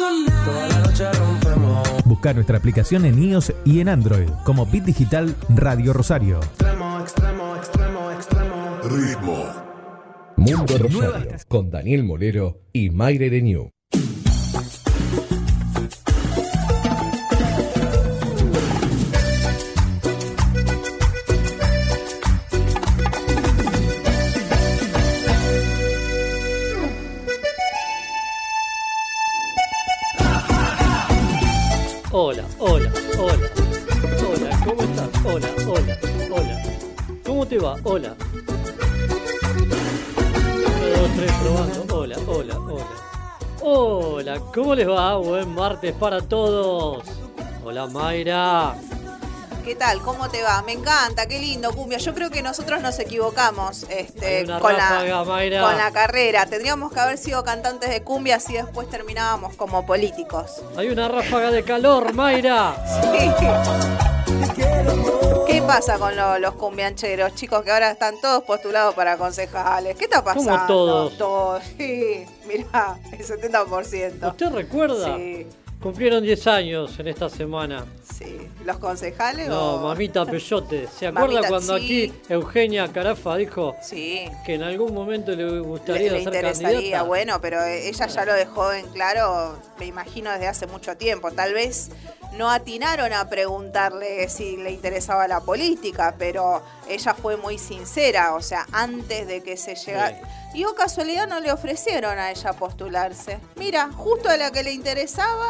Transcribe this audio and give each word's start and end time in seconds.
Toda 0.00 0.68
la 0.68 0.80
noche 0.80 1.12
rompemos. 1.12 1.88
Busca 2.06 2.32
nuestra 2.32 2.56
aplicación 2.56 3.04
en 3.04 3.22
iOS 3.22 3.52
y 3.66 3.80
en 3.80 3.90
Android 3.90 4.30
como 4.44 4.64
Bit 4.64 4.84
Digital 4.84 5.36
Radio 5.50 5.92
Rosario. 5.92 6.38
Extremo, 6.38 7.00
extremo, 7.00 7.56
extremo, 7.56 8.10
extremo. 8.10 8.78
Ritmo. 8.84 9.44
Mundo 10.36 10.78
Rosario. 10.78 11.36
Con 11.48 11.70
Daniel 11.70 12.04
Molero 12.04 12.62
y 12.72 12.88
Mayre 12.88 13.28
de 13.28 13.42
New. 13.42 13.70
Va? 37.60 37.76
Hola. 37.84 38.14
Uno, 40.80 40.96
dos, 40.96 41.10
tres, 41.16 41.32
probando. 41.42 41.94
Hola, 41.94 42.16
hola, 42.26 42.58
hola. 42.58 42.86
Hola, 43.62 44.40
¿cómo 44.54 44.74
les 44.74 44.88
va? 44.88 45.16
Buen 45.16 45.54
martes 45.54 45.92
para 45.92 46.20
todos. 46.20 47.04
Hola, 47.64 47.86
Mayra. 47.86 48.74
¿Qué 49.64 49.74
tal? 49.74 50.00
¿Cómo 50.00 50.30
te 50.30 50.42
va? 50.42 50.62
Me 50.62 50.72
encanta, 50.72 51.26
qué 51.26 51.38
lindo, 51.38 51.70
cumbia. 51.72 51.98
Yo 51.98 52.14
creo 52.14 52.30
que 52.30 52.42
nosotros 52.42 52.80
nos 52.80 52.98
equivocamos 52.98 53.84
este, 53.90 54.46
con, 54.46 54.74
ráfaga, 54.74 55.04
la, 55.04 55.24
Mayra. 55.24 55.62
con 55.62 55.76
la 55.76 55.90
carrera. 55.90 56.46
Tendríamos 56.46 56.90
que 56.92 57.00
haber 57.00 57.18
sido 57.18 57.44
cantantes 57.44 57.90
de 57.90 58.02
cumbia 58.02 58.36
así 58.36 58.54
después 58.54 58.88
terminábamos 58.88 59.54
como 59.56 59.84
políticos. 59.84 60.62
Hay 60.76 60.88
una 60.88 61.08
ráfaga 61.08 61.50
de 61.50 61.62
calor, 61.62 62.14
Mayra. 62.14 62.74
¿Qué 65.60 65.66
pasa 65.66 65.98
con 65.98 66.16
lo- 66.16 66.38
los 66.38 66.54
cumbiancheros, 66.54 67.34
chicos, 67.34 67.62
que 67.62 67.70
ahora 67.70 67.90
están 67.90 68.18
todos 68.20 68.42
postulados 68.44 68.94
para 68.94 69.18
concejales? 69.18 69.94
¿Qué 69.94 70.04
está 70.04 70.22
¿Cómo 70.24 70.42
pasando? 70.46 70.66
todos? 70.66 71.18
Todos, 71.18 71.62
sí. 71.76 72.24
Mirá, 72.46 72.98
el 73.12 73.18
70%. 73.24 74.28
¿Usted 74.28 74.50
recuerda? 74.52 75.16
Sí, 75.16 75.46
Cumplieron 75.82 76.22
10 76.22 76.46
años 76.46 76.98
en 76.98 77.08
esta 77.08 77.28
semana. 77.30 77.84
sí. 78.16 78.36
¿Los 78.66 78.76
concejales 78.76 79.48
No, 79.48 79.76
o...? 79.76 79.78
mamita 79.88 80.26
Peyote. 80.30 80.86
¿Se 80.88 81.06
acuerda 81.06 81.26
Mamita, 81.40 81.48
cuando 81.48 81.78
sí. 81.78 81.84
aquí 82.12 82.12
Eugenia 82.28 82.86
Carafa 82.92 83.36
dijo 83.36 83.74
Sí. 83.82 84.28
que 84.44 84.54
en 84.56 84.62
algún 84.62 84.92
momento 84.92 85.30
le 85.30 85.44
Le, 85.50 85.60
gustaría 85.60 86.12
le 86.12 86.18
ser 86.18 86.34
interesaría, 86.34 86.76
candidata? 86.76 87.02
bueno, 87.04 87.40
pero 87.40 87.64
ella 87.64 88.06
ya 88.06 88.24
lo 88.26 88.34
dejó 88.34 88.70
en 88.74 88.86
claro, 88.88 89.58
me 89.78 89.86
imagino, 89.86 90.30
desde 90.32 90.48
hace 90.48 90.66
mucho 90.66 90.98
tiempo. 90.98 91.30
Tal 91.30 91.54
vez 91.54 91.88
no 92.36 92.50
atinaron 92.50 93.14
a 93.14 93.30
preguntarle 93.30 94.28
si 94.28 94.58
le 94.58 94.72
interesaba 94.72 95.26
la 95.26 95.40
política, 95.40 96.14
pero 96.18 96.62
ella 96.90 97.14
fue 97.14 97.38
muy 97.38 97.56
sincera, 97.56 98.34
o 98.34 98.42
sea, 98.42 98.66
antes 98.72 99.26
de 99.26 99.42
que 99.42 99.56
se 99.56 99.74
llegara... 99.74 100.20
Y 100.52 100.64
o 100.64 100.74
casualidad 100.74 101.26
no 101.28 101.40
le 101.40 101.50
ofrecieron 101.52 102.18
a 102.18 102.30
ella 102.32 102.52
postularse. 102.52 103.38
Mira, 103.56 103.88
justo 103.96 104.28
a 104.28 104.36
la 104.36 104.50
que 104.50 104.62
le 104.64 104.72
interesaba, 104.72 105.46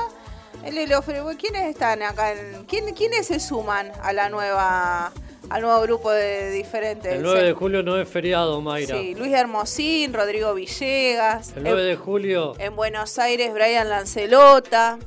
él 0.65 0.75
le 0.75 0.97
ofreció... 0.97 1.27
¿Quiénes 1.39 1.69
están 1.69 2.03
acá? 2.03 2.33
en- 2.33 2.65
¿Quién, 2.67 2.95
¿Quiénes 2.95 3.27
se 3.27 3.41
suman 3.41 3.91
a 4.03 4.13
la 4.13 4.29
nueva... 4.29 5.13
al 5.49 5.63
nuevo 5.63 5.81
grupo 5.83 6.11
de 6.11 6.51
diferentes... 6.51 7.13
El 7.15 7.23
9 7.23 7.43
de 7.45 7.53
julio 7.53 7.83
no 7.83 7.99
es 7.99 8.09
feriado, 8.09 8.61
Mayra. 8.61 8.97
Sí, 8.97 9.15
Luis 9.15 9.33
Hermosín, 9.33 10.13
Rodrigo 10.13 10.55
Villegas. 10.55 11.53
El 11.57 11.65
9 11.65 11.81
en, 11.83 11.89
de 11.89 11.97
julio, 11.97 12.55
en 12.59 12.77
Buenos 12.77 13.19
Aires, 13.19 13.53
Brian 13.53 13.89
Lancelota. 13.89 14.99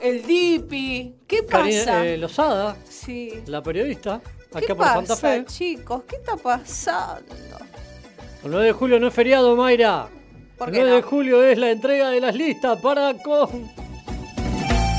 El 0.00 0.26
Dipi. 0.26 1.14
¿Qué 1.26 1.42
pasa? 1.42 1.58
Karina 1.58 2.06
eh, 2.06 2.18
Lozada, 2.18 2.76
sí. 2.88 3.42
la 3.46 3.62
periodista, 3.62 4.20
¿Qué 4.52 4.58
acá 4.58 4.74
por 4.74 4.76
pasa, 4.86 5.06
Santa 5.06 5.16
Fe. 5.16 5.44
chicos? 5.46 6.02
¿Qué 6.06 6.16
está 6.16 6.36
pasando? 6.36 7.34
El 8.44 8.50
9 8.50 8.66
de 8.66 8.72
julio 8.72 9.00
no 9.00 9.08
es 9.08 9.14
feriado, 9.14 9.56
Mayra. 9.56 10.08
¿Por 10.58 10.68
el 10.68 10.74
qué 10.74 10.80
9 10.80 10.90
no? 10.90 10.96
de 10.96 11.02
julio 11.02 11.42
es 11.42 11.58
la 11.58 11.70
entrega 11.70 12.10
de 12.10 12.20
las 12.20 12.34
listas 12.34 12.78
para 12.80 13.14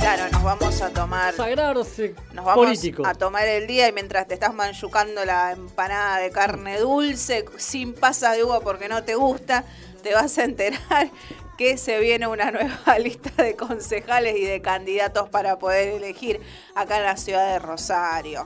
Claro, 0.05 0.29
nos 0.31 0.43
vamos 0.43 0.81
a 0.83 0.91
tomar... 0.91 1.35
consagrarse 1.35 2.13
Nos 2.31 2.45
vamos 2.45 2.79
a 3.05 3.16
tomar 3.16 3.47
el 3.47 3.66
día 3.66 3.88
y 3.88 3.91
mientras 3.91 4.27
te 4.27 4.35
estás 4.35 4.53
manchucando 4.53 5.25
la 5.25 5.53
empanada 5.53 6.19
de 6.19 6.29
carne 6.29 6.77
dulce 6.77 7.43
sin 7.57 7.95
pasas 7.95 8.38
de 8.38 8.44
uva 8.44 8.59
porque 8.59 8.88
no 8.88 9.03
te 9.03 9.15
gusta, 9.15 9.63
te 10.03 10.13
vas 10.13 10.38
a 10.38 10.44
enterar 10.44 11.09
que 11.57 11.79
se 11.79 11.99
viene 11.99 12.27
una 12.27 12.51
nueva 12.51 12.99
lista 12.99 13.31
de 13.41 13.55
concejales 13.55 14.38
y 14.38 14.44
de 14.44 14.61
candidatos 14.61 15.27
para 15.29 15.57
poder 15.57 15.88
elegir 15.88 16.39
acá 16.75 16.97
en 16.97 17.05
la 17.05 17.17
ciudad 17.17 17.53
de 17.53 17.57
Rosario. 17.57 18.45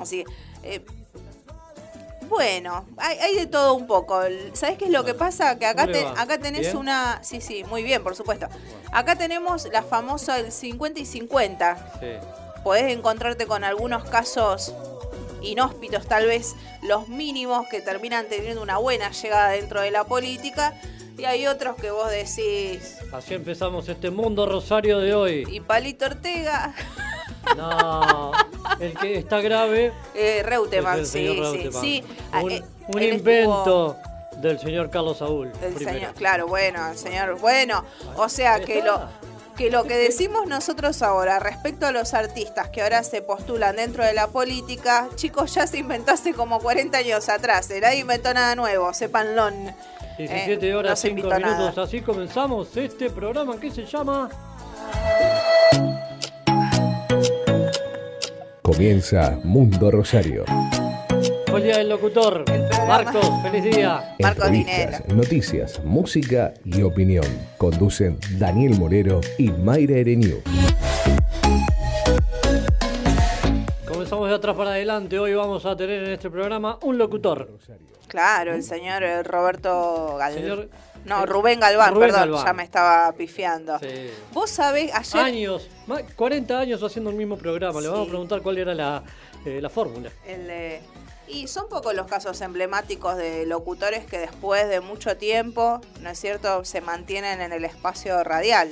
Así, 0.00 0.24
eh, 0.62 0.80
bueno, 2.28 2.84
hay, 2.96 3.18
hay 3.18 3.34
de 3.36 3.46
todo 3.46 3.74
un 3.74 3.86
poco. 3.86 4.20
¿Sabes 4.54 4.78
qué 4.78 4.86
es 4.86 4.90
lo 4.90 5.04
que 5.04 5.14
pasa? 5.14 5.58
Que 5.58 5.66
acá, 5.66 5.82
¿Cómo 5.82 5.92
le 5.92 5.98
te- 6.00 6.04
va? 6.04 6.20
acá 6.20 6.38
tenés 6.38 6.62
¿Bien? 6.62 6.76
una... 6.76 7.20
Sí, 7.22 7.40
sí, 7.40 7.64
muy 7.64 7.82
bien, 7.82 8.02
por 8.02 8.14
supuesto. 8.16 8.46
Acá 8.92 9.16
tenemos 9.16 9.66
la 9.72 9.82
famosa 9.82 10.38
el 10.38 10.52
50 10.52 11.00
y 11.00 11.06
50 11.06 11.92
Sí. 12.00 12.06
podés 12.64 12.92
encontrarte 12.92 13.46
con 13.46 13.64
algunos 13.64 14.04
casos 14.04 14.74
inhóspitos, 15.42 16.06
tal 16.06 16.26
vez 16.26 16.54
los 16.82 17.08
mínimos 17.08 17.68
que 17.68 17.80
terminan 17.80 18.26
teniendo 18.28 18.62
una 18.62 18.78
buena 18.78 19.10
llegada 19.12 19.50
dentro 19.50 19.80
de 19.80 19.90
la 19.90 20.04
política, 20.04 20.74
y 21.18 21.24
hay 21.24 21.46
otros 21.46 21.76
que 21.76 21.90
vos 21.90 22.10
decís, 22.10 22.98
Así 23.12 23.34
empezamos 23.34 23.88
este 23.88 24.10
mundo 24.10 24.46
rosario 24.46 24.98
de 24.98 25.14
hoy. 25.14 25.44
y 25.50 25.60
Palito 25.60 26.06
Ortega, 26.06 26.74
No, 27.56 28.32
el 28.80 28.94
que 28.98 29.18
está 29.18 29.40
grave 29.40 29.92
eh, 30.14 30.42
Reutemann, 30.44 31.00
es 31.00 31.10
sí, 31.10 31.40
sí, 31.52 31.70
sí. 31.80 32.04
Ah, 32.32 32.42
Un, 32.42 32.50
eh, 32.50 32.62
un 32.88 33.02
invento 33.02 33.96
del 34.38 34.58
señor 34.58 34.90
Carlos 34.90 35.18
Saúl. 35.18 35.52
el 35.62 35.78
señor, 35.78 36.12
claro, 36.14 36.46
bueno, 36.48 36.90
el 36.90 36.98
señor, 36.98 37.38
bueno, 37.38 37.84
o 38.16 38.28
sea 38.28 38.60
que 38.60 38.82
lo 38.82 39.08
que 39.56 39.70
lo 39.70 39.84
que 39.84 39.96
decimos 39.96 40.46
nosotros 40.46 41.00
ahora 41.00 41.38
respecto 41.38 41.86
a 41.86 41.92
los 41.92 42.12
artistas 42.12 42.68
que 42.68 42.82
ahora 42.82 43.02
se 43.02 43.22
postulan 43.22 43.76
dentro 43.76 44.04
de 44.04 44.12
la 44.12 44.26
política, 44.26 45.08
chicos, 45.14 45.54
ya 45.54 45.66
se 45.66 45.78
inventó 45.78 46.12
hace 46.12 46.34
como 46.34 46.58
40 46.60 46.98
años 46.98 47.28
atrás, 47.30 47.70
eh, 47.70 47.80
nadie 47.80 48.00
inventó 48.00 48.34
nada 48.34 48.54
nuevo, 48.54 48.92
sépanlo. 48.92 49.48
17 50.18 50.68
Eh, 50.68 50.74
horas 50.74 50.90
no 50.92 50.96
se 50.96 51.08
5 51.08 51.18
invitó 51.20 51.38
nada. 51.38 51.58
minutos. 51.58 51.78
Así 51.88 52.00
comenzamos 52.00 52.76
este 52.76 53.10
programa 53.10 53.58
que 53.60 53.70
se 53.70 53.84
llama 53.84 54.28
Comienza 58.62 59.38
Mundo 59.44 59.90
Rosario. 59.90 60.44
Fue 61.46 61.60
el 61.60 61.76
del 61.76 61.88
Locutor. 61.88 62.44
Marcos, 62.86 63.26
feliz 63.42 63.64
día. 63.64 64.14
Marcos 64.20 64.50
Dinero. 64.50 64.98
noticias, 65.14 65.80
música 65.84 66.52
y 66.64 66.82
opinión. 66.82 67.26
Conducen 67.56 68.18
Daniel 68.38 68.78
Morero 68.78 69.20
y 69.38 69.50
Mayra 69.50 69.96
Ereniu. 69.96 70.42
Atrás 74.46 74.56
para 74.56 74.70
adelante. 74.70 75.18
Hoy 75.18 75.34
vamos 75.34 75.66
a 75.66 75.76
tener 75.76 76.04
en 76.04 76.12
este 76.12 76.30
programa 76.30 76.78
un 76.82 76.96
locutor. 76.98 77.48
Claro, 78.06 78.54
el 78.54 78.62
señor 78.62 79.02
eh, 79.02 79.24
Roberto 79.24 80.14
Galván. 80.16 80.34
Señor- 80.40 80.68
no, 81.04 81.24
eh, 81.24 81.26
Rubén 81.26 81.58
Galván, 81.58 81.92
Rubén 81.94 82.10
perdón, 82.10 82.20
Galván. 82.30 82.44
ya 82.46 82.52
me 82.52 82.62
estaba 82.62 83.10
pifiando. 83.12 83.76
Sí. 83.80 83.88
Vos 84.32 84.48
sabés, 84.50 84.94
ayer... 84.94 85.20
Años, 85.20 85.68
ma- 85.88 86.00
40 86.14 86.60
años 86.60 86.80
haciendo 86.84 87.10
el 87.10 87.16
mismo 87.16 87.36
programa. 87.36 87.80
Le 87.80 87.88
vamos 87.88 88.06
a 88.06 88.08
preguntar 88.08 88.40
cuál 88.42 88.58
era 88.58 88.72
la, 88.72 89.02
eh, 89.44 89.58
la 89.60 89.68
fórmula. 89.68 90.10
el, 90.24 90.48
eh, 90.48 90.80
y 91.26 91.48
son 91.48 91.68
pocos 91.68 91.92
los 91.94 92.06
casos 92.06 92.40
emblemáticos 92.40 93.16
de 93.16 93.46
locutores 93.46 94.06
que 94.06 94.16
después 94.18 94.68
de 94.68 94.78
mucho 94.80 95.16
tiempo, 95.16 95.80
¿no 96.02 96.10
es 96.10 96.20
cierto?, 96.20 96.64
se 96.64 96.80
mantienen 96.80 97.40
en 97.40 97.52
el 97.52 97.64
espacio 97.64 98.22
radial. 98.22 98.70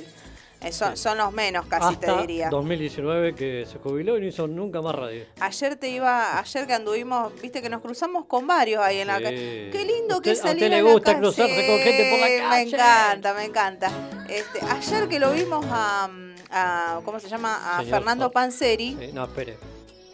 Eh, 0.61 0.71
son, 0.71 0.97
son 0.97 1.17
los 1.17 1.31
menos, 1.31 1.65
casi 1.67 1.95
te 1.97 2.11
diría. 2.17 2.49
2019 2.49 3.35
que 3.35 3.65
se 3.71 3.77
jubiló 3.77 4.17
y 4.17 4.21
no 4.21 4.27
hizo 4.27 4.47
nunca 4.47 4.81
más 4.81 4.95
radio. 4.95 5.23
Ayer 5.39 5.75
te 5.75 5.89
iba, 5.89 6.39
ayer 6.39 6.65
que 6.65 6.73
anduvimos, 6.73 7.39
viste 7.39 7.61
que 7.61 7.69
nos 7.69 7.81
cruzamos 7.81 8.25
con 8.25 8.47
varios 8.47 8.81
ahí 8.83 8.99
en 8.99 9.07
la 9.07 9.17
Sí. 9.17 9.23
calle. 9.23 9.69
Qué 9.71 9.85
lindo 9.85 10.21
que 10.21 10.31
a 10.31 10.35
salir 10.35 10.63
usted 10.63 10.69
le 10.69 10.81
gusta 10.81 11.17
cruzarse 11.19 11.67
con 11.67 11.77
gente 11.79 12.09
por 12.09 12.19
la 12.19 12.49
calle. 12.49 12.65
Me 12.65 12.69
encanta, 12.71 13.33
me 13.33 13.43
encanta. 13.43 13.91
Este, 14.27 14.59
ayer 14.65 15.07
que 15.07 15.19
lo 15.19 15.31
vimos 15.33 15.63
a, 15.69 16.09
a- 16.51 16.99
¿cómo 17.05 17.19
se 17.19 17.27
llama? 17.29 17.75
A 17.75 17.79
Señor 17.79 17.97
Fernando 17.99 18.31
Panseri. 18.31 19.11
No, 19.13 19.25
espere. 19.25 19.57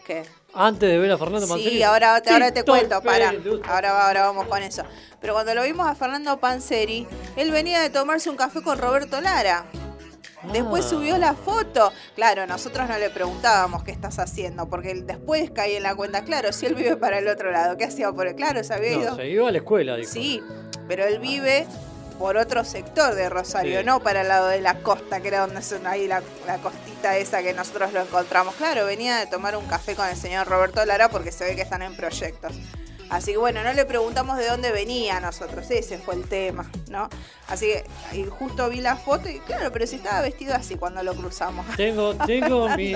¿Qué? 0.06 0.24
Antes 0.54 0.90
de 0.90 0.98
ver 0.98 1.12
a 1.12 1.16
Fernando 1.16 1.46
Mancini. 1.46 1.70
Sí, 1.70 1.82
ahora, 1.82 2.16
ahora 2.16 2.52
te 2.52 2.62
cuento, 2.64 3.00
para. 3.02 3.32
Ahora, 3.68 4.06
ahora 4.06 4.26
vamos 4.26 4.46
con 4.48 4.62
eso. 4.62 4.82
Pero 5.20 5.32
cuando 5.32 5.54
lo 5.54 5.62
vimos 5.62 5.86
a 5.86 5.94
Fernando 5.94 6.38
Panseri, 6.38 7.06
él 7.36 7.50
venía 7.52 7.80
de 7.80 7.88
tomarse 7.88 8.28
un 8.28 8.36
café 8.36 8.60
con 8.60 8.76
Roberto 8.76 9.18
Lara. 9.22 9.64
Después 10.52 10.84
Ah. 10.86 10.88
subió 10.88 11.18
la 11.18 11.34
foto. 11.34 11.92
Claro, 12.14 12.46
nosotros 12.46 12.88
no 12.88 12.98
le 12.98 13.10
preguntábamos 13.10 13.82
qué 13.84 13.90
estás 13.92 14.18
haciendo, 14.18 14.68
porque 14.68 14.90
él 14.90 15.06
después 15.06 15.50
caí 15.50 15.76
en 15.76 15.82
la 15.82 15.94
cuenta, 15.94 16.22
claro, 16.24 16.52
si 16.52 16.66
él 16.66 16.74
vive 16.74 16.96
para 16.96 17.18
el 17.18 17.28
otro 17.28 17.50
lado, 17.50 17.76
¿qué 17.76 17.84
hacía 17.84 18.10
por 18.12 18.26
el? 18.26 18.34
Claro, 18.34 18.62
se 18.64 18.74
había 18.74 18.92
No, 18.92 19.00
ido. 19.02 19.16
se 19.16 19.28
iba 19.28 19.48
a 19.48 19.52
la 19.52 19.58
escuela, 19.58 19.96
dijo. 19.96 20.10
Sí, 20.12 20.42
pero 20.88 21.04
él 21.04 21.18
vive 21.20 21.66
por 22.18 22.36
otro 22.36 22.64
sector 22.64 23.14
de 23.14 23.28
Rosario, 23.28 23.80
Sí. 23.80 23.86
no 23.86 24.00
para 24.00 24.20
el 24.22 24.28
lado 24.28 24.48
de 24.48 24.60
la 24.60 24.74
costa, 24.78 25.20
que 25.20 25.28
era 25.28 25.40
donde 25.40 25.62
son 25.62 25.86
ahí 25.86 26.06
la, 26.06 26.22
la 26.46 26.58
costita 26.58 27.16
esa 27.16 27.42
que 27.42 27.52
nosotros 27.52 27.92
lo 27.92 28.00
encontramos. 28.02 28.54
Claro, 28.54 28.86
venía 28.86 29.16
de 29.18 29.26
tomar 29.26 29.56
un 29.56 29.66
café 29.66 29.94
con 29.96 30.06
el 30.08 30.16
señor 30.16 30.46
Roberto 30.46 30.84
Lara 30.84 31.08
porque 31.08 31.32
se 31.32 31.44
ve 31.44 31.56
que 31.56 31.62
están 31.62 31.82
en 31.82 31.96
proyectos. 31.96 32.52
Así 33.12 33.32
que 33.32 33.36
bueno, 33.36 33.62
no 33.62 33.74
le 33.74 33.84
preguntamos 33.84 34.38
de 34.38 34.46
dónde 34.46 34.72
venía 34.72 35.18
a 35.18 35.20
nosotros, 35.20 35.70
ese 35.70 35.98
fue 35.98 36.14
el 36.14 36.24
tema, 36.24 36.70
¿no? 36.88 37.10
Así 37.46 37.66
que 37.66 37.84
y 38.16 38.24
justo 38.24 38.70
vi 38.70 38.80
la 38.80 38.96
foto 38.96 39.28
y 39.28 39.38
claro, 39.40 39.70
pero 39.70 39.86
si 39.86 39.96
estaba 39.96 40.22
vestido 40.22 40.54
así 40.54 40.76
cuando 40.76 41.02
lo 41.02 41.14
cruzamos. 41.14 41.66
Tengo, 41.76 42.14
tengo 42.14 42.68
mi, 42.76 42.94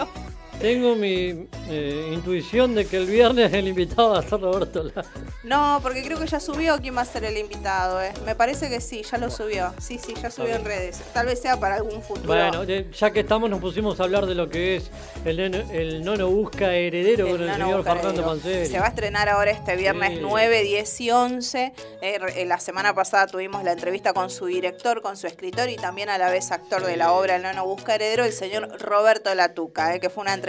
tengo 0.61 0.95
mi 0.97 1.47
eh, 1.69 2.11
intuición 2.13 2.75
de 2.75 2.87
que 2.87 2.97
el 2.97 3.07
viernes 3.07 3.53
el 3.53 3.69
invitado 3.69 4.11
va 4.11 4.19
a 4.21 4.23
ser 4.23 4.41
Roberto 4.41 4.83
Lara. 4.85 5.05
No, 5.45 5.79
porque 5.83 6.03
creo 6.03 6.19
que 6.19 6.27
ya 6.27 6.41
subió 6.41 6.79
quién 6.81 6.97
va 6.97 7.03
a 7.03 7.05
ser 7.05 7.25
el 7.25 7.37
invitado, 7.37 8.03
¿eh? 8.03 8.13
Me 8.25 8.35
parece 8.35 8.69
que 8.69 8.81
sí, 8.81 9.03
ya 9.03 9.19
lo 9.19 9.31
subió. 9.31 9.73
Sí, 9.81 9.99
sí, 10.05 10.15
ya 10.21 10.31
subió 10.31 10.55
en 10.57 10.65
redes. 10.65 11.01
Tal 11.13 11.27
vez 11.27 11.41
sea 11.41 11.61
para 11.61 11.77
algún 11.77 12.03
futuro. 12.03 12.27
Bueno, 12.27 12.65
de- 12.67 12.91
ya 12.93 13.11
que 13.13 13.21
estamos 13.21 13.49
nos 13.51 13.61
pusimos 13.61 14.01
a 14.01 14.05
hablar 14.05 14.27
de 14.27 14.35
lo 14.35 14.49
que 14.49 14.77
es 14.77 14.91
el, 15.25 15.39
el 15.41 16.05
nono 16.05 16.29
busca 16.29 16.75
heredero 16.75 17.29
con 17.29 17.43
el 17.43 17.53
señor. 17.53 17.85
Fernando 17.85 18.25
Panseri. 18.25 18.67
Se 18.67 18.79
va 18.79 18.87
a 18.87 18.89
estrenar 18.89 19.29
ahora 19.29 19.51
este 19.51 19.77
viernes 19.77 20.15
Sí. 20.15 20.19
9, 20.23 20.63
10 20.63 21.01
y 21.03 21.11
11. 21.11 21.73
Eh, 22.03 22.19
eh, 22.35 22.45
la 22.47 22.59
semana 22.59 22.95
pasada 22.95 23.27
tuvimos 23.27 23.63
la 23.65 23.73
entrevista 23.73 24.13
con 24.15 24.31
su 24.31 24.47
director, 24.47 25.03
con 25.03 25.17
su 25.17 25.27
escritor 25.27 25.69
y 25.69 25.77
también 25.77 26.09
a 26.09 26.19
la 26.19 26.31
vez 26.31 26.51
actor 26.51 26.85
de 26.85 26.97
la 26.97 27.13
obra 27.13 27.37
El 27.37 27.43
Nono 27.43 27.65
Busca 27.67 27.95
Heredero, 27.95 28.25
el 28.25 28.33
señor 28.33 28.81
Roberto 28.81 29.35
Latuca, 29.35 29.95
eh, 29.95 30.01
que 30.01 30.11
fue 30.11 30.23
una 30.23 30.33
entrevista, 30.35 30.46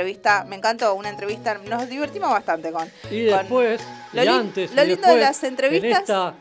me 0.47 0.55
encantó, 0.55 0.93
una 0.95 1.09
entrevista, 1.09 1.57
nos 1.67 1.87
divertimos 1.89 2.29
bastante 2.29 2.71
con. 2.71 2.87
Y 3.11 3.29
con- 3.29 3.37
después, 3.39 3.81
Lo 4.13 4.23
y 4.23 4.25
lin- 4.25 4.31
antes, 4.39 4.73
lo 4.75 4.83
y 4.83 4.87
lindo 4.87 5.07
de 5.07 5.17
las 5.19 5.43
entrevistas- 5.43 5.89
En, 5.91 6.01
esta, 6.01 6.33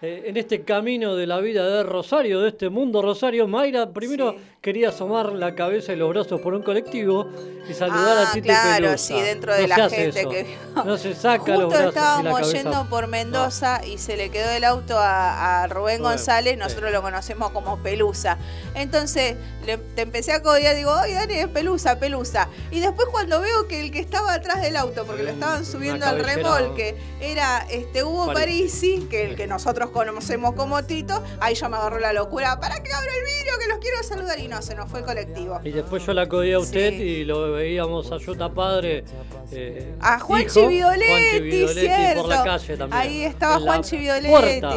eh, 0.00 0.22
en 0.26 0.36
este 0.36 0.62
camino 0.62 1.14
de 1.16 1.26
la 1.26 1.38
vida 1.40 1.68
de 1.68 1.82
Rosario, 1.82 2.40
de 2.40 2.48
este 2.48 2.68
mundo 2.68 3.02
Rosario, 3.02 3.46
Mayra 3.46 3.90
primero 3.90 4.32
Sí. 4.32 4.38
Quería 4.62 4.90
asomar 4.90 5.32
la 5.32 5.56
cabeza 5.56 5.92
y 5.92 5.96
los 5.96 6.08
brazos 6.08 6.40
por 6.40 6.54
un 6.54 6.62
colectivo 6.62 7.28
y 7.68 7.74
saludar 7.74 8.18
Ah, 8.18 8.28
a 8.30 8.32
Titi 8.32 8.46
claro, 8.48 8.86
Pelusa. 8.86 8.96
sí, 8.98 9.20
dentro 9.20 9.52
de 9.54 9.62
No 9.62 9.66
la 9.76 9.90
gente 9.90 10.20
eso. 10.20 10.28
que 10.30 10.56
No 10.84 10.96
se 10.96 11.14
saca 11.16 11.56
los 11.56 11.64
Justo 11.64 11.68
brazos 11.68 11.80
y 11.80 11.84
la 11.84 11.88
estábamos 11.88 12.52
yendo 12.52 12.86
por 12.88 13.06
Mendoza 13.08 13.84
y 13.84 13.98
se 13.98 14.16
le 14.16 14.30
quedó 14.30 14.50
el 14.50 14.62
auto 14.62 14.96
a, 14.98 15.62
a 15.62 15.66
Rubén 15.66 16.00
González, 16.00 16.52
sí. 16.54 16.58
nosotros 16.60 16.92
lo 16.92 17.02
conocemos 17.02 17.50
como 17.50 17.78
Pelusa. 17.78 18.38
Entonces 18.74 19.34
le- 19.66 19.78
te 19.78 20.02
empecé 20.02 20.32
a 20.32 20.42
codiar, 20.42 20.76
digo, 20.76 20.94
Dani, 20.94 21.34
es 21.34 21.48
Pelusa, 21.48 21.98
Pelusa. 21.98 22.48
Y 22.70 22.78
después 22.78 23.08
cuando 23.10 23.40
veo 23.40 23.66
que 23.66 23.80
el 23.80 23.90
que 23.90 23.98
estaba 23.98 24.32
atrás 24.32 24.62
del 24.62 24.76
auto, 24.76 25.04
porque 25.04 25.24
lo 25.24 25.30
estaban 25.30 25.64
subiendo 25.66 26.06
al 26.06 26.24
remolque, 26.24 26.96
era 27.20 27.66
este 27.68 28.04
Hugo 28.04 28.26
Parisi. 28.32 28.96
Parisi, 28.98 29.08
que 29.08 29.24
el 29.30 29.36
que 29.36 29.46
nosotros 29.48 29.90
conocemos 29.90 30.54
como 30.54 30.84
Tito, 30.84 31.20
ahí 31.40 31.54
ya 31.56 31.68
me 31.68 31.76
agarró 31.78 31.98
la 31.98 32.12
locura, 32.12 32.60
¿para 32.60 32.80
que 32.80 32.92
abro 32.92 33.08
el 33.10 33.24
vidrio 33.24 33.58
que 33.60 33.66
los 33.68 33.78
quiero 33.78 34.02
saludar? 34.04 34.38
Y 34.38 34.48
no, 34.52 34.62
se 34.62 34.74
nos 34.74 34.88
fue 34.90 35.00
el 35.00 35.04
colectivo. 35.06 35.60
Y 35.64 35.70
después 35.70 36.04
yo 36.06 36.12
la 36.12 36.28
codí 36.28 36.52
a 36.52 36.58
usted 36.58 36.90
Sí. 36.90 37.02
y 37.02 37.24
lo 37.24 37.52
veíamos 37.52 38.10
a 38.12 38.18
Yuta 38.18 38.48
Padre. 38.52 39.04
eh, 39.50 39.94
A 40.00 40.16
hijo, 40.18 40.68
Violetti, 40.68 41.06
Juanchi 41.08 41.40
Violetti 41.40 42.14
por 42.16 42.28
la 42.28 42.34
cierto. 42.42 42.44
calle 42.44 42.76
también. 42.76 43.00
Ahí 43.02 43.22
estaba 43.24 43.58
Juanchi 43.60 43.96
Violetti. 43.98 44.28
puerta 44.28 44.74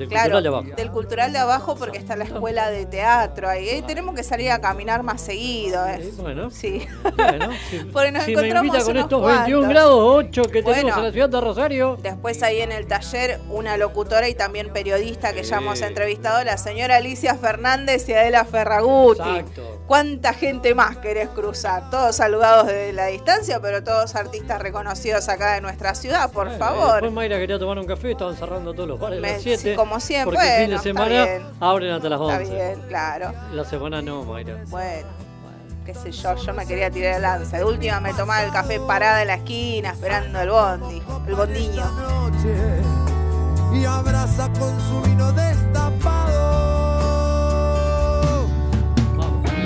Del 0.00 0.08
Claro, 0.08 0.32
cultural 0.32 0.42
de 0.42 0.48
abajo. 0.48 0.76
del 0.76 0.90
cultural 0.90 1.32
de 1.32 1.38
abajo 1.38 1.76
porque 1.76 1.98
está 1.98 2.16
la 2.16 2.24
escuela 2.24 2.70
de 2.70 2.86
teatro 2.86 3.48
ahí. 3.48 3.68
Eh, 3.68 3.84
tenemos 3.86 4.14
que 4.14 4.22
salir 4.22 4.50
a 4.50 4.60
caminar 4.60 5.02
más 5.02 5.20
seguido. 5.20 5.86
eh. 5.86 5.98
Sí, 6.02 6.20
bueno. 6.20 6.50
Sí. 6.60 6.86
Bueno, 7.16 7.50
si, 7.70 7.78
Porque 7.92 8.12
nos 8.12 8.24
si 8.24 8.34
me 8.34 8.40
encontramos 8.40 8.66
invita 8.68 8.84
con 8.84 8.96
estos 8.96 9.20
cuantos. 9.20 9.44
21 9.46 9.68
grados 9.68 9.98
8 10.00 10.42
que 10.42 10.62
tenemos 10.62 10.82
Bueno. 10.82 10.98
en 10.98 11.04
la 11.04 11.12
ciudad 11.12 11.28
de 11.28 11.40
Rosario. 11.40 11.98
Después 12.02 12.42
ahí 12.42 12.60
en 12.60 12.72
el 12.72 12.86
taller 12.86 13.40
una 13.50 13.76
locutora 13.76 14.28
y 14.28 14.34
también 14.34 14.72
periodista 14.72 15.32
que 15.32 15.42
ya 15.42 15.58
hemos 15.58 15.80
entrevistado, 15.80 16.42
la 16.44 16.56
señora 16.56 16.96
Alicia 16.96 17.34
Fernández 17.34 18.08
y 18.08 18.14
Adela 18.14 18.44
Ferraguti. 18.44 19.20
Exacto. 19.20 19.78
¿Cuánta 19.86 20.32
gente 20.34 20.74
más 20.74 20.96
querés 20.98 21.28
cruzar? 21.28 21.90
Todos 21.90 22.16
saludados 22.16 22.66
desde 22.66 22.92
la 22.92 23.06
distancia, 23.06 23.60
pero 23.60 23.82
todos 23.82 24.14
artistas 24.14 24.60
reconocidos 24.62 25.28
acá 25.28 25.54
de 25.54 25.60
nuestra 25.60 25.94
ciudad, 25.94 26.30
por 26.32 26.46
Bueno, 26.48 26.58
favor. 26.64 26.92
Después 26.94 27.12
Mayra 27.12 27.38
quería 27.38 27.58
tomar 27.58 27.78
un 27.78 27.86
café, 27.86 28.12
estaban 28.12 28.36
cerrando 28.36 28.72
todos 28.72 28.88
los 28.88 29.00
bares 29.00 29.18
a 29.18 29.22
Me- 29.22 29.32
las 29.32 29.42
7. 29.42 29.70
sí, 29.70 29.74
como 29.90 30.00
siempre, 30.00 30.36
Porque 30.36 30.48
el 30.48 30.60
fin 30.60 30.70
de 30.70 30.76
está 30.76 30.82
semana 30.84 31.24
bien. 31.24 31.42
abren 31.58 31.90
hasta 31.90 32.08
las 32.08 32.20
11. 32.20 32.42
Está 32.42 32.54
bien, 32.54 32.80
claro. 32.86 33.32
La 33.52 33.64
semana 33.64 34.00
no, 34.00 34.22
Mayra. 34.22 34.58
Bueno, 34.68 35.08
qué 35.84 35.94
sé 35.94 36.12
yo, 36.12 36.36
yo 36.36 36.54
me 36.54 36.64
quería 36.64 36.92
tirar 36.92 37.16
el 37.16 37.22
lanza. 37.22 37.56
De 37.58 37.64
última 37.64 37.98
me 37.98 38.14
tomaba 38.14 38.44
el 38.44 38.52
café 38.52 38.78
parada 38.78 39.22
en 39.22 39.26
la 39.26 39.34
esquina 39.34 39.90
esperando 39.90 40.40
el 40.40 40.50
bondi, 40.50 41.02
el 41.26 41.34
bondiño. 41.34 41.82
y 43.74 43.84
abraza 43.84 44.48
con 44.60 44.80
su 44.80 45.02
vino 45.02 45.32
destapado. 45.32 46.38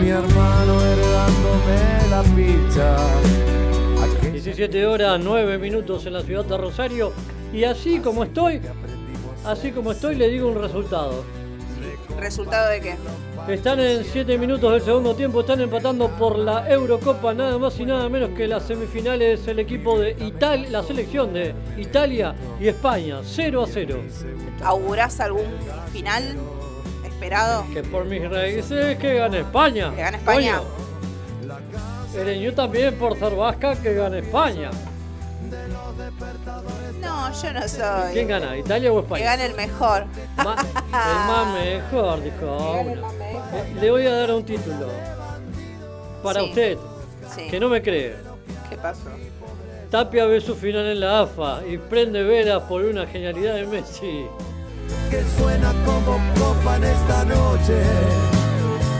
Mi 0.00 0.08
hermano 0.08 0.80
heredándome 0.86 2.08
la. 2.08 2.20
Aquel 4.04 4.32
17 4.32 4.86
horas 4.86 5.20
9 5.22 5.58
minutos 5.58 6.06
en 6.06 6.14
la 6.14 6.22
ciudad 6.22 6.46
de 6.46 6.56
Rosario. 6.56 7.12
Y 7.52 7.64
así 7.64 7.98
como 8.00 8.24
estoy, 8.24 8.60
así 9.44 9.72
como 9.72 9.92
estoy, 9.92 10.16
le 10.16 10.28
digo 10.28 10.48
un 10.48 10.60
resultado. 10.60 11.24
¿Resultado 12.18 12.70
de 12.70 12.80
qué? 12.80 12.94
Están 13.48 13.78
en 13.80 14.04
7 14.04 14.38
minutos 14.38 14.72
del 14.72 14.82
segundo 14.82 15.14
tiempo, 15.14 15.40
están 15.40 15.60
empatando 15.60 16.08
por 16.08 16.38
la 16.38 16.70
Eurocopa, 16.70 17.34
nada 17.34 17.58
más 17.58 17.78
y 17.78 17.84
nada 17.84 18.08
menos 18.08 18.30
que 18.30 18.46
las 18.48 18.62
semifinales 18.62 19.46
el 19.46 19.58
equipo 19.58 19.98
de 19.98 20.12
Italia, 20.12 20.70
la 20.70 20.82
selección 20.82 21.34
de 21.34 21.54
Italia 21.76 22.34
y 22.58 22.68
España, 22.68 23.20
0 23.22 23.62
a 23.62 23.66
0. 23.66 24.02
¿Augurás 24.62 25.20
algún 25.20 25.46
final 25.92 26.36
esperado? 27.04 27.66
Que 27.74 27.82
por 27.82 28.06
mis 28.06 28.28
raíces 28.30 28.96
que 28.96 29.14
gane 29.14 29.40
España. 29.40 29.90
Que 29.94 30.02
gane 30.02 30.16
España. 30.16 30.58
Coño. 30.58 32.20
Ereñu 32.20 32.52
también 32.52 32.94
por 32.94 33.18
ser 33.18 33.34
vasca 33.34 33.74
que 33.74 33.94
gane 33.94 34.20
España. 34.20 34.70
No, 37.30 37.42
yo 37.42 37.52
no 37.52 37.68
soy. 37.68 38.12
¿Quién 38.12 38.28
gana? 38.28 38.56
¿Italia 38.56 38.92
o 38.92 38.96
Que 38.96 39.00
España? 39.02 39.24
gane 39.24 39.46
el 39.46 39.54
mejor. 39.54 40.04
Ma- 40.36 40.56
el 40.60 41.26
más 41.28 41.54
mejor, 41.54 42.22
dijo 42.22 42.36
Que 42.38 42.46
gane 42.76 42.92
el 42.92 42.98
uno. 42.98 43.06
más 43.06 43.14
mejor. 43.14 43.42
Eh, 43.54 43.74
Le 43.80 43.90
voy 43.90 44.06
a 44.06 44.14
dar 44.16 44.30
un 44.32 44.44
título. 44.44 44.86
Para 46.22 46.40
Sí. 46.40 46.46
usted, 46.48 46.78
Sí. 47.34 47.48
que 47.48 47.60
no 47.60 47.68
me 47.68 47.82
cree. 47.82 48.14
¿Qué 48.68 48.76
pasó? 48.76 49.00
Tapia 49.90 50.26
ve 50.26 50.40
su 50.40 50.54
final 50.56 50.86
en 50.86 51.00
la 51.00 51.20
AFA 51.20 51.60
y 51.68 51.78
prende 51.78 52.22
velas 52.24 52.62
por 52.64 52.82
una 52.84 53.06
genialidad 53.06 53.54
de 53.54 53.66
Messi. 53.66 54.26
que 55.10 55.22
suena 55.38 55.72
como 55.86 56.18
copa 56.34 56.76
en 56.76 56.84
esta 56.84 57.24
noche 57.24 57.82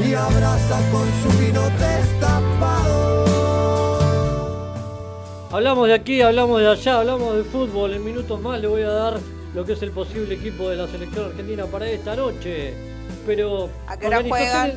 y 0.06 0.15
abraza 0.15 0.79
con 0.93 1.06
su 1.23 1.38
vino 1.38 1.61
destapado. 1.79 3.25
Hablamos 5.54 5.87
de 5.87 5.94
aquí, 5.94 6.20
hablamos 6.20 6.61
de 6.61 6.66
allá, 6.68 6.99
hablamos 6.99 7.37
de 7.37 7.44
fútbol. 7.44 7.94
En 7.94 8.04
minutos 8.04 8.40
más 8.40 8.61
le 8.61 8.66
voy 8.66 8.82
a 8.82 8.88
dar 8.90 9.20
lo 9.54 9.64
que 9.64 9.75
es 9.75 9.82
el 9.82 9.92
posible 9.92 10.34
equipo 10.34 10.68
de 10.68 10.75
la 10.75 10.88
selección 10.88 11.26
argentina 11.26 11.64
para 11.66 11.87
esta 11.88 12.16
noche. 12.16 12.75
Pero. 13.25 13.70
¿A 13.87 13.96
qué 13.96 14.08
hora 14.08 14.18
organizaciones- 14.18 14.75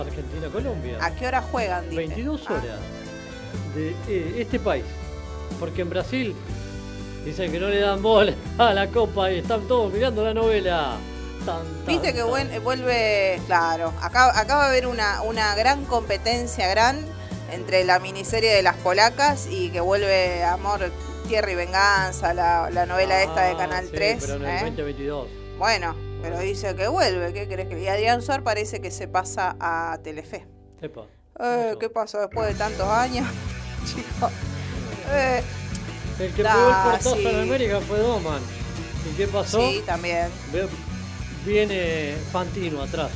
Argentina-Colombia. 0.00 0.96
¿A 1.02 1.14
qué 1.14 1.26
hora 1.26 1.42
juegan? 1.42 1.90
Dije? 1.90 2.06
22 2.06 2.40
Ah, 2.46 2.52
horas 2.54 2.78
de 3.74 3.90
eh, 4.08 4.34
este 4.38 4.58
país. 4.58 4.84
Porque 5.60 5.82
en 5.82 5.90
Brasil 5.90 6.34
dicen 7.26 7.52
que 7.52 7.60
no 7.60 7.68
le 7.68 7.80
dan 7.80 8.00
bola 8.00 8.32
a 8.58 8.72
la 8.72 8.86
copa 8.88 9.30
y 9.30 9.40
están 9.40 9.68
todos 9.68 9.92
mirando 9.92 10.24
la 10.24 10.32
novela. 10.32 10.96
Tan, 11.44 11.56
tan, 11.58 11.86
Viste 11.86 12.14
que 12.14 12.20
tan. 12.20 12.62
vuelve, 12.64 13.42
claro, 13.46 13.92
acá, 14.00 14.38
acá 14.40 14.56
va 14.56 14.64
a 14.64 14.68
haber 14.68 14.86
una, 14.86 15.20
una 15.20 15.54
gran 15.54 15.84
competencia 15.84 16.66
gran 16.68 17.04
entre 17.50 17.84
la 17.84 17.98
miniserie 17.98 18.52
de 18.54 18.62
las 18.62 18.76
polacas 18.76 19.46
y 19.50 19.70
que 19.70 19.80
vuelve 19.80 20.44
Amor, 20.44 20.90
Tierra 21.26 21.50
y 21.50 21.54
Venganza, 21.54 22.34
la, 22.34 22.70
la 22.70 22.86
novela 22.86 23.22
esta 23.22 23.42
de 23.42 23.52
Ah, 23.52 23.56
Canal 23.56 23.84
sí, 23.86 23.92
3. 23.94 24.18
Pero 24.20 24.34
en 24.36 24.42
el 24.44 24.48
¿eh? 24.48 24.60
2022. 24.70 25.28
Bueno, 25.58 25.96
pero 26.22 26.38
dice 26.40 26.74
que 26.76 26.88
vuelve, 26.88 27.32
¿qué 27.32 27.46
crees 27.48 27.68
que? 27.68 27.80
Y 27.80 27.88
Adrián 27.88 28.22
Suar 28.22 28.42
parece 28.42 28.80
que 28.80 28.90
se 28.90 29.08
pasa 29.08 29.56
a 29.60 29.98
Telefe. 30.02 30.46
Epa. 30.80 31.06
Eh. 31.40 31.74
¿Qué 31.78 31.88
pasó 31.90 32.18
después 32.20 32.48
de 32.48 32.54
tantos 32.54 32.86
años? 32.86 33.26
Chico. 33.86 34.30
Eh, 35.10 35.42
El 36.18 36.32
que 36.34 36.42
Da, 36.42 36.52
pegó 36.54 36.68
el 36.68 36.74
portazo 36.74 37.16
sí. 37.16 37.26
en 37.26 37.40
América 37.40 37.80
fue 37.80 37.98
Doman. 37.98 38.42
¿Y 39.10 39.16
qué 39.16 39.26
pasó? 39.28 39.60
sí, 39.60 39.82
también. 39.86 40.28
Viene 41.46 42.14
Fantino 42.32 42.82
atrás 42.82 43.10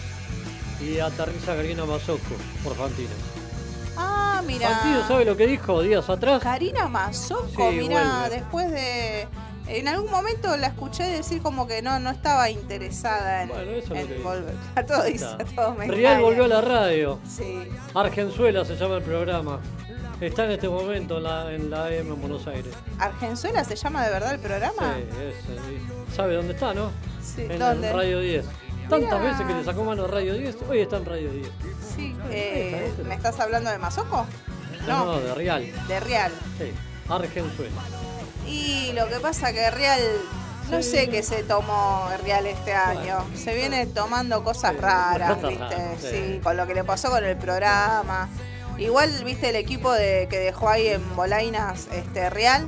y 0.80 0.98
aterriza 0.98 1.54
Karina 1.54 1.84
Mazoco 1.84 2.20
por 2.64 2.74
Fantino. 2.74 3.10
Ah, 3.96 4.42
mira. 4.46 4.68
Fantino, 4.68 5.06
¿sabe 5.06 5.24
lo 5.24 5.36
que 5.36 5.46
dijo 5.46 5.82
días 5.82 6.08
atrás? 6.08 6.42
Karina 6.42 6.88
Mazoco, 6.88 7.70
Sí, 7.70 7.78
mira, 7.78 8.28
después 8.30 8.70
de. 8.70 9.28
En 9.68 9.86
algún 9.88 10.10
momento 10.10 10.56
la 10.56 10.66
escuché 10.66 11.04
decir 11.04 11.40
como 11.40 11.66
que 11.66 11.82
no, 11.82 11.98
no 12.00 12.10
estaba 12.10 12.50
interesada 12.50 13.42
en, 13.42 13.48
Bueno, 13.48 13.70
eso 13.70 13.94
volver. 14.22 14.54
A 14.74 14.82
todo 14.84 15.04
dice, 15.04 15.24
a 15.24 15.38
todo 15.38 15.74
me 15.74 15.86
Real 15.86 16.20
volvió 16.20 16.44
a 16.44 16.48
la 16.48 16.60
radio. 16.60 17.20
Sí. 17.26 17.62
Argenzuela 17.94 18.64
se 18.64 18.76
llama 18.76 18.96
el 18.96 19.02
programa. 19.02 19.60
Está 20.20 20.44
en 20.44 20.52
este 20.52 20.68
momento 20.68 21.18
en 21.18 21.22
la, 21.24 21.52
en 21.52 21.70
la 21.70 21.86
AM 21.86 22.12
en 22.12 22.20
Buenos 22.20 22.46
Aires. 22.46 22.72
¿Argenzuela 22.98 23.64
se 23.64 23.74
llama 23.76 24.04
de 24.04 24.12
verdad 24.12 24.34
el 24.34 24.40
programa? 24.40 24.94
Sí, 24.96 25.04
eh, 25.18 25.34
¿Sabe 26.14 26.34
dónde 26.34 26.52
está, 26.54 26.74
no? 26.74 26.90
Sí, 27.22 27.46
En, 27.48 27.58
¿dónde? 27.58 27.92
Radio 27.92 28.20
10. 28.20 28.44
Tantas 29.00 29.22
veces 29.22 29.46
que 29.46 29.54
le 29.54 29.64
sacó 29.64 29.84
mano 29.84 30.04
a 30.04 30.08
Radio 30.08 30.34
10, 30.34 30.56
hoy 30.68 30.80
está 30.80 30.96
en 30.98 31.04
Radio 31.04 31.30
10. 31.30 31.48
Sí, 31.96 32.16
eh, 32.30 32.92
¿me 33.06 33.14
estás 33.14 33.38
hablando 33.40 33.70
de 33.70 33.78
Mazoco? 33.78 34.26
No, 34.86 35.04
No, 35.06 35.20
de 35.20 35.34
Real. 35.34 35.72
de 35.88 36.00
Real. 36.00 36.32
Sí, 36.58 36.72
Argenzuela. 37.08 37.80
Y 38.46 38.92
lo 38.94 39.08
que 39.08 39.20
pasa 39.20 39.52
que 39.52 39.70
Real, 39.70 40.00
no 40.70 40.82
sé 40.82 41.08
qué 41.08 41.22
se 41.22 41.42
tomó 41.44 42.08
Real 42.24 42.46
este 42.46 42.72
año. 42.72 43.24
Se 43.36 43.54
viene 43.54 43.86
tomando 43.86 44.42
cosas 44.42 44.72
Sí, 44.72 44.78
raras, 44.80 45.34
cosas 45.34 45.50
¿viste? 45.50 45.64
raras, 45.64 46.00
sí. 46.00 46.08
Sí, 46.10 46.40
con 46.42 46.56
lo 46.56 46.66
que 46.66 46.74
le 46.74 46.84
pasó 46.84 47.10
con 47.10 47.24
el 47.24 47.36
programa. 47.36 48.28
Igual, 48.78 49.10
¿viste 49.24 49.50
el 49.50 49.56
equipo 49.56 49.92
de, 49.92 50.26
que 50.30 50.38
dejó 50.38 50.68
ahí 50.68 50.88
en 50.88 51.14
Bolainas 51.14 51.88
este, 51.92 52.28
Real? 52.30 52.66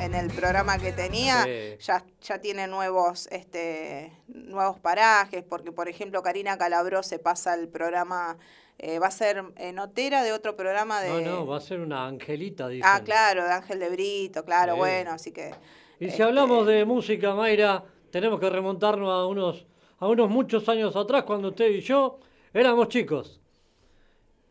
En 0.00 0.14
el 0.14 0.30
programa 0.32 0.78
que 0.78 0.92
tenía 0.92 1.44
Sí. 1.44 1.76
ya, 1.80 2.04
ya 2.20 2.38
tiene 2.40 2.66
nuevos 2.66 3.26
este 3.30 4.12
nuevos 4.28 4.78
parajes 4.80 5.44
porque 5.44 5.72
por 5.72 5.88
ejemplo 5.88 6.22
Karina 6.22 6.58
Calabró 6.58 7.02
se 7.02 7.18
pasa 7.18 7.52
al 7.52 7.68
programa 7.68 8.36
eh, 8.78 8.98
va 8.98 9.06
a 9.06 9.10
ser 9.10 9.44
eh, 9.56 9.72
notera 9.72 10.22
de 10.22 10.32
otro 10.32 10.56
programa 10.56 11.00
de 11.00 11.22
No, 11.24 11.30
no, 11.30 11.46
va 11.46 11.56
a 11.58 11.60
ser 11.60 11.80
una 11.80 12.06
angelita, 12.06 12.68
dice. 12.68 12.82
ah 12.86 13.00
claro 13.04 13.44
de 13.44 13.52
Ángel 13.52 13.78
de 13.78 13.88
Brito 13.88 14.44
claro 14.44 14.74
Sí. 14.74 14.78
bueno 14.78 15.10
así 15.12 15.32
que 15.32 15.52
Y 16.00 16.06
si 16.06 16.10
este, 16.10 16.22
hablamos 16.24 16.66
de 16.66 16.84
música, 16.84 17.34
Mayra, 17.34 17.84
tenemos 18.10 18.40
que 18.40 18.50
remontarnos 18.50 19.08
a 19.10 19.26
unos, 19.26 19.64
a 20.00 20.08
unos 20.08 20.28
muchos 20.28 20.68
años 20.68 20.94
atrás, 20.96 21.22
cuando 21.22 21.48
usted 21.48 21.68
y 21.70 21.80
yo 21.80 22.18
éramos 22.52 22.88
chicos. 22.88 23.40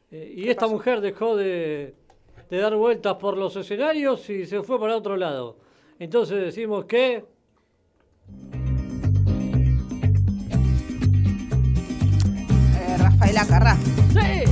Eh, 0.10 0.34
y 0.38 0.50
esta 0.50 0.62
pasó? 0.62 0.74
mujer 0.74 1.02
dejó 1.02 1.36
de, 1.36 1.96
de 2.50 2.58
dar 2.58 2.76
vueltas 2.76 3.16
por 3.16 3.38
los 3.38 3.56
escenarios 3.56 4.30
y 4.30 4.46
se 4.46 4.62
fue 4.64 4.80
para 4.80 4.96
otro 4.98 5.18
lado. 5.18 5.58
Entonces 6.00 6.42
decimos 6.42 6.86
que... 6.86 7.26
eh, 12.78 12.98
Rafaela 12.98 13.46
Carrá 13.46 13.76
¡Sí! 14.12 14.44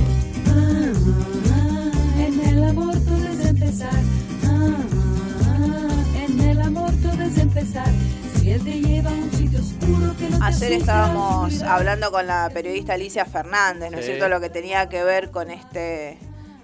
En 2.18 2.40
el 2.48 2.64
amor 2.64 2.94
todo 3.04 3.24
es 3.26 3.46
empezar. 3.46 3.92
Ah, 4.44 4.84
en 6.26 6.40
el 6.40 6.60
amor 6.60 6.90
todo 7.02 7.22
es 7.22 7.38
empezar. 7.38 7.86
Si 8.38 8.50
él 8.50 8.62
te 8.64 8.80
lleva 8.80 9.10
a 9.10 9.14
un 9.14 9.30
sitio 9.32 9.60
oscuro 9.60 10.14
que 10.18 10.30
no 10.30 10.38
te 10.38 10.44
Ayer 10.44 10.72
estábamos 10.72 11.62
hablando 11.62 12.10
con 12.10 12.26
la 12.26 12.50
periodista 12.52 12.94
Alicia 12.94 13.24
Fernández, 13.24 13.90
¿no 13.90 13.98
es 13.98 14.04
Sí. 14.04 14.12
cierto? 14.12 14.28
Lo 14.28 14.40
que 14.40 14.50
tenía 14.50 14.88
que 14.88 15.04
ver 15.04 15.30
con 15.30 15.50
este, 15.50 16.18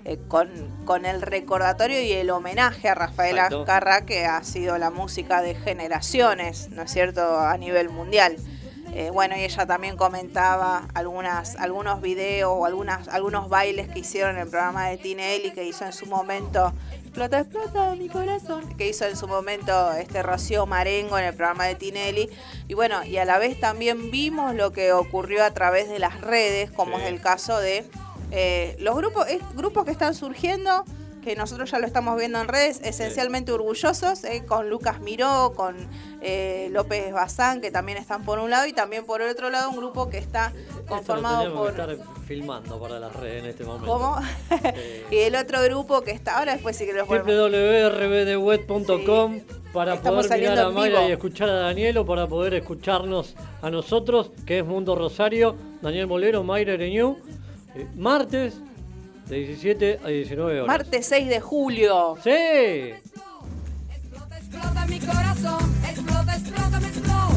eh, 0.08 0.18
con, 0.26 0.48
con 0.84 1.04
el 1.06 1.22
recordatorio 1.22 2.00
y 2.00 2.12
el 2.12 2.30
homenaje 2.30 2.88
a 2.88 2.94
Rafaela 2.94 3.44
Exacto. 3.44 3.64
Carrá, 3.64 4.06
que 4.06 4.24
ha 4.26 4.42
sido 4.42 4.78
la 4.78 4.90
música 4.90 5.42
de 5.42 5.54
generaciones, 5.54 6.70
¿no 6.70 6.82
es 6.82 6.90
cierto?, 6.90 7.38
a 7.38 7.56
nivel 7.58 7.90
mundial. 7.90 8.36
Eh, 8.94 9.10
bueno, 9.12 9.36
y 9.36 9.44
ella 9.44 9.66
también 9.66 9.96
comentaba 9.98 10.88
algunas, 10.94 11.56
algunos 11.56 12.00
videos 12.00 12.50
o 12.52 12.64
algunas, 12.64 13.06
algunos 13.08 13.50
bailes 13.50 13.86
que 13.88 13.98
hicieron 13.98 14.36
en 14.36 14.42
el 14.42 14.48
programa 14.48 14.88
de 14.88 14.96
Tinelli 14.96 15.50
que 15.50 15.64
hizo 15.64 15.84
en 15.84 15.92
su 15.92 16.06
momento. 16.06 16.72
Explota, 17.04 17.40
explota 17.40 17.94
mi 17.94 18.08
corazón. 18.08 18.64
Que 18.76 18.88
hizo 18.88 19.04
en 19.04 19.14
su 19.16 19.28
momento 19.28 19.92
este 19.92 20.22
Rocío 20.22 20.64
Marengo 20.64 21.18
en 21.18 21.24
el 21.26 21.34
programa 21.34 21.66
de 21.66 21.74
Tinelli. 21.74 22.30
Y 22.66 22.74
bueno, 22.74 23.04
y 23.04 23.18
a 23.18 23.26
la 23.26 23.38
vez 23.38 23.60
también 23.60 24.10
vimos 24.10 24.54
lo 24.54 24.72
que 24.72 24.92
ocurrió 24.94 25.44
a 25.44 25.50
través 25.50 25.90
de 25.90 25.98
las 25.98 26.22
redes, 26.22 26.70
como 26.70 26.96
Sí. 26.96 27.02
es 27.04 27.08
el 27.10 27.20
caso 27.20 27.58
de 27.58 27.84
eh, 28.30 28.76
los 28.80 28.96
grupos, 28.96 29.26
grupos 29.54 29.84
que 29.84 29.90
están 29.90 30.14
surgiendo, 30.14 30.84
que 31.22 31.36
nosotros 31.36 31.70
ya 31.70 31.78
lo 31.78 31.86
estamos 31.86 32.18
viendo 32.18 32.40
en 32.40 32.48
redes, 32.48 32.80
esencialmente 32.82 33.52
orgullosos, 33.52 34.24
eh, 34.24 34.46
con 34.46 34.70
Lucas 34.70 35.00
Miró, 35.00 35.52
con 35.54 35.76
eh, 36.22 36.70
López 36.72 37.12
Bazán, 37.12 37.60
que 37.60 37.70
también 37.70 37.98
están 37.98 38.24
por 38.24 38.38
un 38.38 38.48
lado, 38.50 38.66
y 38.66 38.72
también 38.72 39.04
por 39.04 39.20
el 39.20 39.28
otro 39.28 39.50
lado 39.50 39.68
un 39.70 39.76
grupo 39.76 40.08
que 40.08 40.16
está 40.18 40.54
lo 40.54 40.86
conformado 40.86 41.54
por... 41.54 41.74
que 41.74 41.82
estar 41.82 41.98
filmando 42.26 42.80
para 42.80 42.98
las 42.98 43.14
redes 43.14 43.44
en 43.44 43.50
este 43.50 43.64
momento. 43.64 43.86
¿Cómo? 43.86 44.16
y 45.10 45.16
el 45.16 45.36
otro 45.36 45.62
grupo 45.62 46.00
que 46.02 46.12
está, 46.12 46.38
ahora 46.38 46.52
después 46.52 46.76
sí 46.76 46.86
que 46.86 46.94
lo 46.94 47.04
podemos... 47.06 47.26
www.rbdweb.com 47.26 49.40
para 49.72 49.94
Estamos 49.94 50.26
poder 50.26 50.40
mirar 50.40 50.58
a 50.60 50.70
Mayra 50.70 51.08
y 51.08 51.12
escuchar 51.12 51.50
a 51.50 51.54
Daniel 51.54 51.98
o 51.98 52.06
para 52.06 52.26
poder 52.26 52.54
escucharnos 52.54 53.34
a 53.60 53.70
nosotros, 53.70 54.30
que 54.46 54.60
es 54.60 54.64
Mundo 54.64 54.94
Rosario, 54.94 55.56
Daniel 55.82 56.06
Molero, 56.06 56.42
Mayra 56.42 56.72
Ereñú, 56.72 57.18
eh, 57.74 57.86
martes 57.96 58.54
de 59.28 59.36
17 59.36 60.00
a 60.04 60.08
19 60.08 60.60
horas. 60.60 60.66
Martes 60.66 61.06
6 61.06 61.28
de 61.28 61.40
julio. 61.40 62.16
¡Sí! 62.22 62.30
Explota 63.90 64.86
mi 64.86 64.98
corazón. 65.00 65.74
Explota, 65.88 66.36
explota, 66.36 66.80
me 66.80 66.88
explota. 66.88 67.28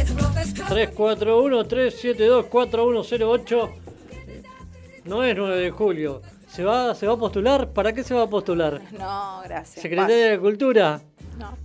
Explota, 0.00 0.42
explota. 0.42 0.74
341-372-4108. 0.74 3.70
No 5.04 5.22
es 5.22 5.36
9 5.36 5.56
de 5.58 5.70
julio. 5.70 6.22
¿Se 6.48 6.64
va, 6.64 6.94
¿Se 6.94 7.06
va 7.06 7.14
a 7.14 7.16
postular? 7.16 7.68
¿Para 7.70 7.92
qué 7.92 8.02
se 8.04 8.14
va 8.14 8.22
a 8.22 8.26
postular? 8.28 8.80
No, 8.92 9.40
gracias. 9.44 9.82
¿Secretaria 9.82 10.30
de 10.30 10.38
Cultura? 10.38 11.00
No. 11.38 11.56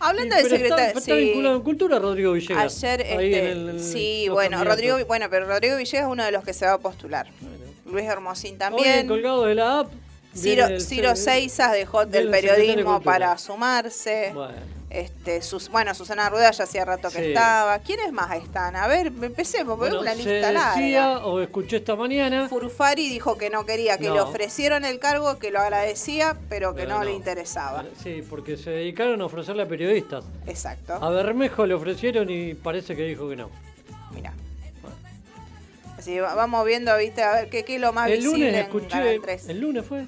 Hablando 0.00 0.34
Y- 0.38 0.42
de 0.42 0.48
pero 0.48 0.64
está-. 0.64 0.90
Está, 0.90 1.14
vinculado 1.14 1.56
en 1.56 1.62
Cultura 1.62 1.98
Rodrigo 1.98 2.32
Villegas. 2.32 2.82
Ayer, 2.84 3.00
este, 3.00 3.50
el- 3.52 3.80
sí, 3.82 4.28
bueno. 4.30 4.62
Rodrigo, 4.64 4.96
bueno, 5.06 5.26
pero 5.30 5.46
Rodrigo 5.46 5.76
Villegas 5.76 6.06
es 6.06 6.12
uno 6.12 6.24
de 6.24 6.32
los 6.32 6.44
que 6.44 6.52
se 6.52 6.66
va 6.66 6.72
a 6.74 6.78
postular. 6.78 7.26
Luis 7.86 8.04
Hermosín 8.04 8.52
Hoy 8.52 8.58
también. 8.58 9.08
colgado 9.08 9.44
de 9.46 9.54
la 9.54 9.80
app. 9.80 9.92
Ciro, 10.34 10.66
el- 10.66 10.80
Ciro 10.80 11.16
Seizas 11.16 11.72
dejó 11.72 12.04
del 12.06 12.26
el 12.28 12.34
secretario 12.34 12.50
de 12.52 12.56
periodismo 12.58 12.92
Cultura. 12.94 13.12
para 13.12 13.38
sumarse. 13.38 14.30
Bueno, 14.34 14.52
Este, 14.90 15.42
sus, 15.42 15.68
bueno, 15.68 15.94
Susana 15.94 16.30
Rueda 16.30 16.50
ya 16.50 16.64
hacía 16.64 16.82
rato 16.86 17.10
que 17.10 17.18
Sí. 17.18 17.24
estaba. 17.28 17.78
¿Quiénes 17.80 18.10
más 18.10 18.34
están? 18.36 18.74
A 18.74 18.86
ver, 18.86 19.08
empecemos, 19.08 19.76
porque 19.76 19.90
bueno, 19.96 20.00
una 20.00 20.12
se 20.12 20.16
lista 20.16 20.50
decía, 20.50 21.08
larga. 21.08 21.26
o 21.26 21.40
escuché 21.40 21.76
esta 21.76 21.94
mañana, 21.94 22.48
Furfari 22.48 23.08
dijo 23.10 23.36
que 23.36 23.50
no 23.50 23.66
quería, 23.66 23.98
que 23.98 24.08
No. 24.08 24.14
le 24.14 24.20
ofrecieron 24.22 24.86
el 24.86 24.98
cargo, 24.98 25.38
que 25.38 25.50
lo 25.50 25.60
agradecía, 25.60 26.38
pero 26.48 26.74
que 26.74 26.84
Pero 26.84 26.98
no, 27.00 27.04
le 27.04 27.12
interesaba. 27.12 27.84
sí, 28.02 28.24
porque 28.30 28.56
se 28.56 28.70
dedicaron 28.70 29.20
a 29.20 29.26
ofrecerle 29.26 29.64
a 29.64 29.68
periodistas. 29.68 30.24
Exacto. 30.46 30.94
A 30.94 31.10
Bermejo 31.10 31.66
le 31.66 31.74
ofrecieron 31.74 32.30
y 32.30 32.54
parece 32.54 32.96
que 32.96 33.02
dijo 33.02 33.28
que 33.28 33.36
no. 33.36 33.50
Mira. 34.14 34.32
Así 35.98 36.18
va- 36.18 36.34
vamos 36.34 36.64
viendo, 36.64 36.96
viste, 36.96 37.22
a 37.22 37.32
ver 37.34 37.50
qué, 37.50 37.64
qué 37.64 37.74
es 37.74 37.80
lo 37.80 37.92
más 37.92 38.08
El 38.08 38.20
lunes 38.24 38.32
visible 38.38 38.48
en 38.58 38.64
escuché, 38.64 38.88
Canal 38.88 39.20
3. 39.20 39.48
el 39.48 39.60
lunes 39.60 39.84
fue, 39.84 40.06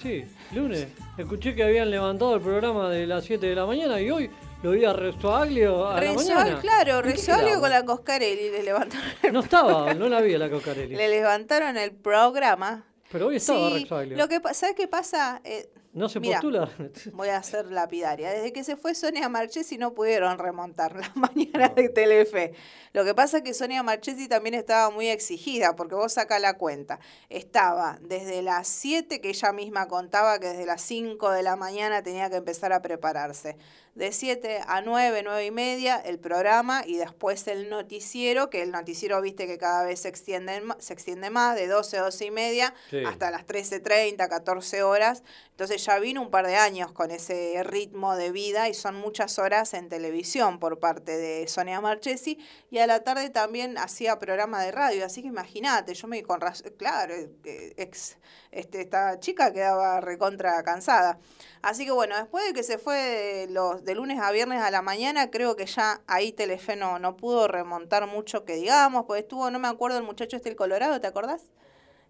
sí, 0.00 0.24
lunes, 0.52 0.86
escuché 1.18 1.54
que 1.54 1.62
habían 1.64 1.90
levantado 1.90 2.34
el 2.36 2.40
programa 2.40 2.88
de 2.90 3.06
las 3.06 3.24
7 3.24 3.46
de 3.46 3.54
la 3.54 3.66
mañana 3.66 4.00
y 4.00 4.10
hoy 4.10 4.30
lo 4.62 4.70
vi 4.72 4.84
a 4.84 4.92
Restoaglio 4.92 5.86
a 5.88 5.94
la 5.94 6.00
Rezoal, 6.00 6.34
mañana. 6.38 6.60
claro, 6.60 6.96
¿En 6.96 7.02
qué 7.04 7.10
Rezoalio 7.10 7.44
quedamos? 7.44 7.60
con 7.60 7.70
la 7.70 7.84
Coscarelli 7.84 8.50
le 8.50 8.62
levantaron 8.62 9.06
el, 9.22 9.32
No 9.32 9.40
estaba, 9.40 9.94
no 9.94 10.08
la 10.08 10.20
vi 10.20 10.34
a 10.34 10.38
la 10.38 10.50
Cocarelli. 10.50 10.96
le 10.96 11.08
levantaron 11.08 11.76
el 11.76 11.92
programa. 11.92 12.84
Pero 13.12 13.26
hoy 13.28 13.36
estaba 13.36 13.68
Sí, 13.68 13.74
Restoaglio. 13.80 14.16
lo 14.16 14.28
que 14.28 14.40
¿sabes 14.54 14.74
qué 14.74 14.88
pasa? 14.88 15.40
Eh, 15.44 15.68
¿No 15.94 16.08
se 16.08 16.20
postula? 16.20 16.68
Voy 17.12 17.28
a 17.28 17.40
ser 17.44 17.66
lapidaria. 17.66 18.30
Desde 18.30 18.52
que 18.52 18.64
se 18.64 18.76
fue 18.76 18.96
Sonia 18.96 19.28
Marchesi 19.28 19.78
no 19.78 19.94
pudieron 19.94 20.38
remontar 20.38 20.96
las 20.96 21.16
mañanas 21.16 21.72
de 21.76 21.88
Telefe. 21.88 22.52
Lo 22.92 23.04
que 23.04 23.14
pasa 23.14 23.38
es 23.38 23.42
que 23.44 23.54
Sonia 23.54 23.84
Marchesi 23.84 24.26
también 24.26 24.54
estaba 24.54 24.90
muy 24.90 25.06
exigida, 25.06 25.76
porque 25.76 25.94
vos 25.94 26.14
saca 26.14 26.40
la 26.40 26.58
cuenta. 26.58 26.98
Estaba 27.28 27.98
desde 28.02 28.42
las 28.42 28.66
7, 28.66 29.20
que 29.20 29.28
ella 29.28 29.52
misma 29.52 29.86
contaba 29.86 30.40
que 30.40 30.48
desde 30.48 30.66
las 30.66 30.82
5 30.82 31.30
de 31.30 31.44
la 31.44 31.54
mañana 31.54 32.02
tenía 32.02 32.28
que 32.28 32.36
empezar 32.36 32.72
a 32.72 32.82
prepararse. 32.82 33.56
De 33.94 34.10
7 34.10 34.60
a 34.66 34.80
9, 34.80 35.22
9 35.22 35.46
y 35.46 35.50
media 35.52 35.96
el 35.96 36.18
programa 36.18 36.82
y 36.84 36.96
después 36.96 37.46
el 37.46 37.70
noticiero, 37.70 38.50
que 38.50 38.62
el 38.62 38.72
noticiero 38.72 39.20
viste 39.20 39.46
que 39.46 39.56
cada 39.56 39.84
vez 39.84 40.00
se 40.00 40.08
extiende, 40.08 40.62
se 40.80 40.92
extiende 40.92 41.30
más, 41.30 41.54
de 41.54 41.68
12 41.68 41.98
a 41.98 42.02
12 42.02 42.24
y 42.24 42.30
media 42.32 42.74
Sí. 42.90 43.04
hasta 43.04 43.30
las 43.30 43.46
13.30, 43.46 44.28
14 44.28 44.82
horas. 44.82 45.22
Entonces 45.50 45.84
ya 45.84 46.00
vino 46.00 46.20
un 46.20 46.30
par 46.30 46.46
de 46.46 46.56
años 46.56 46.90
con 46.90 47.12
ese 47.12 47.62
ritmo 47.62 48.16
de 48.16 48.32
vida 48.32 48.68
y 48.68 48.74
son 48.74 48.96
muchas 48.96 49.38
horas 49.38 49.72
en 49.74 49.88
televisión 49.88 50.58
por 50.58 50.80
parte 50.80 51.16
de 51.16 51.46
Sonia 51.46 51.80
Marchesi 51.80 52.38
y 52.70 52.78
a 52.78 52.88
la 52.88 53.04
tarde 53.04 53.30
también 53.30 53.78
hacía 53.78 54.18
programa 54.18 54.60
de 54.64 54.72
radio, 54.72 55.06
así 55.06 55.22
que 55.22 55.28
imagínate, 55.28 55.94
yo 55.94 56.08
me 56.08 56.24
con 56.24 56.40
claro, 56.76 57.14
eh, 57.14 57.74
ex, 57.76 58.16
este, 58.54 58.80
esta 58.80 59.18
chica 59.20 59.52
quedaba 59.52 60.00
recontra 60.00 60.62
cansada. 60.62 61.18
Así 61.62 61.84
que 61.84 61.90
bueno, 61.92 62.16
después 62.16 62.46
de 62.46 62.52
que 62.52 62.62
se 62.62 62.78
fue 62.78 62.96
de, 62.96 63.46
los, 63.48 63.84
de 63.84 63.94
lunes 63.94 64.20
a 64.20 64.30
viernes 64.30 64.62
a 64.62 64.70
la 64.70 64.82
mañana, 64.82 65.30
creo 65.30 65.56
que 65.56 65.66
ya 65.66 66.02
ahí 66.06 66.32
Telefe 66.32 66.76
no, 66.76 66.98
no 66.98 67.16
pudo 67.16 67.48
remontar 67.48 68.06
mucho 68.06 68.44
que 68.44 68.56
digamos, 68.56 69.06
pues 69.06 69.22
estuvo, 69.22 69.50
no 69.50 69.58
me 69.58 69.68
acuerdo 69.68 69.98
el 69.98 70.04
muchacho 70.04 70.36
este 70.36 70.48
el 70.50 70.56
Colorado, 70.56 71.00
¿te 71.00 71.06
acordás? 71.06 71.50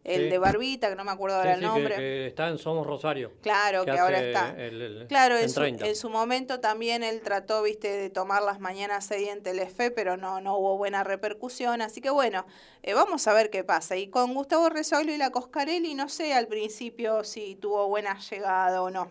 El 0.05 0.25
Sí. 0.25 0.29
de 0.29 0.39
Barbita, 0.39 0.91
que 0.91 0.97
no 0.97 1.05
me 1.05 1.13
acuerdo 1.13 1.37
ahora 1.39 1.55
Sí, 1.55 1.61
el 1.61 1.61
sí, 1.61 1.67
nombre. 1.67 1.97
que 1.97 2.27
está 2.27 2.49
en 2.49 2.59
Somos 2.59 2.87
Rosario. 2.87 3.33
Claro, 3.41 3.87
que, 3.87 3.93
que 3.93 3.99
ahora 3.99 4.21
está. 4.23 4.51
el- 4.51 4.83
el- 4.83 5.07
claro, 5.09 5.39
en 5.39 5.49
su, 5.49 5.55
30. 5.61 5.87
en 5.87 5.97
su 5.97 6.11
momento 6.11 6.61
también 6.61 7.03
él 7.03 7.23
trató, 7.23 7.63
viste, 7.63 7.89
de 7.89 8.11
tomar 8.11 8.43
las 8.43 8.61
mañanas 8.61 9.11
ahí 9.13 9.31
en 9.31 9.43
Telefe, 9.43 9.91
pero 9.91 10.19
no, 10.19 10.43
no 10.43 10.59
hubo 10.59 10.77
buena 10.77 11.05
repercusión. 11.05 11.81
Así 11.81 12.03
que 12.03 12.11
bueno, 12.11 12.45
eh, 12.83 12.93
vamos 12.93 13.27
a 13.29 13.33
ver 13.33 13.49
qué 13.49 13.65
pasa. 13.65 13.97
Y 13.97 14.09
con 14.09 14.35
Gustavo 14.35 14.69
Rezoglio 14.69 15.15
y 15.15 15.19
la 15.19 15.31
Coscarelli, 15.31 15.95
no 15.95 16.11
sé 16.11 16.35
al 16.35 16.49
principio 16.49 17.25
si 17.25 17.55
tuvo 17.57 17.89
buena 17.89 18.19
llegada 18.21 18.83
o 18.83 18.91
no. 18.91 19.11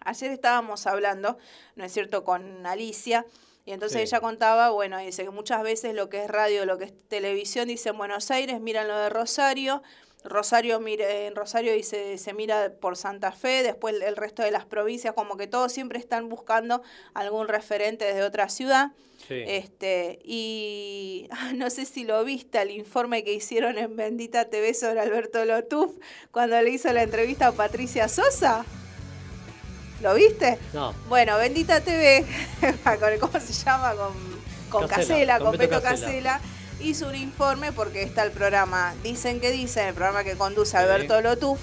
Ayer 0.00 0.30
estábamos 0.30 0.86
hablando, 0.86 1.36
¿no 1.74 1.84
es 1.84 1.92
cierto?, 1.92 2.22
con 2.22 2.64
Alicia. 2.64 3.26
Y 3.66 3.72
entonces 3.72 3.98
Sí. 3.98 4.02
ella 4.14 4.20
contaba, 4.20 4.70
bueno, 4.70 4.98
dice 4.98 5.24
que 5.24 5.30
muchas 5.30 5.62
veces 5.62 5.92
lo 5.94 6.08
que 6.08 6.24
es 6.24 6.30
radio, 6.30 6.64
lo 6.64 6.78
que 6.78 6.84
es 6.84 6.94
televisión, 7.08 7.68
dice 7.68 7.90
en 7.90 7.98
Buenos 7.98 8.30
Aires, 8.30 8.60
miran 8.60 8.88
lo 8.88 8.96
de 8.96 9.10
Rosario, 9.10 9.82
Rosario 10.24 10.80
mire, 10.80 11.26
en 11.26 11.36
Rosario 11.36 11.72
dice, 11.72 12.18
se 12.18 12.32
mira 12.32 12.72
por 12.80 12.96
Santa 12.96 13.32
Fe, 13.32 13.62
después 13.62 13.94
el 14.00 14.16
resto 14.16 14.42
de 14.42 14.50
las 14.50 14.64
provincias, 14.64 15.14
como 15.14 15.36
que 15.36 15.46
todos 15.46 15.72
siempre 15.72 15.98
están 15.98 16.28
buscando 16.28 16.82
algún 17.14 17.48
referente 17.48 18.04
desde 18.04 18.22
otra 18.22 18.48
ciudad. 18.48 18.92
Sí. 19.28 19.42
Este, 19.46 20.18
y 20.24 21.28
ah, 21.32 21.52
no 21.54 21.70
sé 21.70 21.84
si 21.86 22.04
lo 22.04 22.24
viste 22.24 22.60
el 22.60 22.70
informe 22.70 23.24
que 23.24 23.32
hicieron 23.32 23.78
en 23.78 23.96
Bendita 23.96 24.46
TV 24.46 24.74
sobre 24.74 25.00
Alberto 25.00 25.44
Lotuf 25.44 25.92
cuando 26.30 26.60
le 26.60 26.70
hizo 26.70 26.92
la 26.92 27.02
entrevista 27.02 27.48
a 27.48 27.52
Patricia 27.52 28.08
Sosa. 28.08 28.64
¿Lo 30.00 30.14
viste? 30.14 30.58
No. 30.72 30.94
Bueno, 31.08 31.36
Bendita 31.38 31.80
TV, 31.80 32.24
con- 32.84 33.18
¿cómo 33.30 33.40
se 33.44 33.52
llama? 33.52 33.94
Con, 33.94 34.12
con 34.68 34.88
Casela, 34.88 35.38
con 35.38 35.56
Beto 35.56 35.80
Casela. 35.82 36.40
Hizo 36.80 37.08
un 37.08 37.14
informe 37.14 37.72
porque 37.72 38.02
está 38.02 38.22
el 38.22 38.32
programa 38.32 38.94
Dicen 39.02 39.40
que 39.40 39.50
Dicen, 39.50 39.86
el 39.88 39.94
programa 39.94 40.24
que 40.24 40.36
conduce 40.36 40.72
Sí. 40.72 40.76
Alberto 40.76 41.20
Lotuf. 41.22 41.58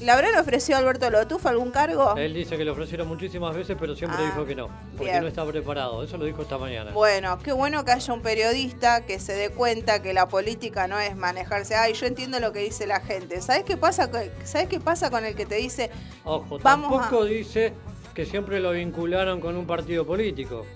¿Le 0.00 0.10
habrán 0.12 0.36
ofrecido 0.36 0.76
a 0.76 0.80
Alberto 0.80 1.08
Lotuf 1.08 1.46
algún 1.46 1.70
cargo? 1.70 2.14
Él 2.18 2.34
dice 2.34 2.58
que 2.58 2.64
le 2.66 2.70
ofrecieron 2.70 3.08
muchísimas 3.08 3.54
veces, 3.56 3.78
pero 3.80 3.96
siempre 3.96 4.18
Ah, 4.20 4.26
dijo 4.26 4.44
que 4.44 4.54
no, 4.54 4.68
porque 4.94 5.04
bien. 5.10 5.22
no 5.22 5.26
está 5.28 5.42
preparado. 5.46 6.02
Eso 6.02 6.18
lo 6.18 6.26
dijo 6.26 6.42
esta 6.42 6.58
mañana. 6.58 6.90
Bueno, 6.92 7.38
qué 7.38 7.52
bueno 7.52 7.82
que 7.84 7.92
haya 7.92 8.12
un 8.12 8.20
periodista 8.20 9.06
que 9.06 9.18
se 9.18 9.32
dé 9.32 9.48
cuenta 9.48 10.02
que 10.02 10.12
la 10.12 10.28
política 10.28 10.86
no 10.86 10.98
es 10.98 11.16
manejarse. 11.16 11.76
Ay, 11.76 11.94
yo 11.94 12.04
entiendo 12.06 12.38
lo 12.40 12.52
que 12.52 12.58
dice 12.60 12.86
la 12.86 13.00
gente. 13.00 13.40
¿Sabes 13.40 13.64
qué 13.64 13.78
pasa? 13.78 14.10
con- 14.10 14.28
¿Sabes 14.44 14.68
qué 14.68 14.80
pasa 14.80 15.08
con 15.10 15.24
el 15.24 15.34
que 15.34 15.46
te 15.46 15.54
dice 15.54 15.90
Ojo, 16.24 16.58
Vamos 16.58 16.90
tampoco 17.00 17.22
a- 17.22 17.26
dice 17.26 17.72
que 18.14 18.26
siempre 18.26 18.60
lo 18.60 18.72
vincularon 18.72 19.40
con 19.40 19.56
un 19.56 19.66
partido 19.66 20.06
político. 20.06 20.66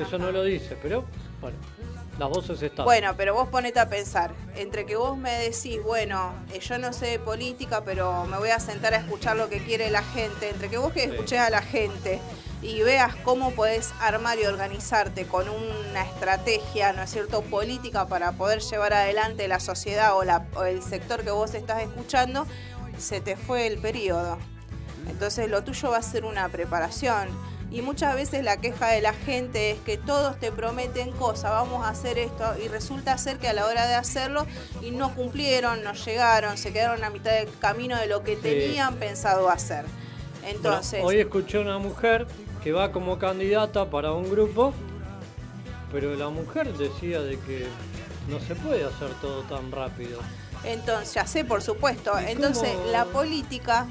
Eso 0.00 0.18
no 0.18 0.32
lo 0.32 0.42
dice, 0.42 0.76
pero 0.82 1.04
bueno, 1.40 1.56
las 2.18 2.28
voces 2.28 2.62
están. 2.62 2.84
Bueno, 2.84 3.14
pero 3.16 3.34
vos 3.34 3.48
ponete 3.48 3.80
a 3.80 3.88
pensar, 3.88 4.32
entre 4.54 4.86
que 4.86 4.96
vos 4.96 5.16
me 5.16 5.32
decís, 5.32 5.82
bueno, 5.82 6.32
eh, 6.52 6.60
yo 6.60 6.78
no 6.78 6.92
sé 6.92 7.06
de 7.06 7.18
política, 7.18 7.82
pero 7.84 8.24
me 8.26 8.38
voy 8.38 8.50
a 8.50 8.60
sentar 8.60 8.94
a 8.94 8.98
escuchar 8.98 9.36
lo 9.36 9.48
que 9.48 9.58
quiere 9.64 9.90
la 9.90 10.02
gente, 10.02 10.50
entre 10.50 10.68
que 10.68 10.78
vos 10.78 10.92
que 10.92 11.04
Sí. 11.04 11.10
escuches 11.10 11.38
a 11.40 11.50
la 11.50 11.62
gente 11.62 12.20
y 12.62 12.80
veas 12.82 13.14
cómo 13.16 13.50
podés 13.50 13.92
armar 14.00 14.38
y 14.38 14.46
organizarte 14.46 15.26
con 15.26 15.48
una 15.48 16.02
estrategia, 16.02 16.92
¿no 16.92 17.02
es 17.02 17.10
cierto?, 17.10 17.42
política 17.42 18.06
para 18.06 18.32
poder 18.32 18.60
llevar 18.60 18.94
adelante 18.94 19.48
la 19.48 19.60
sociedad 19.60 20.16
o, 20.16 20.24
la, 20.24 20.46
o 20.56 20.64
el 20.64 20.82
sector 20.82 21.22
que 21.24 21.30
vos 21.30 21.52
estás 21.54 21.82
escuchando, 21.82 22.46
se 22.98 23.20
te 23.20 23.36
fue 23.36 23.66
el 23.66 23.78
periodo. 23.78 24.38
Entonces 25.08 25.50
lo 25.50 25.62
tuyo 25.62 25.90
va 25.90 25.98
a 25.98 26.02
ser 26.02 26.24
una 26.24 26.48
preparación. 26.48 27.28
Y 27.74 27.82
muchas 27.82 28.14
veces 28.14 28.44
la 28.44 28.58
queja 28.58 28.86
de 28.90 29.02
la 29.02 29.12
gente 29.12 29.72
es 29.72 29.80
que 29.80 29.98
todos 29.98 30.38
te 30.38 30.52
prometen 30.52 31.10
cosas, 31.10 31.50
vamos 31.50 31.84
a 31.84 31.88
hacer 31.88 32.18
esto, 32.18 32.44
y 32.64 32.68
resulta 32.68 33.18
ser 33.18 33.38
que 33.38 33.48
a 33.48 33.52
la 33.52 33.66
hora 33.66 33.88
de 33.88 33.94
hacerlo 33.94 34.46
y 34.80 34.92
no 34.92 35.12
cumplieron, 35.12 35.82
no 35.82 35.92
llegaron, 35.92 36.56
se 36.56 36.72
quedaron 36.72 37.02
a 37.02 37.10
mitad 37.10 37.32
del 37.32 37.48
camino 37.58 37.96
de 37.98 38.06
lo 38.06 38.22
que 38.22 38.36
Sí. 38.36 38.42
tenían 38.42 38.94
pensado 38.94 39.50
hacer. 39.50 39.84
Bueno, 40.40 40.56
Entonces, 40.56 41.00
hoy 41.02 41.18
escuché 41.18 41.58
una 41.58 41.78
mujer 41.78 42.28
que 42.62 42.70
va 42.70 42.92
como 42.92 43.18
candidata 43.18 43.90
para 43.90 44.12
un 44.12 44.30
grupo, 44.30 44.72
pero 45.90 46.14
la 46.14 46.28
mujer 46.28 46.72
decía 46.74 47.22
de 47.22 47.40
que 47.40 47.66
no 48.28 48.38
se 48.38 48.54
puede 48.54 48.84
hacer 48.84 49.08
todo 49.20 49.42
tan 49.42 49.72
rápido. 49.72 50.20
entonces, 50.64 51.12
ya 51.12 51.26
sé, 51.26 51.44
por 51.44 51.60
supuesto. 51.60 52.12
¿Y 52.20 52.30
Entonces, 52.30 52.72
cómo? 52.72 52.86
la 52.92 53.04
política 53.06 53.86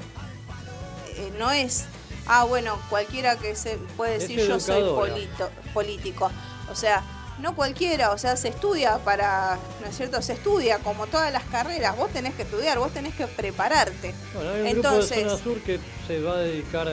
eh, 1.16 1.32
no 1.38 1.50
es, 1.52 1.84
ah, 2.26 2.44
bueno, 2.44 2.78
cualquiera 2.90 3.36
que 3.36 3.54
se 3.56 3.76
puede 3.96 4.18
decir 4.18 4.38
yo 4.48 4.58
soy 4.60 4.82
polito- 4.82 5.50
político. 5.72 6.30
O 6.70 6.74
sea, 6.74 7.02
no 7.38 7.54
cualquiera, 7.56 8.12
o 8.12 8.18
sea, 8.18 8.36
se 8.36 8.48
estudia 8.48 8.98
para, 8.98 9.58
¿no 9.80 9.86
es 9.88 9.96
cierto? 9.96 10.22
Se 10.22 10.34
estudia 10.34 10.78
como 10.78 11.06
todas 11.06 11.32
las 11.32 11.42
carreras. 11.44 11.96
Vos 11.96 12.10
tenés 12.10 12.34
que 12.34 12.42
estudiar, 12.42 12.78
vos 12.78 12.92
tenés 12.92 13.14
que 13.14 13.26
prepararte. 13.26 14.14
Bueno, 14.34 14.50
hay 14.50 14.60
un 14.60 14.66
Entonces- 14.68 15.10
grupo 15.18 15.30
de 15.32 15.38
Zona 15.38 15.42
Sur 15.42 15.60
que 15.62 15.80
se 16.06 16.20
va 16.22 16.32
a 16.34 16.38
dedicar 16.38 16.86
a, 16.88 16.92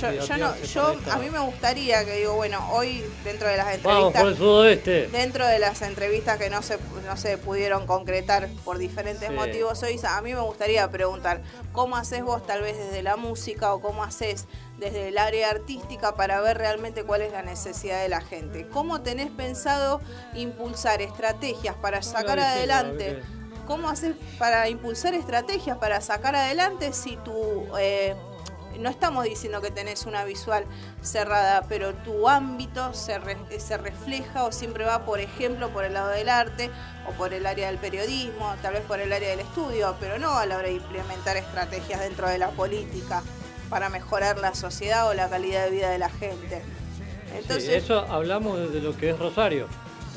Yo, 0.00 0.36
no, 0.38 0.56
yo, 0.64 0.92
esta- 0.92 1.14
a 1.14 1.18
mí 1.18 1.28
me 1.30 1.40
gustaría 1.40 2.04
que 2.04 2.16
digo, 2.18 2.34
bueno, 2.34 2.66
hoy 2.72 3.04
dentro 3.24 3.48
de 3.48 3.56
las 3.56 3.66
Vamos 3.82 4.14
entrevistas 4.14 4.22
por 4.22 4.30
el 4.32 4.36
sudoeste. 4.38 5.06
Dentro 5.08 5.46
de 5.46 5.58
las 5.58 5.82
entrevistas 5.82 6.38
que 6.38 6.48
no 6.48 6.62
se, 6.62 6.78
no 7.06 7.16
se 7.16 7.36
pudieron 7.38 7.86
concretar 7.86 8.48
por 8.64 8.78
diferentes 8.78 9.28
Sí. 9.28 9.34
motivos 9.34 9.82
hoy, 9.82 10.00
a 10.08 10.20
mí 10.22 10.32
me 10.32 10.40
gustaría 10.40 10.88
preguntar, 10.90 11.42
¿cómo 11.72 11.96
haces 11.96 12.22
vos 12.22 12.46
tal 12.46 12.62
vez 12.62 12.78
desde 12.78 13.02
la 13.02 13.16
música 13.16 13.74
o 13.74 13.80
cómo 13.80 14.04
haces 14.04 14.46
desde 14.78 15.08
el 15.08 15.18
área 15.18 15.50
artística 15.50 16.14
para 16.14 16.40
ver 16.40 16.58
realmente 16.58 17.02
cuál 17.04 17.22
es 17.22 17.32
la 17.32 17.42
necesidad 17.42 18.02
de 18.02 18.08
la 18.08 18.20
gente? 18.20 18.66
¿Cómo 18.68 19.00
tenés 19.00 19.30
pensado 19.30 20.00
impulsar 20.34 21.00
estrategias 21.02 21.74
para 21.76 22.02
sacar 22.02 22.38
adelante? 22.40 23.22
¿Cómo 23.66 23.88
haces 23.88 24.14
para 24.38 24.68
impulsar 24.68 25.14
estrategias 25.14 25.78
para 25.78 26.00
sacar 26.00 26.36
adelante 26.36 26.92
si 26.92 27.16
tú... 27.16 27.66
eh, 27.78 28.14
no 28.78 28.90
estamos 28.90 29.24
diciendo 29.24 29.62
que 29.62 29.70
tenés 29.70 30.04
una 30.04 30.24
visual 30.24 30.66
cerrada, 31.00 31.62
pero 31.66 31.94
tu 31.94 32.28
ámbito 32.28 32.92
se, 32.92 33.18
re- 33.18 33.38
se 33.58 33.78
refleja 33.78 34.44
o 34.44 34.52
siempre 34.52 34.84
va, 34.84 35.06
por 35.06 35.18
ejemplo, 35.18 35.70
por 35.70 35.84
el 35.86 35.94
lado 35.94 36.10
del 36.10 36.28
arte 36.28 36.70
o 37.08 37.12
por 37.12 37.32
el 37.32 37.46
área 37.46 37.68
del 37.68 37.78
periodismo, 37.78 38.54
tal 38.60 38.74
vez 38.74 38.82
por 38.82 39.00
el 39.00 39.14
área 39.14 39.30
del 39.30 39.40
estudio, 39.40 39.96
pero 39.98 40.18
no 40.18 40.36
a 40.36 40.44
la 40.44 40.58
hora 40.58 40.68
de 40.68 40.74
implementar 40.74 41.38
estrategias 41.38 42.00
dentro 42.00 42.28
de 42.28 42.36
la 42.36 42.50
política 42.50 43.22
para 43.70 43.88
mejorar 43.88 44.38
la 44.38 44.54
sociedad 44.54 45.08
o 45.08 45.14
la 45.14 45.28
calidad 45.28 45.64
de 45.64 45.70
vida 45.70 45.90
de 45.90 45.98
la 45.98 46.08
gente. 46.10 46.62
Sí, 46.96 47.32
Entonces, 47.38 47.68
eso 47.84 48.00
hablamos 48.10 48.58
desde 48.58 48.80
lo 48.80 48.96
que 48.96 49.10
es 49.10 49.18
Rosario. 49.18 49.66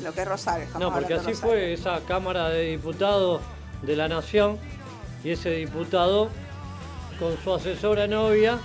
lo 0.02 0.12
que 0.14 0.22
es 0.22 0.28
Rosario. 0.28 0.66
No, 0.78 0.92
porque 0.92 1.14
así 1.14 1.26
de 1.26 1.32
Rosario. 1.32 1.40
fue 1.50 1.72
esa 1.74 2.00
Cámara 2.06 2.48
de 2.48 2.62
Diputados 2.70 3.40
de 3.82 3.96
la 3.96 4.08
Nación 4.08 4.58
y 5.24 5.30
ese 5.32 5.50
diputado 5.50 6.30
con 7.18 7.36
su 7.42 7.52
asesora 7.54 8.06
novia 8.06 8.58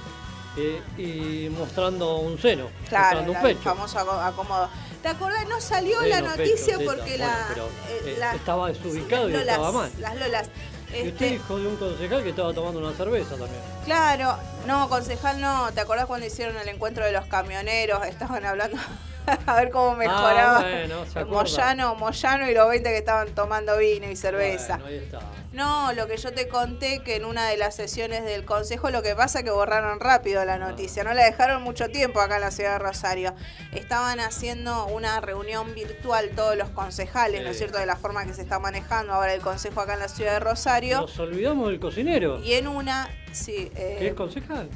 eh, 0.57 0.81
y 0.97 1.49
mostrando 1.49 2.15
un 2.17 2.39
seno, 2.39 2.67
Claro, 2.87 3.17
mostrando 3.17 3.31
un 3.33 3.41
pecho. 3.41 3.61
famoso 3.63 3.99
aco- 3.99 4.11
acomodo. 4.21 4.69
¿Te 5.01 5.09
acordás? 5.09 5.47
No 5.49 5.59
salió 5.59 5.99
Seno, 6.01 6.09
la 6.15 6.21
noticia 6.21 6.77
pecho, 6.77 6.89
porque 6.89 7.11
teta. 7.11 7.27
la, 7.27 7.33
Bueno, 7.33 7.47
pero, 7.49 7.65
eh, 7.65 8.01
eh, 8.13 8.17
la- 8.19 8.35
estaba 8.35 8.67
desubicado 8.69 9.29
y 9.29 9.33
estaba 9.35 9.71
mal. 9.73 9.91
Las 9.99 10.15
Lolas. 10.15 10.47
Y 10.87 10.97
usted 10.99 11.07
Este, 11.07 11.29
dijo 11.31 11.57
de 11.59 11.67
un 11.67 11.75
concejal 11.75 12.23
que 12.23 12.29
estaba 12.29 12.53
tomando 12.53 12.79
una 12.79 12.93
cerveza 12.93 13.31
también. 13.31 13.61
Claro, 13.83 14.37
no, 14.65 14.89
concejal 14.89 15.39
no. 15.41 15.71
¿Te 15.73 15.81
acordás 15.81 16.05
cuando 16.05 16.25
hicieron 16.25 16.57
el 16.57 16.67
encuentro 16.67 17.05
de 17.05 17.11
los 17.11 17.25
camioneros? 17.25 18.05
Estaban 18.05 18.45
hablando 18.45 18.77
a 19.45 19.55
ver 19.55 19.71
cómo 19.71 19.95
mejoraba. 19.95 20.59
Ah, 20.59 20.61
bueno, 20.61 21.05
se 21.05 21.19
acuerda. 21.19 21.41
Moyano, 21.41 21.95
Moyano 21.95 22.49
y 22.49 22.53
los 22.53 22.69
20 22.69 22.89
que 22.89 22.97
estaban 22.97 23.29
tomando 23.29 23.77
vino 23.77 24.09
y 24.09 24.15
cerveza. 24.15 24.77
Bueno, 24.77 24.85
ahí 24.87 24.95
está. 24.97 25.19
No, 25.55 25.93
lo 25.93 26.05
que 26.07 26.17
yo 26.17 26.33
te 26.33 26.49
conté 26.49 27.01
que 27.01 27.15
en 27.15 27.23
una 27.23 27.47
de 27.47 27.55
las 27.55 27.75
sesiones 27.75 28.25
del 28.25 28.43
consejo 28.43 28.89
lo 28.89 29.01
que 29.01 29.15
pasa 29.15 29.39
es 29.39 29.45
que 29.45 29.51
borraron 29.51 30.01
rápido 30.01 30.43
la 30.43 30.57
noticia, 30.57 31.05
no 31.05 31.13
la 31.13 31.23
dejaron 31.23 31.63
mucho 31.63 31.87
tiempo 31.87 32.19
acá 32.19 32.35
en 32.35 32.41
la 32.41 32.51
ciudad 32.51 32.73
de 32.73 32.79
Rosario. 32.79 33.33
Estaban 33.71 34.19
haciendo 34.19 34.85
una 34.87 35.21
reunión 35.21 35.73
virtual 35.73 36.31
todos 36.35 36.57
los 36.57 36.69
concejales, 36.71 37.41
¿no 37.41 37.51
es 37.51 37.57
cierto? 37.57 37.77
De 37.77 37.85
la 37.85 37.95
forma 37.95 38.25
que 38.25 38.33
se 38.33 38.41
está 38.41 38.59
manejando 38.59 39.13
ahora 39.13 39.33
el 39.33 39.39
consejo 39.39 39.79
acá 39.79 39.93
en 39.93 40.01
la 40.01 40.09
ciudad 40.09 40.33
de 40.33 40.39
Rosario. 40.41 41.01
Nos 41.01 41.17
olvidamos 41.19 41.69
del 41.69 41.79
cocinero. 41.79 42.41
Y 42.43 42.55
en 42.55 42.67
una, 42.67 43.07
sí, 43.35 43.71
eh, 43.75 43.97
¿Qué 43.99 44.07
es 44.07 44.13
concejal? 44.13 44.69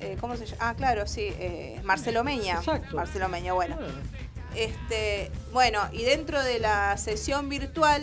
eh, 0.00 0.16
¿cómo 0.20 0.36
se 0.36 0.46
llama? 0.46 0.56
Ah, 0.70 0.74
claro, 0.74 1.06
sí, 1.06 1.28
eh, 1.38 1.80
Marcelo 1.84 2.24
Meña. 2.24 2.56
Exacto. 2.56 2.96
Marcelo 2.96 3.28
Meña, 3.28 3.52
bueno. 3.52 3.76
Bueno, 3.76 3.92
Este, 4.54 5.30
bueno, 5.52 5.80
y 5.92 6.02
dentro 6.04 6.42
de 6.42 6.58
la 6.58 6.96
sesión 6.96 7.48
virtual 7.48 8.02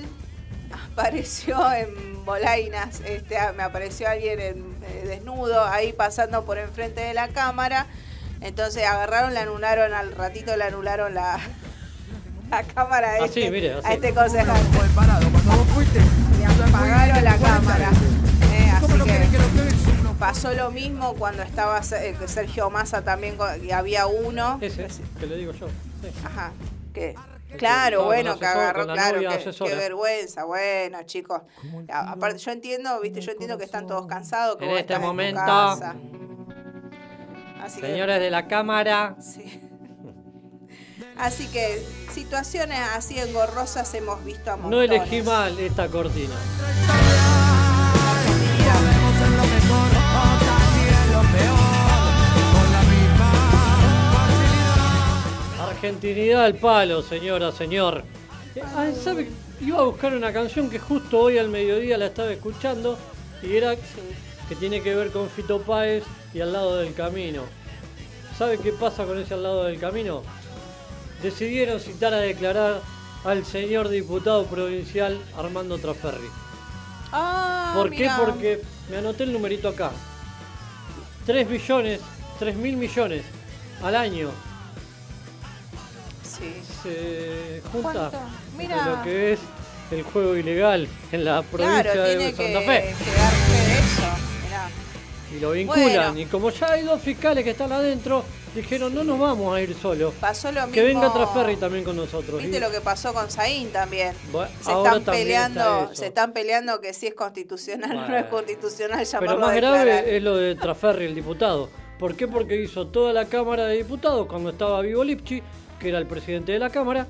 apareció 0.94 1.72
en 1.74 2.24
Bolainas, 2.26 3.02
este, 3.02 3.38
ah, 3.38 3.54
me 3.56 3.64
apareció 3.64 4.08
alguien 4.10 4.40
en, 4.40 4.76
eh, 4.84 5.04
desnudo 5.08 5.64
ahí 5.66 5.94
pasando 5.94 6.46
por 6.46 6.58
enfrente 6.58 7.02
de 7.02 7.14
la 7.14 7.28
cámara. 7.30 7.88
Entonces 8.42 8.84
agarraron, 8.86 9.34
le 9.34 9.40
anularon 9.40 9.94
al 9.94 10.14
ratito, 10.16 10.56
le 10.58 10.64
anularon 10.66 11.14
la, 11.14 11.40
la 12.52 12.64
cámara 12.64 13.14
a 13.14 13.16
Así, 13.26 13.40
este, 13.42 13.52
mire, 13.52 13.74
así. 13.74 13.88
a 13.88 13.94
este 13.94 14.14
concejal. 14.14 14.58
Fue 14.74 14.88
parado 14.96 15.30
cuando 15.30 15.52
vos 15.52 15.68
fuiste. 15.70 16.00
Le 16.40 16.46
apagaron 16.46 17.24
la 17.24 17.38
cámara. 17.38 17.90
Pasó 20.24 20.54
lo 20.54 20.72
mismo 20.72 21.16
cuando 21.16 21.44
estaba 21.44 21.82
eh, 21.82 22.16
Sergio 22.28 22.70
Massa 22.70 23.04
también 23.04 23.38
y 23.62 23.72
había 23.72 24.08
uno. 24.08 24.58
ese, 24.62 24.88
que 25.20 25.28
le 25.28 25.36
digo 25.36 25.52
yo. 25.52 25.68
Sí. 25.68 26.08
Ajá. 26.24 26.54
Claro, 27.58 28.06
bueno, 28.06 28.40
que 28.40 28.46
agarró, 28.46 28.88
claro, 28.88 29.20
qué 29.20 29.76
vergüenza, 29.76 30.46
bueno, 30.46 31.04
chicos. 31.04 31.42
Aparte, 31.90 32.40
yo 32.40 32.52
entiendo, 32.52 33.02
viste, 33.02 33.20
yo 33.20 33.34
entiendo 33.34 33.58
que 33.58 33.66
están 33.66 33.86
todos 33.86 34.08
cansados, 34.08 34.56
que 34.56 34.64
En 34.72 34.78
este 34.78 34.98
momento, 34.98 35.42
casa. 35.42 35.94
Así 37.62 37.82
que- 37.82 37.88
Señores 37.88 38.22
de 38.22 38.30
la 38.32 38.48
cámara, 38.48 39.18
sí. 39.20 39.62
Así 41.18 41.48
que 41.48 41.86
situaciones 42.14 42.80
así 42.96 43.20
engorrosas 43.20 43.94
hemos 43.94 44.24
visto 44.24 44.52
a 44.52 44.56
no 44.56 44.64
montones. 44.64 44.90
elegí 44.90 45.22
mal 45.22 45.60
esta 45.60 45.90
cortina. 45.90 46.36
Argentinidad 55.84 56.46
al 56.46 56.56
palo, 56.56 57.02
señora, 57.02 57.52
señor. 57.52 58.06
Eh, 58.56 58.62
ah, 58.64 58.90
¿sabe? 59.04 59.28
Iba 59.60 59.80
a 59.80 59.84
buscar 59.84 60.16
una 60.16 60.32
canción 60.32 60.70
que 60.70 60.80
justo 60.80 61.20
hoy 61.20 61.38
al 61.38 61.50
mediodía 61.50 61.98
la 61.98 62.06
estaba 62.06 62.32
escuchando 62.32 62.98
y 63.42 63.58
era 63.58 63.76
que 63.76 64.56
tiene 64.56 64.82
que 64.82 64.96
ver 64.96 65.12
con 65.12 65.30
Fito 65.30 65.60
Páez 65.62 66.06
y 66.34 66.40
al 66.40 66.54
lado 66.54 66.78
del 66.78 66.94
camino. 66.94 67.42
¿Sabe 68.38 68.60
qué 68.60 68.72
pasa 68.72 69.04
con 69.04 69.20
ese 69.20 69.34
al 69.34 69.44
lado 69.44 69.66
del 69.66 69.78
camino? 69.78 70.24
Decidieron 71.22 71.82
citar 71.82 72.14
a 72.14 72.20
declarar 72.20 72.80
al 73.26 73.44
señor 73.44 73.90
diputado 73.90 74.46
provincial 74.46 75.20
Armando 75.38 75.78
Traferri. 75.80 76.30
Ah, 77.12 77.74
¿Por 77.76 77.92
qué? 77.92 78.10
Porque 78.18 78.62
me 78.90 79.00
anoté 79.00 79.24
el 79.24 79.34
numerito 79.34 79.68
acá. 79.68 79.92
3 81.26 81.50
millones, 81.50 82.00
3 82.40 82.56
mil 82.56 82.78
millones 82.78 83.26
al 83.84 83.98
año 83.98 84.32
Sí. 86.38 86.54
se 86.82 87.62
junta 87.72 88.12
Mira. 88.58 88.86
lo 88.98 89.04
que 89.04 89.34
es 89.34 89.40
el 89.92 90.04
juego 90.04 90.36
ilegal 90.36 90.88
en 91.12 91.26
la 91.26 91.42
provincia 91.44 91.82
Claro, 91.84 92.02
de 92.04 92.18
que, 92.18 92.32
Santa 92.36 92.60
Fe. 92.62 92.96
que 93.04 93.12
dar 93.12 93.32
fe 93.34 93.68
de 93.68 93.80
eso. 93.80 94.02
Mirá. 94.46 94.70
Y 95.36 95.40
lo 95.40 95.52
vinculan. 95.52 95.84
Bueno. 96.14 96.20
Y 96.20 96.26
como 96.26 96.50
ya 96.50 96.72
hay 96.72 96.84
dos 96.84 97.02
fiscales 97.02 97.44
que 97.44 97.52
están 97.52 97.72
adentro, 97.72 98.24
dijeron 98.56 98.94
no 98.96 99.04
nos 99.04 99.20
vamos 99.20 99.56
a 99.56 99.62
ir 99.62 99.76
solos. 99.76 100.14
Pasó 100.20 100.52
lo 100.52 100.62
mismo. 100.62 100.74
Que 100.74 100.82
venga 100.84 101.14
Traferri 101.14 101.56
también 101.58 101.84
con 101.84 101.96
nosotros. 101.96 102.42
Viste 102.42 102.60
lo 102.60 102.72
que 102.72 102.82
pasó 102.82 103.14
con 103.14 103.30
Saín 103.30 103.70
también. 103.72 104.16
Bueno, 104.32 104.50
se 104.62 104.72
están 104.72 105.04
peleando, 105.04 105.84
está 105.84 105.96
se 105.96 106.08
están 106.08 106.34
peleando 106.34 106.82
que 106.82 106.94
si 106.94 107.08
es 107.08 107.14
constitucional 107.14 107.92
o 107.92 107.94
no 107.96 108.02
es 108.04 108.10
Bueno. 108.10 108.30
constitucional 108.30 109.06
Pero 109.20 109.38
más 109.38 109.56
grave 109.56 110.18
es 110.18 110.24
lo 110.24 110.36
de 110.38 110.56
Traferri, 110.56 111.06
el 111.06 111.16
diputado. 111.16 111.70
¿Por 112.00 112.16
qué? 112.16 112.28
Porque 112.28 112.60
hizo 112.62 112.88
toda 112.88 113.14
la 113.14 113.26
Cámara 113.26 113.68
de 113.68 113.78
Diputados 113.78 114.26
cuando 114.28 114.50
estaba 114.50 114.82
vivo 114.82 115.04
Lipchi, 115.04 115.42
que 115.84 115.90
era 115.90 116.00
el 116.00 116.08
presidente 116.08 116.54
de 116.54 116.60
la 116.60 116.70
Cámara, 116.70 117.06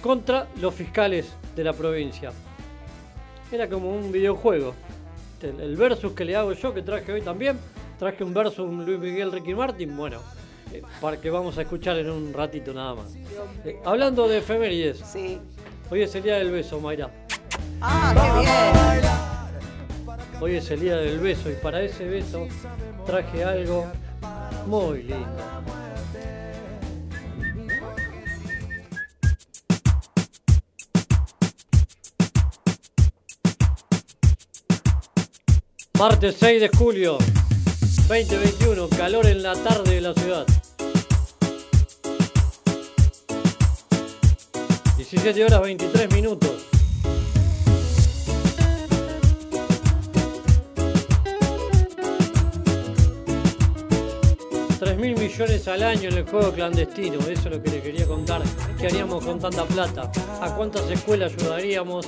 contra 0.00 0.46
los 0.60 0.72
fiscales 0.72 1.34
de 1.56 1.64
la 1.64 1.72
provincia. 1.72 2.30
Era 3.50 3.68
como 3.68 3.90
un 3.90 4.12
videojuego. 4.12 4.72
El 5.42 5.60
el 5.60 5.76
versus 5.76 6.12
que 6.12 6.24
le 6.24 6.36
hago 6.36 6.52
yo, 6.52 6.72
que 6.72 6.82
traje 6.82 7.12
hoy 7.12 7.22
también, 7.22 7.58
traje 7.98 8.22
un 8.22 8.32
versus 8.32 8.60
un 8.60 8.86
Luis 8.86 9.00
Miguel 9.00 9.32
Ricky 9.32 9.52
Martin, 9.52 9.96
bueno, 9.96 10.20
eh, 10.72 10.80
para 11.00 11.20
que 11.20 11.28
vamos 11.28 11.58
a 11.58 11.62
escuchar 11.62 11.98
en 11.98 12.08
un 12.08 12.32
ratito 12.32 12.72
nada 12.72 12.94
más. 12.94 13.16
Eh, 13.64 13.80
hablando 13.84 14.28
de 14.28 14.38
efemérides, 14.38 14.98
Sí. 15.00 15.40
hoy 15.90 16.02
es 16.02 16.14
el 16.14 16.22
día 16.22 16.36
del 16.36 16.52
beso, 16.52 16.80
Mayra. 16.80 17.10
Ah, 17.80 18.14
qué 18.14 18.40
bien. 18.40 18.58
Hoy 20.40 20.54
es 20.54 20.70
el 20.70 20.78
día 20.78 20.96
del 20.98 21.18
beso 21.18 21.50
y 21.50 21.54
para 21.54 21.82
ese 21.82 22.04
beso 22.04 22.46
traje 23.04 23.42
algo 23.42 23.86
muy 24.66 25.02
lindo. 25.02 25.26
Martes 35.98 36.36
6 36.38 36.60
de 36.60 36.68
julio 36.68 37.18
2021, 38.06 38.88
calor 38.90 39.26
en 39.26 39.42
la 39.42 39.52
tarde 39.54 39.96
de 39.96 40.00
la 40.00 40.14
ciudad. 40.14 40.46
17 44.96 45.44
horas 45.44 45.60
23 45.60 46.14
minutos. 46.14 46.50
Tres 54.78 54.96
mil 54.98 55.18
millones 55.18 55.66
al 55.66 55.82
año 55.82 56.10
en 56.10 56.18
el 56.18 56.24
juego 56.28 56.52
clandestino, 56.52 57.18
eso 57.18 57.32
es 57.32 57.44
lo 57.44 57.60
que 57.60 57.70
le 57.70 57.82
quería 57.82 58.06
contar. 58.06 58.42
¿Qué 58.78 58.86
haríamos 58.86 59.24
con 59.24 59.40
tanta 59.40 59.64
plata? 59.64 60.12
¿A 60.40 60.54
cuántas 60.54 60.88
escuelas 60.92 61.32
ayudaríamos 61.36 62.06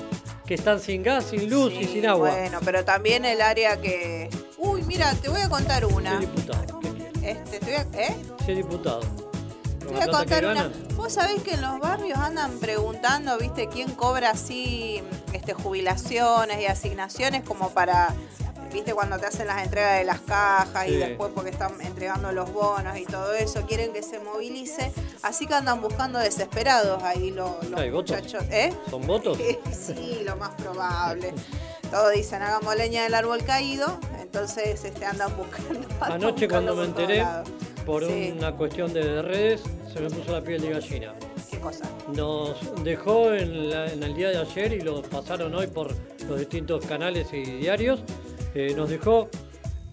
que 0.51 0.55
están 0.55 0.81
sin 0.81 1.05
gas, 1.05 1.27
sin 1.27 1.49
luz 1.49 1.73
y 1.75 1.85
sin 1.85 2.05
agua? 2.09 2.31
Bueno, 2.31 2.59
pero 2.65 2.85
también 2.85 3.25
el 3.25 3.41
área 3.41 3.81
que. 3.81 4.29
Uy, 4.59 4.83
mira, 4.83 5.15
te 5.15 5.29
voy 5.29 5.41
a 5.41 5.49
contar 5.49 5.85
Soy 5.85 5.93
una. 5.93 6.19
diputado. 6.19 6.81
¿qué 6.81 6.89
quiere? 6.91 7.31
Este, 7.31 7.61
te 7.61 7.67
voy 7.67 7.75
a, 7.75 8.03
¿eh? 8.03 8.17
Soy 8.45 8.57
diputado. 8.57 9.01
Te 9.79 9.87
voy 9.87 10.01
a 10.01 10.09
contar 10.09 10.45
una. 10.47 10.73
Vos 10.97 11.13
sabés 11.13 11.41
que 11.45 11.53
en 11.55 11.61
los 11.61 11.79
barrios 11.79 12.19
andan 12.19 12.59
preguntando, 12.59 13.39
viste, 13.39 13.69
quién 13.69 13.93
cobra 13.93 14.31
así 14.31 15.01
este, 15.33 15.55
jubilaciones 15.55 16.61
y 16.61 16.67
asignaciones 16.67 17.45
como 17.45 17.71
para, 17.71 18.13
viste, 18.73 18.95
cuando 18.95 19.19
te 19.19 19.27
hacen 19.27 19.47
las 19.47 19.63
entregas 19.65 19.99
de 19.99 20.05
las 20.05 20.21
cajas 20.21 20.89
y 20.89 20.97
después 20.97 21.33
porque 21.35 21.51
están 21.51 21.81
entregando 21.81 22.33
los 22.33 22.53
bonos 22.53 22.97
y 22.99 23.05
todo 23.05 23.35
eso, 23.35 23.63
quieren 23.67 23.93
que 23.93 24.03
se 24.03 24.19
movilice. 24.19 24.93
Así 25.23 25.47
que 25.47 25.55
andan 25.55 25.81
buscando 25.81 26.19
desesperados 26.19 27.03
ahí 27.03 27.31
los, 27.31 27.63
los 27.69 27.81
¿Hay 27.81 27.91
votos? 27.91 28.17
muchachos. 28.17 28.45
¿Eh? 28.51 28.73
¿Son 28.89 29.07
votos? 29.07 29.39
Sí, 29.73 30.23
lo 30.25 30.37
más 30.37 30.51
probable. 30.51 31.33
Todos 31.91 32.13
dicen, 32.13 32.43
hagamos 32.43 32.77
leña 32.77 33.03
del 33.03 33.15
árbol 33.15 33.43
caído, 33.45 33.99
entonces 34.21 34.85
este, 34.85 35.05
andan 35.05 35.37
buscando. 35.37 35.71
andan 36.01 36.13
Anoche 36.13 36.47
buscando 36.47 36.75
cuando 36.75 36.77
me 36.77 36.85
enteré, 36.85 37.27
por 37.85 38.07
Sí. 38.07 38.33
una 38.37 38.53
cuestión 38.57 38.93
de 38.93 39.23
redes, 39.23 39.63
se 39.93 40.01
me 40.01 40.09
puso 40.11 40.33
la 40.33 40.41
piel 40.43 40.63
de 40.63 40.71
gallina. 40.71 41.13
¿Qué 41.51 41.59
cosa? 41.59 41.85
Nos 42.15 42.57
dejó 42.85 43.33
en, 43.35 43.71
la- 43.71 43.87
en 43.93 44.03
el 44.05 44.15
día 44.15 44.29
de 44.29 44.39
ayer 44.39 44.73
y 44.75 44.81
lo 44.83 45.03
pasaron 45.03 45.53
hoy 45.55 45.67
por 45.67 45.93
los 46.29 46.39
distintos 46.39 46.87
canales 46.87 47.27
y 47.33 47.43
diarios. 47.43 48.01
Eh, 48.55 48.75
nos 48.77 48.91
dejó 48.91 49.29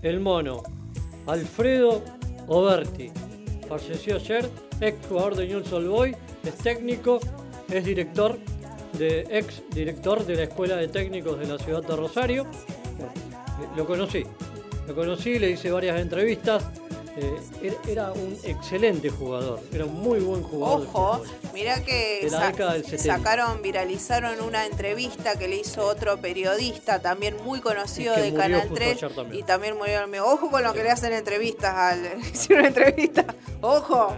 el 0.01 0.19
mono 0.19 0.63
Alfredo 1.25 2.03
Oberti. 2.47 3.11
Falleció 3.67 4.15
ayer, 4.15 4.49
ex 4.81 4.97
jugador 5.07 5.35
de 5.35 5.55
Old 5.55 5.87
Boys, 5.87 6.15
es 6.43 6.55
técnico, 6.55 7.19
es 7.69 7.83
director 7.83 8.37
de 8.97 9.27
ex 9.29 9.61
director 9.71 10.25
de 10.25 10.35
la 10.35 10.43
Escuela 10.43 10.77
de 10.77 10.87
Técnicos 10.87 11.37
de 11.39 11.47
la 11.47 11.59
ciudad 11.59 11.83
de 11.83 11.95
Rosario. 11.95 12.47
Lo 13.75 13.85
conocí, 13.85 14.23
lo 14.87 14.95
conocí, 14.95 15.37
le 15.39 15.51
hice 15.51 15.71
varias 15.71 15.99
entrevistas. 15.99 16.63
Eh, 17.17 17.77
era- 17.87 18.11
un 18.11 18.37
excelente 18.43 19.09
jugador, 19.09 19.59
era 19.73 19.85
un 19.85 19.93
muy 19.93 20.19
buen 20.19 20.43
jugador. 20.43 20.87
Ojo, 20.93 21.23
mira 21.53 21.83
que 21.83 22.27
sa- 22.29 22.47
década 22.47 22.73
del 22.73 22.85
70. 22.85 23.17
sacaron, 23.17 23.61
viralizaron 23.61 24.39
una 24.41 24.65
entrevista 24.65 25.37
que 25.37 25.47
le 25.47 25.57
hizo 25.57 25.85
otro 25.85 26.17
periodista, 26.21 26.99
también 26.99 27.35
muy 27.43 27.59
conocido 27.61 28.15
que 28.15 28.21
de 28.21 28.33
Canal 28.33 28.61
justo 28.61 28.75
3, 28.75 28.97
ayer 29.03 29.15
también. 29.15 29.39
y 29.39 29.43
también 29.43 29.77
murió. 29.77 29.97
Ojo 30.25 30.49
con 30.51 30.63
lo 30.63 30.73
que 30.73 30.83
le 30.83 30.91
hacen 30.91 31.13
entrevistas 31.13 31.73
al. 31.75 32.19
Hicieron 32.33 32.65
entrevista. 32.65 33.25
Ojo. 33.61 34.15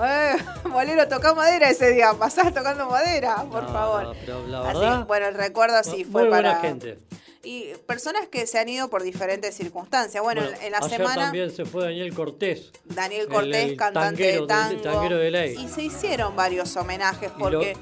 Eh, 0.00 0.36
Bolero, 0.70 1.08
tocá 1.08 1.34
madera 1.34 1.70
ese 1.70 1.90
día, 1.90 2.12
pasás 2.16 2.54
tocando 2.54 2.86
madera, 2.88 3.44
por 3.50 3.64
No, 3.64 3.68
favor. 3.72 4.02
no, 4.04 4.12
pero 4.24 4.46
la 4.46 4.70
Así, 4.70 5.04
bueno, 5.08 5.26
el 5.26 5.34
recuerdo 5.34 5.76
así 5.76 5.90
muy 5.90 6.04
fue 6.04 6.28
buena 6.28 6.50
para. 6.54 6.60
gente. 6.60 6.98
Y 7.42 7.66
personas 7.86 8.26
que 8.28 8.46
se 8.46 8.58
han 8.58 8.68
ido 8.68 8.88
por 8.90 9.02
diferentes 9.02 9.54
circunstancias. 9.54 10.22
Bueno, 10.22 10.42
en- 10.42 10.62
en 10.62 10.72
la 10.72 10.78
ayer 10.78 10.90
semana. 10.98 11.22
también 11.24 11.50
se 11.50 11.64
fue 11.64 11.84
Daniel 11.84 12.12
Cortés. 12.12 12.72
Daniel 12.84 13.22
El- 13.22 13.28
Cortés, 13.28 13.64
el 13.64 13.76
cantante 13.76 14.08
tanguero 14.24 14.40
de 14.42 14.46
tango. 14.48 14.82
tanguero 14.82 15.18
de 15.18 15.30
ley. 15.30 15.56
Y 15.58 15.68
se 15.68 15.82
hicieron 15.82 16.34
varios 16.34 16.76
homenajes 16.76 17.30
lo- 17.32 17.38
porque 17.38 17.76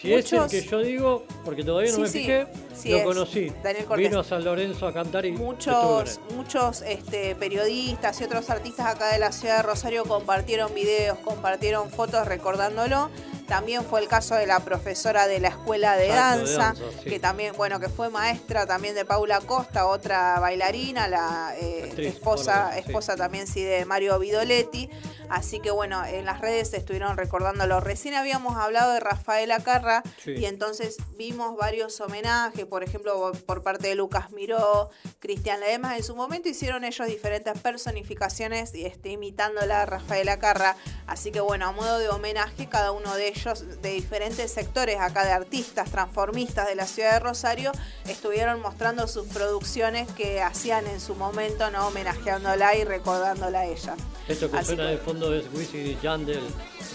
si 0.00 0.12
es 0.12 0.32
el 0.32 0.38
muchos- 0.40 0.50
que 0.50 0.62
yo 0.66 0.78
digo, 0.80 1.24
porque 1.44 1.62
todavía 1.62 1.90
no 1.92 1.96
Sí, 1.96 2.02
me 2.02 2.08
sí, 2.08 2.18
fijé, 2.18 2.46
sí 2.74 2.88
lo 2.90 2.96
es, 2.98 3.04
conocí. 3.04 3.52
Daniel 3.62 3.84
Cortés. 3.86 4.08
Vino 4.08 4.20
a 4.20 4.24
San 4.24 4.44
Lorenzo 4.44 4.86
a 4.88 4.92
cantar 4.92 5.24
y 5.24 5.30
muchos, 5.32 6.18
muchos 6.34 6.82
este, 6.82 7.36
periodistas 7.36 8.20
y 8.20 8.24
otros 8.24 8.50
artistas 8.50 8.86
acá 8.86 9.12
de 9.12 9.20
la 9.20 9.30
ciudad 9.30 9.58
de 9.58 9.62
Rosario 9.62 10.04
compartieron 10.04 10.74
videos, 10.74 11.16
compartieron 11.20 11.90
fotos 11.90 12.26
recordándolo. 12.26 13.08
También 13.46 13.84
fue 13.84 14.00
el 14.00 14.08
caso 14.08 14.34
de 14.34 14.46
la 14.46 14.60
profesora 14.60 15.26
de 15.26 15.40
la 15.40 15.48
escuela 15.48 15.96
de 15.96 16.06
Exacto, 16.08 16.46
de 16.46 16.56
danza, 16.56 16.74
sí. 17.02 17.10
que 17.10 17.20
también, 17.20 17.54
bueno, 17.56 17.78
que 17.78 17.88
fue 17.88 18.10
maestra 18.10 18.66
también 18.66 18.94
de 18.94 19.04
Paula 19.04 19.40
Costa, 19.40 19.86
otra 19.86 20.40
bailarina, 20.40 21.06
la 21.08 21.54
eh, 21.60 21.84
Actriz, 21.84 22.08
esposa, 22.08 22.72
sí. 22.74 22.80
esposa 22.80 23.16
también 23.16 23.46
sí 23.46 23.62
de 23.62 23.84
Mario 23.84 24.18
Vidoletti. 24.18 24.90
Así 25.30 25.60
que 25.60 25.70
bueno, 25.70 26.04
en 26.04 26.24
las 26.24 26.40
redes 26.40 26.72
estuvieron 26.74 27.16
recordándolo. 27.16 27.80
Recién 27.80 28.14
habíamos 28.14 28.56
hablado 28.56 28.92
de 28.92 29.00
Rafaela 29.00 29.60
Carra 29.60 30.02
Sí. 30.22 30.32
y 30.32 30.44
entonces 30.46 30.96
vimos 31.16 31.56
varios 31.56 32.00
homenajes, 32.00 32.64
por 32.66 32.82
ejemplo, 32.84 33.32
por 33.46 33.62
parte 33.62 33.88
de 33.88 33.94
Lucas 33.94 34.30
Miró, 34.32 34.90
Cristian 35.20 35.60
Ledesma. 35.60 35.96
En 35.96 36.04
su 36.04 36.14
momento 36.16 36.48
hicieron 36.48 36.84
ellos 36.84 37.06
diferentes 37.08 37.58
personificaciones 37.60 38.74
y 38.74 38.84
este, 38.84 39.10
imitándola 39.10 39.82
a 39.82 39.86
Rafaela 39.86 40.38
Carra. 40.38 40.76
Así 41.06 41.32
que 41.32 41.40
bueno, 41.40 41.66
a 41.66 41.72
modo 41.72 41.98
de 41.98 42.08
homenaje, 42.08 42.66
cada 42.68 42.92
uno 42.92 43.14
de 43.14 43.28
ellos 43.28 43.64
de 43.82 43.90
diferentes 43.90 44.50
sectores 44.52 44.98
acá 45.00 45.24
de 45.24 45.32
artistas, 45.32 45.90
transformistas 45.90 46.66
de 46.68 46.74
la 46.74 46.86
ciudad 46.86 47.12
de 47.12 47.20
Rosario, 47.20 47.72
estuvieron 48.06 48.60
mostrando 48.60 49.06
sus 49.08 49.26
producciones 49.28 50.10
que 50.12 50.42
hacían 50.42 50.86
en 50.86 51.00
su 51.00 51.14
momento, 51.14 51.70
¿no? 51.70 51.86
Homenajeándola 51.88 52.74
y 52.76 52.84
recordándola 52.84 53.60
a 53.60 53.64
ella. 53.66 53.94
Esto 54.28 54.50
que 54.50 54.58
Así 54.58 54.66
suena 54.74 54.84
que- 54.86 54.90
de 54.90 54.98
fondo 54.98 55.15
es 55.24 55.44
Wisin 55.54 55.86
y 55.86 55.96
Yandel, 56.02 56.42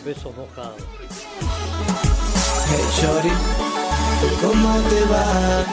besos 0.06 0.36
mojados. 0.36 0.76
Hey 2.70 2.86
Shorty, 3.02 3.30
¿cómo 4.42 4.80
te 4.90 5.02
va? 5.06 5.66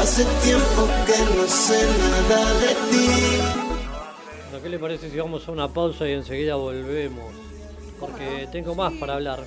Hace 0.00 0.24
tiempo 0.42 0.88
que 1.06 1.36
no 1.36 1.46
sé 1.46 1.86
nada 2.28 2.52
de 2.54 2.68
ti. 2.90 3.08
¿A 4.56 4.62
qué 4.62 4.68
le 4.68 4.78
parece 4.78 5.10
si 5.10 5.18
vamos 5.18 5.46
a 5.46 5.52
una 5.52 5.68
pausa 5.68 6.08
y 6.08 6.12
enseguida 6.12 6.54
volvemos 6.56 7.32
porque 8.00 8.48
tengo 8.50 8.74
más 8.74 8.92
para 8.94 9.14
hablar. 9.14 9.44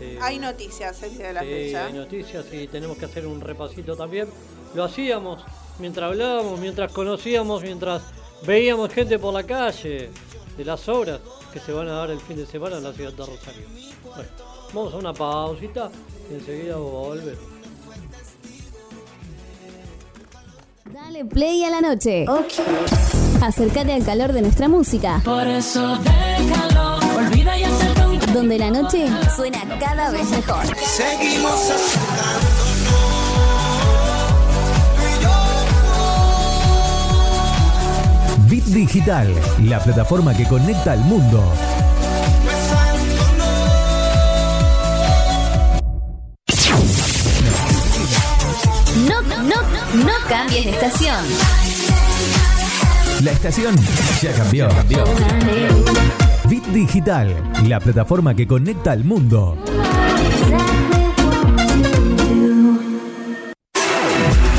Eh, 0.00 0.18
Hay 0.22 0.38
noticias 0.38 1.02
el 1.02 1.16
día 1.18 1.26
de 1.28 1.32
la 1.34 1.40
sí, 1.42 1.46
fecha. 1.48 1.86
hay 1.86 1.92
noticias 1.92 2.46
y 2.52 2.66
tenemos 2.68 2.96
que 2.96 3.04
hacer 3.04 3.26
un 3.26 3.40
repasito 3.40 3.94
también. 3.96 4.28
Lo 4.74 4.84
hacíamos 4.84 5.42
mientras 5.78 6.10
hablábamos, 6.10 6.58
mientras 6.58 6.90
conocíamos, 6.92 7.62
mientras 7.62 8.02
veíamos 8.46 8.90
gente 8.92 9.18
por 9.18 9.34
la 9.34 9.42
calle 9.42 10.08
de 10.56 10.64
las 10.64 10.88
obras 10.88 11.20
que 11.52 11.60
se 11.60 11.72
van 11.72 11.88
a 11.88 11.92
dar 11.92 12.10
el 12.10 12.20
fin 12.20 12.36
de 12.36 12.46
semana 12.46 12.78
en 12.78 12.84
la 12.84 12.92
ciudad 12.92 13.12
de 13.12 13.26
Rosario. 13.26 13.66
Bueno, 14.04 14.30
vamos 14.72 14.94
a 14.94 14.96
una 14.96 15.12
pausita 15.12 15.90
y 16.30 16.34
enseguida 16.34 16.76
volvemos. 16.76 17.52
Dale 20.92 21.24
play 21.24 21.64
a 21.64 21.70
la 21.70 21.80
noche. 21.80 22.26
Acércate 23.40 23.92
al 23.94 24.04
calor 24.04 24.32
de 24.32 24.42
nuestra 24.42 24.68
música. 24.68 25.20
Por 25.24 25.46
eso 25.46 25.98
déjalo, 25.98 26.98
olvida 27.16 27.58
y 27.58 28.32
Donde 28.32 28.58
la 28.58 28.70
noche 28.70 29.06
suena 29.34 29.60
cada 29.80 30.10
vez 30.10 30.28
mejor. 30.30 30.64
Seguimos 30.76 31.72
Bit 32.22 32.71
Digital, 38.72 39.28
la 39.64 39.78
plataforma 39.80 40.34
que 40.34 40.46
conecta 40.46 40.92
al 40.92 41.00
mundo. 41.00 41.44
No, 49.06 49.20
no, 49.20 49.62
no 50.04 50.12
cambies 50.26 50.64
de 50.64 50.70
estación. 50.70 51.24
La 53.22 53.32
estación 53.32 53.76
ya 54.22 54.32
cambió. 54.32 54.68
Bit 56.48 56.64
Digital, 56.68 57.52
la 57.68 57.78
plataforma 57.78 58.34
que 58.34 58.46
conecta 58.46 58.92
al 58.92 59.04
mundo. 59.04 59.58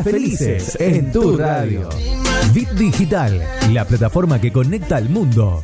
Mañanas 0.00 0.04
Felices 0.04 0.76
en 0.80 1.12
tu 1.12 1.36
radio. 1.36 1.88
Bit 2.54 2.70
Digital, 2.70 3.42
la 3.70 3.84
plataforma 3.84 4.40
que 4.40 4.50
conecta 4.50 4.96
al 4.96 5.08
mundo. 5.10 5.62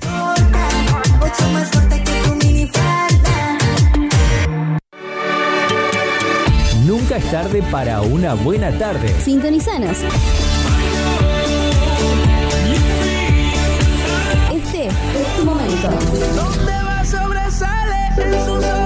Nunca 6.85 7.17
es 7.17 7.31
tarde 7.31 7.63
para 7.71 8.03
una 8.03 8.35
buena 8.35 8.71
tarde. 8.79 9.09
Sintonizanos. 9.23 9.99
Este 14.53 14.87
es 14.87 15.37
tu 15.37 15.45
momento. 15.45 15.89
Donde 16.35 16.73
va 16.83 17.05
sobresale, 17.05 18.09
en 18.19 18.45
sus 18.45 18.86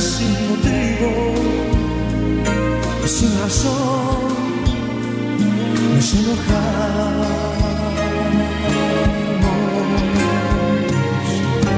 Sin 0.00 0.32
motivo 0.48 1.34
sin 3.06 3.38
razón 3.40 4.34
nos 5.94 6.14
enojamos. 6.14 7.28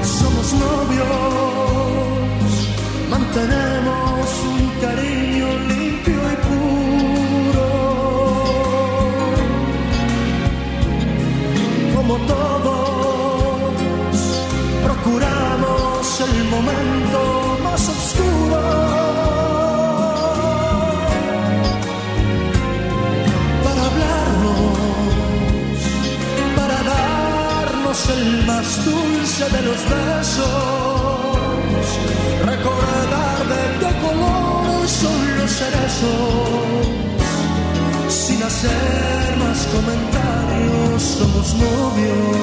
Somos 0.03 0.53
novios, 0.55 1.09
mantenemos 3.11 4.27
un 4.55 4.61
cariño 4.81 5.49
limpio 5.69 6.21
y 6.33 6.37
puro. 6.47 7.69
Como 11.95 12.15
todos, 12.33 13.75
procuramos 14.85 16.21
el 16.21 16.45
momento 16.45 17.36
el 28.09 28.47
más 28.47 28.85
dulce 28.85 29.45
de 29.51 29.62
los 29.62 29.79
besos, 29.88 31.38
recordar 32.45 33.38
de 33.49 33.79
qué 33.81 33.92
color 34.01 34.88
son 34.88 35.38
los 35.38 35.51
cerezos, 35.51 36.87
sin 38.09 38.42
hacer 38.42 39.37
más 39.38 39.66
comentarios, 39.66 41.03
somos 41.03 41.55
novios. 41.55 42.37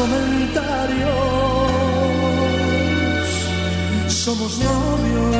Comentarios, 0.00 1.10
somos 4.08 4.58
novios, 4.58 5.36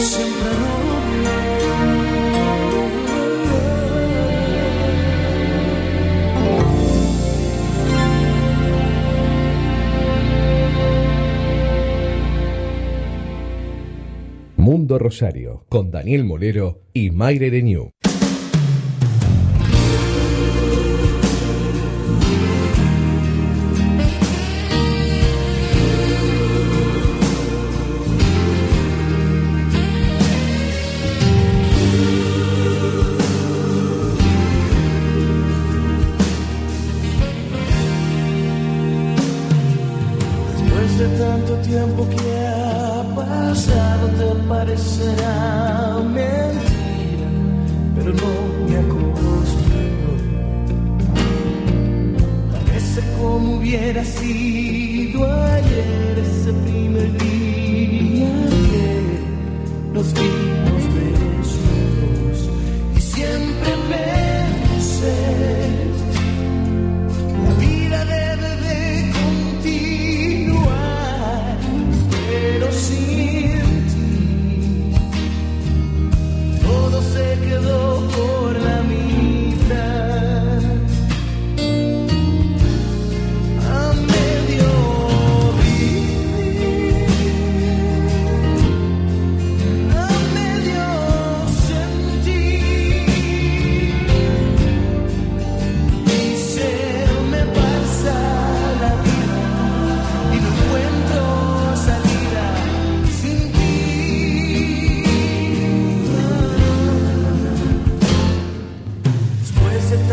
siempre. 0.00 0.46
Mundo 14.56 14.98
Rosario, 14.98 15.64
con 15.68 15.90
Daniel 15.90 16.24
Molero 16.24 16.82
y 16.92 17.10
Mayre 17.10 17.50
de 17.50 17.62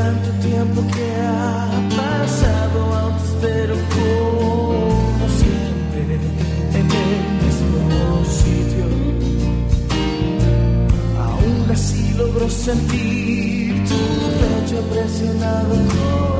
tanto 0.04 0.30
tiempo 0.42 0.82
que 0.94 1.06
ha 1.22 1.70
pasado 1.96 3.13
pero 3.42 3.76
como 3.96 5.26
siempre 5.42 6.16
en 6.80 6.88
el 7.06 7.22
mismo 7.44 8.26
sitio. 8.42 8.86
Aún 11.26 11.72
así 11.72 12.13
logro 12.18 12.50
sentir 12.50 13.84
tu 13.89 14.02
pecho 14.39 14.80
presionado 14.94 15.76
con 15.92 16.33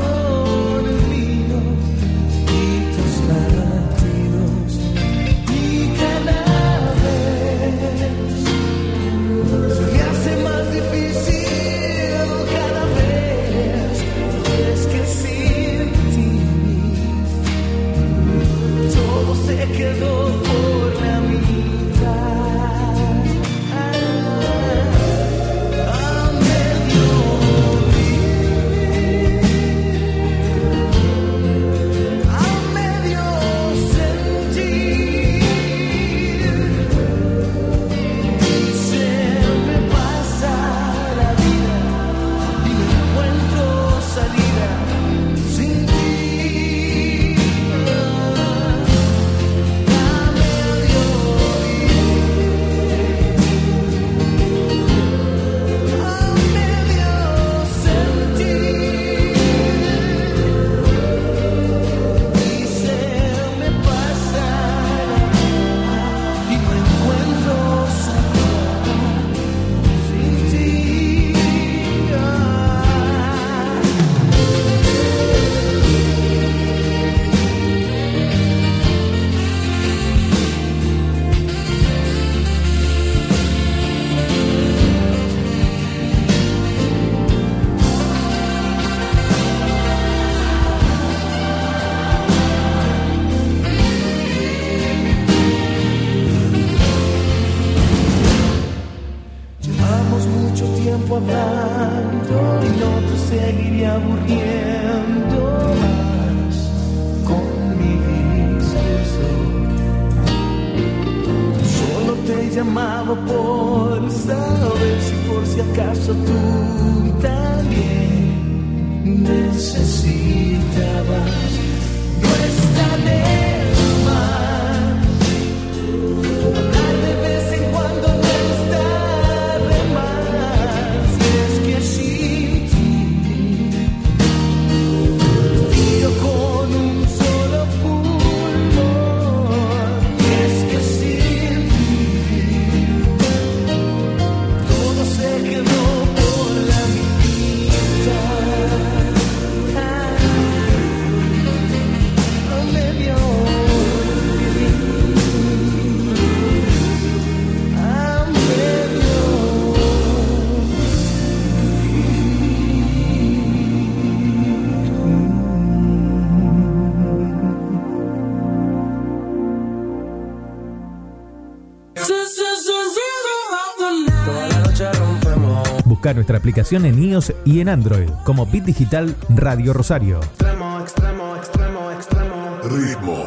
nuestra 176.24 176.38
aplicación 176.38 176.86
en 176.86 177.03
iOS 177.03 177.34
y 177.43 177.59
en 177.59 177.67
Android 177.67 178.09
como 178.24 178.45
Bit 178.45 178.63
Digital 178.63 179.13
Radio 179.28 179.74
Rosario. 179.74 180.21
Extremo, 180.21 180.80
extremo, 180.80 181.36
extremo, 181.36 181.91
extremo. 181.91 182.59
Ritmo. 182.63 183.26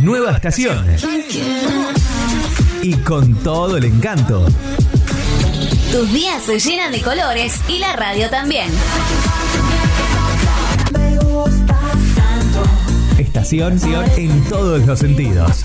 Nueva 0.00 0.36
estación. 0.36 0.86
Y 2.80 2.94
con 2.98 3.34
todo 3.42 3.76
el 3.76 3.86
encanto. 3.86 4.46
Tus 5.90 6.12
días 6.12 6.44
se 6.44 6.60
llenan 6.60 6.92
de 6.92 7.02
colores 7.02 7.58
y 7.68 7.80
la 7.80 7.96
radio 7.96 8.30
también. 8.30 8.70
Estación 13.18 13.80
en 14.16 14.44
todos 14.44 14.86
los 14.86 15.00
sentidos. 15.00 15.64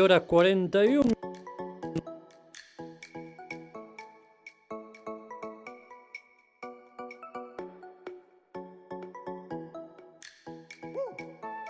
Horas 0.07 0.21
41. 0.21 1.03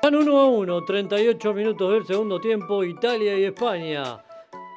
Van 0.03 0.15
1 0.15 0.39
a 0.39 0.45
1, 0.45 0.85
38 0.85 1.53
minutos 1.53 1.91
del 1.91 2.05
segundo 2.05 2.39
tiempo. 2.39 2.83
Italia 2.83 3.39
y 3.39 3.45
España 3.45 4.23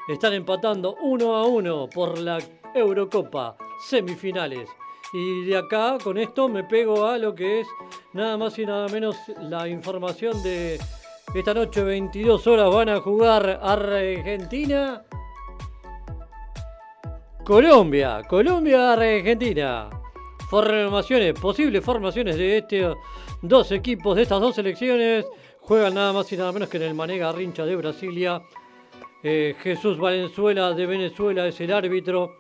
están 0.09 0.33
empatando 0.33 0.97
1 1.03 1.37
a 1.37 1.47
1 1.47 1.89
por 1.91 2.19
la 2.19 2.39
Eurocopa 2.75 3.59
semifinales. 3.87 4.71
Y 5.13 5.45
de 5.45 5.59
acá, 5.59 5.99
con 6.03 6.17
esto, 6.17 6.49
me 6.49 6.65
pego 6.65 7.05
a 7.05 7.19
lo 7.19 7.35
que 7.35 7.61
es 7.61 7.69
nada 8.15 8.39
más 8.39 8.59
y 8.59 8.65
nada 8.65 8.89
menos 8.89 9.17
la 9.39 9.69
información 9.69 10.43
de 10.43 10.81
esta 11.35 11.55
noche, 11.55 11.83
22 11.85 12.47
horas, 12.49 12.75
van 12.75 12.89
a 12.89 13.01
jugar 13.01 13.61
Argentina. 13.63 15.03
Colombia, 17.45 18.23
Colombia, 18.29 18.93
Argentina. 18.93 19.89
Formaciones, 20.51 21.35
posibles 21.39 21.85
formaciones 21.85 22.37
de 22.37 22.59
estos 22.59 22.97
dos 23.43 23.71
equipos, 23.71 24.17
de 24.17 24.23
estas 24.23 24.41
dos 24.41 24.57
selecciones. 24.57 25.25
Juegan 25.61 25.95
nada 25.95 26.13
más 26.13 26.33
y 26.33 26.37
nada 26.37 26.51
menos 26.51 26.69
que 26.69 26.79
en 26.79 26.83
el 26.85 26.95
Manega 26.95 27.31
Rincha 27.31 27.65
de 27.65 27.77
Brasilia. 27.77 28.43
Eh, 29.23 29.55
Jesús 29.63 29.99
Valenzuela 29.99 30.73
de 30.73 30.87
Venezuela 30.87 31.47
es 31.47 31.61
el 31.61 31.73
árbitro. 31.73 32.37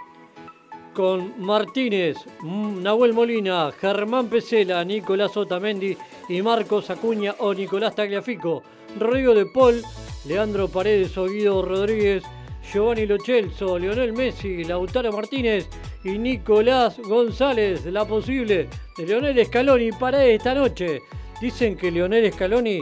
Con 0.94 1.40
Martínez, 1.40 2.16
Nahuel 2.42 3.12
Molina, 3.12 3.70
Germán 3.72 4.28
Pesela, 4.28 4.84
Nicolás 4.84 5.36
Otamendi 5.36 5.96
y 6.28 6.42
Marcos 6.42 6.90
Acuña 6.90 7.34
o 7.38 7.54
Nicolás 7.54 7.94
Tagliafico. 7.94 8.62
Rodrigo 8.98 9.34
de 9.34 9.46
Paul, 9.46 9.82
Leandro 10.26 10.68
Paredes 10.68 11.16
o 11.16 11.26
Guido 11.26 11.62
Rodríguez, 11.62 12.24
Giovanni 12.72 13.06
Lochelso, 13.06 13.78
Leonel 13.78 14.12
Messi, 14.12 14.64
Lautaro 14.64 15.12
Martínez 15.12 15.68
y 16.04 16.18
Nicolás 16.18 16.98
González. 16.98 17.86
La 17.86 18.04
posible 18.04 18.68
de 18.96 19.06
Leonel 19.06 19.44
Scaloni 19.46 19.92
para 19.92 20.24
esta 20.24 20.54
noche. 20.54 21.02
Dicen 21.40 21.76
que 21.76 21.90
Leonel 21.90 22.32
Scaloni 22.32 22.80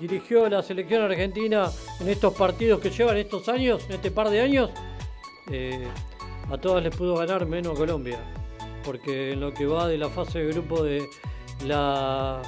dirigió 0.00 0.48
la 0.48 0.62
selección 0.62 1.02
argentina 1.02 1.70
en 2.00 2.08
estos 2.08 2.34
partidos 2.34 2.80
que 2.80 2.90
llevan 2.90 3.16
estos 3.16 3.48
años, 3.48 3.84
en 3.88 3.96
este 3.96 4.10
par 4.10 4.30
de 4.30 4.40
años. 4.40 4.70
Eh, 5.50 5.86
a 6.50 6.58
todas 6.58 6.82
les 6.82 6.94
pudo 6.94 7.16
ganar 7.16 7.46
menos 7.46 7.76
Colombia. 7.78 8.18
Porque 8.84 9.32
en 9.32 9.40
lo 9.40 9.52
que 9.52 9.66
va 9.66 9.86
de 9.86 9.98
la 9.98 10.08
fase 10.08 10.38
de 10.40 10.52
grupo 10.52 10.82
de 10.82 11.06
la, 11.66 12.40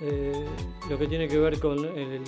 eh, 0.00 0.44
lo 0.88 0.98
que 0.98 1.06
tiene 1.06 1.26
que 1.28 1.38
ver 1.38 1.58
con 1.58 1.78
el- 1.84 2.22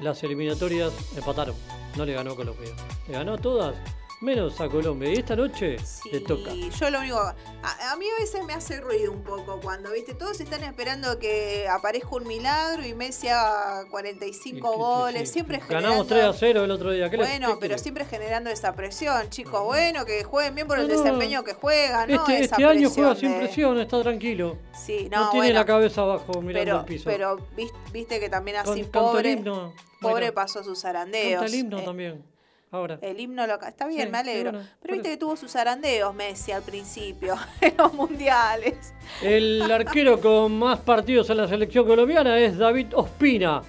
las 0.00 0.22
eliminatorias, 0.22 0.92
empataron. 1.16 1.54
No 1.96 2.04
le 2.04 2.12
ganó 2.12 2.36
Colombia. 2.36 2.70
Le 3.08 3.14
ganó 3.14 3.34
a 3.34 3.38
todas, 3.38 3.74
menos 4.20 4.60
a 4.60 4.68
Colombia. 4.68 5.10
Y 5.10 5.14
esta 5.14 5.36
noche 5.36 5.76
le 6.10 6.20
toca. 6.20 6.50
Yo 6.52 6.90
lo 6.90 6.98
único. 7.00 7.18
A, 7.18 7.92
a 7.92 7.96
mí 7.96 8.06
a 8.16 8.20
veces 8.20 8.44
me 8.44 8.52
hace 8.52 8.80
ruido 8.80 9.12
un 9.12 9.22
poco 9.22 9.60
cuando, 9.60 9.92
viste, 9.92 10.14
todos 10.14 10.40
están 10.40 10.62
esperando 10.64 11.18
que 11.18 11.66
aparezca 11.68 12.08
un 12.16 12.26
milagro 12.26 12.84
y 12.84 12.94
Messi 12.94 13.28
haga 13.28 13.84
45 13.90 14.72
goles. 14.76 15.30
Siempre 15.30 15.58
Ganamos 15.68 16.06
generando- 16.06 16.06
3 16.06 16.24
a 16.24 16.32
0 16.32 16.64
el 16.64 16.70
otro 16.70 16.90
día. 16.92 17.10
¿Qué 17.10 17.16
le- 17.16 17.24
Bueno, 17.24 17.46
pero 17.48 17.58
quiere? 17.60 17.78
siempre 17.78 18.04
generando 18.04 18.50
esa 18.50 18.74
presión, 18.74 19.28
chicos. 19.30 19.62
Bueno, 19.64 20.04
que 20.04 20.24
jueguen 20.24 20.54
bien 20.54 20.66
por 20.66 20.78
el 20.78 20.88
No, 20.88 20.96
desempeño 20.96 21.44
que 21.44 21.54
juegan, 21.54 22.08
¿no? 22.10 22.14
Este, 22.22 22.34
Esa 22.44 22.56
este 22.56 22.64
año 22.64 22.90
juega 22.90 23.10
presión 23.10 23.16
sin 23.32 23.38
de- 23.40 23.46
presión, 23.46 23.78
está 23.80 24.02
tranquilo. 24.02 24.58
Sí, 24.72 25.08
no 25.10 25.24
no, 25.26 25.30
tiene 25.30 25.46
bueno, 25.46 25.60
la 25.60 25.66
cabeza 25.66 26.02
abajo 26.02 26.40
mirando 26.42 26.64
pero, 26.64 26.78
el 26.80 26.84
piso. 26.86 27.04
pero 27.06 27.36
vis- 27.56 27.72
viste 27.92 28.18
que 28.20 28.28
también 28.28 28.58
así 28.58 28.82
Con- 28.82 28.90
pobre, 28.90 29.32
himno, 29.32 29.72
pobre 30.00 30.14
Mayra. 30.26 30.34
pasó 30.34 30.64
sus 30.64 30.80
zarandeos. 30.80 31.40
Canta 31.40 31.46
el 31.46 31.54
himno 31.54 31.78
Eh, 31.78 31.82
también. 31.84 32.24
Ahora. 32.70 32.98
El 33.00 33.18
himno 33.18 33.46
lo 33.46 33.58
ca- 33.58 33.68
está 33.68 33.86
bien, 33.86 34.06
Sí, 34.06 34.12
me 34.12 34.18
alegro. 34.18 34.50
sí, 34.50 34.56
bueno, 34.56 34.70
pero 34.82 34.94
viste 34.94 35.08
que 35.10 35.16
tuvo 35.16 35.36
sus 35.36 35.50
zarandeos 35.52 36.14
Messi 36.14 36.52
al 36.52 36.62
principio, 36.62 37.34
en 37.62 37.74
los 37.78 37.94
mundiales. 37.94 38.92
El 39.22 39.62
arquero 39.70 40.20
con 40.20 40.58
más 40.58 40.78
partidos 40.80 41.30
en 41.30 41.38
la 41.38 41.48
selección 41.48 41.86
colombiana 41.86 42.38
es 42.38 42.58
David 42.58 42.88
Ospina. 42.94 43.62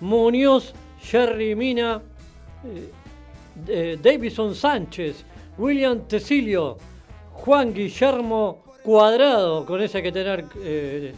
Muñoz, 0.00 0.74
Jerry 1.00 1.54
Mina, 1.54 2.02
eh, 2.64 2.90
eh, 3.68 3.98
Davison 4.02 4.54
Sánchez, 4.54 5.24
William 5.56 6.06
Tecilio, 6.06 6.76
Juan 7.32 7.72
Guillermo 7.72 8.62
Cuadrado. 8.82 9.64
Con 9.64 9.80
ese 9.80 9.98
hay 9.98 10.02
que 10.02 10.12
tener 10.12 10.44
eh, 10.62 11.14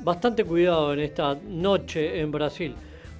bastante 0.00 0.44
cuidado 0.44 0.92
en 0.92 1.00
esta 1.00 1.34
noche 1.46 2.20
en 2.20 2.30
Brasil. 2.30 2.74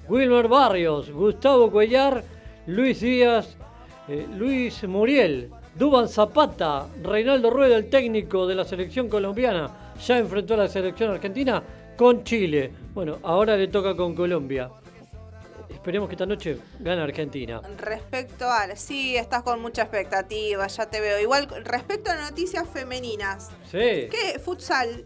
Wilmer 0.07 0.47
Barrios, 0.47 1.09
Gustavo 1.09 1.71
Cuellar, 1.71 2.23
Luis 2.67 3.01
Díaz, 3.01 3.55
eh, 4.07 4.25
Luis 4.35 4.83
Muriel, 4.85 5.51
Duban 5.75 6.07
Zapata, 6.07 6.87
Reinaldo 7.01 7.49
Rueda, 7.49 7.75
el 7.75 7.89
técnico 7.89 8.47
de 8.47 8.55
la 8.55 8.63
selección 8.63 9.09
colombiana, 9.09 9.93
ya 10.05 10.17
enfrentó 10.17 10.53
a 10.53 10.57
la 10.57 10.67
selección 10.67 11.11
argentina 11.11 11.63
con 11.97 12.23
Chile. 12.23 12.71
Bueno, 12.93 13.19
ahora 13.23 13.55
le 13.57 13.67
toca 13.67 13.95
con 13.95 14.15
Colombia. 14.15 14.69
Esperemos 15.69 16.07
que 16.07 16.15
esta 16.15 16.25
noche 16.25 16.57
gane 16.79 17.01
Argentina. 17.01 17.61
Respecto 17.77 18.45
a. 18.47 18.73
Sí, 18.75 19.17
estás 19.17 19.43
con 19.43 19.61
mucha 19.61 19.81
expectativa, 19.81 20.65
ya 20.67 20.85
te 20.89 21.01
veo. 21.01 21.19
Igual, 21.19 21.47
respecto 21.65 22.11
a 22.11 22.15
noticias 22.15 22.67
femeninas, 22.69 23.49
Sí. 23.69 24.07
¿qué 24.09 24.39
futsal? 24.41 25.05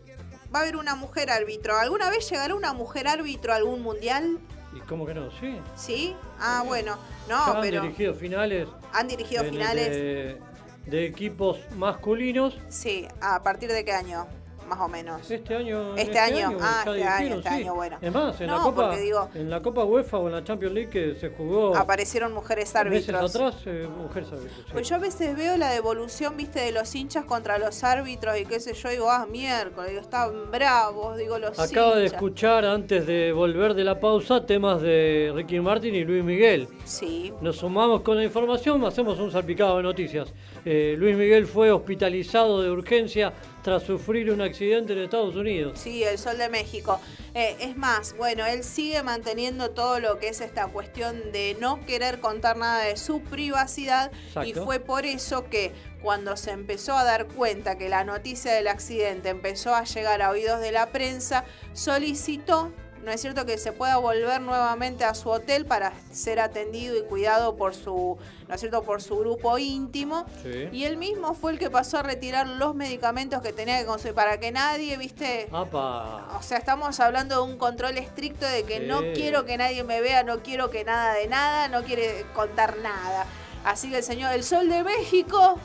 ¿Va 0.54 0.60
a 0.60 0.62
haber 0.62 0.76
una 0.78 0.96
mujer 0.96 1.32
árbitro? 1.32 1.76
¿Alguna 1.78 2.10
vez 2.12 2.30
llegará 2.30 2.54
una 2.54 2.74
mujer 2.74 3.08
árbitro 3.08 3.54
a 3.54 3.56
algún 3.56 3.82
mundial? 3.82 4.38
¿Y 4.74 4.80
cómo 4.82 5.06
que 5.06 5.14
no? 5.14 5.32
Sí. 5.32 5.60
¿Sí? 5.76 6.16
Ah, 6.40 6.64
bueno. 6.66 6.98
No, 7.30 7.38
han 7.44 7.62
pero. 7.62 7.82
dirigido 7.82 8.14
finales. 8.14 8.68
¿Han 8.94 9.08
dirigido 9.08 9.44
finales? 9.44 9.90
De, 9.90 10.42
de 10.86 11.06
equipos 11.06 11.58
masculinos. 11.76 12.58
Sí, 12.70 13.08
¿a 13.22 13.42
partir 13.44 13.72
de 13.72 13.84
qué 13.86 13.94
año? 13.94 14.28
Más 14.68 14.80
o 14.82 14.88
menos. 14.90 15.32
Este 15.32 15.56
año. 15.56 15.96
Este 15.96 16.20
año, 16.20 16.58
ah, 16.62 16.84
este 16.86 17.04
año, 17.04 17.36
este 17.36 17.50
sí. 17.50 17.56
año, 17.56 17.76
bueno. 17.76 17.98
Es 18.02 18.14
más, 18.14 18.42
en, 18.42 18.48
la 18.48 18.58
No, 18.58 18.64
Copa, 18.64 18.88
porque 18.90 19.02
digo- 19.02 19.30
en 19.34 19.50
la 19.50 19.62
Copa 19.62 19.86
UEFA 19.86 20.18
o 20.18 20.28
en 20.28 20.34
la 20.34 20.44
Champions 20.44 20.74
League 20.76 20.90
que 20.90 21.16
se 21.16 21.30
jugó 21.30 21.76
Aparecieron 21.76 22.34
mujeres 22.34 22.66
meses 22.66 22.76
árbitros. 22.76 23.36
atrás, 23.36 23.56
eh, 23.66 23.88
mujeres 23.98 24.30
árbitros. 24.32 24.54
sí. 24.66 24.72
Pues 24.74 24.90
yo 24.90 24.96
a 24.96 25.00
veces 25.00 25.38
veo 25.38 25.56
la 25.56 25.70
devolución, 25.72 26.36
viste, 26.36 26.60
de 26.60 26.72
los 26.74 26.94
hinchas 26.96 27.24
contra 27.24 27.58
los 27.58 27.84
árbitros 27.86 28.38
y 28.38 28.46
qué 28.46 28.60
sé 28.60 28.74
yo, 28.74 28.90
digo, 28.90 29.10
ah, 29.10 29.26
miércoles, 29.30 29.92
digo, 29.92 30.02
están 30.02 30.52
bravos, 30.52 31.18
digo, 31.18 31.40
los 31.40 31.58
Acaba 31.58 31.96
de 31.96 32.04
hinchas. 32.04 32.14
escuchar 32.16 32.66
antes 32.66 33.08
de 33.08 33.32
volver 33.32 33.74
de 33.74 33.86
la 33.86 34.00
pausa 34.02 34.46
temas 34.46 34.82
de 34.82 35.32
Ricky 35.34 35.60
Martin 35.62 35.96
y 35.96 36.04
Luis 36.04 36.24
Miguel. 36.24 36.68
Sí. 36.84 37.34
Nos 37.40 37.56
sumamos 37.58 38.02
con 38.02 38.18
la 38.18 38.24
información, 38.26 38.84
hacemos 38.84 39.18
un 39.20 39.32
salpicado 39.32 39.78
de 39.78 39.84
noticias. 39.84 40.34
Eh, 40.70 40.98
Luis 40.98 41.16
Miguel 41.16 41.48
fue 41.48 41.72
hospitalizado 41.72 42.62
de 42.62 42.70
urgencia 42.70 43.32
tras 43.64 43.84
sufrir 43.84 44.30
un 44.30 44.42
accidente 44.42 44.92
en 44.92 45.00
Estados 45.00 45.34
Unidos. 45.38 45.80
Sí, 45.80 46.04
el 46.04 46.18
Sol 46.18 46.38
de 46.38 46.50
México. 46.50 47.00
Eh, 47.34 47.56
es 47.62 47.78
más, 47.78 48.18
bueno, 48.18 48.46
él 48.46 48.66
sigue 48.66 49.02
manteniendo 49.02 49.70
todo 49.70 50.02
lo 50.02 50.20
que 50.20 50.28
es 50.28 50.42
esta 50.42 50.68
cuestión 50.68 51.32
de 51.32 51.56
no 51.62 51.86
querer 51.86 52.20
contar 52.20 52.58
nada 52.58 52.84
de 52.84 52.98
su 52.98 53.22
privacidad 53.22 54.12
y 54.46 54.54
fue 54.56 54.82
por 54.82 55.06
eso 55.06 55.50
que 55.50 55.72
cuando 56.02 56.36
se 56.36 56.52
empezó 56.52 56.98
a 56.98 57.06
dar 57.06 57.28
cuenta 57.28 57.78
que 57.78 57.88
la 57.88 58.04
noticia 58.04 58.52
del 58.52 58.68
accidente 58.68 59.30
empezó 59.30 59.74
a 59.74 59.86
llegar 59.86 60.22
a 60.22 60.32
oídos 60.32 60.60
de 60.60 60.74
la 60.74 60.88
prensa, 60.92 61.46
solicitó, 61.72 62.74
¿no 63.08 63.14
es 63.14 63.22
cierto?, 63.22 63.46
que 63.46 63.58
se 63.58 63.72
pueda 63.72 63.96
volver 63.98 64.42
nuevamente 64.42 65.06
a 65.06 65.16
su 65.16 65.30
hotel 65.30 65.66
para 65.66 65.94
ser 66.12 66.42
atendido 66.42 66.98
y 66.98 67.04
cuidado 67.04 67.56
por 67.56 67.74
su, 67.74 68.18
¿no 68.50 68.54
es 68.54 68.60
cierto?, 68.60 68.84
por 68.84 69.02
su 69.02 69.18
grupo 69.18 69.58
íntimo. 69.58 70.26
Sí. 70.44 70.68
Y 70.74 70.84
él 70.84 70.98
mismo 70.98 71.34
fue 71.34 71.54
el 71.54 71.58
que 71.58 71.70
pasó 71.70 72.00
a 72.00 72.04
retirar 72.04 72.46
los 72.48 72.76
medicamentos 72.76 73.42
que 73.42 73.54
tenía 73.54 73.80
que 73.80 73.86
consumir 73.86 74.14
para 74.14 74.40
que 74.42 74.52
nadie, 74.52 74.98
viste, 74.98 75.48
¡Apa! 75.54 76.38
o 76.38 76.42
sea, 76.44 76.58
estamos 76.58 77.00
hablando 77.00 77.38
de 77.46 77.50
un 77.50 77.58
control 77.58 77.98
estricto 77.98 78.46
de 78.46 78.64
que 78.64 78.82
no 78.82 79.00
quiero 79.14 79.46
que 79.46 79.58
nadie 79.58 79.86
me 79.86 80.02
vea, 80.02 80.24
no 80.24 80.40
quiero 80.44 80.70
que 80.70 80.84
nada 80.84 81.14
de 81.14 81.28
nada, 81.30 81.70
no 81.70 81.84
quiere 81.84 82.26
contar 82.36 82.78
nada. 82.80 83.26
Así 83.64 83.90
que 83.90 83.98
el 84.00 84.04
señor, 84.04 84.34
el 84.34 84.44
Sol 84.44 84.68
de 84.68 84.84
México, 84.84 85.58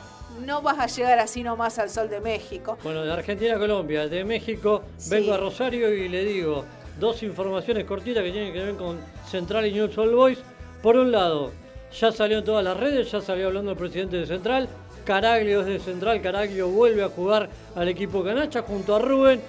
no 0.45 0.61
vas 0.61 0.79
a 0.79 0.87
llegar 0.87 1.19
así 1.19 1.43
nomás 1.43 1.77
al 1.77 1.89
Sol 1.89 2.09
de 2.09 2.21
México. 2.21 2.77
Bueno, 2.83 3.03
de 3.03 3.11
Argentina 3.11 3.55
a 3.55 3.59
Colombia, 3.59 4.07
de 4.07 4.23
México 4.23 4.81
Sí. 4.97 5.09
vengo 5.09 5.33
a 5.33 5.37
Rosario 5.37 5.93
y 5.93 6.07
le 6.07 6.23
digo 6.23 6.63
dos 6.99 7.23
informaciones 7.23 7.85
cortitas 7.85 8.23
que 8.23 8.31
tienen 8.31 8.53
que 8.53 8.63
ver 8.63 8.75
con 8.75 8.99
Central 9.29 9.65
y 9.65 9.73
News 9.73 9.97
All 9.97 10.15
Boys. 10.15 10.39
Por 10.81 10.97
un 10.97 11.11
lado, 11.11 11.51
ya 11.97 12.11
salió 12.11 12.39
en 12.39 12.45
todas 12.45 12.63
las 12.63 12.77
redes, 12.77 13.11
ya 13.11 13.21
salió 13.21 13.47
hablando 13.47 13.71
el 13.71 13.77
presidente 13.77 14.17
de 14.17 14.25
Central. 14.25 14.67
Caraglio 15.05 15.61
es 15.61 15.67
de 15.67 15.79
Central, 15.79 16.21
Caraglio 16.21 16.69
vuelve 16.69 17.03
a 17.03 17.09
jugar 17.09 17.49
al 17.75 17.87
equipo 17.87 18.23
Canacha 18.23 18.61
junto 18.61 18.95
a 18.95 18.99
Rubén 18.99 19.41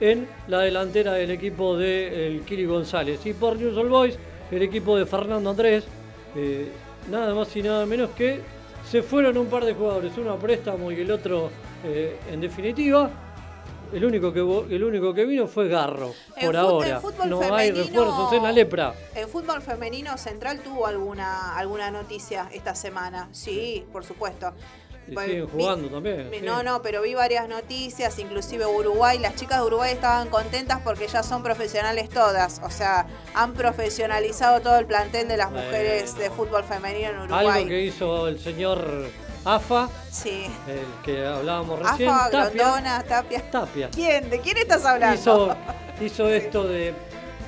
en 0.00 0.26
la 0.48 0.60
delantera 0.60 1.12
del 1.12 1.30
equipo 1.30 1.76
de 1.76 2.26
el 2.26 2.40
Kili 2.42 2.64
González. 2.64 3.24
Y 3.26 3.34
por 3.34 3.56
News 3.56 3.76
All 3.76 3.88
Boys, 3.88 4.18
el 4.50 4.62
equipo 4.62 4.96
de 4.96 5.06
Fernando 5.06 5.50
Andrés, 5.50 5.84
eh, 6.34 6.68
nada 7.10 7.34
más 7.34 7.54
y 7.56 7.62
nada 7.62 7.86
menos 7.86 8.10
que 8.10 8.40
se 8.88 9.02
fueron 9.02 9.36
un 9.38 9.46
par 9.46 9.64
de 9.64 9.74
jugadores, 9.74 10.12
uno 10.18 10.32
a 10.32 10.38
préstamo 10.38 10.90
y 10.90 11.00
el 11.00 11.10
otro 11.10 11.50
eh, 11.84 12.16
en 12.30 12.40
definitiva. 12.40 13.10
El 13.92 14.04
único, 14.04 14.32
que, 14.32 14.40
el 14.74 14.84
único 14.84 15.12
que 15.12 15.24
vino 15.24 15.46
fue 15.46 15.68
Garro, 15.68 16.14
por 16.40 16.56
ahora. 16.56 17.00
No 17.26 17.54
hay 17.54 17.70
refuerzos 17.72 18.32
en 18.32 18.42
la 18.42 18.52
lepra. 18.52 18.94
El 19.14 19.26
fútbol 19.26 19.60
femenino 19.62 20.16
central 20.16 20.60
tuvo 20.60 20.86
alguna 20.86 21.56
alguna 21.56 21.90
noticia 21.90 22.48
esta 22.52 22.74
semana, 22.74 23.28
sí, 23.32 23.84
por 23.92 24.04
supuesto. 24.04 24.52
Y 25.08 25.14
Pues, 25.14 25.26
siguen 25.26 25.46
vi- 25.46 25.50
jugando 25.52 25.88
también. 25.88 26.30
vi- 26.30 26.38
sí. 26.38 26.44
No, 26.44 26.62
no, 26.62 26.80
pero 26.80 27.02
vi 27.02 27.12
varias 27.14 27.48
noticias, 27.48 28.16
inclusive 28.20 28.64
Uruguay. 28.66 29.18
Las 29.18 29.34
chicas 29.34 29.58
de 29.58 29.66
Uruguay 29.66 29.92
estaban 29.92 30.28
contentas 30.28 30.80
porque 30.84 31.08
ya 31.08 31.24
son 31.24 31.42
profesionales 31.42 32.08
todas. 32.08 32.60
O 32.64 32.70
sea, 32.70 33.06
han 33.34 33.52
profesionalizado 33.54 34.60
todo 34.60 34.78
el 34.78 34.86
plantel 34.86 35.26
de 35.26 35.36
las 35.36 35.50
mujeres 35.50 36.16
de 36.16 36.30
fútbol 36.30 36.62
femenino 36.62 37.08
en 37.10 37.18
Uruguay. 37.18 37.46
Algo 37.48 37.68
que 37.68 37.82
hizo 37.82 38.28
el 38.28 38.38
señor 38.38 39.08
AFA, 39.44 39.88
Sí. 40.10 40.46
el 40.68 40.86
que 41.04 41.26
hablábamos 41.26 41.78
recién. 41.80 42.08
AFA, 42.10 42.30
Tapia. 42.30 42.50
Grondona, 42.64 43.02
Tapia. 43.02 43.50
Tapia. 43.50 43.90
¿Quién? 43.90 44.30
¿De 44.30 44.40
quién 44.40 44.56
estás 44.58 44.84
hablando? 44.84 45.14
hizo, 45.20 45.56
hizo 46.00 46.28
esto 46.28 46.64
de 46.68 46.94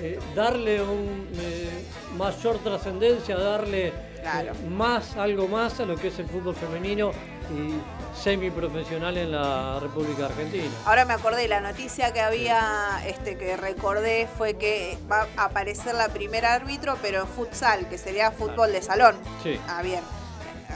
eh, 0.03 0.18
darle 0.34 0.82
un 0.82 1.28
eh, 1.38 1.84
mayor 2.16 2.59
trascendencia, 2.59 3.36
darle 3.36 3.92
Claro. 4.22 4.53
eh, 4.53 4.68
más, 4.68 5.16
algo 5.16 5.47
más 5.49 5.78
a 5.80 5.84
lo 5.84 5.97
que 5.97 6.09
es 6.09 6.18
el 6.18 6.26
fútbol 6.26 6.57
femenino 6.57 7.11
y 7.51 8.18
semiprofesional 8.18 9.16
en 9.18 9.32
la 9.32 9.78
República 9.78 10.26
Argentina. 10.26 10.70
Ahora 10.86 11.05
me 11.05 11.12
acordé, 11.12 11.47
la 11.47 11.61
noticia 11.61 12.12
que 12.12 12.20
había, 12.22 13.03
este 13.07 13.36
que 13.36 13.57
recordé 13.57 14.26
fue 14.38 14.55
que 14.55 14.97
va 15.11 15.26
a 15.36 15.45
aparecer 15.45 15.95
la 15.95 16.09
primera 16.09 16.55
árbitro, 16.55 16.97
pero 17.03 17.20
en 17.20 17.26
futsal, 17.28 17.86
que 17.88 17.99
sería 17.99 18.30
fútbol 18.30 18.72
de 18.72 18.80
salón. 18.82 19.14
Sí. 19.42 19.61
Ah, 19.68 19.82
bien. 19.82 20.01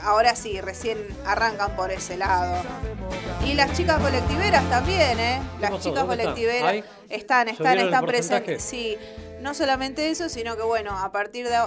Ahora 0.03 0.35
sí, 0.35 0.59
recién 0.61 0.97
arrancan 1.25 1.75
por 1.75 1.91
ese 1.91 2.17
lado. 2.17 2.61
Y 3.45 3.53
las 3.53 3.75
chicas 3.75 3.99
colectiveras 4.01 4.67
también, 4.69 5.19
¿eh? 5.19 5.41
Las 5.59 5.71
pasó? 5.71 5.83
chicas 5.89 6.05
¿Dónde 6.07 6.23
están? 6.23 6.33
colectiveras 6.35 6.85
están, 7.09 7.47
están, 7.47 7.55
¿Subieron 7.55 7.79
el 7.79 7.85
están 7.85 8.05
porcentaje? 8.05 8.41
presentes. 8.43 8.63
Sí, 8.63 8.97
no 9.41 9.53
solamente 9.53 10.09
eso, 10.09 10.29
sino 10.29 10.55
que 10.55 10.63
bueno, 10.63 10.97
a 10.97 11.11
partir 11.11 11.47
de... 11.47 11.57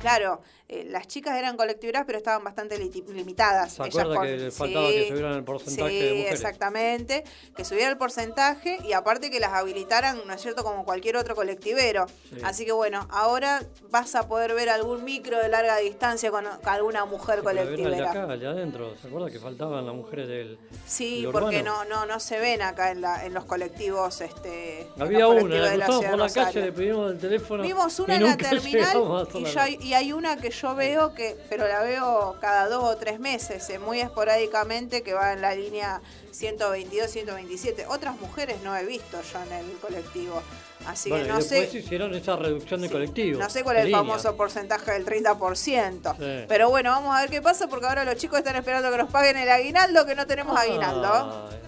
Claro, 0.00 0.42
eh, 0.72 0.84
las 0.88 1.06
chicas 1.06 1.36
eran 1.38 1.56
colectiveras, 1.56 2.04
pero 2.06 2.16
estaban 2.18 2.42
bastante 2.42 2.78
liti- 2.80 3.06
limitadas. 3.08 3.74
¿Se 3.74 3.82
acuerda 3.82 4.22
que 4.22 4.50
faltaba 4.50 4.88
que 4.88 5.08
subieran 5.08 5.32
el 5.34 5.44
porcentaje 5.44 5.90
sí, 5.90 5.98
de 5.98 6.10
mujeres? 6.14 6.32
exactamente, 6.32 7.24
que 7.54 7.64
subiera 7.64 7.90
el 7.90 7.98
porcentaje 7.98 8.78
y 8.88 8.94
aparte 8.94 9.30
que 9.30 9.38
las 9.38 9.52
habilitaran, 9.52 10.20
¿no 10.26 10.32
es 10.32 10.40
cierto?, 10.40 10.64
como 10.64 10.84
cualquier 10.84 11.16
otro 11.18 11.34
colectivero. 11.34 12.06
Sí. 12.30 12.36
Así 12.42 12.64
que 12.64 12.72
bueno, 12.72 13.06
ahora 13.10 13.62
vas 13.90 14.14
a 14.14 14.28
poder 14.28 14.54
ver 14.54 14.70
algún 14.70 15.04
micro 15.04 15.38
de 15.38 15.48
larga 15.48 15.76
distancia 15.76 16.30
con, 16.30 16.44
alguna 16.64 17.04
mujer 17.04 17.42
colectivera. 17.42 18.10
acá, 18.10 18.22
adentro. 18.22 18.96
¿Se 19.00 19.08
acuerda 19.08 19.30
que 19.30 19.38
faltaban 19.38 19.84
las 19.84 19.94
mujeres 19.94 20.28
del. 20.28 20.58
Sí, 20.86 21.22
del 21.22 21.32
porque 21.32 21.62
no, 21.62 21.84
no, 21.84 22.06
no 22.06 22.18
se 22.18 22.38
ven 22.38 22.62
acá 22.62 22.90
en, 22.90 23.00
la, 23.02 23.26
en 23.26 23.34
los 23.34 23.44
colectivos. 23.44 24.20
Este, 24.20 24.88
Había 24.98 25.20
los 25.20 25.30
una, 25.30 25.40
colectivos 25.42 25.76
la 25.78 25.84
cruzamos 25.86 26.10
por 26.10 26.18
la 26.18 26.26
calle, 26.28 26.44
Rosario. 26.46 26.64
le 26.64 26.72
pedimos 26.72 27.12
el 27.12 27.18
teléfono. 27.18 27.62
Vimos 27.62 28.00
una 28.00 28.14
en 28.16 28.24
la 28.24 28.36
terminal 28.50 29.28
y, 29.34 29.44
ya 29.44 29.62
hay, 29.64 29.78
y 29.82 29.94
hay 29.94 30.12
una 30.12 30.36
que 30.36 30.50
yo 30.50 30.61
veo 30.74 31.14
que, 31.14 31.36
pero 31.48 31.66
la 31.68 31.80
veo 31.82 32.36
cada 32.40 32.68
dos 32.68 32.84
o 32.84 32.96
tres 32.96 33.18
meses, 33.20 33.68
eh, 33.70 33.78
muy 33.78 34.00
esporádicamente, 34.00 35.02
que 35.02 35.12
va 35.14 35.32
en 35.32 35.40
la 35.42 35.54
línea 35.54 36.00
122, 36.30 37.10
127. 37.10 37.86
Otras 37.88 38.18
mujeres 38.20 38.62
no 38.62 38.74
he 38.76 38.84
visto 38.86 39.20
yo 39.32 39.42
en 39.42 39.52
el 39.52 39.72
colectivo. 39.78 40.40
Así 40.86 41.10
Bueno, 41.10 41.24
que 41.24 41.28
y 41.30 41.32
no 41.32 41.38
después 41.38 41.70
sé. 41.70 41.78
hicieron 41.78 42.14
esa 42.14 42.36
reducción 42.36 42.80
de 42.80 42.90
colectivos. 42.90 43.38
No 43.40 43.48
sé 43.50 43.62
cuál 43.62 43.76
es 43.76 43.80
el 43.82 43.86
línea. 43.88 44.00
famoso 44.00 44.36
porcentaje 44.36 44.90
del 44.92 45.04
30%. 45.06 46.16
Sí. 46.16 46.44
Pero 46.48 46.70
bueno, 46.70 46.90
vamos 46.90 47.14
a 47.14 47.20
ver 47.20 47.30
qué 47.30 47.40
pasa 47.42 47.68
porque 47.68 47.86
ahora 47.86 48.04
los 48.04 48.16
chicos 48.16 48.38
están 48.38 48.56
esperando 48.56 48.90
que 48.90 48.96
nos 48.98 49.10
paguen 49.10 49.36
el 49.36 49.48
aguinaldo, 49.48 50.04
que 50.06 50.14
no 50.16 50.26
tenemos 50.26 50.58
aguinaldo. 50.58 51.48
Ay, 51.50 51.58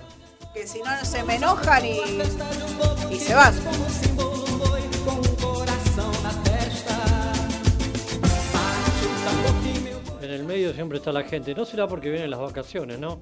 Que 0.52 0.66
si 0.66 0.80
no 0.82 1.04
se 1.04 1.22
me 1.24 1.36
enojan 1.36 1.84
y, 1.84 2.00
y 3.10 3.18
se 3.20 3.34
van. 3.34 3.54
El 10.44 10.48
medio 10.48 10.72
siempre 10.74 10.98
está 10.98 11.10
la 11.12 11.22
gente. 11.24 11.54
No 11.54 11.64
será 11.64 11.88
porque 11.88 12.10
vienen 12.10 12.30
las 12.30 12.40
vacaciones, 12.40 12.98
¿no? 12.98 13.18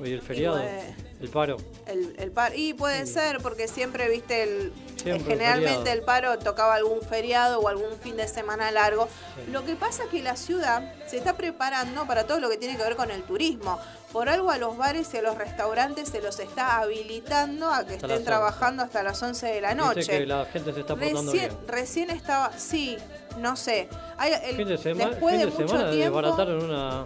Hoy 0.00 0.12
el 0.12 0.22
feriado, 0.22 0.56
puede- 0.56 0.94
el 1.20 1.28
paro. 1.28 1.56
El, 1.86 2.16
el 2.18 2.32
par 2.32 2.56
y 2.56 2.74
puede 2.74 3.06
ser 3.06 3.38
porque 3.40 3.68
siempre 3.68 4.08
viste 4.08 4.42
el 4.42 4.72
Siempre 4.96 5.34
generalmente 5.36 5.92
el 5.92 6.02
paro 6.02 6.38
tocaba 6.38 6.74
algún 6.74 7.00
feriado 7.02 7.60
o 7.60 7.68
algún 7.68 7.92
fin 8.00 8.16
de 8.16 8.26
semana 8.28 8.70
largo 8.72 9.08
Sí. 9.44 9.50
lo 9.52 9.64
que 9.64 9.74
pasa 9.76 10.04
es 10.04 10.08
que 10.10 10.22
la 10.22 10.36
ciudad 10.36 10.92
se 11.06 11.16
está 11.18 11.36
preparando 11.36 12.06
para 12.06 12.24
todo 12.24 12.40
lo 12.40 12.48
que 12.48 12.56
tiene 12.56 12.76
que 12.76 12.82
ver 12.84 12.94
con 12.96 13.10
el 13.10 13.22
turismo 13.22 13.78
por 14.12 14.28
algo 14.28 14.50
a 14.50 14.58
los 14.58 14.76
bares 14.76 15.12
y 15.14 15.16
a 15.18 15.22
los 15.22 15.36
restaurantes 15.38 16.08
se 16.08 16.20
los 16.20 16.38
está 16.40 16.78
habilitando 16.78 17.68
a 17.68 17.84
que 17.84 17.94
Hasta 17.94 18.06
estén 18.06 18.08
las 18.10 18.18
11. 18.18 18.24
trabajando 18.26 18.82
hasta 18.84 19.02
las 19.02 19.22
11 19.22 19.46
de 19.46 19.60
la 19.60 19.74
noche 19.74 20.00
Dice 20.00 20.18
que 20.18 20.26
la 20.26 20.44
gente 20.46 20.72
se 20.72 20.80
está 20.80 20.94
portando 20.96 21.32
recién, 21.32 21.48
bien. 21.48 21.68
recién 21.68 22.10
estaba 22.10 22.58
sí 22.58 22.96
no 23.38 23.56
sé. 23.56 23.88
Hay- 24.16 24.32
el- 24.44 24.56
Fin 24.56 24.68
de, 24.68 24.78
sema- 24.78 25.08
después 25.10 25.34
fin 25.34 25.40
de, 25.40 25.46
de 25.46 25.52
mucho 25.52 25.68
semana 25.68 25.90
tiempo 25.90 26.20
desbarataron 26.22 26.64
una, 26.64 27.04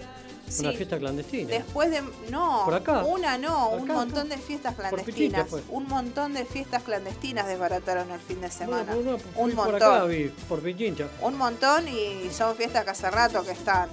Sí. 0.48 0.60
una 0.62 0.72
fiesta 0.72 0.98
clandestina. 0.98 1.48
Después 1.50 1.90
de. 1.90 2.02
No, 2.30 2.62
¿Por 2.64 2.74
acá? 2.74 3.02
una 3.04 3.36
no, 3.38 3.70
un 3.70 3.84
Acá, 3.84 3.92
montón 3.94 4.26
acá. 4.26 4.36
de 4.36 4.42
fiestas 4.42 4.74
Por 4.74 4.88
clandestinas. 4.88 5.44
Pichita. 5.46 5.62
Un 5.72 5.88
montón 5.88 6.32
de 6.34 6.44
fiestas 6.44 6.82
clandestinas 6.84 7.46
desbarataron 7.46 8.10
el 8.10 8.20
fin 8.20 8.40
de 8.40 8.50
semana. 8.50 8.94
Bueno, 8.94 9.02
bueno, 9.02 9.18
fui 9.18 9.42
un 9.42 9.50
por 9.56 9.70
montón. 9.72 9.94
acá, 9.94 10.04
vi, 10.04 10.28
por 10.48 10.60
Pichincha. 10.62 11.08
Un 11.22 11.36
montón 11.36 11.88
y 11.88 12.30
son 12.30 12.54
fiestas 12.56 12.84
que 12.84 12.90
hace 12.90 13.10
rato 13.10 13.42
que 13.44 13.50
están. 13.52 13.88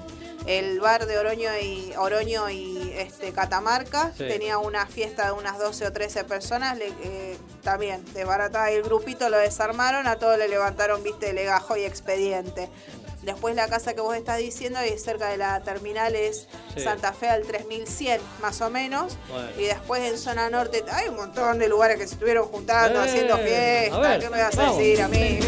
El 0.46 0.82
bar 0.82 1.06
de 1.06 1.18
Oroño 1.18 1.50
y 1.62 1.94
Oroño 1.98 2.50
y 2.50 2.92
este 2.98 3.32
Catamarca 3.32 4.12
Sí. 4.18 4.26
tenía 4.28 4.58
una 4.58 4.86
fiesta 4.86 5.28
de 5.28 5.32
unas 5.32 5.58
12 5.58 5.88
o 5.88 5.94
13 5.94 6.26
personas, 6.26 6.78
le- 6.78 6.92
eh, 7.02 7.38
también 7.64 8.04
desbarataba 8.14 8.70
el 8.70 8.84
grupito, 8.84 9.30
lo 9.30 9.38
desarmaron, 9.38 10.06
a 10.06 10.18
todos 10.18 10.38
le 10.38 10.50
levantaron, 10.50 11.02
viste, 11.02 11.32
legajo 11.32 11.78
y 11.78 11.84
expediente. 11.86 12.68
Después 13.24 13.56
la 13.56 13.68
casa 13.68 13.94
que 13.94 14.02
vos 14.02 14.16
estás 14.16 14.38
diciendo 14.40 14.80
y 14.86 14.98
cerca 15.00 15.30
de 15.30 15.38
la 15.38 15.62
terminal 15.62 16.16
es 16.16 16.48
Sí. 16.76 16.82
Santa 16.84 17.14
Fe 17.14 17.30
al 17.30 17.44
3100 17.44 18.20
más 18.42 18.60
o 18.62 18.70
menos. 18.70 19.18
Bueno. 19.30 19.50
Y 19.58 19.64
después 19.64 20.02
en 20.04 20.18
zona 20.18 20.50
norte 20.50 20.84
hay 20.92 21.08
un 21.10 21.16
montón 21.16 21.58
de 21.60 21.68
lugares 21.70 21.98
que 21.98 22.08
se 22.08 22.14
estuvieron 22.16 22.48
juntando, 22.48 23.00
Eh, 23.02 23.08
haciendo 23.10 23.38
fiestas. 23.38 24.02
ver, 24.02 24.20
¿Qué 24.20 24.30
me 24.30 24.42
vas 24.42 24.58
a 24.58 24.72
decir 24.74 25.02
a 25.02 25.08
mí? 25.08 25.40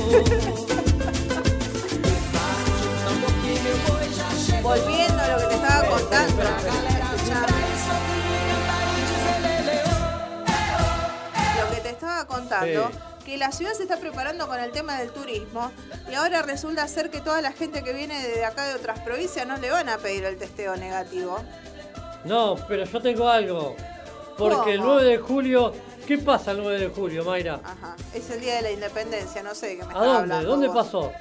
Volviendo 4.61 5.21
a 5.21 5.27
lo 5.27 5.37
que 5.37 5.45
te 5.47 5.55
estaba 5.55 5.87
contando. 5.89 6.43
Escuchame. 6.43 7.47
Lo 11.59 11.75
que 11.75 11.81
te 11.81 11.89
estaba 11.89 12.25
contando, 12.25 12.89
Sí. 12.91 12.97
Que 13.25 13.37
la 13.37 13.51
ciudad 13.51 13.73
se 13.73 13.83
está 13.83 13.97
preparando 13.97 14.47
con 14.47 14.59
el 14.59 14.71
tema 14.71 14.99
del 14.99 15.11
turismo 15.11 15.71
y 16.09 16.13
ahora 16.13 16.43
resulta 16.43 16.87
ser 16.87 17.09
que 17.09 17.21
toda 17.21 17.41
la 17.41 17.51
gente 17.51 17.83
que 17.83 17.91
viene 17.91 18.25
de 18.27 18.45
acá 18.45 18.65
de 18.67 18.75
otras 18.75 18.99
provincias 18.99 19.47
no 19.47 19.57
le 19.57 19.71
van 19.71 19.89
a 19.89 19.97
pedir 19.97 20.23
el 20.25 20.37
testeo 20.37 20.75
negativo. 20.75 21.39
No, 22.23 22.55
pero 22.67 22.85
yo 22.85 23.01
tengo 23.01 23.27
algo. 23.27 23.75
Porque 24.37 24.73
el 24.73 24.79
¿Cómo? 24.79 24.93
9 24.95 25.09
de 25.09 25.17
julio. 25.17 25.73
¿Qué 26.05 26.19
pasa 26.19 26.51
el 26.51 26.57
9 26.61 26.79
de 26.79 26.87
julio, 26.89 27.23
Mayra? 27.25 27.59
Ajá. 27.63 27.95
Es 28.13 28.29
el 28.29 28.41
día 28.41 28.55
de 28.57 28.61
la 28.61 28.71
independencia, 28.71 29.41
no 29.41 29.55
sé 29.55 29.67
de 29.69 29.77
qué 29.77 29.85
me 29.85 29.93
¿A 29.93 29.97
dónde? 29.97 30.17
hablando. 30.19 30.49
¿Dónde 30.49 30.67
vos. 30.67 30.75
pasó? 30.75 31.11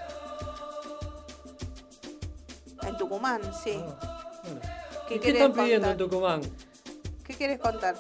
En 2.82 2.96
Tucumán, 2.98 3.40
sí. 3.62 3.72
Bueno. 4.42 4.60
¿Qué 5.08 5.14
¿Y 5.14 5.18
¿Qué 5.18 5.26
querés 5.26 5.42
están 5.42 5.52
pidiendo 5.64 5.90
en? 5.90 5.96
Tucumán? 5.96 6.40
¿Qué 7.26 7.34
quieres 7.34 7.58
contar? 7.58 7.94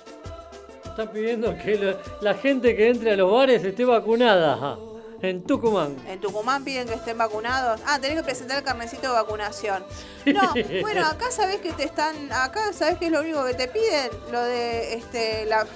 Están 0.94 1.08
pidiendo 1.08 1.56
que 1.58 1.76
lo- 1.76 1.98
la 2.20 2.34
gente 2.34 2.76
que 2.76 2.88
entre 2.88 3.12
a 3.12 3.16
los 3.16 3.30
bares 3.32 3.64
esté 3.64 3.84
vacunada. 3.84 4.54
ajá, 4.54 4.78
En 5.22 5.42
Tucumán. 5.42 5.96
En 6.06 6.20
Tucumán 6.20 6.62
piden 6.64 6.86
que 6.86 6.94
estén 6.94 7.18
vacunados. 7.18 7.80
Ah, 7.86 7.98
tenés 7.98 8.18
que 8.18 8.22
presentar 8.22 8.58
el 8.58 8.62
carnecito 8.62 9.08
de 9.08 9.14
vacunación. 9.14 9.82
No, 10.26 10.52
bueno, 10.82 11.04
acá 11.06 11.30
sabés 11.32 11.56
que 11.56 11.72
te 11.72 11.82
están, 11.84 12.30
acá 12.32 12.72
sabés 12.72 12.98
que 12.98 13.06
es 13.06 13.12
lo 13.12 13.20
único 13.22 13.44
que 13.44 13.54
te 13.54 13.66
piden, 13.68 14.10
lo 14.30 14.40
de 14.42 14.94
este 14.94 15.46
la 15.46 15.66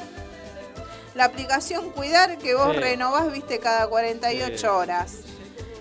la 1.14 1.24
aplicación 1.24 1.90
Cuidar 1.90 2.38
que 2.38 2.54
vos 2.54 2.72
Sí. 2.74 2.78
renovás, 2.80 3.32
viste, 3.32 3.58
cada 3.58 3.88
48 3.88 4.56
Sí. 4.58 4.66
horas. 4.66 5.16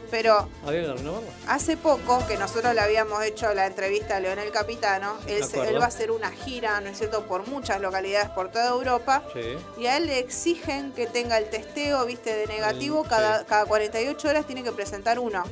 Pero 0.09 0.47
hace 1.47 1.75
poco 1.77 2.25
que 2.27 2.37
nosotros 2.37 2.73
le 2.73 2.81
habíamos 2.81 3.23
hecho 3.23 3.53
la 3.53 3.65
entrevista 3.67 4.17
a 4.17 4.19
Leonel 4.19 4.51
Capitano, 4.51 5.15
él, 5.27 5.43
se- 5.43 5.59
él 5.67 5.79
va 5.79 5.85
a 5.85 5.87
hacer 5.87 6.11
una 6.11 6.31
gira, 6.31 6.79
¿no 6.81 6.89
es 6.89 6.97
cierto?, 6.97 7.25
por 7.25 7.47
muchas 7.47 7.81
localidades 7.81 8.29
por 8.29 8.49
toda 8.49 8.69
Europa. 8.69 9.23
Sí. 9.33 9.57
Y 9.81 9.87
a 9.87 9.97
él 9.97 10.07
le 10.07 10.19
exigen 10.19 10.91
que 10.93 11.07
tenga 11.07 11.37
el 11.37 11.49
testeo, 11.49 12.05
viste, 12.05 12.33
de 12.35 12.47
negativo, 12.47 13.03
El- 13.03 13.09
cada, 13.09 13.39
sí. 13.39 13.45
cada 13.49 13.65
48 13.65 14.29
horas 14.29 14.45
tiene 14.45 14.63
que 14.63 14.71
presentar 14.71 15.19
uno. 15.19 15.43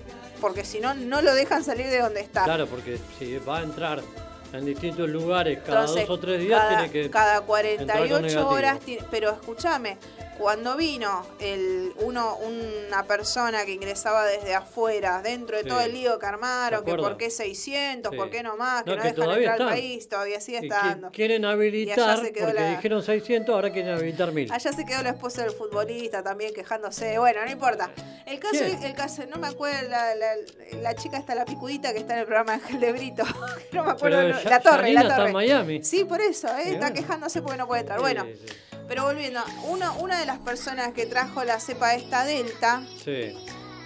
Porque 0.41 0.64
si 0.66 0.80
no, 0.80 0.93
no 0.93 1.22
lo 1.22 1.34
dejan 1.34 1.64
salir 1.64 1.88
de 1.88 1.99
donde 1.99 2.20
está. 2.22 2.43
Claro, 2.43 2.68
porque 2.68 2.99
si 3.20 3.38
va 3.38 3.60
a 3.60 3.64
entrar 3.64 4.01
en 4.53 4.66
distintos 4.66 5.10
lugares 5.10 5.60
cada 5.66 5.82
Entonces, 5.82 6.08
dos 6.08 6.18
o 6.18 6.22
tres 6.22 6.39
días, 6.39 6.62
cada, 6.62 6.70
tiene 6.78 6.91
que. 6.91 7.10
cada 7.10 7.38
entrar 7.38 7.39
con 7.39 7.47
48 7.47 8.22
negativo. 8.22 8.49
horas, 8.49 8.80
pero 9.12 9.32
escúchame, 9.32 9.97
cuando 10.38 10.75
vino 10.75 11.25
el 11.39 11.93
uno 11.99 12.38
una 12.38 13.03
persona 13.03 13.65
que 13.65 13.71
ingresaba 13.71 14.25
desde 14.25 14.53
afuera, 14.53 15.21
dentro 15.21 15.55
de 15.57 15.63
Sí. 15.63 15.69
todo 15.69 15.81
el 15.81 15.93
lío 15.93 16.19
que 16.19 16.25
armaron, 16.25 16.79
¿Se 16.81 16.86
que 16.86 16.97
por 16.97 17.17
qué 17.17 17.29
600, 17.29 18.11
Sí. 18.11 18.17
por 18.17 18.29
qué 18.29 18.43
no 18.43 18.55
más, 18.57 18.83
que 18.83 18.89
No, 18.91 18.95
no, 18.97 19.01
que 19.01 19.07
dejan 19.09 19.23
entrar 19.29 19.38
al 19.38 19.51
están. 19.53 19.69
país, 19.69 20.09
todavía 20.09 20.41
sigue 20.41 20.59
estando. 20.59 21.11
quieren 21.11 21.45
habilitar, 21.45 22.19
porque 22.21 22.53
la- 22.53 22.69
dijeron 22.71 23.01
600, 23.03 23.55
ahora 23.55 23.71
quieren 23.71 23.93
habilitar 23.95 24.31
1000. 24.31 24.51
Allá 24.51 24.71
se 24.73 24.86
quedó 24.86 25.01
la 25.03 25.09
esposa 25.11 25.43
del 25.43 25.51
futbolista 25.51 26.21
también 26.23 26.53
quejándose. 26.53 27.17
Bueno, 27.17 27.45
no 27.45 27.51
importa. 27.51 27.91
El 28.25 28.39
caso, 28.39 28.55
¿Quién? 28.59 28.83
el 28.83 28.93
caso, 28.95 29.23
no 29.29 29.38
me 29.38 29.47
acuerdo, 29.47 29.89
la, 29.89 30.15
la, 30.15 30.27
la 30.81 30.95
chica 30.95 31.17
está 31.17 31.36
la 31.36 31.45
picudita 31.45 31.93
que 31.93 31.99
está 31.99 32.13
en 32.13 32.19
el 32.21 32.25
programa 32.25 32.57
de 32.57 32.63
Ángel 32.63 32.79
de 32.79 32.91
Brito. 32.91 33.23
no 33.71 33.83
me 33.86 33.91
acuerdo. 33.91 34.29
Ya- 34.43 34.49
la 34.49 34.59
torre, 34.59 34.77
Janina 34.81 35.03
la 35.03 35.09
está 35.09 35.15
torre. 35.17 35.27
en 35.29 35.33
Miami. 35.33 35.83
Sí, 35.83 36.03
por 36.03 36.19
eso, 36.21 36.47
¿eh? 36.57 36.71
Está 36.73 36.91
quejándose 36.93 37.41
porque 37.41 37.57
no 37.57 37.67
puede 37.67 37.81
entrar. 37.81 37.99
Bueno, 37.99 38.25
sí. 38.25 38.45
Pero 38.88 39.03
volviendo, 39.03 39.41
uno, 39.67 39.95
una 39.99 40.19
de 40.19 40.25
las 40.25 40.39
personas 40.39 40.93
que 40.93 41.05
trajo 41.05 41.43
la 41.43 41.59
cepa 41.59 41.95
esta 41.95 42.25
Delta 42.25 42.83
Sí. 43.03 43.36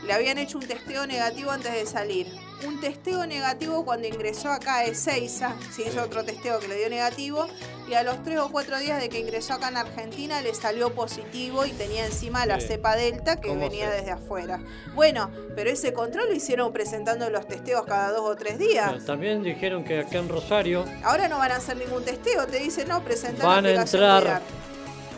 le 0.06 0.14
habían 0.14 0.38
hecho 0.38 0.58
un 0.58 0.68
testeo 0.68 1.06
negativo 1.08 1.52
antes 1.52 1.74
de 1.74 1.86
salir. 1.86 2.28
Un 2.68 2.82
testeo 2.82 3.26
negativo 3.26 3.86
cuando 3.86 4.06
ingresó 4.06 4.50
acá 4.52 4.80
a 4.80 4.84
Ezeiza, 4.84 5.56
se 5.74 5.84
hizo 5.88 6.04
otro 6.04 6.26
testeo 6.26 6.60
que 6.60 6.68
le 6.68 6.76
dio 6.76 6.90
negativo, 6.90 7.48
y 7.88 7.94
a 7.94 8.04
los 8.04 8.22
tres 8.26 8.38
o 8.40 8.52
cuatro 8.52 8.78
días 8.80 9.00
de 9.02 9.08
que 9.08 9.18
ingresó 9.20 9.54
acá 9.54 9.70
en 9.70 9.78
Argentina 9.78 10.42
le 10.42 10.54
salió 10.54 10.94
positivo 10.94 11.66
y 11.66 11.72
tenía 11.72 12.06
encima 12.06 12.46
la 12.46 12.60
Sí. 12.60 12.68
cepa 12.68 12.98
Delta 12.98 13.40
que 13.40 13.48
¿Cómo 13.48 13.62
venía 13.62 13.90
desde 13.90 14.12
afuera. 14.12 14.60
Bueno, 14.94 15.32
pero 15.56 15.70
ese 15.70 15.94
control 15.94 16.28
lo 16.30 16.36
hicieron 16.36 16.74
presentando 16.74 17.30
los 17.30 17.48
testeos 17.48 17.86
cada 17.86 18.12
dos 18.12 18.30
o 18.30 18.36
tres 18.36 18.60
días. 18.60 19.06
También 19.06 19.42
dijeron 19.42 19.86
que 19.86 20.00
acá 20.00 20.18
en 20.20 20.28
Rosario 20.28 20.84
Ahora 21.04 21.30
no 21.30 21.38
van 21.38 21.52
a 21.52 21.56
hacer 21.56 21.78
ningún 21.78 22.04
testeo, 22.04 22.46
te 22.46 22.60
dicen 22.60 22.90
no, 22.90 23.02
presenta 23.06 23.46
Van 23.48 23.66
a 23.66 23.72
entrar-. 23.72 24.42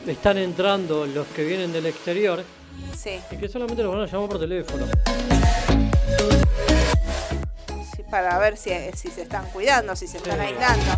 Están 0.07 0.37
entrando 0.37 1.05
los 1.05 1.27
que 1.27 1.43
vienen 1.43 1.71
del 1.71 1.85
exterior 1.85 2.43
Sí, 2.97 3.19
y 3.31 3.35
que 3.37 3.47
solamente 3.47 3.83
los 3.83 3.93
van 3.93 4.03
a 4.03 4.05
llamar 4.07 4.29
por 4.29 4.39
teléfono. 4.39 4.85
sí, 7.95 8.03
para 8.09 8.37
ver 8.39 8.57
si, 8.57 8.71
si 8.95 9.09
se 9.09 9.23
están 9.23 9.45
cuidando, 9.51 9.95
si 9.95 10.07
se 10.07 10.17
están 10.17 10.35
Sí. 10.39 10.45
aislando. 10.45 10.91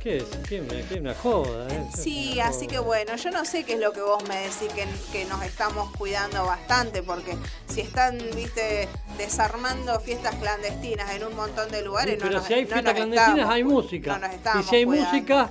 ¿Qué 0.00 0.16
es? 0.16 0.24
¿Qué 0.48 0.60
una, 0.60 0.88
qué 0.88 0.94
una 0.96 1.14
joda? 1.14 1.68
eh? 1.72 1.84
Sí, 1.96 2.32
Una 2.34 2.48
así 2.48 2.66
que 2.66 2.80
bueno, 2.80 3.14
yo 3.14 3.30
no 3.30 3.44
sé 3.44 3.62
qué 3.62 3.74
es 3.74 3.78
lo 3.80 3.92
que 3.92 4.00
vos 4.00 4.20
me 4.28 4.36
decís, 4.36 4.68
que, 4.74 4.84
que 5.12 5.24
nos 5.26 5.40
estamos 5.44 5.96
cuidando 5.96 6.44
bastante, 6.44 7.04
porque 7.04 7.36
si 7.72 7.82
están, 7.82 8.18
viste, 8.34 8.88
desarmando 9.16 10.00
fiestas 10.00 10.34
clandestinas 10.34 11.08
en 11.14 11.24
un 11.24 11.36
montón 11.36 11.70
de 11.70 11.82
lugares, 11.82 12.18
no 12.18 12.24
Pero 12.26 12.38
nos- 12.38 12.46
si 12.48 12.54
hay 12.54 12.62
no 12.64 12.68
fiestas 12.70 12.94
clandestinas, 12.94 13.30
estamos 13.38 13.54
hay 13.54 13.62
música. 13.64 14.18
No 14.18 14.26
nos 14.26 14.34
y 14.34 14.68
si 14.68 14.76
hay 14.76 14.84
cuidando. 14.86 15.10
música, 15.12 15.50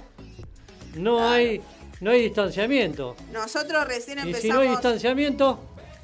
no 0.96 1.28
hay 1.30 1.62
no 2.00 2.12
hay 2.12 2.22
distanciamiento. 2.24 3.16
Nosotros 3.32 3.86
recién 3.88 4.18
Y 4.28 4.34
si 4.34 4.50
no 4.50 4.60
hay 4.60 4.68
empezamos, 4.68 4.70
distanciamiento, 4.72 5.60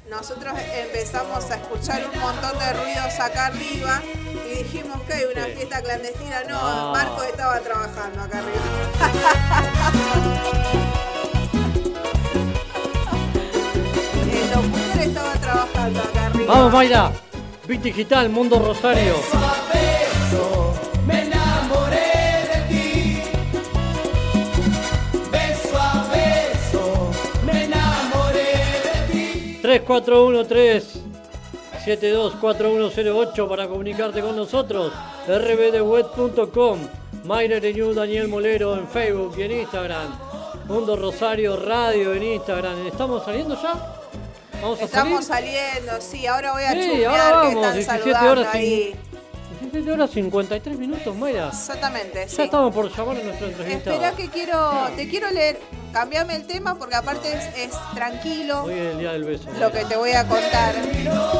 nosotros 0.08 0.54
empezamos 0.76 1.50
a 1.50 1.56
escuchar 1.56 2.08
un 2.14 2.20
montón 2.20 2.58
de 2.58 2.72
ruidos 2.72 3.20
acá 3.20 3.46
arriba 3.46 4.00
y 4.46 4.62
dijimos 4.62 5.00
que 5.02 5.12
hay 5.14 5.24
una 5.24 5.44
Sí. 5.46 5.52
fiesta 5.56 5.82
clandestina. 5.82 6.44
No, 6.48 6.84
No. 6.86 6.92
Marco 6.92 7.22
estaba 7.24 7.58
trabajando 7.60 8.22
acá 8.22 8.38
arriba. 8.38 8.62
El 14.32 14.50
locutor 14.50 14.98
estaba 15.02 15.32
trabajando 15.34 16.00
acá 16.00 16.26
arriba. 16.26 16.54
vamos 16.54 16.72
Mayra. 16.72 17.12
Bit 17.66 17.82
Digital, 17.82 18.28
Mundo 18.30 18.58
Rosario. 18.58 19.14
3413 29.68 31.02
724108 31.84 33.48
para 33.48 33.68
comunicarte 33.68 34.22
con 34.22 34.34
nosotros. 34.34 34.90
rbdeweb.com. 35.26 36.78
Mayra 37.24 37.60
new 37.60 37.92
Daniel 37.92 38.28
Molero 38.28 38.78
en 38.78 38.88
Facebook 38.88 39.34
y 39.36 39.42
en 39.42 39.52
Instagram. 39.52 40.18
Mundo 40.68 40.96
Rosario 40.96 41.56
Radio 41.56 42.14
en 42.14 42.22
Instagram. 42.22 42.86
¿Estamos 42.86 43.22
saliendo 43.26 43.60
ya? 43.60 43.74
¿Vamos 44.62 44.80
a 44.80 44.84
Estamos 44.84 45.26
saliendo, 45.26 46.00
sí. 46.00 46.26
Ahora 46.26 46.52
voy 46.52 46.62
a 46.62 46.72
sí, 46.72 46.88
chumear, 46.88 47.20
ahora 47.20 47.36
vamos, 47.48 47.74
17 47.74 48.10
horas 48.26 48.54
ahí. 48.54 48.96
17 49.60 49.90
horas 49.92 50.10
53 50.10 50.78
minutos, 50.78 51.14
Mayra. 51.16 51.48
Exactamente, 51.48 52.20
Ya 52.22 52.28
sí. 52.28 52.42
estamos 52.42 52.72
por 52.74 52.90
llamar 52.94 53.16
a 53.16 53.22
nuestro 53.24 53.46
entrevistado. 53.48 53.96
Espera 53.96 54.12
que 54.16 54.28
quiero, 54.28 54.88
te 54.96 55.08
quiero 55.08 55.30
leer, 55.30 55.58
cambiame 55.92 56.36
el 56.36 56.46
tema 56.46 56.76
porque 56.78 56.94
aparte 56.94 57.32
es, 57.32 57.44
es 57.56 57.70
tranquilo 57.94 58.64
Hoy 58.64 58.74
es 58.74 58.92
el 58.92 58.98
día 58.98 59.12
del 59.12 59.24
beso. 59.24 59.48
lo 59.58 59.72
que 59.72 59.84
te 59.84 59.96
voy 59.96 60.12
a 60.12 60.26
contar. 60.28 60.74
No, 61.04 61.32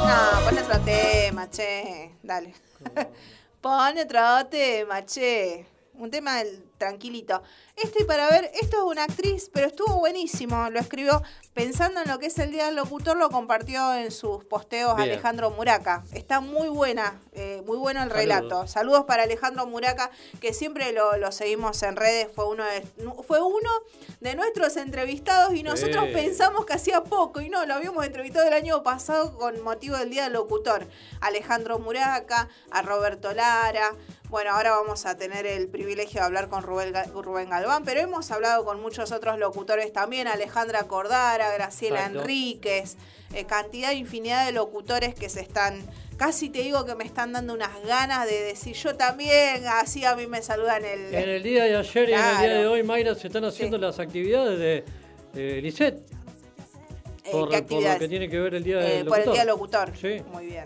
pon 0.49 0.59
otro 0.59 0.81
tema, 0.85 1.49
che, 1.51 2.13
dale. 2.23 2.55
Pon 3.61 3.99
otro 3.99 4.47
tema, 4.49 5.05
che. 5.05 5.67
Un 5.95 6.11
tema 6.13 6.39
del- 6.39 6.63
Este 7.83 8.05
para 8.05 8.29
ver, 8.29 8.51
esto 8.61 8.77
es 8.79 8.83
una 8.83 9.05
actriz, 9.05 9.51
pero 9.53 9.69
estuvo 9.69 9.99
buenísimo. 9.99 10.69
Lo 10.71 10.81
escribió 10.81 11.23
pensando 11.55 12.01
en 12.01 12.09
lo 12.09 12.19
que 12.19 12.27
es 12.27 12.39
el 12.39 12.51
Día 12.51 12.67
del 12.67 12.75
Locutor, 12.77 13.17
lo 13.17 13.31
compartió 13.31 13.95
en 13.95 14.11
sus 14.11 14.45
posteos 14.45 14.97
Bien. 14.97 15.09
Alejandro 15.11 15.51
Muraca. 15.51 16.03
Está 16.13 16.41
muy 16.41 16.69
buena, 16.69 17.21
eh, 17.33 17.63
muy 17.67 17.77
bueno 17.77 18.03
el 18.03 18.11
relato. 18.11 18.67
Saludos 18.67 19.05
para 19.07 19.23
Alejandro 19.25 19.67
Muraca, 19.67 20.11
que 20.41 20.53
siempre 20.53 20.93
lo, 20.93 21.17
lo 21.19 21.31
seguimos 21.31 21.81
en 21.85 21.95
redes. 21.97 22.29
Fue 22.35 22.47
uno, 22.49 22.65
de, 22.65 22.83
fue 23.27 23.41
uno 23.41 23.71
de 24.21 24.35
nuestros 24.35 24.77
entrevistados 24.77 25.55
y 25.55 25.63
nosotros 25.63 26.07
Sí. 26.09 26.13
pensamos 26.15 26.67
que 26.67 26.73
hacía 26.75 27.05
poco 27.05 27.41
y 27.41 27.49
no, 27.49 27.65
lo 27.65 27.75
habíamos 27.75 28.05
entrevistado 28.05 28.47
el 28.49 28.55
año 28.55 28.83
pasado 28.83 29.37
con 29.37 29.61
motivo 29.63 29.97
del 29.97 30.11
Día 30.11 30.25
del 30.25 30.33
Locutor. 30.33 30.87
Alejandro 31.21 31.79
Muraca, 31.79 32.49
a 32.71 32.83
Roberto 32.83 33.33
Lara. 33.33 33.95
Bueno, 34.31 34.51
ahora 34.53 34.73
vamos 34.73 35.07
a 35.07 35.17
tener 35.17 35.47
el 35.47 35.69
privilegio 35.69 36.21
de 36.21 36.27
hablar 36.27 36.49
con 36.51 36.63
Rubén, 36.63 36.93
Rubén 37.15 37.49
Galván, 37.49 37.68
pero 37.85 38.01
hemos 38.01 38.31
hablado 38.31 38.65
con 38.65 38.81
muchos 38.81 39.13
otros 39.13 39.39
locutores 39.39 39.93
también, 39.93 40.27
Alejandra 40.29 40.85
Cordara, 40.85 41.53
Graciela 41.53 41.99
Exacto. 42.01 42.21
Enríquez, 42.21 42.97
eh, 43.35 43.45
cantidad, 43.45 43.93
infinidad 43.93 44.47
de 44.47 44.53
locutores 44.53 45.15
que 45.15 45.29
se 45.29 45.41
están, 45.41 45.81
casi 46.17 46.49
te 46.51 46.61
digo 46.61 46.85
que 46.85 46.95
me 46.95 47.05
están 47.05 47.33
dando 47.33 47.55
unas 47.55 47.71
ganas 47.85 48.27
de 48.27 48.41
decir 48.43 48.75
yo 48.75 48.97
también, 48.97 49.67
así 49.67 50.05
a 50.05 50.15
mí 50.17 50.27
me 50.27 50.43
saludan 50.43 50.85
el... 50.85 51.15
En 51.15 51.29
el 51.29 51.43
día 51.43 51.65
de 51.65 51.77
ayer 51.77 52.09
y 52.09 52.13
en 52.13 52.19
el 52.21 52.39
día 52.39 52.55
de 52.59 52.67
hoy, 52.67 52.83
Mayra, 52.83 53.15
se 53.15 53.27
están 53.29 53.45
haciendo 53.45 53.77
Sí. 53.77 53.81
las 53.83 53.99
actividades 53.99 54.59
de 54.59 54.85
eh, 55.35 55.61
Lisette. 55.63 55.99
eh, 57.25 57.31
Por, 57.31 57.49
¿qué 57.51 57.63
por 57.63 57.83
lo 57.83 57.99
que 57.99 58.09
tiene 58.09 58.29
que 58.29 58.39
ver 58.41 58.55
el 58.55 58.65
día 58.65 58.79
Eh, 58.81 58.97
del 58.99 59.07
por 59.07 59.19
el 59.21 59.27
locutor. 59.27 59.33
Día 59.35 59.41
del 59.43 59.49
Locutor. 59.49 59.93
Sí. 59.97 60.23
Muy 60.33 60.47
bien. 60.47 60.65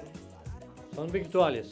Son 0.94 1.10
virtuales. 1.10 1.68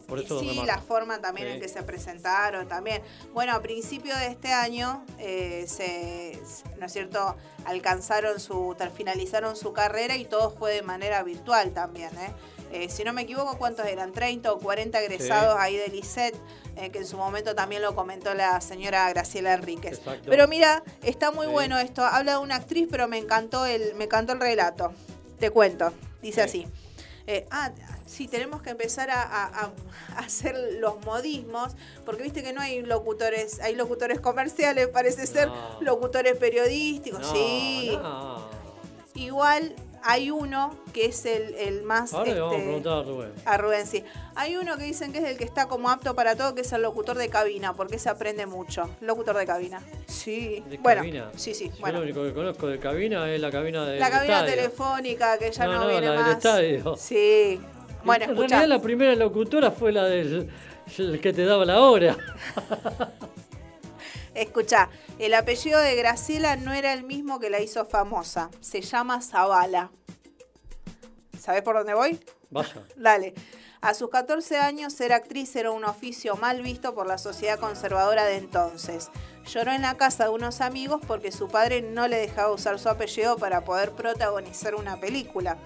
Por, 0.00 0.20
Y 0.20 0.26
sí, 0.26 0.60
la 0.66 0.78
forma 0.78 1.20
también 1.20 1.48
Sí. 1.48 1.54
en 1.54 1.60
que 1.60 1.68
se 1.68 1.82
presentaron 1.82 2.68
también. 2.68 3.02
Bueno, 3.32 3.54
a 3.54 3.62
principio 3.62 4.16
de 4.16 4.26
este 4.26 4.52
año, 4.52 5.04
eh, 5.18 5.64
se, 5.68 6.38
¿no 6.78 6.86
es 6.86 6.92
cierto? 6.92 7.36
Alcanzaron 7.64 8.40
su, 8.40 8.76
finalizaron 8.94 9.56
su 9.56 9.72
carrera 9.72 10.16
y 10.16 10.24
todo 10.24 10.50
fue 10.50 10.72
de 10.74 10.82
manera 10.82 11.22
virtual 11.22 11.72
también, 11.72 12.10
¿eh? 12.18 12.32
Eh, 12.72 12.88
si 12.90 13.04
no 13.04 13.12
me 13.12 13.22
equivoco, 13.22 13.56
¿cuántos 13.58 13.86
eran? 13.86 14.12
30 14.12 14.52
o 14.52 14.58
40 14.58 15.00
egresados 15.00 15.54
Sí. 15.54 15.58
ahí 15.60 15.76
del 15.76 15.94
ISET, 15.94 16.34
eh, 16.76 16.90
que 16.90 16.98
en 16.98 17.06
su 17.06 17.16
momento 17.16 17.54
también 17.54 17.80
lo 17.80 17.94
comentó 17.94 18.34
la 18.34 18.60
señora 18.60 19.08
Graciela 19.10 19.54
Enríquez. 19.54 19.98
Exacto. 19.98 20.26
Pero 20.28 20.48
mira, 20.48 20.82
está 21.02 21.30
muy 21.30 21.46
Sí. 21.46 21.52
bueno 21.52 21.78
esto. 21.78 22.04
Habla 22.04 22.32
de 22.32 22.38
una 22.38 22.56
actriz, 22.56 22.88
pero 22.90 23.06
me 23.06 23.18
encantó 23.18 23.66
el, 23.66 23.94
me 23.94 24.04
encantó 24.04 24.32
el 24.32 24.40
relato. 24.40 24.92
Te 25.38 25.50
cuento. 25.50 25.92
Dice 26.20 26.48
Sí. 26.48 26.64
así. 26.64 26.85
Eh, 27.28 27.46
ah, 27.50 27.72
sí, 28.06 28.28
tenemos 28.28 28.62
que 28.62 28.70
empezar 28.70 29.10
a, 29.10 29.22
a- 29.22 29.46
a- 29.46 29.72
a 30.14 30.18
hacer 30.24 30.56
los 30.80 31.04
modismos, 31.04 31.74
porque 32.04 32.22
viste 32.22 32.42
que 32.42 32.52
no 32.52 32.60
hay 32.60 32.82
locutores, 32.82 33.60
hay 33.60 33.74
locutores 33.74 34.20
comerciales, 34.20 34.88
parece 34.88 35.26
ser, 35.26 35.48
No. 35.48 35.78
locutores 35.80 36.36
periodísticos, 36.36 37.20
No, 37.20 37.32
sí. 37.32 37.90
no. 38.00 38.48
Igual 39.14 39.74
hay 40.06 40.30
uno 40.30 40.72
que 40.92 41.06
es 41.06 41.26
el, 41.26 41.54
el 41.56 41.82
más... 41.82 42.14
Ahora 42.14 42.32
le 42.32 42.40
vamos 42.40 42.54
a 42.54 42.56
este, 42.58 42.66
preguntar 42.68 42.92
a 42.98 43.02
Rubén. 43.02 43.32
a 43.44 43.56
Rubén, 43.58 43.86
sí. 43.86 44.04
Hay 44.36 44.56
uno 44.56 44.76
que 44.76 44.84
dicen 44.84 45.12
que 45.12 45.18
es 45.18 45.24
el 45.24 45.36
que 45.36 45.44
está 45.44 45.66
como 45.66 45.90
apto 45.90 46.14
para 46.14 46.36
todo, 46.36 46.54
que 46.54 46.60
es 46.60 46.72
el 46.72 46.82
locutor 46.82 47.18
de 47.18 47.28
cabina, 47.28 47.74
porque 47.74 47.98
se 47.98 48.08
aprende 48.08 48.46
mucho. 48.46 48.88
Locutor 49.00 49.36
de 49.36 49.46
cabina. 49.46 49.82
Sí. 50.06 50.62
¿De 50.68 50.78
bueno, 50.78 51.00
cabina? 51.00 51.30
sí, 51.34 51.54
sí. 51.54 51.70
Yo 51.70 51.80
bueno. 51.80 51.98
lo 51.98 52.04
único 52.04 52.22
que 52.22 52.32
conozco 52.32 52.68
de 52.68 52.78
cabina 52.78 53.28
es 53.32 53.40
la 53.40 53.50
cabina 53.50 53.84
de 53.84 53.98
La 53.98 54.10
cabina 54.10 54.46
telefónica 54.46 55.38
que 55.38 55.50
ya 55.50 55.64
No, 55.66 55.72
no, 55.72 55.80
no, 55.80 55.88
viene 55.88 56.06
la 56.06 56.12
del 56.12 56.22
más. 56.22 56.36
estadio. 56.36 56.96
Sí. 56.96 57.60
Bueno, 58.04 58.26
en 58.26 58.36
realidad 58.36 58.66
la 58.68 58.80
primera 58.80 59.14
locutora 59.16 59.72
fue 59.72 59.90
la 59.90 60.04
del 60.04 60.48
el 60.98 61.20
que 61.20 61.32
te 61.32 61.44
daba 61.44 61.64
la 61.64 61.80
hora. 61.80 62.16
Escucha, 64.36 64.90
el 65.18 65.32
apellido 65.32 65.80
de 65.80 65.96
Graciela 65.96 66.56
no 66.56 66.74
era 66.74 66.92
el 66.92 67.04
mismo 67.04 67.40
que 67.40 67.48
la 67.48 67.62
hizo 67.62 67.86
famosa. 67.86 68.50
Se 68.60 68.82
llama 68.82 69.22
Zavala. 69.22 69.90
¿Sabes 71.40 71.62
por 71.62 71.76
dónde 71.76 71.94
voy? 71.94 72.20
Vaya. 72.50 72.86
Dale. 72.96 73.32
A 73.80 73.94
sus 73.94 74.10
14 74.10 74.58
años, 74.58 74.92
ser 74.92 75.14
actriz 75.14 75.56
era 75.56 75.70
un 75.70 75.84
oficio 75.84 76.36
mal 76.36 76.60
visto 76.60 76.94
por 76.94 77.06
la 77.06 77.16
sociedad 77.16 77.58
conservadora 77.58 78.26
de 78.26 78.36
entonces. 78.36 79.08
Lloró 79.46 79.72
en 79.72 79.82
la 79.82 79.96
casa 79.96 80.24
de 80.24 80.30
unos 80.30 80.60
amigos 80.60 81.00
porque 81.06 81.32
su 81.32 81.48
padre 81.48 81.80
no 81.80 82.06
le 82.06 82.18
dejaba 82.18 82.52
usar 82.52 82.78
su 82.78 82.90
apellido 82.90 83.38
para 83.38 83.64
poder 83.64 83.92
protagonizar 83.92 84.74
una 84.74 85.00
película. 85.00 85.56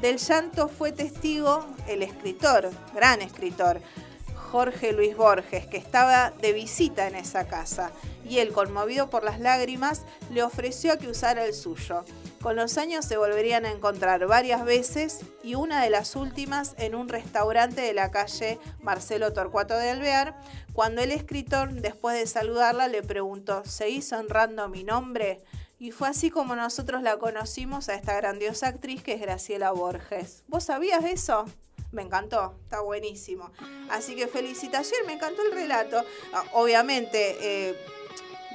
Del 0.00 0.16
llanto 0.16 0.68
fue 0.68 0.92
testigo 0.92 1.66
el 1.88 2.02
escritor, 2.02 2.70
gran 2.94 3.20
escritor, 3.20 3.80
Jorge 4.54 4.92
Luis 4.92 5.16
Borges, 5.16 5.66
que 5.66 5.78
estaba 5.78 6.30
de 6.30 6.52
visita 6.52 7.08
en 7.08 7.16
esa 7.16 7.48
casa, 7.48 7.90
y 8.24 8.38
él, 8.38 8.52
conmovido 8.52 9.10
por 9.10 9.24
las 9.24 9.40
lágrimas, 9.40 10.02
le 10.30 10.44
ofreció 10.44 10.96
que 10.96 11.08
usara 11.08 11.44
el 11.44 11.52
suyo. 11.52 12.04
Con 12.40 12.54
los 12.54 12.78
años 12.78 13.04
se 13.04 13.16
volverían 13.16 13.66
a 13.66 13.72
encontrar 13.72 14.24
varias 14.28 14.64
veces 14.64 15.22
y 15.42 15.56
una 15.56 15.82
de 15.82 15.90
las 15.90 16.14
últimas 16.14 16.76
en 16.78 16.94
un 16.94 17.08
restaurante 17.08 17.80
de 17.80 17.94
la 17.94 18.12
calle 18.12 18.60
Marcelo 18.80 19.32
Torcuato 19.32 19.76
de 19.76 19.90
Alvear, 19.90 20.38
cuando 20.72 21.02
el 21.02 21.10
escritor, 21.10 21.72
después 21.72 22.16
de 22.16 22.28
saludarla, 22.28 22.86
le 22.86 23.02
preguntó, 23.02 23.64
¿seguís 23.64 24.12
honrando 24.12 24.68
mi 24.68 24.84
nombre? 24.84 25.42
Y 25.80 25.90
fue 25.90 26.06
así 26.06 26.30
como 26.30 26.54
nosotros 26.54 27.02
la 27.02 27.16
conocimos 27.16 27.88
a 27.88 27.96
esta 27.96 28.14
grandiosa 28.14 28.68
actriz 28.68 29.02
que 29.02 29.14
es 29.14 29.20
Graciela 29.20 29.72
Borges. 29.72 30.44
¿Vos 30.46 30.62
sabías 30.62 31.04
eso? 31.04 31.44
Me 31.94 32.02
encantó, 32.02 32.54
está 32.64 32.80
buenísimo. 32.80 33.50
Así 33.88 34.16
que 34.16 34.26
felicitación, 34.26 35.06
me 35.06 35.12
encantó 35.12 35.42
el 35.42 35.52
relato. 35.52 36.04
Ah, 36.32 36.42
Obviamente, 36.52 37.36
eh, 37.40 37.74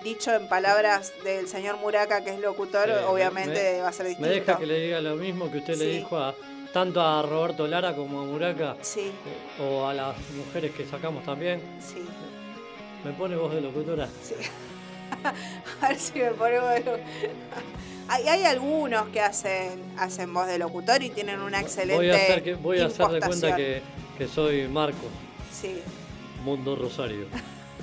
dicho 0.03 0.33
en 0.33 0.49
palabras 0.49 1.13
del 1.23 1.47
señor 1.47 1.77
Muraca, 1.77 2.21
que 2.23 2.31
es 2.31 2.39
locutor, 2.39 2.85
Sí, 2.89 2.91
me- 2.91 3.03
obviamente 3.05 3.73
me- 3.77 3.81
va 3.81 3.87
a 3.87 3.93
ser 3.93 4.03
Me 4.03 4.09
distinto. 4.09 4.31
deja 4.33 4.57
que 4.57 4.65
le 4.65 4.79
diga 4.81 4.99
lo 4.99 5.15
mismo 5.15 5.49
que 5.49 5.59
usted 5.59 5.77
le 5.77 5.85
dijo 5.85 6.17
a 6.17 6.35
tanto 6.73 7.01
a 7.01 7.21
Roberto 7.23 7.65
Lara 7.65 7.95
como 7.95 8.19
a 8.19 8.23
Muraca 8.25 8.75
Sí, 8.81 9.07
eh, 9.57 9.61
o 9.63 9.87
a 9.87 9.93
las 9.93 10.15
mujeres 10.31 10.71
que 10.75 10.85
sacamos 10.85 11.23
también. 11.25 11.61
sí, 11.79 12.05
Me 13.05 13.11
pone 13.13 13.37
voz 13.37 13.53
de 13.55 13.61
locutora. 13.61 14.09
sí. 14.21 14.35
a 15.81 15.87
ver 15.87 15.97
si 15.97 16.19
me 16.19 16.31
ponemos 16.31 16.69
de 16.71 16.79
lo- 16.81 16.97
Hay, 18.09 18.27
hay 18.27 18.43
algunos 18.43 19.07
que 19.09 19.21
hacen, 19.21 19.79
hacen 19.97 20.33
voz 20.33 20.47
de 20.47 20.57
locutor 20.57 21.03
y 21.03 21.11
tienen 21.11 21.39
una 21.41 21.61
excelente 21.61 21.95
Voy 21.95 22.09
a 22.09 22.15
hacer, 22.15 22.43
que, 22.43 22.55
voy 22.55 22.79
a 22.79 22.87
hacer 22.87 23.07
de 23.07 23.19
cuenta 23.19 23.55
que, 23.55 23.81
que 24.17 24.27
soy 24.27 24.67
Marcos, 24.67 25.09
Sí. 25.51 25.79
Mundo 26.43 26.75
Rosario. 26.75 27.25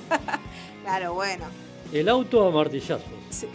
Claro, 0.83 1.15
bueno. 1.15 1.47
El 1.93 2.09
auto 2.09 2.47
a 2.47 2.51
martillazos. 2.53 3.03
Sí. 3.29 3.49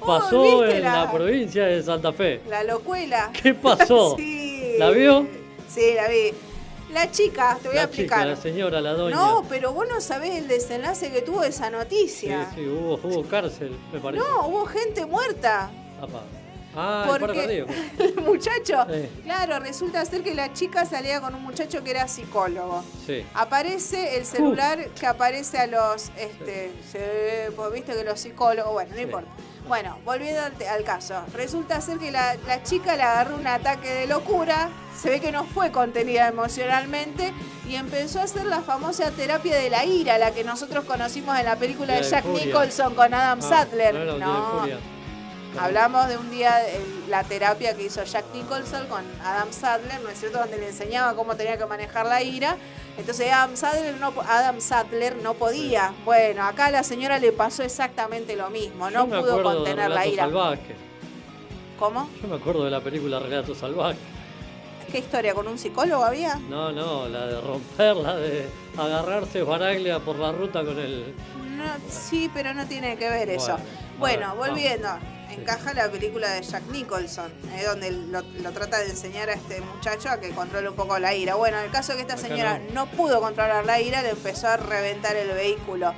¿Vos 0.00 0.06
Pasó 0.22 0.64
en 0.64 0.82
la... 0.82 1.12
provincia 1.12 1.66
de 1.66 1.82
Santa 1.82 2.14
Fe. 2.14 2.40
La 2.48 2.64
locuela. 2.64 3.30
¿Qué 3.42 3.52
pasó? 3.52 4.16
sí. 4.16 4.76
¿La 4.78 4.90
vio? 4.90 5.26
Sí, 5.68 5.92
la 5.94 6.08
vi. 6.08 6.32
La 6.92 7.10
chica, 7.10 7.58
te 7.62 7.68
voy 7.68 7.76
a 7.78 7.80
La 7.80 7.86
explicar. 7.86 8.18
chica, 8.20 8.26
la 8.30 8.36
señora, 8.36 8.80
la 8.80 8.92
doña. 8.92 9.16
no, 9.16 9.44
pero 9.48 9.72
vos 9.72 9.86
no 9.88 10.00
sabés 10.00 10.36
el 10.36 10.46
desenlace 10.48 11.10
que 11.10 11.22
tuvo 11.22 11.42
esa 11.42 11.66
Sí, 11.66 11.72
noticia. 11.72 12.50
sí, 12.54 12.66
hubo, 12.66 13.00
hubo 13.02 13.22
cárcel, 13.28 13.74
me 13.92 13.98
parece. 13.98 14.22
No, 14.22 14.46
hubo 14.48 14.66
gente 14.66 15.06
muerta. 15.06 15.70
Apa. 16.00 16.22
Ah, 16.74 17.08
el 17.12 17.20
Porque 17.20 17.38
cardíaco. 17.40 17.72
el 17.98 18.14
muchacho, 18.22 18.86
claro, 19.24 19.58
resulta 19.60 20.04
ser 20.04 20.22
que 20.22 20.34
la 20.34 20.52
chica 20.52 20.84
salía 20.86 21.20
con 21.20 21.34
un 21.34 21.42
muchacho 21.42 21.84
que 21.84 21.90
era 21.90 22.08
psicólogo. 22.08 22.82
Sí. 23.06 23.24
Aparece 23.34 24.16
el 24.16 24.24
celular 24.24 24.86
que 24.98 25.06
aparece 25.06 25.58
a 25.58 25.66
los, 25.66 26.10
este, 26.16 26.72
sí, 26.90 26.98
pues 27.54 27.72
viste 27.72 27.92
que 27.94 28.04
los 28.04 28.18
psicólogos, 28.20 28.72
bueno, 28.72 28.90
no 28.90 28.96
Sí. 28.96 29.02
importa. 29.02 29.28
Bueno, 29.68 29.96
volviendo 30.04 30.40
al, 30.42 30.82
caso, 30.84 31.22
resulta 31.34 31.80
ser 31.80 31.98
que 31.98 32.10
la, 32.10 32.34
la 32.48 32.62
chica 32.64 32.96
le 32.96 33.02
agarró 33.04 33.36
un 33.36 33.46
ataque 33.46 33.88
de 33.88 34.06
locura, 34.08 34.68
se 35.00 35.08
ve 35.08 35.20
que 35.20 35.30
no 35.30 35.44
fue 35.44 35.70
contenida 35.70 36.26
emocionalmente 36.28 37.32
y 37.68 37.76
empezó 37.76 38.18
a 38.20 38.24
hacer 38.24 38.44
la 38.46 38.60
famosa 38.62 39.12
terapia 39.12 39.56
de 39.56 39.70
la 39.70 39.84
ira, 39.84 40.18
la 40.18 40.32
que 40.32 40.42
nosotros 40.42 40.84
conocimos 40.84 41.38
en 41.38 41.44
la 41.44 41.56
película 41.56 41.94
de 41.94 42.02
de 42.02 42.10
Jack 42.10 42.24
furia. 42.24 42.46
Nicholson 42.46 42.94
con 42.96 43.14
Adam 43.14 43.38
Ah, 43.40 43.48
Sattler. 43.48 43.94
no 43.94 44.18
No. 44.18 44.66
Hablamos 45.58 46.08
de 46.08 46.16
un 46.16 46.30
día, 46.30 46.66
el- 46.66 47.10
la 47.10 47.24
terapia 47.24 47.76
que 47.76 47.84
hizo 47.84 48.02
Jack 48.04 48.24
Nicholson 48.32 48.86
con 48.86 49.02
Adam 49.22 49.52
Sadler, 49.52 50.00
¿no 50.00 50.08
es 50.08 50.18
cierto? 50.18 50.38
Donde 50.38 50.56
le 50.56 50.68
enseñaba 50.68 51.14
cómo 51.14 51.36
tenía 51.36 51.58
que 51.58 51.66
manejar 51.66 52.06
la 52.06 52.22
ira. 52.22 52.56
Entonces 52.96 53.30
Adam 53.30 53.56
Sadler 53.56 53.96
no, 53.96 54.12
Adam 54.26 54.56
podía. 55.34 55.92
Bueno, 56.04 56.44
acá 56.44 56.66
a 56.66 56.70
la 56.70 56.82
señora 56.82 57.18
le 57.18 57.32
pasó 57.32 57.62
exactamente 57.62 58.34
lo 58.34 58.48
mismo, 58.50 58.90
no 58.90 59.06
Yo 59.08 59.20
pudo 59.20 59.42
contener 59.42 59.90
la 59.90 60.06
ira. 60.06 60.28
¿Cómo? 61.78 62.08
Yo 62.22 62.28
me 62.28 62.36
acuerdo 62.36 62.64
de 62.64 62.70
la 62.70 62.80
película 62.80 63.18
Relatos 63.18 63.58
Salvajes. 63.58 63.98
¿Qué 64.90 64.98
historia? 64.98 65.34
¿Con 65.34 65.48
un 65.48 65.58
psicólogo 65.58 66.04
había? 66.04 66.36
No, 66.36 66.70
no, 66.70 67.08
la 67.08 67.26
de 67.26 67.40
romper, 67.40 67.96
la 67.96 68.16
de 68.16 68.48
agarrarse 68.76 69.42
Baraglia 69.42 69.98
por 69.98 70.16
la 70.16 70.32
ruta 70.32 70.64
con 70.64 70.78
el. 70.78 71.14
No, 71.56 71.64
sí, 71.88 72.30
pero 72.32 72.52
no 72.54 72.66
tiene 72.66 72.96
que 72.96 73.08
ver 73.08 73.28
eso. 73.30 73.56
Bueno, 73.98 74.26
a 74.28 74.34
Bueno, 74.34 74.42
ver, 74.42 74.50
volviendo. 74.50 74.88
Encaja 75.32 75.72
la 75.72 75.90
película 75.90 76.30
de 76.30 76.42
Jack 76.42 76.64
Nicholson, 76.70 77.32
eh, 77.54 77.64
donde 77.64 77.90
lo, 77.90 78.20
lo 78.20 78.52
trata 78.52 78.78
de 78.78 78.90
enseñar 78.90 79.30
a 79.30 79.32
este 79.32 79.60
muchacho 79.60 80.10
a 80.10 80.20
que 80.20 80.30
controle 80.30 80.68
un 80.68 80.76
poco 80.76 80.98
la 80.98 81.14
ira. 81.14 81.34
Bueno, 81.36 81.58
en 81.58 81.64
el 81.64 81.70
caso 81.70 81.92
de 81.92 81.96
que 81.96 82.02
esta 82.02 82.14
Acá 82.14 82.28
señora 82.28 82.60
no. 82.74 82.86
pudo 82.86 83.20
controlar 83.20 83.64
la 83.64 83.80
ira, 83.80 84.02
le 84.02 84.10
empezó 84.10 84.48
a 84.48 84.56
reventar 84.56 85.16
el 85.16 85.28
vehículo. 85.28 85.94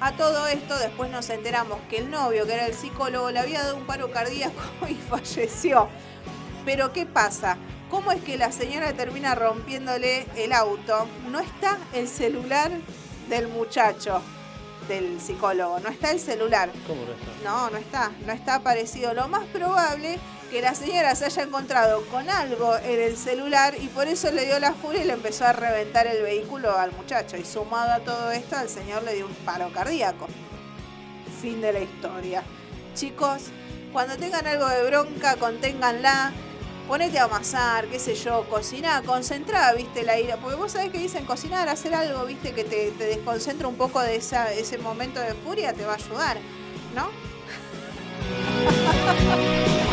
A 0.00 0.12
todo 0.12 0.46
esto, 0.48 0.78
después 0.78 1.10
nos 1.10 1.30
enteramos 1.30 1.78
que 1.88 1.98
el 1.98 2.10
novio, 2.10 2.46
que 2.46 2.54
era 2.54 2.66
el 2.66 2.74
psicólogo, 2.74 3.30
le 3.30 3.38
había 3.38 3.62
dado 3.62 3.76
un 3.76 3.86
paro 3.86 4.10
cardíaco 4.10 4.60
y 4.88 4.94
falleció. 4.94 5.88
Pero 6.64 6.92
¿qué 6.92 7.06
pasa? 7.06 7.56
¿Cómo 7.90 8.12
es 8.12 8.22
que 8.22 8.36
la 8.36 8.52
señora 8.52 8.92
termina 8.92 9.34
rompiéndole 9.34 10.26
el 10.36 10.52
auto? 10.52 11.06
No 11.30 11.40
está 11.40 11.78
el 11.92 12.08
celular 12.08 12.70
del 13.28 13.48
muchacho, 13.48 14.20
del 14.88 15.20
psicólogo, 15.20 15.80
no 15.80 15.88
está 15.88 16.10
el 16.10 16.20
celular. 16.20 16.70
¿Cómo 16.86 17.04
no 17.04 17.12
está? 17.12 17.44
No, 17.44 17.70
no 17.70 17.76
está, 17.76 18.12
no 18.26 18.32
está 18.32 18.54
aparecido. 18.56 19.14
Lo 19.14 19.28
más 19.28 19.44
probable 19.46 20.18
que 20.50 20.62
la 20.62 20.74
señora 20.74 21.14
se 21.14 21.24
haya 21.24 21.42
encontrado 21.42 22.04
con 22.06 22.28
algo 22.28 22.76
en 22.76 23.00
el 23.00 23.16
celular 23.16 23.74
y 23.80 23.88
por 23.88 24.06
eso 24.06 24.30
le 24.30 24.46
dio 24.46 24.58
la 24.60 24.72
furia 24.72 25.02
y 25.02 25.06
le 25.06 25.14
empezó 25.14 25.44
a 25.44 25.52
reventar 25.52 26.06
el 26.06 26.22
vehículo 26.22 26.76
al 26.76 26.92
muchacho. 26.92 27.36
Y 27.36 27.44
sumado 27.44 27.92
a 27.92 28.00
todo 28.00 28.30
esto, 28.30 28.56
al 28.56 28.68
señor 28.68 29.02
le 29.02 29.14
dio 29.14 29.26
un 29.26 29.34
paro 29.44 29.70
cardíaco. 29.72 30.28
Fin 31.40 31.60
de 31.60 31.72
la 31.72 31.80
historia. 31.80 32.42
Chicos, 32.94 33.50
cuando 33.92 34.16
tengan 34.16 34.46
algo 34.46 34.68
de 34.68 34.84
bronca, 34.86 35.36
conténganla. 35.36 36.32
Ponete 36.88 37.18
a 37.18 37.24
amasar, 37.24 37.86
qué 37.86 37.98
sé 37.98 38.14
yo, 38.14 38.44
cocinar, 38.48 39.02
concentrá, 39.04 39.72
viste, 39.72 40.02
la 40.02 40.20
ira. 40.20 40.36
Porque 40.36 40.56
vos 40.56 40.72
sabés 40.72 40.90
que 40.90 40.98
dicen 40.98 41.24
cocinar, 41.24 41.66
hacer 41.68 41.94
algo, 41.94 42.26
viste, 42.26 42.52
que 42.52 42.64
te, 42.64 42.90
te 42.90 43.04
desconcentra 43.04 43.68
un 43.68 43.76
poco 43.76 44.00
de 44.00 44.16
ese 44.16 44.78
momento 44.78 45.20
de 45.20 45.32
furia, 45.34 45.72
te 45.72 45.86
va 45.86 45.92
a 45.92 45.96
ayudar, 45.96 46.36
¿no? 46.94 47.08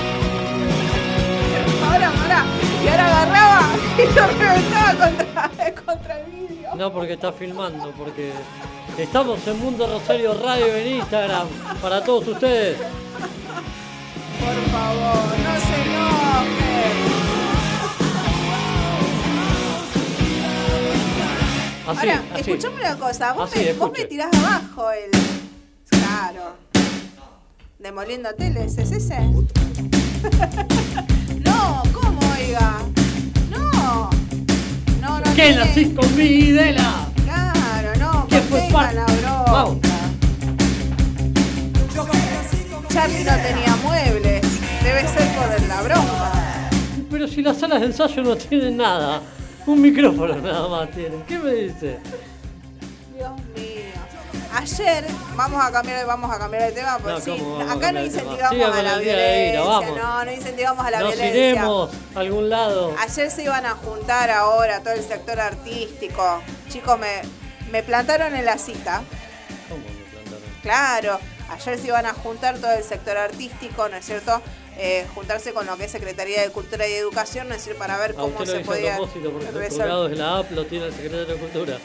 ahora, 1.91 2.07
ahora, 2.07 2.45
y 2.83 2.87
ahora 2.87 3.07
agarraba 3.07 3.69
y 4.03 4.05
lo 4.13 4.27
reventaba 4.27 5.05
contra, 5.05 5.49
contra 5.85 6.19
el 6.19 6.25
vidrio. 6.31 6.69
No, 6.75 6.91
porque 6.91 7.13
está 7.13 7.31
filmando, 7.31 7.91
porque 7.91 8.31
estamos 8.97 9.45
en 9.47 9.59
Mundo 9.59 9.87
Rosario 9.87 10.33
Radio 10.33 10.75
en 10.75 10.97
Instagram 10.97 11.47
para 11.81 12.03
todos 12.03 12.27
ustedes. 12.27 12.77
Por 14.41 14.57
favor, 14.71 15.27
no 15.39 15.53
se 15.59 15.75
enojen. 15.85 16.97
Así, 21.87 21.99
Ahora, 22.09 22.17
así. 22.33 22.41
escuchame 22.51 22.75
una 22.81 22.95
cosa, 22.97 23.33
vos, 23.33 23.51
Así, 23.51 23.59
me, 23.65 23.73
vos 23.73 23.87
escuche. 23.89 24.01
me 24.03 24.07
tirás 24.07 24.33
abajo 24.33 24.91
el. 24.91 25.11
Claro. 25.89 26.55
Demoliendo 27.79 28.29
teles, 28.35 28.77
¿es 28.77 28.91
ese? 28.91 29.19
no, 31.43 31.83
¿cómo, 31.93 32.19
oiga? 32.37 32.73
No. 33.49 34.09
No, 35.01 35.17
no. 35.19 35.23
¿Qué 35.23 35.31
tiene- 35.47 35.55
nacís 35.55 35.93
con 35.95 36.15
Videla? 36.15 37.07
Claro, 37.25 37.89
no, 37.99 38.27
¿Qué 38.27 38.39
fue 38.41 38.59
contengan 38.59 38.71
par- 38.71 38.93
la 38.93 39.05
bronca. 39.05 39.51
Vamos. 39.51 39.77
Charlie 42.93 43.23
no 43.23 43.35
tenía 43.37 43.75
muebles. 43.83 44.41
Debe 44.83 45.07
ser 45.07 45.27
por 45.35 45.67
la 45.67 45.81
bronca. 45.81 46.31
Pero 47.09 47.27
si 47.27 47.41
las 47.41 47.57
salas 47.57 47.79
de 47.81 47.87
ensayo 47.87 48.21
no 48.23 48.35
tienen 48.35 48.77
nada, 48.77 49.21
un 49.65 49.81
micrófono 49.81 50.35
nada 50.35 50.67
más 50.67 50.89
tienen. 50.91 51.21
¿Qué 51.23 51.37
me 51.39 51.51
dice? 51.51 51.99
Dios 53.15 53.31
mío. 53.55 53.81
Ayer, 54.53 55.05
vamos 55.35 55.63
a 55.63 55.71
cambiar, 55.71 56.05
vamos 56.05 56.33
a 56.33 56.37
cambiar 56.37 56.63
de 56.63 56.71
tema, 56.73 56.97
porque 56.97 57.13
No, 57.13 57.19
sí, 57.21 57.31
¿cómo 57.39 57.57
vamos 57.57 57.71
a 57.71 57.77
acá 57.77 57.91
no 57.93 58.03
incentivamos 58.03 58.75
a 58.77 58.81
la 58.83 58.97
violencia, 58.97 59.61
vamos. 59.61 59.97
no, 59.97 60.25
no 60.25 60.31
incentivamos 60.31 60.85
a 60.85 60.91
la 60.91 60.99
Nos 60.99 61.09
violencia. 61.13 61.49
iremos 61.51 61.89
a 62.15 62.19
algún 62.19 62.49
lado. 62.49 62.93
Ayer 62.99 63.31
se 63.31 63.43
iban 63.43 63.65
a 63.65 63.71
juntar 63.75 64.29
ahora 64.29 64.81
todo 64.81 64.93
el 64.93 65.03
sector 65.03 65.39
artístico. 65.39 66.41
Chicos, 66.69 66.99
me, 66.99 67.21
me 67.71 67.81
plantaron 67.83 68.35
en 68.35 68.43
la 68.43 68.57
cita. 68.57 69.03
¿Cómo 69.69 69.81
me 69.85 70.03
plantaron? 70.11 70.41
Claro, 70.61 71.19
ayer 71.51 71.79
se 71.79 71.87
iban 71.87 72.05
a 72.05 72.13
juntar 72.13 72.57
todo 72.57 72.71
el 72.71 72.83
sector 72.83 73.17
artístico, 73.17 73.87
¿no 73.89 73.97
es 73.97 74.05
cierto? 74.05 74.41
Eh, 74.77 75.05
juntarse 75.13 75.53
con 75.53 75.65
lo 75.65 75.77
que 75.77 75.85
es 75.85 75.91
Secretaría 75.91 76.41
de 76.41 76.49
Cultura 76.49 76.87
y 76.87 76.93
Educación, 76.93 77.49
¿no 77.49 77.55
es 77.55 77.63
decir? 77.63 77.77
Para 77.77 77.97
ver 77.97 78.15
cómo 78.15 78.45
se 78.45 78.59
podía 78.61 78.93
a 78.93 78.97
propósito 78.97 79.31
porque 79.31 79.45
los 79.47 79.53
resolver. 79.55 79.79
colgados 79.87 80.09
de 80.11 80.15
la 80.15 80.37
app 80.39 80.51
lo 80.51 80.65
tiene 80.65 80.85
el 80.85 80.93
secretario 80.93 81.25
de 81.25 81.35
Cultura. 81.35 81.77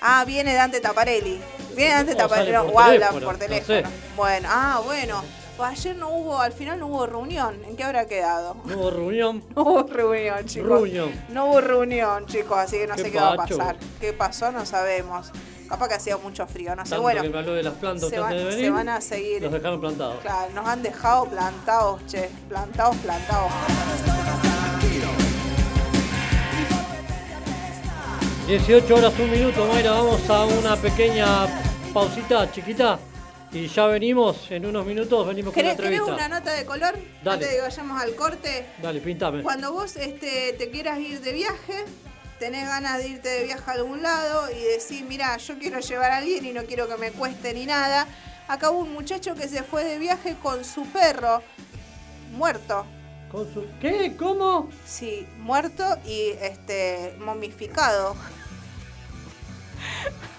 Ah, 0.00 0.24
viene 0.26 0.54
Dante 0.54 0.80
Taparelli. 0.80 1.40
Viene 1.74 1.94
Dante 1.94 2.12
O 2.12 2.16
Taparelli. 2.16 2.52
no, 2.52 2.64
por 2.66 2.74
o 2.74 2.80
habla 2.80 2.92
teléfono, 3.08 3.24
por 3.26 3.32
no 3.34 3.38
teléfono. 3.38 3.78
sé. 3.80 3.84
Bueno, 4.14 4.48
ah, 4.52 4.80
bueno. 4.84 5.24
Pues 5.56 5.70
ayer 5.70 5.96
no 5.96 6.10
hubo, 6.10 6.38
al 6.38 6.52
final 6.52 6.78
no 6.78 6.86
hubo 6.88 7.06
reunión. 7.06 7.58
¿En 7.66 7.76
qué 7.76 7.84
habrá 7.84 8.06
quedado? 8.06 8.56
No 8.66 8.76
hubo 8.76 8.90
reunión. 8.90 9.42
No 9.56 9.62
hubo 9.62 9.82
reunión, 9.84 10.44
chicos. 10.44 10.68
Reunión. 10.68 11.24
No 11.30 11.46
hubo 11.46 11.62
reunión, 11.62 12.26
chicos, 12.26 12.58
así 12.58 12.76
que 12.76 12.86
no 12.86 12.94
Qué 12.96 13.02
sé 13.04 13.10
qué 13.10 13.18
va 13.18 13.32
a 13.32 13.36
pasar. 13.36 13.76
¿Qué 13.98 14.12
pasó? 14.12 14.52
No 14.52 14.66
sabemos. 14.66 15.32
Capaz 15.68 15.88
que 15.88 15.94
hacía 15.94 16.16
mucho 16.18 16.46
frío, 16.46 16.76
no 16.76 16.84
sé. 16.84 16.90
Tanto 16.90 17.02
Bueno, 17.02 17.22
que 17.22 17.28
me 17.28 17.38
habló 17.38 17.54
de 17.54 17.62
las 17.62 17.74
plantas 17.74 18.08
se, 18.08 18.18
van, 18.18 18.36
de 18.36 18.52
se 18.52 18.70
van 18.70 18.88
a 18.88 19.00
seguir. 19.00 19.42
Los 19.42 19.52
dejaron 19.52 19.80
plantados. 19.80 20.20
Claro, 20.20 20.52
nos 20.54 20.66
han 20.66 20.82
dejado 20.82 21.24
plantados, 21.26 22.06
che. 22.06 22.30
Plantados, 22.48 22.96
plantados. 22.96 23.52
18 28.46 28.94
horas, 28.94 29.12
un 29.18 29.30
minuto, 29.30 29.66
Mayra. 29.66 29.90
Vamos 29.90 30.30
a 30.30 30.44
una 30.44 30.76
pequeña 30.76 31.46
pausita 31.92 32.50
chiquita. 32.52 32.98
Y 33.52 33.66
ya 33.68 33.86
venimos, 33.86 34.50
en 34.50 34.66
unos 34.66 34.84
minutos 34.86 35.26
venimos 35.26 35.52
con 35.54 35.62
la 35.64 35.70
¿Querés, 35.74 35.84
querés 35.84 36.00
entrevista. 36.00 36.26
una 36.26 36.38
nota 36.40 36.52
de 36.52 36.64
color? 36.64 36.94
Dale. 37.24 37.34
Antes 37.34 37.48
de 37.48 37.56
que 37.56 37.62
vayamos 37.62 38.02
al 38.02 38.14
corte. 38.14 38.66
Dale, 38.82 39.00
pintame. 39.00 39.42
Cuando 39.42 39.72
vos 39.72 39.96
este, 39.96 40.54
te 40.58 40.70
quieras 40.70 40.98
ir 40.98 41.20
de 41.20 41.32
viaje, 41.32 41.84
tenés 42.38 42.66
ganas 42.68 42.98
de 42.98 43.08
irte 43.08 43.28
de 43.28 43.44
viaje 43.44 43.70
a 43.70 43.74
algún 43.74 44.02
lado 44.02 44.50
y 44.50 44.60
decís, 44.62 45.02
mira, 45.06 45.36
yo 45.38 45.58
quiero 45.58 45.80
llevar 45.80 46.10
a 46.12 46.16
alguien 46.18 46.44
y 46.44 46.52
no 46.52 46.64
quiero 46.64 46.88
que 46.88 46.96
me 46.96 47.10
cueste 47.12 47.52
ni 47.54 47.66
nada. 47.66 48.06
Acá 48.48 48.70
hubo 48.70 48.80
un 48.80 48.92
muchacho 48.92 49.34
que 49.34 49.48
se 49.48 49.62
fue 49.62 49.84
de 49.84 49.98
viaje 49.98 50.36
con 50.42 50.64
su 50.64 50.84
perro, 50.86 51.42
muerto. 52.32 52.86
Con 53.30 53.52
su- 53.52 53.66
¿Qué? 53.80 54.14
¿Cómo? 54.16 54.70
Sí, 54.86 55.26
muerto 55.38 55.84
y 56.06 56.30
este 56.40 57.16
momificado. 57.18 58.16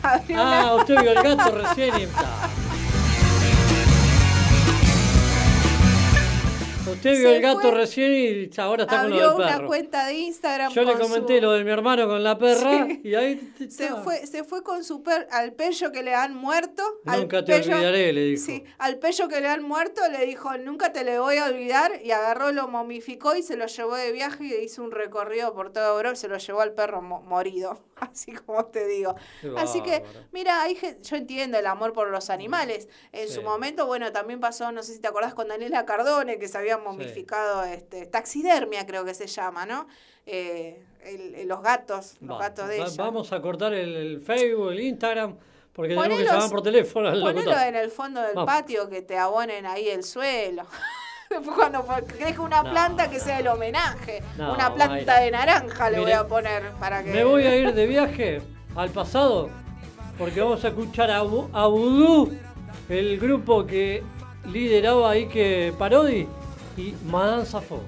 Ah, 0.04 0.76
usted 0.80 1.02
vio 1.02 1.12
el 1.12 1.22
gato 1.24 1.52
recién 1.58 2.00
y 2.00 2.04
está. 2.04 2.47
Usted 6.92 7.18
vio 7.20 7.30
el 7.32 7.42
gato 7.42 7.62
fue, 7.62 7.72
recién 7.72 8.12
y 8.12 8.60
ahora 8.60 8.84
está 8.84 9.02
con 9.02 9.10
lo 9.10 9.16
Abrió 9.16 9.30
del 9.32 9.40
una 9.40 9.48
perro. 9.56 9.68
cuenta 9.68 10.06
de 10.08 10.14
Instagram. 10.14 10.72
Yo 10.74 10.84
le 10.84 10.94
comenté 10.94 11.38
su- 11.38 11.42
lo 11.44 11.52
de 11.54 11.64
mi 11.64 11.72
hermano 11.72 12.08
con 12.08 12.24
la 12.24 12.38
perra 12.38 12.86
Sí. 12.88 13.02
y 13.04 13.16
ahí 13.16 13.54
Se 13.70 13.90
fue, 13.96 14.26
se 14.28 14.44
fue 14.44 14.64
con 14.64 14.84
su 14.84 15.04
per 15.04 15.28
al 15.32 15.54
pello 15.54 15.92
que 15.92 16.04
le 16.04 16.14
han 16.14 16.36
muerto. 16.36 16.84
al 17.06 17.22
Nunca 17.22 17.44
te 17.44 17.56
olvidaré, 17.56 18.14
le 18.14 18.22
dijo. 18.24 18.46
Sí, 18.46 18.64
al 18.78 18.98
pello 19.00 19.28
que 19.28 19.42
le 19.42 19.48
han 19.48 19.64
muerto 19.64 20.02
le 20.12 20.26
dijo, 20.26 20.58
nunca 20.58 20.92
te 20.94 21.04
le 21.04 21.20
voy 21.20 21.38
a 21.38 21.46
olvidar. 21.46 21.92
Y 22.04 22.12
agarró, 22.12 22.52
lo 22.52 22.68
momificó 22.68 23.36
y 23.36 23.44
se 23.44 23.56
lo 23.58 23.66
llevó 23.68 23.96
de 23.96 24.12
viaje 24.12 24.44
y 24.46 24.54
hizo 24.64 24.84
un 24.84 24.92
recorrido 24.92 25.54
por 25.54 25.72
toda 25.74 25.90
Europa 25.96 26.14
y 26.14 26.18
se 26.18 26.28
lo 26.28 26.38
llevó 26.38 26.62
al 26.62 26.74
perro 26.74 27.02
mo- 27.02 27.22
morido. 27.22 27.84
Así 28.00 28.32
como 28.32 28.66
te 28.66 28.86
digo. 28.88 29.16
Así 29.58 29.82
que, 29.82 30.04
mira, 30.32 30.62
hay 30.62 30.78
yo 31.02 31.16
entiendo 31.16 31.58
el 31.58 31.66
amor 31.66 31.94
por 31.94 32.10
los 32.10 32.30
animales. 32.30 32.88
En 33.12 33.28
Sí. 33.28 33.34
su 33.36 33.42
momento, 33.42 33.88
bueno, 33.88 34.12
también 34.12 34.40
pasó, 34.40 34.72
no 34.72 34.84
sé 34.84 34.94
si 34.94 35.00
te 35.00 35.08
acordás, 35.08 35.34
con 35.34 35.48
Daniela 35.48 35.86
Cardone, 35.86 36.38
que 36.38 36.48
se 36.48 36.58
momificado, 36.78 37.64
este, 37.64 38.06
taxidermia 38.06 38.86
creo 38.86 39.04
que 39.06 39.14
se 39.14 39.28
llama, 39.28 39.66
¿no? 39.66 39.88
Eh, 40.26 40.84
el- 41.06 41.36
el- 41.36 41.48
los 41.48 41.62
gatos, 41.62 42.16
los 42.22 42.38
gatos 42.40 42.68
de 42.68 42.80
va- 42.80 42.86
ella. 42.88 42.96
Vamos 43.04 43.32
a 43.32 43.42
cortar 43.42 43.74
el, 43.74 43.96
el 43.96 44.22
Facebook, 44.22 44.72
el 44.72 44.80
Instagram, 44.82 45.36
porque 45.74 45.90
tenemos 45.96 46.08
que 46.08 46.14
Ponelos- 46.26 46.34
llamar 46.34 46.50
por 46.50 46.62
teléfono 46.64 47.10
Ponelo 47.12 47.60
en 47.60 47.76
el 47.76 47.92
fondo 47.92 48.22
del 48.22 48.36
Vamos. 48.36 48.46
patio 48.54 48.90
que 48.90 49.02
te 49.02 49.18
abonen 49.18 49.66
ahí 49.66 49.88
el 49.90 50.04
suelo. 50.04 50.64
Después 51.30 51.56
cuando 51.58 51.86
crezca 52.08 52.42
una 52.42 52.64
No. 52.64 52.72
planta 52.72 53.10
que 53.10 53.20
sea 53.20 53.40
el 53.40 53.48
homenaje. 53.48 54.24
No, 54.38 54.54
una 54.54 54.74
planta 54.74 55.20
de 55.20 55.32
naranja 55.32 55.90
le 55.90 56.00
voy 56.00 56.12
a 56.14 56.26
poner 56.28 56.72
para 56.80 57.04
que. 57.04 57.12
Me 57.12 57.24
voy 57.26 57.44
a 57.44 57.56
ir 57.56 57.74
de 57.74 57.86
viaje 57.86 58.42
al 58.76 58.90
pasado 58.92 59.50
porque 60.18 60.40
vamos 60.42 60.64
a 60.66 60.70
escuchar 60.70 61.12
a, 61.12 61.18
a 61.18 61.68
Vudú, 61.68 62.32
el 62.90 63.20
grupo 63.20 63.66
que 63.66 64.04
lideraba 64.46 65.12
ahí 65.12 65.28
que 65.28 65.74
Parodi 65.78 66.28
y 66.78 66.96
Madame 67.06 67.46
Safo. 67.46 67.82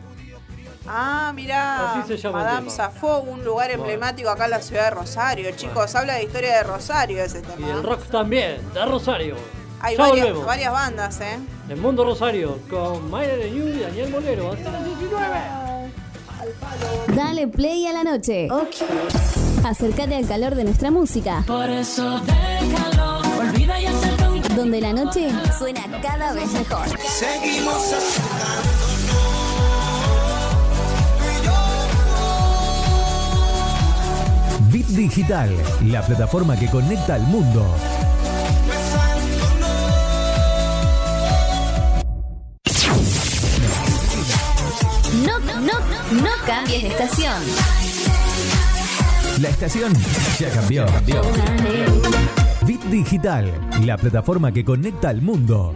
Ah, 0.88 1.32
mirá. 1.36 2.00
Así 2.02 2.08
se 2.08 2.18
llama 2.18 2.40
el 2.40 2.46
Madame. 2.46 2.70
Safo, 2.70 3.20
un 3.20 3.44
lugar 3.46 3.70
emblemático 3.72 4.30
acá 4.30 4.46
en 4.46 4.52
la 4.52 4.62
ciudad 4.62 4.86
de 4.86 4.90
Rosario. 4.92 5.52
Chicos, 5.56 5.94
habla 5.96 6.16
de 6.16 6.24
historia 6.24 6.56
de 6.58 6.64
Rosario 6.64 7.24
ese 7.24 7.40
Y 7.40 7.42
tema. 7.44 7.72
el 7.72 7.84
rock 7.84 8.04
también, 8.10 8.58
de 8.74 8.86
Rosario. 8.86 9.36
Hay 9.82 9.96
ya 9.96 10.04
varias, 10.04 10.26
volvemos. 10.26 10.46
varias 10.46 10.72
bandas, 10.74 11.22
¿eh? 11.22 11.40
El 11.70 11.78
Mundo 11.78 12.04
Rosario 12.04 12.60
con 12.70 13.10
Mayra 13.10 13.36
de 13.36 13.52
Ñu 13.52 13.68
y 13.68 13.80
Daniel 13.80 14.10
Molero. 14.10 14.52
Hasta 14.52 14.72
las 14.72 14.84
19. 14.84 15.38
Dale 17.16 17.48
play 17.48 17.86
a 17.88 17.94
la 17.94 18.04
noche. 18.04 18.48
Acércate 19.64 20.16
al 20.16 20.28
calor 20.28 20.56
de 20.56 20.64
nuestra 20.64 20.90
música. 20.90 21.44
Por 21.46 21.70
eso 21.70 22.20
déjalo, 22.22 23.20
olvida 23.40 23.80
y 23.80 23.86
acerca 23.86 24.30
un 24.30 24.42
Donde 24.56 24.82
la 24.82 24.94
noche 24.94 25.30
suena 25.58 25.82
cada 26.02 26.34
vez 26.34 26.52
mejor. 26.54 26.88
Seguimos 27.00 27.92
Bit 27.92 28.79
Digital, 34.90 35.50
la 35.86 36.02
plataforma 36.02 36.58
que 36.58 36.68
conecta 36.68 37.16
al 37.16 37.22
mundo. 37.22 37.64
No, 45.26 45.40
no, 45.40 45.80
no 46.22 46.30
cambies 46.46 46.84
de 46.84 46.88
estación. 46.90 47.44
La 49.40 49.50
estación 49.50 49.94
ya 50.40 50.50
cambió. 50.50 50.86
Bit 52.66 52.82
Digital, 52.86 53.70
la 53.86 53.96
plataforma 53.98 54.52
que 54.52 54.66
conecta 54.66 55.10
al 55.10 55.22
mundo. 55.22 55.76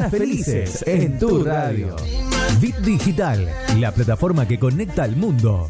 Mañanas 0.00 0.18
felices 0.18 0.84
en 0.86 1.18
tu 1.18 1.44
radio. 1.44 1.94
Bit 2.58 2.76
Digital, 2.76 3.46
la 3.78 3.92
plataforma 3.92 4.48
que 4.48 4.58
conecta 4.58 5.02
al 5.02 5.14
mundo. 5.14 5.68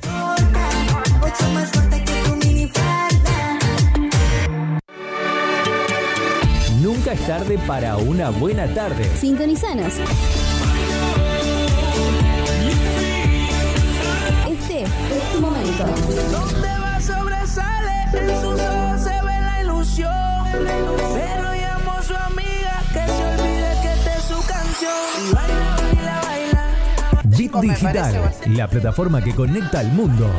Nunca 6.80 7.12
es 7.12 7.26
tarde 7.26 7.58
para 7.66 7.96
una 7.96 8.30
buena 8.30 8.72
tarde. 8.72 9.04
Sintonizanos. 9.18 9.94
Este 14.48 14.82
es 14.82 15.32
tu 15.32 15.40
momento. 15.40 15.84
Donde 16.30 16.68
va 16.78 17.00
sobresale, 17.00 18.04
en 18.14 18.40
sus 18.40 18.59
Y 25.20 25.34
baila, 25.34 25.76
baila, 25.76 26.20
baila. 26.22 27.50
Parece 27.52 27.60
Digital, 27.60 28.32
la 28.56 28.68
plataforma 28.68 29.22
que 29.22 29.34
conecta 29.34 29.80
al 29.80 29.92
mundo. 29.92 30.30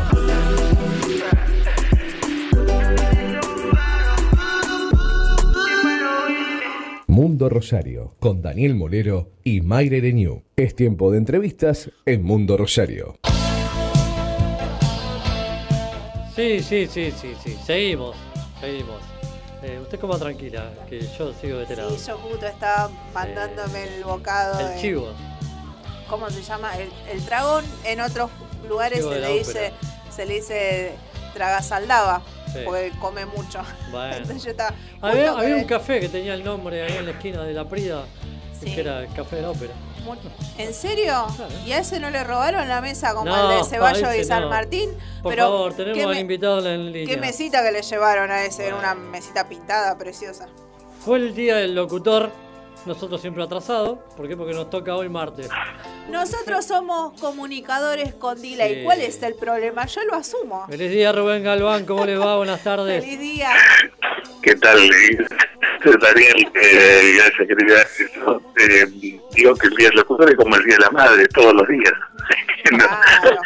Mundo 7.08 7.49
Rosario, 7.49 8.16
con 8.20 8.41
Daniel 8.41 8.76
Molero 8.76 9.32
y 9.44 9.62
Mayre 9.62 9.99
Renew. 9.99 10.44
Es 10.56 10.76
tiempo 10.76 11.12
de 11.12 11.18
entrevistas 11.18 11.91
en 12.06 12.24
Mundo 12.24 12.58
Rosario. 12.58 13.20
Sí, 16.36 16.62
sí, 16.62 16.88
sí, 16.88 17.12
sí, 17.12 17.34
sí. 17.44 17.56
Seguimos, 17.66 18.16
seguimos. 18.60 19.02
Eh, 19.63 19.79
usted 19.81 19.99
coma 19.99 20.17
tranquila, 20.17 20.71
que 20.89 21.01
yo 21.01 21.33
sigo 21.39 21.59
veterano. 21.59 21.91
Sí, 21.91 22.07
yo 22.07 22.17
justo 22.17 22.47
estaba 22.47 22.89
mandándome 23.13 23.83
el 23.95 24.03
bocado. 24.03 24.59
El 24.59 24.75
de- 24.75 24.81
chivo. 24.81 25.13
¿Cómo 26.09 26.29
se 26.29 26.41
llama? 26.41 26.75
El, 26.77 26.91
el 27.09 27.23
dragón 27.25 27.63
en 27.85 28.01
otros 28.01 28.29
lugares 28.67 29.03
se 29.03 29.09
de 29.09 29.19
le 29.19 29.38
dice, 29.38 29.71
se 30.13 30.25
le 30.25 30.33
dice 30.35 30.91
tragasaldaba, 31.33 32.21
Sí. 32.51 32.59
porque 32.65 32.91
come 32.99 33.25
mucho. 33.25 33.61
Bueno. 33.91 34.15
Entonces 34.15 34.43
yo 34.43 34.51
estaba. 34.51 34.73
Había, 35.01 35.33
un 35.33 35.63
café 35.65 35.99
que 35.99 36.09
tenía 36.09 36.33
el 36.33 36.43
nombre 36.43 36.81
ahí 36.83 36.97
en 36.97 37.05
la 37.05 37.11
esquina 37.11 37.43
de 37.43 37.53
la 37.53 37.65
Prida, 37.69 38.03
Sí. 38.59 38.73
que 38.73 38.81
era 38.81 39.01
el 39.03 39.13
Café 39.13 39.38
de 39.38 39.41
la 39.43 39.51
Ópera. 39.51 39.73
El- 40.57 40.61
¿En 40.68 40.73
serio? 40.73 41.26
Claro. 41.36 41.53
¿Y 41.65 41.72
a 41.72 41.80
ese 41.80 41.99
no 41.99 42.10
le 42.10 42.23
robaron 42.23 42.68
la 42.68 42.82
mesa 42.82 43.14
como 43.14 43.26
No, 43.26 43.52
el 43.52 43.57
de 43.60 43.64
Ceballos 43.69 44.15
y 44.15 44.23
San 44.23 44.44
no. 44.44 44.49
Martín? 44.49 44.90
Por 45.22 45.32
Pero, 45.34 45.45
favor, 45.45 45.72
¿qué 45.76 45.84
tenemos 45.84 46.06
al 46.06 46.14
me- 46.15 46.19
invitado 46.22 46.69
en 46.69 46.91
línea. 46.91 47.15
¿Qué 47.15 47.22
mesita 47.22 47.64
que 47.64 47.72
le 47.72 47.82
llevaron 47.82 48.32
a 48.32 48.44
ese? 48.44 48.68
Era 48.68 48.76
Bueno. 48.76 48.91
una 48.94 49.02
mesita 49.11 49.48
pintada, 49.48 49.98
preciosa. 49.98 50.48
Fue 51.06 51.18
el 51.18 51.34
día 51.34 51.56
del 51.57 51.73
locutor, 51.76 52.32
nosotros 52.86 53.22
siempre 53.22 53.44
atrasados. 53.44 53.99
¿Por 54.18 54.28
qué? 54.28 54.36
Porque 54.36 54.53
nos 54.53 54.69
toca 54.69 54.95
hoy 54.95 55.10
martes. 55.10 55.48
Nosotros 56.10 56.65
somos 56.65 57.19
comunicadores 57.22 58.14
con 58.15 58.41
delay. 58.41 58.76
Sí. 58.80 58.84
¿Cuál 58.84 59.02
es 59.02 59.22
el 59.23 59.36
problema? 59.36 59.86
Yo 59.86 60.03
lo 60.03 60.15
asumo. 60.15 60.65
Feliz 60.68 60.91
día 60.91 61.11
Rubén 61.11 61.44
Galván, 61.44 61.86
¿cómo 61.86 62.06
les 62.06 62.19
va? 62.19 62.38
Buenas 62.38 62.64
tardes. 62.64 63.03
Feliz 63.03 63.19
día. 63.19 63.49
¿Qué 64.41 64.56
tal? 64.56 64.80
Daniel, 65.84 66.52
eh, 66.56 67.14
gracias 67.18 67.48
querida. 67.48 67.86
Yo, 68.16 68.41
eh, 68.58 68.86
digo 69.34 69.56
que 69.56 69.68
el 69.68 69.76
día 69.76 69.88
del 69.90 69.98
locutor 69.98 70.30
es 70.30 70.36
como 70.36 70.56
el 70.56 70.64
día 70.66 70.76
de 70.76 70.82
la 70.82 70.91
madre, 70.91 71.28
todos 71.28 71.53
los 71.53 71.68
días. 71.68 71.94
No. 72.72 72.78
Claro. 72.78 73.38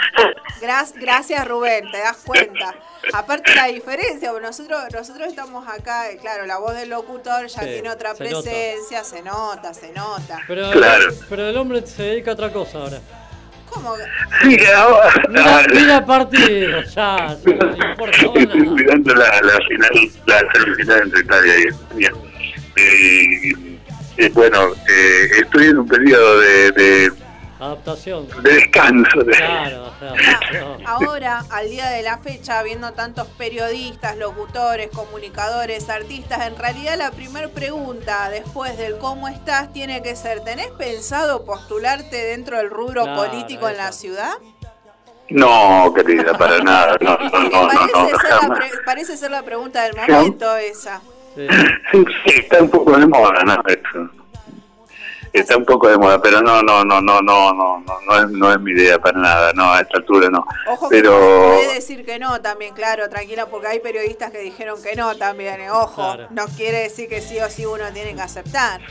Gra- 0.61 0.93
gracias 0.99 1.47
Rubén, 1.47 1.89
te 1.89 1.97
das 1.99 2.17
cuenta. 2.17 2.75
Aparte 3.13 3.55
la 3.55 3.67
diferencia, 3.67 4.29
porque 4.31 4.45
nosotros 4.45 4.79
nosotros 4.93 5.27
estamos 5.29 5.65
acá, 5.67 6.11
y 6.11 6.17
claro, 6.17 6.45
la 6.45 6.57
voz 6.57 6.75
del 6.75 6.89
locutor 6.89 7.47
ya 7.47 7.61
Sí, 7.61 7.65
tiene 7.65 7.89
otra 7.89 8.13
se 8.13 8.25
nota. 8.25 8.41
presencia, 8.43 9.03
se 9.05 9.23
nota, 9.23 9.73
se 9.73 9.93
nota. 9.93 10.41
Pero, 10.47 10.69
Claro. 10.71 11.05
pero 11.29 11.47
el 11.49 11.57
hombre 11.57 11.87
se 11.87 12.03
dedica 12.03 12.31
a 12.31 12.33
otra 12.33 12.51
cosa 12.51 12.79
ahora. 12.79 12.99
¿Cómo? 13.75 13.93
Sí, 14.41 14.57
ahora. 14.73 15.13
Mira, 15.29 15.65
mira 15.73 16.05
partido, 16.05 16.81
ya, 16.83 17.37
no 17.45 17.87
importa 17.89 18.17
Estoy 18.17 18.69
mirando 18.69 19.13
la, 19.15 19.41
la 19.41 19.59
final, 19.67 20.11
la 20.27 20.41
semifinal 20.53 21.01
entre 21.03 21.19
Italia 21.19 21.53
y 21.57 21.67
España. 21.67 22.11
Eh, 22.77 23.77
eh, 24.17 24.31
bueno, 24.33 24.71
eh, 24.87 25.27
estoy 25.41 25.67
en 25.67 25.79
un 25.79 25.87
periodo 25.87 26.39
de, 26.39 26.71
de, 26.71 27.11
Adaptación. 27.65 28.27
de 28.43 28.53
descanso. 28.53 29.19
de- 29.23 29.33
Claro, 29.33 29.87
o 29.87 29.99
sea, 29.99 30.59
no. 30.61 30.77
Ahora, 30.87 31.43
al 31.49 31.69
día 31.69 31.89
de 31.89 32.01
la 32.03 32.17
fecha, 32.19 32.61
viendo 32.63 32.91
tantos 32.93 33.27
periodistas, 33.37 34.17
locutores, 34.17 34.89
comunicadores, 34.89 35.89
artistas, 35.89 36.47
en 36.47 36.57
realidad 36.57 36.97
la 36.97 37.11
primera 37.11 37.47
pregunta 37.49 38.29
después 38.29 38.77
del 38.77 38.97
cómo 38.97 39.27
estás 39.27 39.71
tiene 39.73 40.01
que 40.03 40.15
ser, 40.15 40.41
¿tenés 40.43 40.67
pensado 40.71 41.45
postularte 41.45 42.15
dentro 42.15 42.57
del 42.57 42.69
rubro 42.69 43.03
Claro, 43.03 43.23
político 43.25 43.67
en 43.69 43.77
la 43.77 43.91
ciudad? 43.91 44.33
No, 45.29 45.91
querida, 45.95 46.37
para 46.37 46.59
nada. 46.59 46.97
No, 47.01 47.17
no, 47.17 47.29
no, 47.29 47.49
no, 47.49 47.67
parece, 47.67 47.91
no, 47.93 48.19
ser 48.19 48.29
la 48.29 48.37
jamás. 48.37 48.59
parece 48.85 49.17
ser 49.17 49.31
la 49.31 49.41
pregunta 49.43 49.81
del 49.83 49.95
momento 49.95 50.55
esa. 50.57 51.01
Sí. 51.35 51.47
Sí, 51.91 52.05
sí, 52.25 52.33
está 52.39 52.61
un 52.61 52.69
poco 52.69 52.95
de 52.97 53.07
moda, 53.07 53.43
¿no? 53.43 53.53
Eso. 53.67 54.09
Está 55.39 55.57
un 55.57 55.65
poco 55.65 55.87
de 55.89 55.97
moda, 55.97 56.21
pero 56.21 56.41
no, 56.41 56.61
no, 56.61 56.83
no, 56.85 57.01
no, 57.01 57.21
no, 57.21 57.53
no, 57.53 57.79
no, 57.79 57.99
no 58.07 58.19
es, 58.23 58.29
no 58.31 58.51
es 58.51 58.59
mi 58.59 58.71
idea 58.71 58.99
para 58.99 59.19
nada, 59.19 59.53
no, 59.53 59.71
a 59.71 59.81
esta 59.81 59.97
altura 59.97 60.29
no. 60.29 60.45
Ojo 60.67 60.89
que 60.89 60.95
pero 60.97 61.11
puede 61.55 61.75
decir 61.75 62.05
que 62.05 62.19
no 62.19 62.41
también, 62.41 62.73
claro, 62.73 63.09
tranquila, 63.09 63.45
porque 63.47 63.67
hay 63.67 63.79
periodistas 63.79 64.31
que 64.31 64.39
dijeron 64.39 64.81
que 64.81 64.95
no 64.95 65.15
también, 65.15 65.59
eh, 65.61 65.69
ojo, 65.71 65.95
Claro. 66.01 66.27
no 66.31 66.45
quiere 66.55 66.79
decir 66.79 67.07
que 67.09 67.21
sí 67.21 67.39
o 67.39 67.49
sí 67.49 67.65
uno 67.65 67.83
tiene 67.93 68.15
que 68.15 68.21
aceptar. 68.21 68.81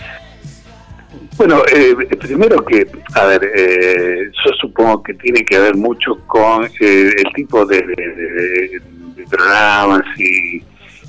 Bueno, 1.37 1.63
eh, 1.73 1.95
primero 2.19 2.65
que, 2.65 2.87
a 3.15 3.25
ver, 3.27 3.51
eh, 3.55 4.31
yo 4.45 4.53
supongo 4.61 5.03
que 5.03 5.15
tiene 5.15 5.45
que 5.45 5.59
ver 5.59 5.77
mucho 5.77 6.19
con 6.27 6.65
eh, 6.65 6.71
el 7.17 7.33
tipo 7.35 7.65
de, 7.67 7.79
de- 7.83 7.95
de- 7.95 8.81
de 9.15 9.25
programas 9.31 10.03
y, 10.19 10.63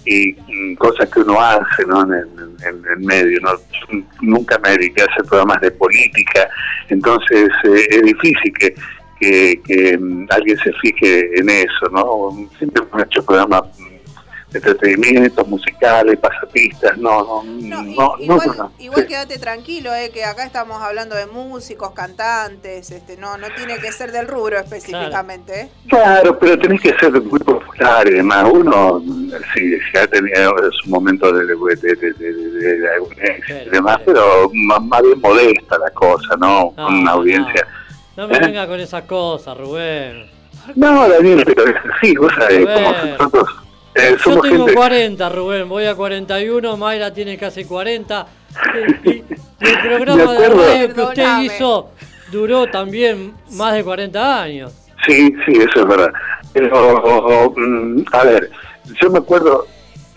y, 0.05 0.75
cosas 0.75 1.09
que 1.09 1.19
uno 1.21 1.39
hace 1.39 1.85
¿no? 1.87 2.01
en, 2.03 2.13
en- 2.13 2.55
en 2.67 2.83
el 2.91 2.99
medio. 2.99 3.39
¿no? 3.41 3.51
Nunca 4.21 4.57
me 4.59 4.71
dediqué 4.71 5.01
a 5.01 5.05
hacer 5.05 5.25
programas 5.25 5.61
de 5.61 5.71
política, 5.71 6.47
entonces 6.89 7.49
eh, 7.63 7.87
es 7.89 8.01
difícil 8.03 8.53
que, 8.59 8.75
que, 9.63 9.97
mm, 9.97 10.27
alguien 10.29 10.57
se 10.57 10.71
fije 10.73 11.39
en 11.39 11.49
eso. 11.49 11.89
¿no? 11.91 12.49
Siempre 12.57 12.83
hemos 12.83 13.03
hecho 13.03 13.25
programas 13.25 13.63
entretenimientos 14.55 15.47
musicales, 15.47 16.17
pasapistas, 16.17 16.97
no, 16.97 17.23
no, 17.23 17.43
No, 17.43 17.81
no, 17.83 17.89
igual, 18.19 18.47
no, 18.47 18.53
no. 18.55 18.71
igual 18.79 19.05
quédate 19.07 19.37
tranquilo, 19.39 19.93
eh, 19.93 20.09
que 20.13 20.23
acá 20.23 20.45
estamos 20.45 20.81
hablando 20.81 21.15
de 21.15 21.25
músicos, 21.27 21.91
cantantes, 21.91 22.89
este, 22.91 23.17
no, 23.17 23.37
no 23.37 23.47
tiene 23.55 23.77
que 23.79 23.91
ser 23.91 24.11
del 24.11 24.27
rubro 24.27 24.57
específicamente. 24.59 25.61
eh. 25.61 25.69
Claro, 25.89 26.37
pero 26.39 26.57
tenés 26.57 26.81
que 26.81 26.93
ser 26.97 27.11
muy 27.21 27.39
popular 27.39 28.07
y 28.07 28.11
demás. 28.15 28.45
Uno, 28.51 29.01
sí, 29.53 29.73
sí 29.91 29.97
ha 29.97 30.07
tenido 30.07 30.53
su 30.81 30.89
momento 30.89 31.31
de, 31.31 31.45
de, 31.45 31.55
de, 31.55 31.95
de, 31.95 32.13
de- 32.13 32.33
de- 32.33 32.77
de 32.79 32.93
algún 32.93 33.13
éxito 33.13 33.59
y 33.65 33.69
demás, 33.69 33.97
pero 34.05 34.49
más, 34.53 34.81
más 34.81 35.01
bien 35.01 35.19
modesta 35.21 35.77
la 35.77 35.89
cosa, 35.91 36.35
¿no? 36.39 36.73
No, 36.77 36.85
Con 36.85 36.95
una 36.99 37.11
audiencia. 37.11 37.67
No 38.15 38.27
me 38.27 38.37
¿Eh? 38.37 38.39
venga 38.39 38.65
con 38.67 38.79
esas 38.79 39.03
cosas, 39.03 39.57
Rubén. 39.57 40.29
No, 40.75 41.07
Daniel, 41.07 41.43
pero 41.45 41.65
es 41.67 41.75
así, 41.97 42.15
vos 42.15 42.31
sabés, 42.37 42.65
como 42.65 42.91
nosotros 42.91 43.49
eh, 43.95 44.15
Yo 44.23 44.41
tengo 44.41 44.65
gente... 44.65 44.73
40, 44.73 45.29
Rubén, 45.29 45.69
voy 45.69 45.85
a 45.85 45.95
41, 45.95 46.77
Mayra 46.77 47.13
tiene 47.13 47.37
casi 47.37 47.65
40. 47.65 48.27
Y, 49.05 49.09
y 49.11 49.23
el 49.59 49.79
programa 49.81 50.33
De 50.33 50.49
radio 50.49 50.93
que 50.93 51.01
usted 51.01 51.15
Perdóname. 51.15 51.45
hizo 51.45 51.89
duró 52.31 52.67
también 52.67 53.33
más 53.51 53.73
de 53.73 53.83
40 53.83 54.41
años. 54.41 54.73
Sí, 55.05 55.33
sí, 55.45 55.53
eso 55.53 55.81
es 55.81 55.87
verdad. 55.87 56.11
Pero, 56.53 57.53
mm, 57.55 58.03
a 58.11 58.23
ver, 58.23 58.49
yo 59.01 59.09
me 59.09 59.19
acuerdo 59.19 59.67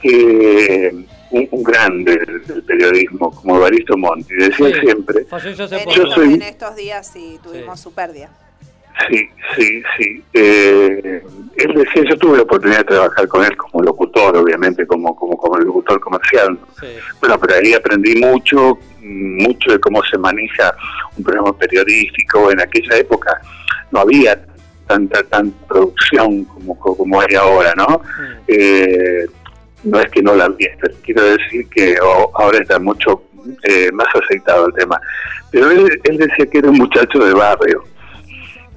que 0.00 0.94
un, 1.30 1.48
un 1.50 1.62
grande 1.62 2.16
del, 2.46 2.62
periodismo, 2.62 3.30
como 3.30 3.56
Evaristo 3.56 3.96
Monti, 3.96 4.34
decía 4.34 4.66
Sí, 4.68 4.80
siempre... 4.80 5.24
Falleció 5.26 5.64
hace 5.64 5.76
En, 5.78 5.84
poco. 5.84 5.96
Yo 5.96 6.02
estos, 6.04 6.14
soy- 6.14 6.34
en 6.34 6.42
estos 6.42 6.76
días 6.76 7.10
sí 7.12 7.38
tuvimos 7.42 7.78
su 7.80 7.92
pérdida. 7.92 8.30
Sí, 9.08 9.28
sí, 9.54 9.82
sí. 9.96 10.22
Eh, 10.32 11.22
él 11.56 11.74
decía, 11.74 12.02
yo 12.10 12.16
tuve 12.18 12.36
la 12.38 12.42
oportunidad 12.42 12.78
de 12.78 12.84
trabajar 12.84 13.28
con 13.28 13.44
él 13.44 13.56
como 13.56 13.82
locutor, 13.84 14.36
obviamente, 14.36 14.86
como 14.86 15.14
como, 15.14 15.36
como 15.36 15.56
locutor 15.58 16.00
comercial. 16.00 16.58
Sí. 16.80 16.86
Bueno, 17.20 17.38
pero 17.38 17.54
ahí 17.54 17.74
aprendí 17.74 18.16
mucho, 18.16 18.76
mm, 19.00 19.42
mucho 19.42 19.70
de 19.72 19.78
cómo 19.78 20.02
se 20.10 20.18
maneja 20.18 20.74
un 21.16 21.24
programa 21.24 21.56
periodístico. 21.56 22.50
En 22.50 22.60
aquella 22.60 22.96
época 22.96 23.40
no 23.92 24.00
había 24.00 24.40
tanta 24.86 25.22
tanta 25.24 25.66
producción 25.68 26.44
como, 26.44 26.78
como 26.78 27.20
hay 27.20 27.34
ahora, 27.36 27.74
¿no? 27.76 28.02
Eh, 28.48 29.26
no 29.84 30.00
es 30.00 30.10
que 30.10 30.22
no 30.22 30.34
la 30.34 30.46
había, 30.46 30.70
pero 30.80 30.94
quiero 31.04 31.22
decir 31.22 31.68
que 31.68 31.96
o- 32.00 32.32
ahora 32.34 32.58
está 32.58 32.78
mucho 32.80 33.22
eh, 33.62 33.90
más 33.92 34.08
aceitado 34.14 34.66
el 34.66 34.74
tema. 34.74 35.00
Pero 35.52 35.70
él, 35.70 36.00
él 36.04 36.18
decía 36.18 36.46
que 36.46 36.58
era 36.58 36.68
un 36.70 36.78
muchacho 36.78 37.18
de 37.20 37.32
barrio. 37.32 37.84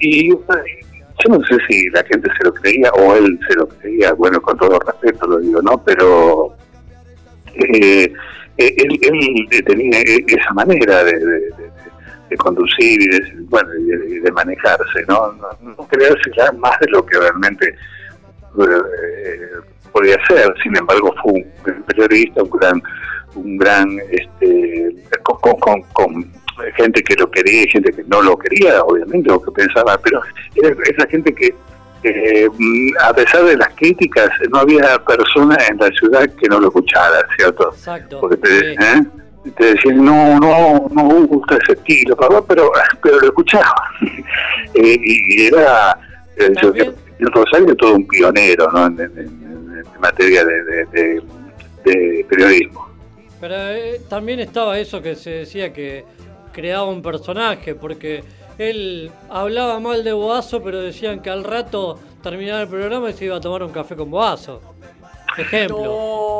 Y 0.01 0.29
yo 0.29 1.29
no 1.29 1.39
sé 1.45 1.57
si 1.69 1.89
la 1.89 2.03
gente 2.05 2.29
se 2.37 2.43
lo 2.45 2.53
creía 2.53 2.89
o 2.93 3.15
él 3.15 3.39
se 3.47 3.55
lo 3.55 3.67
creía, 3.67 4.13
bueno, 4.13 4.41
con 4.41 4.57
todo 4.57 4.79
respeto 4.79 5.27
lo 5.27 5.39
digo, 5.39 5.61
¿no? 5.61 5.81
Pero 5.83 6.55
eh, 7.53 8.11
eh, 8.57 8.75
él, 8.77 8.99
él 9.01 9.63
tenía 9.65 9.99
e- 9.99 10.25
esa 10.27 10.53
manera 10.53 11.03
de, 11.03 11.17
conducir 12.37 13.01
y 13.01 13.07
de, 13.09 13.33
bueno, 13.49 13.69
de, 13.71 14.31
manejarse, 14.31 15.03
¿no? 15.07 15.33
No, 15.33 15.47
no 15.61 15.87
creerse 15.87 16.31
ya 16.35 16.51
más 16.53 16.79
de 16.79 16.87
lo 16.89 17.05
que 17.05 17.19
realmente 17.19 17.75
eh, 18.57 19.37
podía 19.91 20.15
ser. 20.27 20.53
Sin 20.63 20.75
embargo, 20.77 21.13
fue 21.21 21.33
un 21.33 21.83
periodista, 21.83 22.41
un 22.41 22.49
gran, 22.51 22.81
un 23.35 23.57
gran, 23.57 23.99
este, 24.11 24.95
con- 25.23 25.59
con- 25.59 25.81
con 25.93 26.31
gente 26.75 27.01
que 27.03 27.15
lo 27.15 27.29
quería 27.29 27.63
y 27.63 27.67
gente 27.69 27.91
que 27.91 28.03
no 28.07 28.21
lo 28.21 28.37
quería, 28.37 28.81
obviamente, 28.83 29.31
o 29.31 29.41
que 29.41 29.51
pensaba, 29.51 29.97
pero 30.03 30.21
era 30.55 30.75
esa 30.89 31.07
gente 31.07 31.33
que 31.33 31.53
eh, 32.03 32.47
mm, 32.51 32.89
a 33.03 33.13
pesar 33.13 33.43
de 33.45 33.57
las 33.57 33.69
críticas, 33.75 34.29
no 34.51 34.59
había 34.59 34.97
persona 35.05 35.55
en 35.69 35.77
la 35.77 35.87
ciudad 35.89 36.27
que 36.39 36.47
no 36.49 36.59
lo 36.59 36.67
escuchara, 36.67 37.25
¿cierto? 37.37 37.69
Exacto. 37.73 38.19
Porque 38.21 38.37
te. 38.37 38.73
¿eh? 38.73 39.03
te 39.57 39.73
decían, 39.73 40.05
no, 40.05 40.39
no, 40.39 40.87
no 40.91 41.03
me 41.03 41.25
gusta 41.25 41.57
ese 41.63 41.73
estilo, 41.73 42.15
pero, 42.47 42.71
pero 43.01 43.19
lo 43.19 43.27
escuchaba. 43.27 43.73
Eh, 44.73 44.97
y 45.03 45.47
era, 45.47 45.97
eh, 46.37 46.53
yo 47.19 47.27
Rosario 47.33 47.75
todo 47.75 47.95
un 47.95 48.07
pionero 48.07 48.71
¿no? 48.71 48.85
en, 48.87 48.99
en- 49.01 49.17
en- 49.17 49.83
en 49.93 50.01
materia 50.01 50.45
de, 50.45 50.63
de- 50.63 50.85
de- 50.93 51.21
de 51.83 52.25
periodismo. 52.29 52.89
Pero 53.41 53.55
eh, 53.55 53.99
también 54.09 54.39
estaba 54.39 54.79
eso 54.79 55.01
que 55.01 55.15
se 55.15 55.31
decía 55.31 55.73
que 55.73 56.05
creaba 56.51 56.85
un 56.85 57.01
personaje, 57.01 57.75
porque 57.75 58.23
él 58.57 59.11
hablaba 59.29 59.79
mal 59.79 60.03
de 60.03 60.13
Boazo, 60.13 60.61
pero 60.63 60.81
decían 60.81 61.21
que 61.21 61.29
al 61.29 61.43
rato 61.43 61.99
terminaba 62.21 62.61
el 62.61 62.67
programa 62.67 63.09
y 63.09 63.13
se 63.13 63.25
iba 63.25 63.37
a 63.37 63.41
tomar 63.41 63.63
un 63.63 63.71
café 63.71 63.95
con 63.95 64.09
Boazo. 64.11 64.61
Ejemplo. 65.37 65.83
No, 65.83 66.37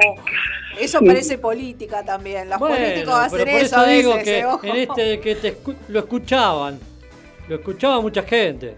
eso 0.79 0.99
parece 1.05 1.37
política 1.37 2.03
también. 2.03 2.49
Los 2.49 2.59
Bueno, 2.59 2.75
políticos 2.75 3.13
hacen 3.15 3.37
pero 3.39 3.51
por 3.51 3.61
eso, 3.61 3.75
eso 3.75 3.77
a 3.79 3.87
digo 3.87 4.09
veces, 4.15 4.23
que 4.25 4.39
eh, 4.39 4.45
ojo. 4.45 4.65
en 4.67 4.75
este 4.75 5.19
que 5.19 5.35
te 5.35 5.57
escu- 5.63 5.75
lo 5.87 5.99
escuchaban, 5.99 6.79
lo 7.47 7.55
escuchaba 7.55 8.01
mucha 8.01 8.23
gente. 8.23 8.75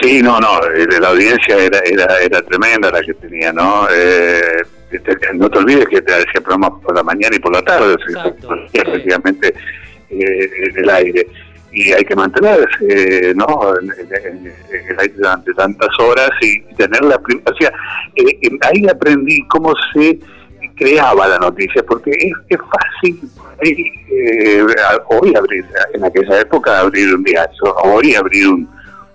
Sí, 0.00 0.22
no, 0.22 0.40
no, 0.40 0.58
eh, 0.74 0.86
la 1.00 1.08
audiencia 1.10 1.56
era, 1.56 1.78
era, 1.84 2.18
era 2.20 2.42
tremenda 2.42 2.90
la 2.90 3.00
que 3.02 3.14
tenía, 3.14 3.52
¿no? 3.52 3.86
Eh, 3.92 4.40
este, 4.90 5.16
no 5.34 5.48
te 5.48 5.58
olvides 5.58 5.86
que 5.88 6.02
te 6.02 6.12
hacía 6.14 6.40
programas 6.40 6.72
por 6.82 6.94
la 6.94 7.02
mañana 7.02 7.34
y 7.36 7.38
por 7.38 7.52
la 7.52 7.62
tarde, 7.62 7.94
o 7.94 7.98
sea, 8.12 8.26
Exacto, 8.26 8.48
sí. 8.72 8.78
prácticamente 8.80 9.54
el 10.22 10.90
aire. 10.90 11.26
Y 11.72 11.92
hay 11.92 12.04
que 12.04 12.14
mantenerse, 12.14 12.66
eh, 12.88 13.34
¿no? 13.34 13.46
En, 13.80 13.90
en- 13.90 14.46
en 14.46 14.90
el 14.90 15.00
aire 15.00 15.14
durante 15.16 15.52
tantas 15.54 15.88
horas 15.98 16.30
y 16.40 16.60
tener 16.74 17.02
la 17.02 17.16
O 17.16 17.54
sea, 17.58 17.72
eh, 18.14 18.38
eh, 18.42 18.50
ahí 18.62 18.86
aprendí 18.88 19.44
cómo 19.48 19.72
se 19.92 20.18
creaba 20.76 21.26
la 21.26 21.38
noticia, 21.38 21.82
porque 21.84 22.10
es, 22.12 22.32
es 22.48 22.58
fácil 22.58 23.20
eh, 23.62 24.64
hoy 25.08 25.34
abrir, 25.36 25.64
en 25.94 26.04
aquella 26.04 26.40
época 26.40 26.78
abrir 26.80 27.12
un 27.14 27.22
diario, 27.24 27.74
hoy 27.84 28.14
abrir 28.14 28.48
un, 28.48 28.68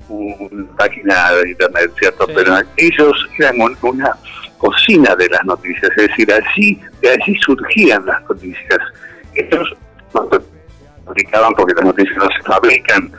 una 0.09 0.65
página 0.77 1.31
de 1.33 1.49
internet, 1.51 1.91
¿cierto? 1.97 2.25
Sí. 2.27 2.33
Pero 2.35 2.55
ellos 2.77 3.27
eran 3.37 3.61
un- 3.61 3.77
una 3.83 4.15
cocina 4.57 5.15
de 5.15 5.29
las 5.29 5.45
noticias, 5.45 5.89
es 5.95 6.07
decir, 6.09 6.29
allí, 6.33 6.79
de 7.01 7.09
allí 7.09 7.35
surgían 7.45 8.05
las 8.05 8.21
noticias. 8.23 8.79
Ellos 9.35 9.69
fabricaban 11.09 11.53
porque 11.53 11.73
las 11.73 11.85
noticias 11.85 12.17
no 12.17 12.27
se 12.29 12.43
fabrican, 12.43 13.11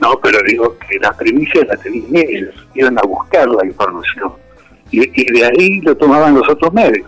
¿no? 0.00 0.20
Pero 0.20 0.38
digo 0.46 0.76
que 0.78 0.98
las 0.98 1.16
primicias 1.16 1.66
las 1.66 1.80
tenían 1.80 2.16
ellos, 2.16 2.54
iban 2.74 2.98
a 2.98 3.02
buscar 3.02 3.48
la 3.48 3.66
información. 3.66 4.32
Y, 4.90 5.00
y 5.20 5.32
de 5.32 5.44
ahí 5.44 5.80
lo 5.80 5.96
tomaban 5.96 6.34
los 6.34 6.48
otros 6.48 6.72
medios. 6.72 7.06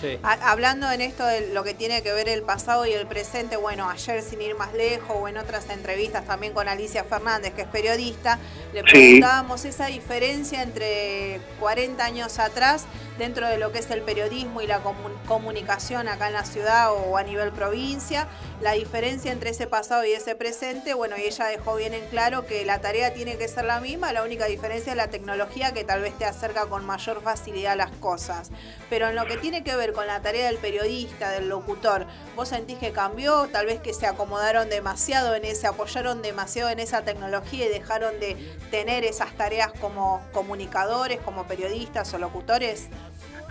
Sí. 0.00 0.18
Ha- 0.22 0.50
Hablando 0.50 0.90
en 0.90 1.00
esto 1.00 1.26
de 1.26 1.48
lo 1.52 1.62
que 1.64 1.74
tiene 1.74 2.02
que 2.02 2.12
ver 2.12 2.28
el 2.28 2.42
pasado 2.42 2.86
y 2.86 2.92
el 2.92 3.06
presente, 3.06 3.56
bueno, 3.56 3.88
ayer 3.90 4.22
sin 4.22 4.40
ir 4.40 4.54
más 4.54 4.72
lejos 4.74 5.16
o 5.20 5.28
en 5.28 5.36
otras 5.36 5.68
entrevistas 5.70 6.24
también 6.26 6.52
con 6.52 6.68
Alicia 6.68 7.04
Fernández, 7.04 7.52
que 7.54 7.62
es 7.62 7.68
periodista, 7.68 8.38
le 8.72 8.80
Sí. 8.80 8.86
preguntábamos 8.90 9.64
esa 9.64 9.86
diferencia 9.86 10.62
entre 10.62 11.40
40 11.60 12.04
años 12.04 12.38
atrás 12.38 12.84
dentro 13.18 13.46
de 13.48 13.58
lo 13.58 13.70
que 13.72 13.80
es 13.80 13.90
el 13.90 14.00
periodismo 14.02 14.62
y 14.62 14.66
la 14.66 14.82
comu- 14.82 15.12
comunicación 15.26 16.08
acá 16.08 16.28
en 16.28 16.32
la 16.32 16.44
ciudad 16.46 16.92
o 16.92 17.18
a 17.18 17.22
nivel 17.22 17.52
provincia, 17.52 18.26
la 18.62 18.72
diferencia 18.72 19.30
entre 19.32 19.50
ese 19.50 19.66
pasado 19.66 20.04
y 20.06 20.12
ese 20.12 20.34
presente, 20.34 20.94
bueno, 20.94 21.18
y 21.18 21.22
ella 21.22 21.46
dejó 21.46 21.76
bien 21.76 21.92
en 21.92 22.06
claro 22.06 22.46
que 22.46 22.64
la 22.64 22.80
tarea 22.80 23.12
tiene 23.12 23.36
que 23.36 23.46
ser 23.48 23.64
la 23.66 23.80
misma, 23.80 24.12
la 24.14 24.22
única 24.22 24.46
diferencia 24.46 24.92
es 24.92 24.96
la 24.96 25.08
tecnología 25.08 25.72
que 25.74 25.84
tal 25.84 26.00
vez 26.00 26.16
te 26.16 26.24
acerca 26.24 26.64
con 26.66 26.86
mayor 26.86 27.22
facilidad 27.22 27.72
a 27.72 27.76
las 27.76 27.90
cosas. 27.92 28.50
Pero 28.88 29.08
en 29.08 29.14
lo 29.16 29.26
que 29.26 29.36
tiene 29.36 29.62
que 29.64 29.76
ver 29.76 29.89
con 29.92 30.06
la 30.06 30.20
tarea 30.22 30.46
del 30.46 30.56
periodista, 30.58 31.30
del 31.30 31.48
locutor, 31.48 32.06
¿vos 32.36 32.48
sentís 32.48 32.78
que 32.78 32.92
cambió? 32.92 33.48
Tal 33.52 33.66
vez 33.66 33.80
que 33.80 33.92
se 33.92 34.06
acomodaron 34.06 34.68
demasiado 34.68 35.34
en 35.34 35.44
ese, 35.44 35.66
apoyaron 35.66 36.22
demasiado 36.22 36.70
en 36.70 36.78
esa 36.80 37.02
tecnología 37.02 37.66
y 37.66 37.68
dejaron 37.68 38.18
de 38.20 38.36
tener 38.70 39.04
esas 39.04 39.32
tareas 39.36 39.72
como 39.80 40.22
comunicadores, 40.32 41.20
como 41.20 41.44
periodistas 41.44 42.12
o 42.14 42.18
locutores. 42.18 42.88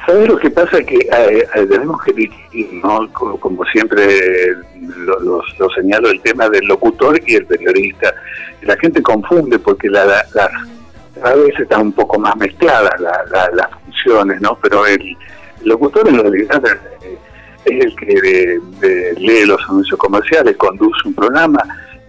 ¿Sabes 0.06 0.30
lo 0.30 0.38
que 0.38 0.50
pasa? 0.50 0.82
Que 0.82 0.96
eh, 0.96 1.48
eh, 1.56 1.66
tenemos 1.70 2.02
que 2.04 2.14
distinguir, 2.14 2.74
¿no? 2.84 3.12
Como, 3.12 3.66
siempre 3.66 4.56
lo, 4.82 5.20
lo- 5.20 5.44
lo 5.58 5.70
señalo, 5.72 6.10
el 6.10 6.22
tema 6.22 6.48
del 6.50 6.66
locutor 6.66 7.20
y 7.28 7.36
el 7.36 7.46
periodista. 7.46 8.14
La 8.62 8.78
gente 8.78 9.02
confunde 9.04 9.60
porque 9.60 9.90
la, 9.90 10.06
la- 10.06 10.52
cada 11.22 11.36
vez 11.36 11.54
están 11.60 11.82
un 11.82 11.92
poco 11.92 12.18
más 12.18 12.34
mezcladas 12.38 12.98
la- 13.02 13.26
la- 13.30 13.50
las 13.54 13.70
funciones, 13.84 14.40
¿no? 14.40 14.58
Pero 14.62 14.86
el, 14.86 15.18
locutor 15.64 16.08
en 16.08 16.20
realidad 16.20 16.62
eh, 17.04 17.18
es 17.66 17.86
el 17.86 17.96
que 17.96 18.06
de- 18.22 18.60
de- 18.80 19.14
lee 19.20 19.46
los 19.46 19.62
anuncios 19.70 19.98
comerciales, 20.00 20.56
conduce 20.58 21.08
un 21.08 21.14
programa 21.14 21.60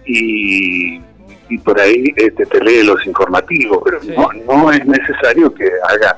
y, 0.05 0.95
y 1.49 1.57
por 1.63 1.79
ahí 1.79 2.13
este, 2.15 2.45
te 2.45 2.63
lee 2.63 2.83
los 2.83 3.05
informativos, 3.05 3.79
pero 3.83 3.99
no, 4.15 4.29
no 4.45 4.71
es 4.71 4.85
necesario 4.85 5.53
que 5.53 5.69
haga 5.89 6.17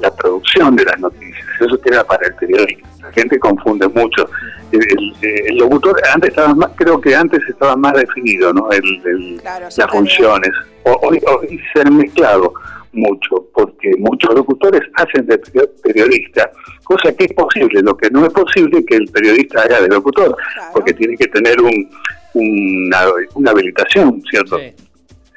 la 0.00 0.14
producción 0.14 0.76
de 0.76 0.84
las 0.84 0.98
noticias, 0.98 1.46
eso 1.60 1.78
queda 1.80 2.04
para 2.04 2.26
el 2.26 2.34
periodista. 2.34 2.88
La 3.02 3.12
gente 3.12 3.38
confunde 3.38 3.88
mucho. 3.88 4.28
El, 4.72 4.80
el- 4.82 5.46
el 5.48 5.56
locutor 5.58 6.00
antes 6.14 6.30
estaba 6.30 6.54
más, 6.54 6.70
creo 6.76 7.00
que 7.00 7.14
antes 7.14 7.40
estaba 7.48 7.74
más 7.76 7.92
definido, 7.94 8.52
¿no? 8.52 8.70
El, 8.70 8.84
el- 9.04 9.40
las 9.82 9.90
funciones. 9.90 10.50
O- 10.84 10.98
Hoy, 11.02 11.20
hoy 11.26 11.60
se 11.72 11.80
han 11.82 11.96
mezclado 11.96 12.54
mucho, 12.92 13.48
porque 13.54 13.92
muchos 13.98 14.34
locutores 14.34 14.80
hacen 14.94 15.26
de 15.26 15.40
perio- 15.40 15.70
periodista, 15.82 16.50
cosa 16.84 17.12
que 17.14 17.24
es 17.26 17.32
posible. 17.34 17.82
Lo 17.82 17.96
que 17.96 18.10
no 18.10 18.26
es 18.26 18.32
posible 18.32 18.84
que 18.84 18.96
el 18.96 19.06
periodista 19.06 19.62
haga 19.62 19.80
de 19.80 19.88
locutor, 19.88 20.36
porque 20.72 20.92
tiene 20.94 21.16
que 21.16 21.26
tener 21.28 21.60
un, 21.62 21.88
una, 22.34 23.04
una 23.34 23.50
habilitación, 23.52 24.20
¿cierto? 24.30 24.58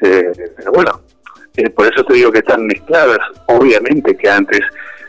Eh, 0.01 0.31
pero 0.57 0.71
bueno, 0.73 1.01
eh, 1.55 1.69
por 1.69 1.91
eso 1.93 2.03
te 2.03 2.13
digo 2.15 2.31
que 2.31 2.39
están 2.39 2.65
mezcladas. 2.65 3.19
Obviamente 3.47 4.17
que 4.17 4.30
antes 4.30 4.59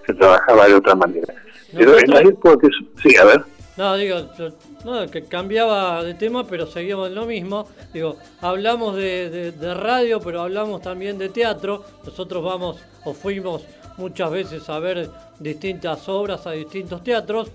se 0.06 0.14
trabajaba 0.14 0.66
de 0.68 0.74
otra 0.74 0.94
manera. 0.94 1.32
Pero 1.76 1.98
en 1.98 2.10
la 2.10 2.20
época, 2.20 2.68
sí, 3.02 3.16
a 3.16 3.24
ver. 3.24 3.42
No, 3.76 3.96
digo, 3.96 4.28
no, 4.84 5.06
que 5.08 5.24
cambiaba 5.24 6.04
de 6.04 6.14
tema, 6.14 6.46
pero 6.46 6.66
seguíamos 6.66 7.08
en 7.08 7.16
lo 7.16 7.26
mismo. 7.26 7.66
Digo, 7.92 8.16
hablamos 8.40 8.96
de 8.96 9.74
radio, 9.74 10.20
pero 10.20 10.42
hablamos 10.42 10.80
también 10.80 11.18
de 11.18 11.28
teatro. 11.28 11.84
Nosotros 12.04 12.44
vamos 12.44 12.76
o 13.04 13.12
fuimos 13.12 13.62
muchas 13.96 14.30
veces 14.30 14.68
a 14.68 14.78
ver 14.78 15.10
distintas 15.38 16.08
obras 16.08 16.46
a 16.46 16.52
distintos 16.52 17.02
teatros. 17.02 17.48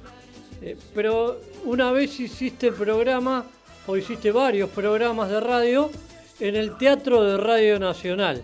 Eh, 0.62 0.78
pero 0.94 1.40
una 1.66 1.92
vez 1.92 2.20
hiciste 2.20 2.72
programa, 2.72 3.46
o 3.88 3.98
hiciste 3.98 4.32
varios 4.32 4.70
programas 4.70 5.30
de 5.30 5.40
radio, 5.40 5.90
en 6.40 6.56
el 6.56 6.78
Teatro 6.78 7.24
de 7.24 7.38
Radio 7.38 7.80
Nacional. 7.80 8.44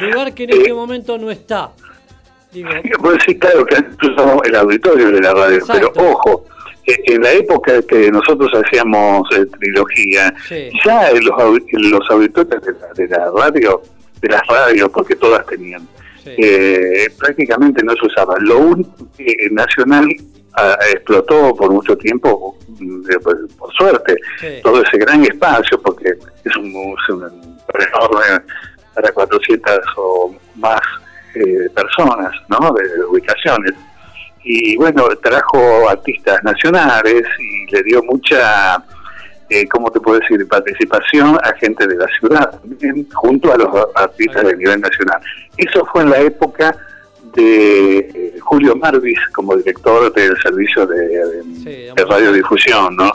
Lugar 0.00 0.34
que 0.34 0.44
en 0.44 0.50
este 0.50 0.72
momento 0.72 1.18
no 1.18 1.30
está. 1.30 1.72
Digo, 2.52 2.68
Pues 3.00 3.18
sí, 3.26 3.38
claro, 3.38 3.64
que 3.66 3.76
antes 3.76 3.96
usábamos 4.10 4.42
el 4.46 4.54
auditorio 4.56 5.10
de 5.10 5.20
la 5.20 5.32
radio, 5.34 5.56
Exacto. 5.58 5.92
pero 5.94 6.10
ojo, 6.10 6.44
eh, 6.86 6.96
en 7.06 7.22
la 7.22 7.32
época 7.32 7.80
que 7.82 8.10
nosotros 8.10 8.50
hacíamos 8.54 9.26
eh, 9.36 9.46
trilogía, 9.58 10.34
Sí. 10.48 10.70
ya 10.84 11.10
los, 11.12 11.60
los 11.72 12.10
auditorios 12.10 12.62
de 12.62 12.72
la, 12.72 12.92
de 12.94 13.08
la 13.08 13.30
radio, 13.30 13.82
de 14.20 14.28
las 14.28 14.46
radios, 14.46 14.90
porque 14.90 15.16
todas 15.16 15.44
tenían, 15.46 15.86
eh, 16.24 17.08
prácticamente 17.18 17.82
no 17.84 17.92
se 17.94 18.06
usaba. 18.06 18.36
Lo 18.40 18.58
único 18.58 19.08
que 19.16 19.34
Nacional 19.50 20.06
ah, 20.54 20.76
explotó 20.92 21.54
por 21.56 21.72
mucho 21.72 21.96
tiempo, 21.96 22.56
mm, 22.78 23.10
eh, 23.10 23.18
por, 23.20 23.48
por 23.56 23.72
suerte, 23.74 24.14
todo 24.62 24.82
ese 24.82 24.98
gran 24.98 25.24
espacio, 25.24 25.80
porque 25.82 26.10
es 26.44 26.56
un, 26.56 26.66
es 26.68 27.08
un 27.14 27.22
enorme 27.24 28.44
para 28.94 29.10
400 29.12 29.80
o 29.96 30.34
más 30.56 30.80
eh, 31.34 31.68
personas, 31.74 32.30
¿no? 32.48 32.72
De, 32.72 33.04
ubicaciones. 33.04 33.72
Y 34.44 34.76
bueno, 34.76 35.06
trajo 35.22 35.88
artistas 35.88 36.42
nacionales 36.42 37.22
y 37.38 37.70
le 37.70 37.82
dio 37.84 38.02
mucha, 38.02 38.76
eh, 39.48 39.68
¿cómo 39.68 39.90
te 39.90 40.00
puedo 40.00 40.18
decir?, 40.18 40.46
participación 40.48 41.38
a 41.44 41.52
gente 41.60 41.86
de 41.86 41.96
la 41.96 42.06
ciudad, 42.18 42.60
junto 43.14 43.52
a 43.52 43.56
los 43.56 43.68
artistas 43.94 44.44
de 44.44 44.56
nivel 44.56 44.80
nacional. 44.80 45.20
Eso 45.56 45.86
fue 45.92 46.02
en 46.02 46.10
la 46.10 46.18
época 46.20 46.76
de 47.34 47.98
eh, 47.98 48.34
Julio 48.40 48.74
Marvis 48.76 49.18
como 49.32 49.56
director 49.56 50.12
del 50.12 50.36
servicio 50.42 50.86
de, 50.86 50.96
de- 51.08 51.42
de 51.96 52.04
radiodifusión, 52.04 52.94
¿no? 52.96 53.10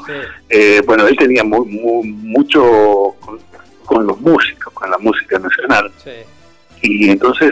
Eh, 0.49 0.81
bueno, 0.85 1.05
él 1.07 1.15
tenía 1.17 1.43
mu- 1.43 1.65
mu- 1.65 2.03
mucho 2.03 3.15
con, 3.19 3.37
con 3.85 4.07
los 4.07 4.19
músicos, 4.21 4.73
con 4.73 4.89
la 4.89 4.97
música 4.97 5.37
nacional. 5.37 5.91
Y 6.81 7.09
entonces 7.09 7.51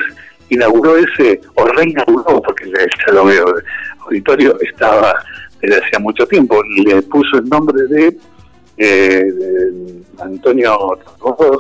inauguró 0.50 0.98
ese, 0.98 1.42
o 1.56 1.66
reinauguró, 1.66 2.42
porque 2.42 2.66
el 2.66 2.90
Salón 3.06 3.32
Auditorio 4.06 4.58
estaba 4.62 5.16
desde 5.62 5.84
hacía 5.84 6.00
mucho 6.00 6.26
tiempo, 6.28 6.62
le 6.84 7.02
puso 7.04 7.38
el 7.38 7.46
nombre 7.50 7.84
de, 7.88 8.18
eh, 8.78 9.24
de 9.32 10.02
Antonio 10.20 10.78
Tarragós, 11.04 11.58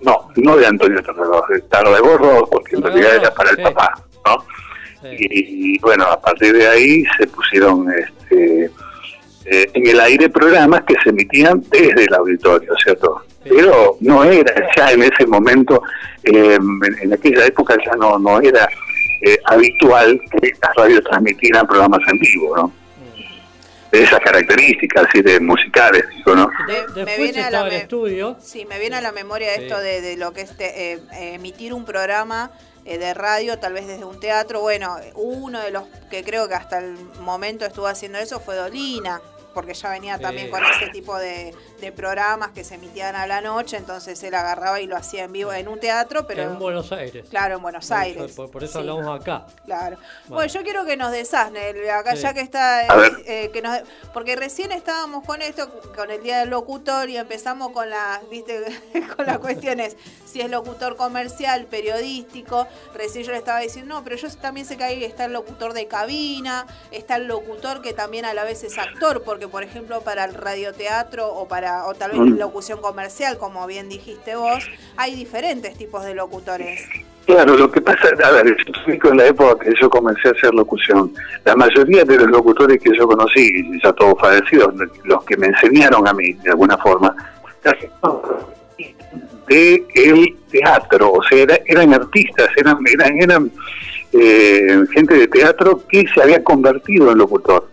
no, 0.00 0.28
no 0.36 0.56
de 0.56 0.66
Antonio 0.66 1.02
Tarragós, 1.02 1.48
de 1.48 1.60
Tarragós, 1.62 2.48
porque 2.50 2.76
en 2.76 2.82
realidad 2.82 3.16
era 3.16 3.34
para 3.34 3.50
el 3.50 3.62
papá, 3.62 4.02
¿no? 4.26 4.44
Y, 5.02 5.78
bueno, 5.78 6.04
a 6.04 6.20
partir 6.20 6.52
de 6.52 6.66
ahí 6.66 7.04
se 7.18 7.26
pusieron 7.28 7.86
este, 7.90 8.70
eh, 9.46 9.70
en 9.72 9.86
el 9.86 9.98
aire 9.98 10.28
programas 10.28 10.82
que 10.84 10.94
se 11.02 11.08
emitían 11.08 11.62
desde 11.70 12.04
el 12.04 12.14
auditorio, 12.14 12.74
¿cierto? 12.84 13.22
Pero 13.50 13.96
no 14.00 14.24
era 14.24 14.54
ya 14.76 14.92
en 14.92 15.02
ese 15.02 15.26
momento, 15.26 15.82
eh, 16.24 16.54
en, 16.56 16.80
en 17.02 17.12
aquella 17.12 17.46
época 17.46 17.76
ya 17.84 17.92
no, 17.96 18.18
no 18.18 18.40
era 18.40 18.68
eh, 19.22 19.38
habitual 19.44 20.20
que 20.40 20.52
las 20.62 20.74
radios 20.76 21.04
transmitieran 21.04 21.66
programas 21.66 22.00
en 22.10 22.18
vivo, 22.18 22.56
¿no? 22.56 22.72
De 23.92 24.04
esas 24.04 24.20
características, 24.20 25.06
así 25.08 25.20
de 25.20 25.40
musicales, 25.40 26.04
digo, 26.16 26.36
¿no? 26.36 26.48
me 26.68 26.74
Después 26.94 27.18
viene 27.18 27.42
a 27.42 27.50
la 27.50 27.62
el 27.62 27.70
me- 27.70 27.76
estudio. 27.78 28.36
Sí, 28.40 28.64
me 28.64 28.78
viene 28.78 28.94
a 28.96 29.00
la 29.00 29.10
memoria 29.10 29.52
Sí. 29.56 29.62
esto 29.64 29.80
de, 29.80 30.00
de 30.00 30.16
lo 30.16 30.32
que 30.32 30.42
es 30.42 30.56
te- 30.56 30.92
eh, 30.92 30.98
eh, 31.14 31.34
emitir 31.34 31.74
un 31.74 31.84
programa 31.84 32.52
eh, 32.84 32.98
de 32.98 33.14
radio, 33.14 33.58
tal 33.58 33.72
vez 33.72 33.88
desde 33.88 34.04
un 34.04 34.20
teatro. 34.20 34.60
Bueno, 34.60 34.94
uno 35.16 35.60
de 35.60 35.72
los 35.72 35.82
que 36.08 36.22
creo 36.22 36.46
que 36.48 36.54
hasta 36.54 36.78
el 36.78 36.94
momento 37.20 37.66
estuvo 37.66 37.88
haciendo 37.88 38.18
eso 38.18 38.38
fue 38.38 38.54
Dolina, 38.54 39.20
porque 39.54 39.74
ya 39.74 39.90
venía 39.90 40.16
Sí. 40.16 40.22
también 40.22 40.50
con 40.50 40.62
ese 40.64 40.88
tipo 40.88 41.16
de, 41.18 41.54
de 41.80 41.92
programas 41.92 42.50
que 42.50 42.64
se 42.64 42.74
emitían 42.76 43.16
a 43.16 43.26
la 43.26 43.40
noche, 43.40 43.76
entonces 43.76 44.22
él 44.22 44.34
agarraba 44.34 44.80
y 44.80 44.86
lo 44.86 44.96
hacía 44.96 45.24
en 45.24 45.32
vivo 45.32 45.52
en 45.52 45.68
un 45.68 45.78
teatro, 45.80 46.26
pero 46.26 46.42
en 46.42 46.58
Buenos 46.58 46.92
Aires. 46.92 47.26
claro, 47.30 47.56
en 47.56 47.62
Buenos 47.62 47.90
Aires. 47.90 48.32
Por, 48.32 48.50
por 48.50 48.64
eso 48.64 48.72
Sí. 48.74 48.78
hablamos 48.78 49.20
acá. 49.20 49.46
Claro. 49.64 49.96
Bueno, 49.96 50.34
Bueno. 50.36 50.52
yo 50.52 50.62
quiero 50.62 50.84
que 50.84 50.96
nos 50.96 51.10
desasne, 51.12 51.70
acá 51.90 52.16
Sí. 52.16 52.22
ya 52.22 52.34
que 52.34 52.40
está, 52.40 52.80
A 52.80 52.96
ver. 52.96 53.12
eh, 53.26 53.50
que 53.52 53.62
nos, 53.62 53.78
porque 54.12 54.36
recién 54.36 54.72
estábamos 54.72 55.24
con 55.24 55.42
esto, 55.42 55.68
con 55.96 56.10
el 56.10 56.22
día 56.22 56.38
del 56.40 56.50
locutor 56.50 57.08
y 57.08 57.16
empezamos 57.16 57.70
con 57.72 57.88
las, 57.90 58.28
viste, 58.28 58.64
con 59.16 59.26
las 59.26 59.38
cuestiones, 59.38 59.96
si 60.26 60.40
es 60.40 60.50
locutor 60.50 60.96
comercial, 60.96 61.66
periodístico. 61.66 62.66
Recién 62.94 63.24
yo 63.24 63.32
le 63.32 63.38
estaba 63.38 63.60
diciendo, 63.60 63.94
no, 63.94 64.04
pero 64.04 64.16
yo 64.16 64.28
también 64.36 64.66
sé 64.66 64.76
que 64.76 64.84
ahí 64.84 65.04
está 65.04 65.24
el 65.26 65.32
locutor 65.32 65.72
de 65.72 65.86
cabina, 65.86 66.66
está 66.90 67.16
el 67.16 67.26
locutor 67.26 67.82
que 67.82 67.92
también 67.92 68.24
a 68.24 68.34
la 68.34 68.44
vez 68.44 68.62
es 68.64 68.78
actor, 68.78 69.22
porque 69.22 69.39
por 69.48 69.62
ejemplo 69.62 70.00
para 70.02 70.24
el 70.24 70.34
radioteatro 70.34 71.28
o 71.28 71.48
para, 71.48 71.86
o 71.86 71.94
tal 71.94 72.10
vez 72.12 72.20
Mm. 72.20 72.38
locución 72.38 72.80
comercial, 72.80 73.38
como 73.38 73.66
bien 73.66 73.88
dijiste 73.88 74.36
vos, 74.36 74.64
hay 74.96 75.14
diferentes 75.14 75.76
tipos 75.78 76.04
de 76.04 76.14
locutores. 76.14 76.82
Claro, 77.26 77.56
lo 77.56 77.70
que 77.70 77.80
pasa, 77.80 78.08
a 78.24 78.30
ver, 78.32 78.56
yo 78.86 78.98
con 78.98 79.16
la 79.16 79.26
época 79.26 79.64
que 79.64 79.72
yo 79.80 79.88
comencé 79.88 80.28
a 80.28 80.32
hacer 80.32 80.52
locución. 80.52 81.12
La 81.44 81.54
mayoría 81.54 82.02
de 82.04 82.16
los 82.16 82.28
locutores 82.28 82.80
que 82.82 82.90
yo 82.96 83.06
conocí, 83.06 83.52
ya 83.84 83.92
todos 83.92 84.14
fallecidos, 84.20 84.74
los 85.04 85.24
que 85.24 85.36
me 85.36 85.46
enseñaron 85.48 86.08
a 86.08 86.12
mí, 86.12 86.32
de 86.32 86.50
alguna 86.50 86.76
forma, 86.78 87.14
de 89.46 89.84
el 89.94 90.36
teatro, 90.50 91.12
o 91.12 91.22
sea, 91.24 91.38
era- 91.42 91.58
eran 91.66 91.92
artistas, 91.94 92.48
eran, 92.56 92.78
eran, 92.92 93.22
eran 93.22 93.52
eh, 94.12 94.80
gente 94.92 95.14
de 95.14 95.28
teatro 95.28 95.82
que 95.88 96.04
se 96.12 96.20
había 96.22 96.42
convertido 96.42 97.12
en 97.12 97.18
locutor. 97.18 97.68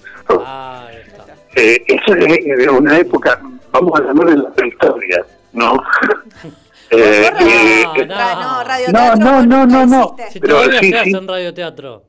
Eh, 1.58 1.84
eso 1.88 2.14
es 2.14 2.46
de 2.46 2.70
una 2.70 3.00
época, 3.00 3.42
vamos 3.72 4.00
a 4.00 4.04
llamar 4.04 4.28
de 4.28 4.38
la 4.38 4.50
prehistoria, 4.52 5.26
¿no? 5.54 5.82
Eh, 6.90 7.30
eh, 7.42 8.06
no, 8.08 8.64
radio 8.64 8.88
no, 8.94 9.16
no, 9.18 9.46
no, 9.46 9.66
no, 9.66 9.86
no. 9.86 10.16
Si 10.32 10.40
Pero 10.40 10.72
sí, 10.72 10.94
sí. 11.04 11.12
en 11.14 11.28
radioteatro. 11.28 12.04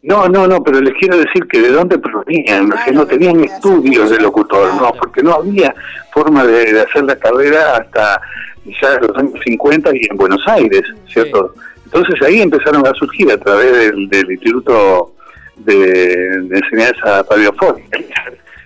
No, 0.00 0.30
no, 0.30 0.46
no, 0.46 0.64
pero 0.64 0.80
les 0.80 0.94
quiero 0.94 1.18
decir 1.18 1.46
que 1.46 1.60
de 1.60 1.68
dónde 1.72 1.98
provenían, 1.98 2.72
que 2.86 2.92
no 2.92 3.06
tenían 3.06 3.44
estudios 3.44 4.08
de 4.08 4.18
locutor, 4.18 4.74
no, 4.76 4.94
porque 4.94 5.22
no 5.22 5.34
había 5.34 5.74
forma 6.10 6.42
de, 6.46 6.72
de 6.72 6.80
hacer 6.80 7.04
la 7.04 7.16
carrera 7.16 7.76
hasta 7.76 8.18
ya 8.64 8.98
los 8.98 9.14
años 9.14 9.38
50 9.44 9.90
y 9.94 10.00
en 10.10 10.16
Buenos 10.16 10.42
Aires, 10.48 10.84
¿cierto? 11.06 11.54
Entonces 11.84 12.14
ahí 12.22 12.40
empezaron 12.40 12.86
a 12.86 12.94
surgir 12.94 13.30
a 13.30 13.36
través 13.36 13.72
del, 13.72 14.08
del 14.08 14.32
Instituto 14.32 15.12
de, 15.56 15.76
de 15.76 16.58
Enseñanza 16.58 17.22
Radiofónica. 17.28 17.98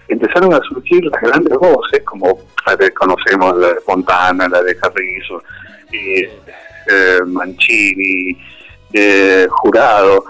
Empezaron 0.08 0.54
a 0.54 0.60
surgir 0.68 1.04
las 1.04 1.20
grandes 1.20 1.58
voces, 1.58 2.02
como 2.04 2.38
la 2.66 2.76
que 2.76 2.90
conocemos, 2.92 3.56
la 3.58 3.74
de 3.74 3.80
Fontana, 3.80 4.48
la 4.48 4.62
de 4.62 4.76
Carrizo, 4.76 5.42
y, 5.92 6.20
eh, 6.22 7.20
Mancini, 7.26 8.36
eh, 8.92 9.46
Jurado, 9.50 10.24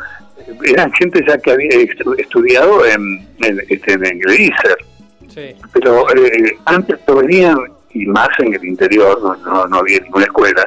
eran 0.65 0.91
gente 0.93 1.23
ya 1.29 1.37
que 1.39 1.51
había 1.51 1.69
estu- 1.71 2.19
estudiado 2.19 2.85
en, 2.87 3.29
en, 3.43 3.61
este, 3.69 3.93
en 3.93 4.21
Sí. 5.29 5.55
pero 5.75 6.07
eh, 6.15 6.57
antes 6.65 6.99
provenían, 7.01 7.57
y 7.93 8.07
más 8.07 8.29
en 8.39 8.55
el 8.55 8.65
interior, 8.65 9.21
no, 9.23 9.35
no, 9.37 9.67
no 9.67 9.77
había 9.79 10.01
ninguna 10.01 10.25
escuela, 10.25 10.67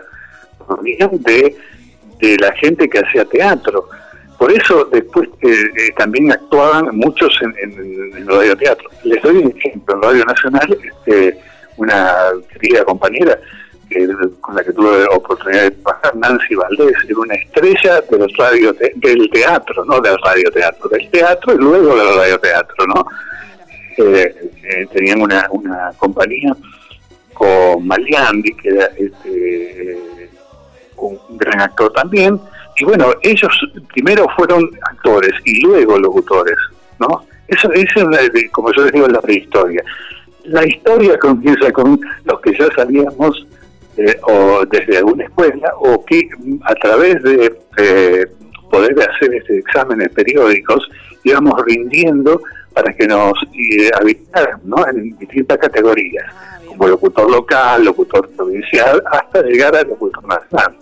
provenían 0.68 1.10
de, 1.24 1.56
de 2.20 2.38
la 2.38 2.52
gente 2.54 2.88
que 2.88 3.00
hacía 3.00 3.26
teatro. 3.26 3.90
Por 4.40 4.52
eso 4.52 4.86
después 4.86 5.30
eh, 5.42 5.48
eh, 5.52 5.92
también 5.98 6.32
actuaban 6.32 6.96
muchos 6.96 7.32
en, 7.42 7.54
en, 7.62 8.18
en 8.18 8.28
radioteatro. 8.28 8.90
Les 9.04 9.22
doy 9.22 9.38
un 9.38 9.54
ejemplo, 9.56 9.96
en 9.96 10.02
Radio 10.02 10.26
Nacional, 10.26 10.78
este, 10.82 11.38
una 11.78 12.14
querida 12.52 12.84
compañera 12.86 13.38
con 14.42 14.56
la 14.56 14.64
que 14.64 14.72
tuve 14.72 15.06
oportunidad 15.16 15.64
de 15.64 15.72
trabajar, 15.72 16.16
Nancy 16.16 16.56
Valdés, 16.56 16.94
era 17.08 17.20
una 17.20 17.36
estrella 17.36 18.02
del, 18.02 18.34
radio 18.38 18.74
del 18.74 19.30
teatro, 19.32 19.84
no 19.86 20.00
del 20.00 20.18
radioteatro, 20.24 20.90
del 20.90 21.10
teatro 21.10 21.54
y 21.54 21.58
luego 21.58 21.96
del 21.96 22.16
radioteatro, 22.16 22.86
¿no? 22.88 23.06
Eh, 23.98 24.52
eh, 24.64 24.88
tenían 24.94 25.22
una, 25.22 25.48
una 25.50 25.92
compañía 25.98 26.56
con 27.34 27.86
Maliandi, 27.86 28.54
que 28.54 28.70
era 28.70 28.86
este, 28.96 30.00
un 30.98 31.20
gran 31.32 31.62
actor 31.62 31.92
también, 31.92 32.40
y 32.80 32.86
bueno, 32.86 33.14
ellos 33.22 33.52
primero 33.94 34.26
fueron 34.36 34.70
actores 34.90 35.34
y 35.46 35.62
luego 35.62 35.98
locutores, 36.00 36.58
¿no? 37.00 37.26
Eso, 37.48 37.72
eso 37.74 38.10
es, 38.12 38.52
como 38.52 38.72
yo 38.74 38.84
les 38.84 38.94
digo, 38.94 39.08
la 39.08 39.22
prehistoria. 39.22 39.84
La 40.46 40.66
historia 40.66 41.18
comienza 41.20 41.72
con 41.72 42.00
los 42.24 42.40
que 42.42 42.58
ya 42.58 42.68
sabíamos 42.76 43.48
eh, 43.98 44.18
o 44.24 44.66
desde 44.66 44.98
alguna 44.98 45.26
escuela 45.26 45.74
o 45.80 46.06
que 46.06 46.30
a 46.64 46.76
través 46.76 47.22
de 47.24 47.60
eh, 47.78 48.26
poder 48.70 48.96
hacer 49.02 49.34
este 49.34 49.58
exámenes 49.58 50.10
periódicos 50.10 50.90
íbamos 51.24 51.54
rindiendo 51.66 52.42
para 52.74 52.94
que 52.94 53.08
nos 53.08 53.34
eh, 53.54 53.90
habilitaran 54.00 54.62
¿no? 54.64 54.88
en 54.88 55.18
distintas 55.18 55.58
categorías, 55.58 56.26
como 56.68 56.88
locutor 56.88 57.30
local, 57.30 57.84
locutor 57.84 58.30
provincial, 58.30 59.04
hasta 59.12 59.42
llegar 59.42 59.76
al 59.76 59.90
locutor 59.90 60.26
nacional. 60.26 60.78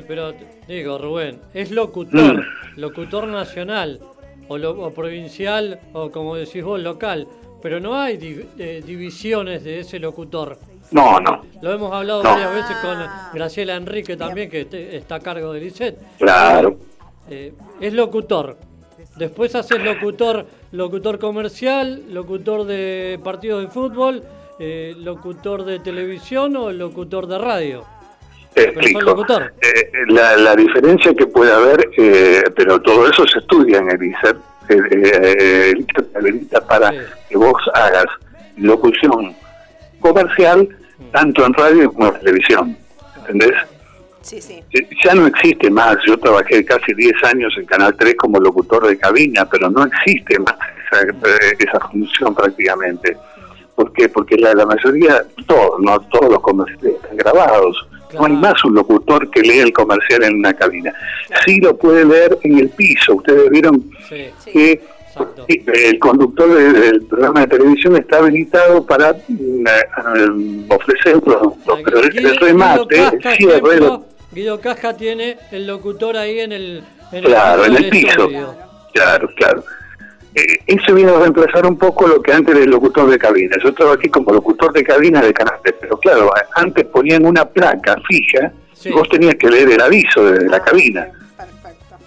Sí, 0.00 0.04
pero 0.08 0.32
digo, 0.66 0.96
Rubén, 0.96 1.40
es 1.52 1.70
locutor, 1.70 2.36
Mm. 2.38 2.80
locutor 2.80 3.26
nacional, 3.28 4.00
o, 4.48 4.56
lo- 4.56 4.70
o 4.82 4.90
provincial, 4.92 5.78
o 5.92 6.10
como 6.10 6.36
decís 6.36 6.64
vos, 6.64 6.80
local, 6.80 7.28
pero 7.60 7.80
no 7.80 7.94
hay 8.00 8.46
eh, 8.58 8.82
divisiones 8.84 9.62
de 9.62 9.80
ese 9.80 9.98
locutor. 9.98 10.58
No, 10.92 11.20
no. 11.20 11.42
Lo 11.60 11.72
hemos 11.72 11.92
hablado 11.92 12.22
No. 12.22 12.30
varias 12.30 12.54
veces 12.54 12.76
con 12.78 12.96
Graciela 13.34 13.76
Enrique 13.76 14.16
también, 14.16 14.48
que 14.48 14.64
te- 14.64 14.96
está 14.96 15.16
a 15.16 15.20
cargo 15.20 15.52
del 15.52 15.64
ICET. 15.64 15.98
Claro. 16.18 16.78
Eh, 17.28 17.52
es 17.80 17.92
locutor. 17.92 18.56
Después 19.16 19.54
haces 19.54 19.82
locutor, 19.84 20.46
locutor 20.72 21.18
comercial, 21.18 22.04
locutor 22.08 22.64
de 22.64 23.20
partidos 23.22 23.62
de 23.64 23.68
fútbol, 23.68 24.22
eh, 24.58 24.94
locutor 24.96 25.64
de 25.64 25.78
televisión 25.78 26.56
o 26.56 26.70
locutor 26.72 27.26
de 27.26 27.38
radio. 27.38 27.84
Te 28.54 28.64
sos 28.64 28.72
explico. 28.72 29.00
locutor. 29.02 29.52
Eh, 29.60 29.90
la, 30.08 30.36
la 30.36 30.56
diferencia 30.56 31.14
que 31.14 31.26
puede 31.26 31.52
haber, 31.52 31.88
eh, 31.96 32.42
pero 32.56 32.80
todo 32.82 33.08
eso 33.08 33.26
se 33.26 33.38
estudia 33.38 33.78
en 33.78 33.90
el 33.90 34.02
ISER, 34.02 34.36
eh, 34.68 34.76
eh, 34.90 35.70
el 35.72 35.78
ISER 35.80 36.04
te 36.12 36.18
habilita 36.18 36.60
para 36.66 36.90
que 37.28 37.36
vos 37.36 37.60
hagas 37.74 38.06
locución 38.56 39.34
comercial 40.00 40.68
tanto 41.12 41.44
en 41.46 41.54
radio 41.54 41.92
como 41.92 42.08
en 42.08 42.18
televisión. 42.20 42.76
¿Entendés? 43.18 43.54
Sí, 44.22 44.40
sí. 44.40 44.62
Eh, 44.72 44.86
Ya 45.04 45.14
no 45.14 45.26
existe 45.26 45.70
más. 45.70 45.96
Yo 46.06 46.18
trabajé 46.18 46.64
casi 46.64 46.92
10 46.94 47.14
años 47.24 47.52
en 47.56 47.64
Canal 47.66 47.94
3 47.96 48.14
como 48.16 48.38
locutor 48.38 48.86
de 48.86 48.98
cabina, 48.98 49.46
pero 49.50 49.70
no 49.70 49.84
existe 49.86 50.38
más 50.40 50.54
esa, 50.92 51.02
eh, 51.02 51.56
esa 51.58 51.80
función 51.88 52.34
prácticamente. 52.34 53.16
¿Por 53.74 53.92
qué? 53.94 54.08
Porque 54.10 54.36
la, 54.36 54.52
la 54.54 54.66
mayoría, 54.66 55.24
todos, 55.46 55.80
no 55.80 55.98
todos 56.00 56.30
los 56.32 56.40
comerciales 56.40 56.96
están 57.02 57.16
grabados. 57.16 57.86
No 58.14 58.24
hay 58.26 58.32
más 58.32 58.64
un 58.64 58.74
locutor 58.74 59.30
que 59.30 59.40
lee 59.42 59.58
el 59.60 59.72
comercial 59.72 60.24
en 60.24 60.36
una 60.36 60.52
cabina. 60.54 60.92
Sí 61.46 61.60
lo 61.60 61.76
puede 61.76 62.04
leer 62.04 62.38
en 62.42 62.58
el 62.58 62.68
piso. 62.70 63.14
Ustedes 63.14 63.50
vieron 63.50 63.84
que 64.52 64.80
Sí, 65.48 65.60
el 65.66 65.98
conductor 65.98 66.48
de- 66.54 66.72
del 66.72 67.02
programa 67.02 67.40
de 67.40 67.48
televisión 67.48 67.96
está 67.96 68.18
habilitado 68.18 68.86
para 68.86 69.12
mm, 69.28 69.66
eh, 69.66 70.66
ofrecer 70.68 71.16
un 71.16 71.20
producto, 71.20 71.78
pero 71.84 71.98
el, 71.98 72.16
el 72.26 72.36
remate, 72.36 73.10
Guido 73.38 74.04
Guido 74.30 74.60
Casca 74.60 74.96
tiene 74.96 75.36
el 75.50 75.66
locutor 75.66 76.16
ahí 76.16 76.38
en 76.38 76.52
el, 76.52 76.84
en 77.10 77.24
claro, 77.24 77.64
en 77.64 77.76
el 77.76 77.88
piso, 77.90 78.08
estudio. 78.08 78.54
claro, 78.94 79.28
claro. 79.34 79.64
Eh, 80.34 80.58
eso 80.66 80.94
viene 80.94 81.10
a 81.10 81.18
reemplazar 81.18 81.66
un 81.66 81.76
poco 81.76 82.06
lo 82.06 82.22
que 82.22 82.32
antes 82.32 82.54
era 82.54 82.64
el 82.64 82.70
locutor 82.70 83.10
de 83.10 83.18
cabina. 83.18 83.56
Yo 83.62 83.74
trabajé 83.74 84.10
como 84.10 84.32
locutor 84.32 84.72
de 84.72 84.84
cabina 84.84 85.20
de 85.20 85.32
Canal 85.32 85.56
3, 85.62 85.74
pero 85.80 85.98
claro, 85.98 86.30
antes 86.54 86.86
ponían 86.86 87.26
una 87.26 87.44
placa 87.44 87.96
fija 88.08 88.52
y 88.84 88.90
vos 88.90 89.08
tenías 89.08 89.34
que 89.34 89.50
leer 89.50 89.70
el 89.70 89.80
aviso 89.80 90.24
desde 90.24 90.48
la 90.48 90.60
cabina. 90.60 91.08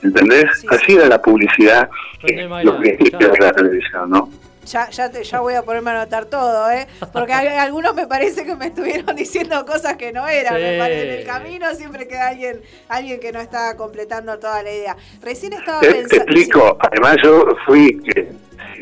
¿Entendés? 0.01 0.45
Así 0.69 0.93
era 0.93 1.07
la 1.07 1.21
publicidad, 1.21 1.89
eh, 2.23 2.47
lo 2.63 2.79
que 2.79 2.97
era 3.19 3.47
la 3.47 3.53
televisión, 3.53 4.09
¿no? 4.09 4.29
Ya, 4.65 4.90
ya, 4.90 5.10
te- 5.11 5.23
ya 5.23 5.40
voy 5.41 5.53
a 5.56 5.61
ponerme 5.64 5.91
a 5.91 6.02
anotar 6.02 6.26
todo, 6.26 6.69
¿eh? 6.72 6.88
Porque 7.11 7.34
hay- 7.34 7.48
algunos 7.60 7.94
me 7.95 8.07
parece 8.07 8.45
que 8.45 8.56
me 8.56 8.68
estuvieron 8.68 9.15
diciendo 9.15 9.65
cosas 9.65 9.95
que 9.98 10.11
no 10.11 10.27
eran. 10.27 10.53
me 10.56 10.77
parece. 10.77 11.14
En 11.14 11.19
el 11.19 11.26
camino 11.26 11.73
siempre 11.76 12.07
queda 12.07 12.30
alguien, 12.30 12.61
alguien 12.90 13.19
que 13.19 13.31
no 13.31 13.40
está 13.40 13.76
completando 13.76 14.38
toda 14.40 14.64
la 14.64 14.72
idea. 14.72 14.95
Recién 15.22 15.53
estaba 15.53 15.81
Te, 15.81 16.03
te 16.06 16.15
explico, 16.18 16.77
además 16.80 17.18
yo 17.23 17.45
fui 17.65 18.02
eh, 18.15 18.31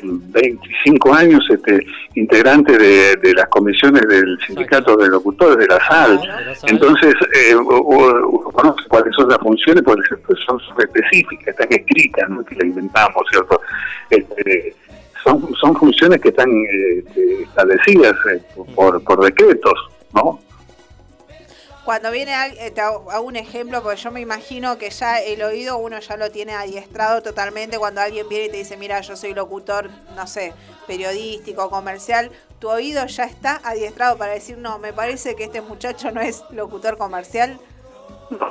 25 0.03 1.13
años 1.13 1.41
este, 1.49 1.79
integrante 2.15 2.77
de, 2.77 3.15
de 3.17 3.33
las 3.33 3.47
comisiones 3.47 4.01
del 4.07 4.37
sindicato 4.45 4.95
de 4.97 5.09
locutores 5.09 5.57
de 5.57 5.67
la 5.67 5.79
SAL. 5.85 6.19
Entonces, 6.67 7.13
eh, 7.35 7.55
cuáles 8.87 9.15
son 9.15 9.29
las 9.29 9.37
funciones, 9.39 9.83
porque 9.83 10.03
son 10.45 10.59
específicas, 10.79 11.47
están 11.49 11.67
escritas, 11.71 12.29
no 12.29 12.41
es 12.41 12.47
que 12.47 12.55
las 12.55 12.65
inventamos, 12.65 13.23
¿cierto? 13.31 13.61
Este, 14.09 14.75
son, 15.23 15.53
son 15.59 15.75
funciones 15.75 16.21
que 16.21 16.29
están 16.29 16.49
eh, 16.49 17.03
este, 17.05 17.43
establecidas 17.43 18.15
eh, 18.33 18.41
por, 18.75 19.03
por 19.03 19.23
decretos, 19.23 19.73
¿no? 20.13 20.39
Cuando 21.83 22.11
viene 22.11 22.33
eh, 22.59 22.69
te 22.69 22.79
hago 22.79 23.21
un 23.21 23.35
ejemplo, 23.35 23.81
porque 23.81 23.99
yo 23.99 24.11
me 24.11 24.21
imagino 24.21 24.77
que 24.77 24.91
ya 24.91 25.19
el 25.19 25.41
oído 25.41 25.77
uno 25.77 25.99
ya 25.99 26.15
lo 26.15 26.29
tiene 26.29 26.53
adiestrado 26.53 27.23
totalmente 27.23 27.79
cuando 27.79 28.01
alguien 28.01 28.29
viene 28.29 28.45
y 28.45 28.49
te 28.49 28.57
dice, 28.57 28.77
mira, 28.77 29.01
yo 29.01 29.15
soy 29.15 29.33
locutor, 29.33 29.89
no 30.15 30.27
sé, 30.27 30.53
periodístico, 30.85 31.71
comercial, 31.71 32.29
tu 32.59 32.69
oído 32.69 33.07
ya 33.07 33.23
está 33.23 33.59
adiestrado 33.63 34.15
para 34.17 34.33
decir, 34.33 34.59
no, 34.59 34.77
me 34.77 34.93
parece 34.93 35.35
que 35.35 35.45
este 35.45 35.61
muchacho 35.61 36.11
no 36.11 36.21
es 36.21 36.43
locutor 36.51 36.97
comercial. 36.97 37.59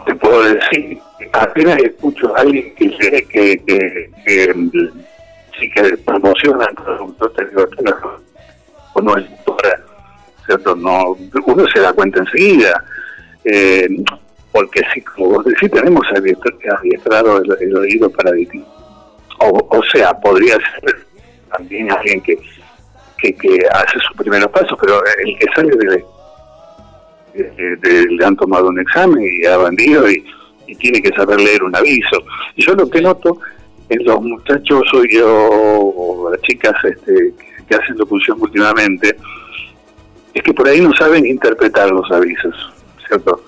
te 0.04 0.14
puedo 0.16 0.42
decir, 0.42 1.00
apenas 1.32 1.78
escucho 1.78 2.34
a 2.34 2.40
alguien 2.40 2.74
que 2.74 2.90
que, 2.90 3.26
que, 3.64 4.10
que, 4.26 4.54
que, 5.68 5.82
mm, 5.82 5.84
sí 5.84 5.90
que 5.90 5.96
promociona 5.98 6.64
el 6.66 6.74
producto, 6.74 7.30
te 7.30 7.46
digo, 7.46 7.62
"Esto 7.62 8.20
no, 9.02 9.16
es 9.16 9.30
doctora", 9.30 9.80
¿cierto? 10.46 10.76
No, 10.76 11.16
uno 11.46 11.66
se 11.72 11.80
da 11.80 11.92
cuenta 11.92 12.20
enseguida, 12.20 12.84
eh, 13.44 13.88
porque 14.52 14.82
sí, 14.92 15.00
como 15.02 15.30
vos 15.30 15.44
decís, 15.44 15.70
tenemos 15.70 16.04
adiestra- 16.14 16.78
adiestrado 16.78 17.42
el, 17.60 17.76
oído 17.76 18.10
para 18.10 18.32
distintos. 18.32 18.72
O, 19.38 19.66
o 19.70 19.82
sea, 19.84 20.12
podría 20.14 20.54
ser 20.56 21.06
también 21.50 21.90
alguien 21.90 22.20
que, 22.20 22.38
que, 23.18 23.66
hace 23.72 23.98
sus 24.00 24.16
primeros 24.16 24.50
pasos, 24.50 24.76
pero 24.80 25.02
el 25.24 25.38
que 25.38 25.46
sale 25.54 25.76
de, 25.76 26.04
le 28.10 28.24
han 28.24 28.36
tomado 28.36 28.68
un 28.68 28.80
examen 28.80 29.24
y 29.24 29.46
ha 29.46 29.56
vendido 29.56 30.10
y, 30.10 30.24
y 30.66 30.74
tiene 30.76 31.00
que 31.00 31.10
saber 31.10 31.40
leer 31.40 31.62
un 31.62 31.74
aviso. 31.74 32.22
Yo 32.56 32.74
lo 32.74 32.88
que 32.90 33.00
noto 33.00 33.38
los 33.98 34.22
muchachos 34.22 34.82
soy 34.90 35.08
yo, 35.14 35.28
o 35.28 36.30
las 36.30 36.40
chicas 36.42 36.74
este, 36.84 37.34
que, 37.66 37.74
hacen 37.74 37.98
locución 37.98 38.40
últimamente, 38.40 39.16
es 40.32 40.42
que 40.42 40.54
por 40.54 40.68
ahí 40.68 40.80
no 40.80 40.92
saben 40.94 41.26
interpretar 41.26 41.90
los 41.90 42.10
avisos, 42.10 42.54
¿cierto? 43.06 43.42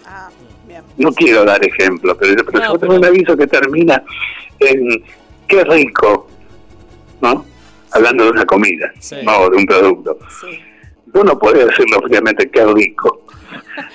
No 0.97 1.13
quiero 1.13 1.45
dar 1.45 1.65
ejemplos, 1.65 2.17
pero, 2.21 2.45
pero 2.45 2.73
yo 2.73 2.79
tengo 2.79 2.95
un 2.97 3.05
aviso 3.05 3.37
que 3.37 3.47
termina 3.47 4.03
en 4.59 5.03
qué 5.47 5.65
rico, 5.65 6.29
¿no? 7.21 7.45
Hablando 7.93 8.25
de 8.25 8.31
una 8.31 8.45
comida, 8.45 8.93
no 9.25 9.51
de 9.51 9.57
un 9.57 9.67
producto. 9.67 10.19
Yo 11.15 11.25
no 11.25 11.39
podría 11.39 11.67
decirlo 11.67 11.99
obviamente 11.99 12.51
qué 12.51 12.65
rico. 12.67 13.27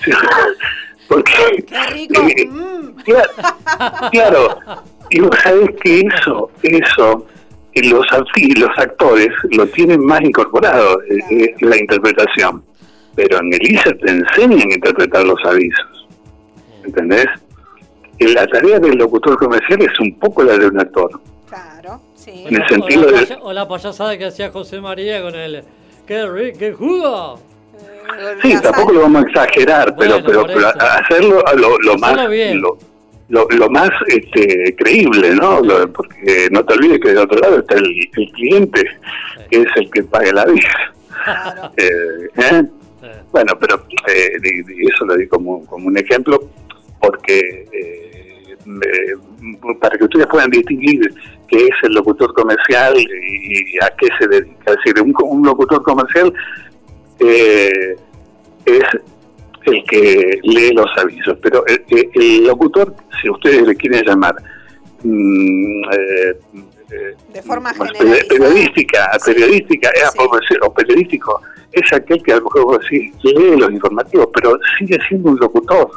Porque 1.08 1.32
eh, 1.60 2.50
claro, 3.06 3.30
claro, 4.12 4.60
y 5.10 5.20
vos 5.22 5.36
sabés 5.42 5.70
que 5.82 6.02
eso, 6.02 6.52
eso, 6.64 7.26
los, 7.76 8.06
los 8.58 8.78
actores 8.78 9.30
lo 9.52 9.68
tienen 9.68 10.04
más 10.06 10.22
incorporado, 10.22 11.02
eh, 11.04 11.20
eh, 11.32 11.56
la 11.62 11.78
interpretación. 11.78 12.64
Pero 13.16 13.38
en 13.40 13.54
el 13.54 13.72
ISER 13.72 13.98
te 14.00 14.12
enseñan 14.12 14.70
a 14.70 14.74
interpretar 14.76 15.24
los 15.24 15.40
avisos. 15.46 16.08
¿Entendés? 16.84 17.26
eh, 18.20 18.28
la 18.34 18.46
tarea 18.48 18.80
del 18.80 18.98
locutor 18.98 19.38
comercial 19.38 19.82
es 19.82 20.00
un 20.00 20.18
poco 20.20 20.44
la 20.44 20.58
de 20.58 20.68
un 20.68 20.80
actor. 20.80 21.20
Claro, 21.48 22.02
sí. 22.16 22.46
En 22.48 22.56
el 22.56 22.62
O 22.62 22.64
la 22.64 22.68
sentido 22.68 23.02
de... 23.08 23.14
paya- 23.14 23.40
O 23.42 23.54
la 23.54 23.68
payasada 23.68 24.18
que 24.18 24.26
hacía 24.26 24.52
José 24.52 24.82
María 24.82 25.22
con 25.22 25.34
el. 25.36 25.64
¡Qué, 26.06 26.24
ri- 26.26 26.58
qué 26.58 26.74
jugo! 26.74 27.40
Sí, 28.42 28.56
tampoco 28.62 28.94
lo 28.94 29.02
vamos 29.02 29.24
a 29.24 29.28
exagerar, 29.28 29.96
pero 29.98 30.22
Bueno, 30.22 30.26
pero, 30.26 30.46
pero 30.48 30.68
hacerlo 30.70 31.48
a 31.48 31.54
lo, 31.54 31.78
lo 31.80 31.98
más 31.98 32.16
lo, 32.56 32.78
lo, 33.30 33.48
lo 33.50 33.70
más 33.70 33.90
este, 34.08 34.76
creíble, 34.78 35.32
¿no? 35.36 35.62
Lo- 35.62 35.92
porque 35.92 36.48
no 36.52 36.64
te 36.66 36.74
olvides 36.76 37.00
que 37.00 37.10
del 37.10 37.18
otro 37.20 37.40
lado 37.40 37.60
está 37.60 37.76
el, 37.76 37.86
el 38.16 38.32
cliente, 38.32 38.84
que 39.52 39.62
es 39.62 39.68
el 39.76 39.90
que 39.92 40.04
paga 40.04 40.32
la 40.34 40.46
vida. 40.46 40.94
Claro. 41.24 41.72
Eh, 41.78 42.30
¿eh? 42.38 42.64
Bueno, 43.32 43.54
pero 43.60 43.84
eh, 44.08 44.32
eso 44.94 45.06
lo 45.06 45.16
di 45.16 45.28
como, 45.28 45.66
como 45.66 45.88
un 45.88 45.98
ejemplo, 45.98 46.40
porque 47.02 47.66
eh, 47.74 49.14
para 49.80 49.98
que 49.98 50.06
ustedes 50.06 50.28
puedan 50.28 50.50
distinguir 50.50 51.02
qué 51.48 51.58
es 51.66 51.76
el 51.84 51.94
locutor 51.94 52.34
comercial 52.34 52.96
y, 52.98 53.04
y 53.06 53.78
a 53.84 53.90
qué 54.00 54.08
se 54.20 54.28
dedica. 54.28 54.72
Es 54.72 54.78
decir, 54.84 55.02
un, 55.02 55.14
un 55.24 55.46
locutor 55.46 55.84
comercial 55.84 56.34
eh, 57.20 57.96
es 58.66 58.84
el 59.66 59.84
que 59.84 60.40
lee 60.44 60.72
los 60.74 60.88
avisos, 60.98 61.38
pero 61.42 61.66
el, 61.68 61.84
el- 61.90 62.10
el 62.16 62.44
locutor, 62.48 62.96
si 63.22 63.30
ustedes 63.30 63.68
le 63.68 63.76
quieren 63.76 64.04
llamar 64.06 64.36
mm, 65.04 65.84
eh, 65.92 66.40
eh, 66.90 67.16
De 67.34 67.42
forma 67.42 67.74
periodística, 68.30 69.12
Sí. 69.20 69.34
periodística 69.34 69.90
eh, 69.90 70.02
Sí. 70.14 70.20
o 70.20 70.38
decir, 70.40 70.58
o 70.64 70.74
periodístico, 70.74 71.42
es 71.72 71.92
aquel 71.94 72.24
que 72.24 72.32
a 72.34 72.38
lo 72.38 72.44
mejor 72.44 72.82
lee 72.90 73.12
los 73.58 73.72
informativos, 73.72 74.30
pero 74.34 74.58
sigue 74.80 74.98
siendo 75.08 75.32
un 75.32 75.38
locutor. 75.38 75.90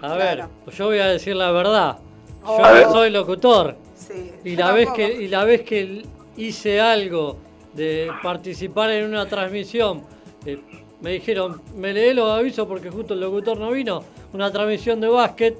A 0.00 0.14
ver, 0.16 0.34
claro. 0.36 0.50
pues 0.64 0.76
yo 0.76 0.86
voy 0.86 0.98
a 0.98 1.06
decir 1.06 1.34
la 1.36 1.50
verdad. 1.52 1.98
Yo 2.44 2.64
A 2.64 2.72
ver. 2.72 2.86
no 2.86 2.92
soy 2.92 3.10
locutor. 3.10 3.76
Sí. 3.94 4.32
Y 4.44 4.56
la, 4.56 4.72
vez 4.72 4.88
que, 4.90 5.06
y 5.12 5.28
la 5.28 5.44
vez 5.44 5.62
que 5.62 6.02
hice 6.36 6.80
algo 6.80 7.38
de 7.78 8.10
participar 8.22 8.90
en 8.90 9.06
una 9.06 9.26
transmisión, 9.26 10.02
eh, 10.44 10.60
me 11.00 11.12
dijeron, 11.12 11.62
me 11.76 11.94
leí 11.94 12.12
los 12.12 12.28
avisos 12.30 12.66
porque 12.66 12.90
justo 12.90 13.14
el 13.14 13.20
locutor 13.20 13.58
no 13.58 13.70
vino, 13.70 14.04
una 14.32 14.50
transmisión 14.50 15.00
de 15.00 15.08
básquet, 15.08 15.56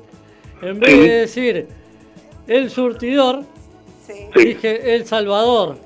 en 0.61 0.81
vez 0.81 0.99
de 0.99 1.09
decir 1.09 1.69
el 2.47 2.71
surtidor. 2.71 3.45
Sí. 4.07 4.27
dije 4.35 4.95
el 4.95 5.07
Salvador. 5.07 5.77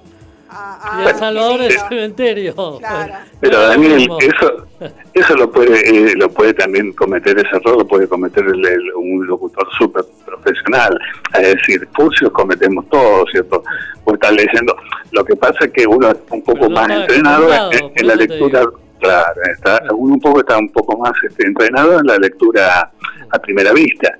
Ah, 0.55 0.99
y 0.99 1.03
el 1.03 1.09
ah, 1.09 1.15
Salvador 1.19 1.61
lindo. 1.61 1.75
cementerio. 1.89 2.55
Claro. 2.79 3.15
Pero 3.41 3.61
Daniel, 3.61 4.09
eso, 4.21 4.67
eso 5.15 5.37
lo 5.37 5.51
puede 5.51 5.81
eh, 6.11 6.15
lo 6.17 6.29
puede 6.31 6.53
también 6.55 6.93
cometer 6.93 7.39
ese 7.39 7.57
error, 7.57 7.79
lo 7.79 7.87
puede 7.87 8.07
cometer 8.07 8.45
el- 8.45 8.67
el- 8.67 8.95
un 8.95 9.27
locutor 9.27 9.67
súper 9.79 10.05
profesional. 10.27 10.99
Es 11.41 11.55
decir, 11.57 11.89
furcios 11.95 12.31
cometemos 12.33 12.89
todos, 12.91 13.29
¿cierto? 13.31 13.63
Vos 14.05 14.15
estás 14.15 14.33
leyendo. 14.33 14.77
Lo 15.13 15.25
que 15.25 15.37
pasa 15.37 15.65
es 15.65 15.71
que 15.73 15.87
uno 15.87 16.11
está 16.11 16.35
un 16.35 16.43
poco 16.43 16.59
Pero 16.61 16.71
más 16.71 16.91
entrenado 16.91 17.73
en, 17.73 17.93
en 17.95 18.07
la 18.07 18.15
lectura. 18.15 18.63
Claro, 19.01 19.41
está, 19.57 19.83
uno 19.97 20.15
un 20.15 20.21
poco 20.21 20.41
está 20.41 20.59
un 20.59 20.69
poco 20.69 20.97
más 20.99 21.13
este, 21.29 21.45
entrenado 21.47 21.99
en 21.99 22.07
la 22.07 22.19
lectura 22.19 22.93
a 23.31 23.39
primera 23.41 23.73
vista. 23.73 24.19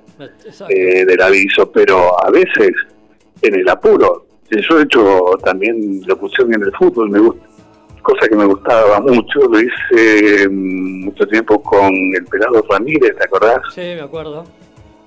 Eh, 0.69 1.05
del 1.05 1.21
aviso, 1.21 1.71
pero 1.71 2.21
a 2.25 2.29
veces 2.31 2.71
en 3.41 3.55
el 3.55 3.67
apuro. 3.67 4.25
Eh, 4.53 4.61
Yo 4.69 4.79
he 4.79 4.83
hecho 4.83 5.31
también 5.43 6.01
locución 6.05 6.53
en 6.53 6.63
el 6.63 6.71
fútbol, 6.73 7.09
me 7.09 7.19
gusta, 7.19 7.45
cosa 8.01 8.27
que 8.27 8.35
me 8.35 8.45
gustaba 8.45 8.99
mucho, 8.99 9.39
lo 9.49 9.59
hice 9.59 10.47
mm, 10.49 11.05
mucho 11.05 11.25
tiempo 11.27 11.61
con 11.61 11.91
el 12.15 12.25
pelado 12.25 12.63
Ramírez, 12.69 13.15
¿te 13.17 13.23
acordás? 13.23 13.59
Sí, 13.73 13.81
me 13.81 14.01
acuerdo. 14.01 14.43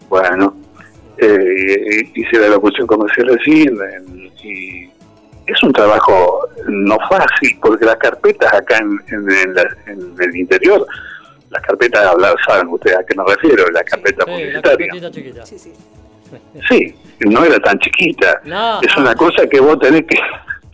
Bueno, 0.09 0.55
eh, 1.18 2.10
hice 2.14 2.39
la 2.39 2.48
locución 2.48 2.86
comercial 2.86 3.28
en- 3.47 4.31
y 4.43 4.85
es 5.47 5.62
un 5.62 5.73
trabajo 5.73 6.40
no 6.68 6.97
fácil 7.09 7.59
porque 7.60 7.85
las 7.85 7.97
carpetas 7.97 8.52
acá 8.52 8.78
en, 8.78 9.01
en- 9.09 9.31
en 9.31 9.55
la- 9.55 9.77
en 9.86 10.14
el 10.20 10.36
interior, 10.36 10.86
las 11.51 11.62
carpetas, 11.62 12.05
hablar, 12.06 12.35
saben 12.47 12.68
ustedes 12.68 12.98
a 12.98 13.05
qué 13.05 13.14
me 13.16 13.24
refiero, 13.24 13.68
la 13.70 13.82
carpeta 13.85 14.24
Sí, 14.24 14.31
la 14.31 14.36
publicitaria. 14.36 14.62
carpetita 14.89 15.10
chiquita. 15.10 15.47
Sí, 15.47 15.59
sí. 15.59 15.73
Sí, 16.69 16.94
no 17.20 17.44
era 17.44 17.59
tan 17.61 17.78
chiquita. 17.78 18.40
No. 18.44 18.81
Es 18.82 18.97
una 18.97 19.15
cosa 19.15 19.47
que 19.48 19.61
vos 19.61 19.78
tenés 19.78 20.05
que... 20.07 20.19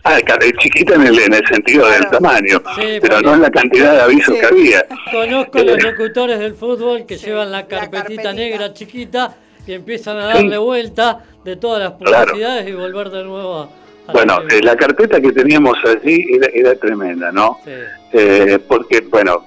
Ah, 0.05 0.17
chiquita 0.59 0.95
en 0.95 1.07
el, 1.07 1.17
en 1.17 1.33
el 1.33 1.47
sentido 1.47 1.87
del 1.89 2.05
tamaño, 2.09 2.61
Sí, 2.75 2.99
pero 3.01 3.21
no 3.21 3.35
en 3.35 3.41
la 3.41 3.49
cantidad 3.49 3.93
de 3.93 4.01
avisos 4.01 4.35
Sí. 4.35 4.41
que 4.41 4.45
había. 4.47 4.85
Conozco 5.09 5.59
Eh, 5.59 5.63
los 5.63 5.81
locutores 5.81 6.39
del 6.39 6.55
fútbol 6.55 7.05
que 7.05 7.17
Sí, 7.17 7.27
llevan 7.27 7.51
la 7.53 7.59
la 7.61 7.67
carpetita, 7.69 8.33
negra 8.33 8.73
chiquita 8.73 9.33
y 9.65 9.71
empiezan 9.71 10.17
a 10.17 10.27
Sí. 10.33 10.39
darle 10.39 10.57
vuelta 10.57 11.23
de 11.45 11.55
todas 11.55 11.79
las 11.83 11.93
Claro. 12.01 12.25
publicidades 12.33 12.67
y 12.67 12.73
volver 12.73 13.11
de 13.11 13.23
nuevo 13.23 13.59
a... 13.61 14.11
Bueno, 14.11 14.41
la- 14.41 14.55
eh, 14.57 14.61
la 14.61 14.75
carpeta 14.75 15.21
que 15.21 15.31
teníamos 15.31 15.77
allí 15.85 16.25
era, 16.35 16.47
era 16.53 16.75
tremenda, 16.75 17.31
¿no? 17.31 17.59
Sí, 17.63 17.71
Eh, 18.11 18.59
porque, 18.67 18.99
bueno, 19.09 19.45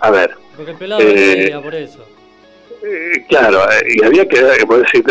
a 0.00 0.10
ver, 0.10 0.30
porque 0.56 0.70
el 0.70 0.76
pelado 0.78 1.02
Eh, 1.02 1.06
no 1.06 1.42
leía 1.42 1.60
por 1.62 1.74
eso. 1.74 2.02
Eh, 2.84 3.24
claro, 3.28 3.58
eh, 3.70 3.94
y 3.96 4.04
había 4.04 4.26
que 4.28 4.38
eh, 4.38 4.66
decir, 4.68 5.04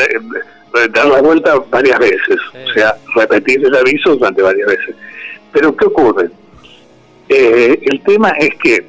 dar 0.93 1.05
la 1.07 1.21
vuelta 1.21 1.55
varias 1.69 1.99
veces, 1.99 2.37
Sí. 2.51 2.57
o 2.69 2.73
sea, 2.73 2.95
repetir 3.15 3.65
el 3.65 3.75
aviso 3.75 4.15
durante 4.15 4.41
varias 4.41 4.67
veces. 4.67 4.95
Pero, 5.51 5.75
¿qué 5.75 5.85
ocurre? 5.85 6.29
Eh, 7.29 7.79
el 7.83 8.01
tema 8.01 8.29
es 8.39 8.55
que 8.61 8.85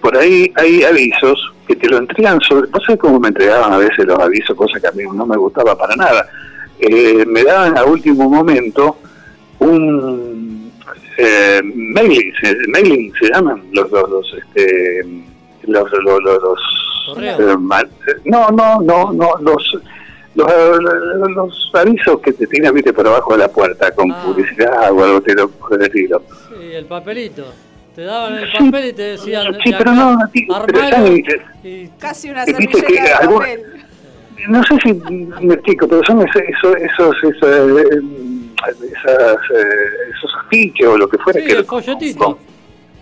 por 0.00 0.16
ahí 0.16 0.50
hay 0.56 0.82
avisos 0.84 1.52
que 1.66 1.76
te 1.76 1.88
lo 1.88 1.98
entregan 1.98 2.40
sobre... 2.40 2.68
No 2.70 2.80
sé 2.80 2.96
cómo 2.98 3.18
me 3.20 3.28
entregaban 3.28 3.72
a 3.72 3.78
veces 3.78 4.04
los 4.06 4.18
avisos, 4.18 4.56
cosa 4.56 4.80
que 4.80 4.86
a 4.88 4.92
mí 4.92 5.02
no 5.14 5.26
me 5.26 5.36
gustaba 5.36 5.76
para 5.76 5.94
nada. 5.96 6.26
Eh, 6.80 7.24
me 7.26 7.42
daban 7.44 7.76
a 7.76 7.84
último 7.84 8.28
momento 8.28 8.96
un 9.58 10.72
eh, 11.16 11.60
mailing, 11.64 12.32
mailing 12.68 13.12
se 13.20 13.28
llaman 13.30 13.62
los 13.72 13.90
los, 13.90 14.08
los, 14.10 14.34
este, 14.38 15.02
los, 15.66 15.90
los, 16.04 16.22
los- 16.22 16.97
eh, 17.16 17.56
ma- 17.58 17.82
no 18.24 18.48
no 18.50 18.80
no 18.80 19.12
no 19.12 19.36
los 19.40 19.78
los, 20.34 20.52
los, 20.82 21.30
los 21.34 21.70
avisos 21.74 22.20
que 22.20 22.32
te 22.32 22.46
tiran 22.46 22.72
viste 22.74 22.92
por 22.92 23.06
abajo 23.08 23.32
de 23.32 23.38
la 23.38 23.48
puerta 23.48 23.90
con 23.92 24.10
Ah. 24.12 24.22
publicidad 24.24 24.92
o 24.92 25.02
algo 25.04 25.20
de 25.20 25.34
lo- 25.34 25.48
por 25.50 25.82
el 25.82 25.90
Sí, 25.92 26.72
el 26.74 26.84
papelito. 26.84 27.44
Te 27.96 28.02
daban 28.04 28.34
el 28.34 28.46
Sí, 28.52 28.64
papel 28.70 28.84
y 28.88 28.92
te 28.92 29.02
decían... 29.02 29.56
sí, 29.64 29.72
de 29.72 29.78
pero 29.78 29.92
no, 29.92 30.16
sí, 30.32 30.46
pero 30.66 30.78
están- 30.84 31.16
y- 31.64 31.88
Casi 31.98 32.30
una 32.30 32.44
servilleta 32.44 32.86
que 32.86 32.92
de 33.02 33.12
algún- 33.12 33.38
papel. 33.40 33.62
no 34.48 34.62
sé 34.62 34.76
si 34.84 34.92
me 34.94 35.54
explico, 35.54 35.88
pero 35.88 36.04
son 36.04 36.20
esos, 36.22 36.42
esos, 36.42 36.76
esos, 36.76 37.16
esos, 37.24 37.80
eh, 37.82 38.00
esas, 38.92 39.36
eh, 39.56 40.12
esos 40.16 40.30
afiches 40.44 40.86
o 40.86 40.96
lo 40.96 41.08
que 41.08 41.18
fuera 41.18 41.40
Sí, 41.40 41.46
que 41.46 41.52
el 41.54 41.64
folletito. 41.64 42.24
con- 42.24 42.38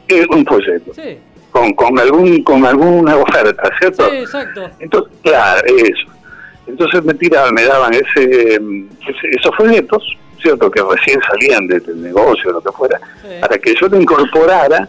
eh, 0.09 0.27
un 0.31 0.47
folleto 0.47 0.95
Sí, 0.95 1.19
con, 1.57 1.73
con 1.73 1.99
algún 1.99 2.43
con 2.43 2.65
alguna 2.67 3.17
oferta, 3.17 3.71
¿cierto? 3.79 4.09
sí, 4.11 4.17
exacto. 4.19 4.69
Entonces, 4.79 5.13
claro, 5.23 5.63
eso. 5.67 6.07
Entonces 6.67 7.03
me 7.05 7.15
tiraban, 7.15 7.55
me 7.55 7.65
daban 7.65 7.95
ese, 7.95 8.55
ese- 8.55 9.31
esos 9.39 9.57
folletos, 9.57 10.03
¿cierto? 10.43 10.71
Que 10.71 10.83
recién 10.83 11.19
salían 11.31 11.67
de- 11.67 11.81
del 11.81 12.03
negocio 12.03 12.53
lo 12.53 12.61
que 12.61 12.73
fuera, 12.73 13.01
Sí, 13.23 13.29
para 13.41 13.57
que 13.59 13.75
yo 13.81 13.89
lo 13.89 14.01
incorporara 14.01 14.87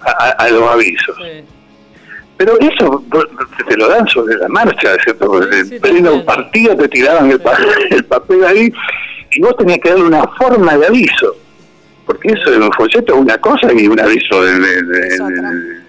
a, 0.00 0.10
a- 0.10 0.30
a 0.30 0.48
los 0.48 0.68
avisos. 0.70 1.16
sí. 1.16 1.44
Pero 2.34 2.58
eso 2.58 3.04
te 3.68 3.76
lo 3.76 3.88
dan 3.88 4.08
sobre 4.08 4.34
la 4.36 4.48
marcha, 4.48 4.96
¿cierto? 5.04 5.42
Sí, 5.44 5.64
sí, 5.68 5.74
en 5.76 5.80
pleno 5.80 6.08
también. 6.08 6.26
partido 6.26 6.76
te 6.76 6.88
tiraban 6.88 7.30
el, 7.30 7.40
pa- 7.40 7.56
el 7.90 8.04
papel 8.06 8.44
ahí 8.44 8.72
y 9.30 9.40
vos 9.40 9.56
tenías 9.56 9.78
que 9.78 9.90
darle 9.90 10.06
una 10.06 10.24
forma 10.36 10.76
de 10.76 10.86
aviso. 10.86 11.36
Porque 12.04 12.32
eso 12.32 12.50
de 12.50 12.56
un 12.58 12.72
folleto 12.72 13.14
es 13.14 13.20
una 13.20 13.38
cosa 13.38 13.72
y 13.72 13.86
un 13.86 14.00
aviso 14.00 14.42
de, 14.42 14.58
de- 14.58 14.82
de- 14.82 15.81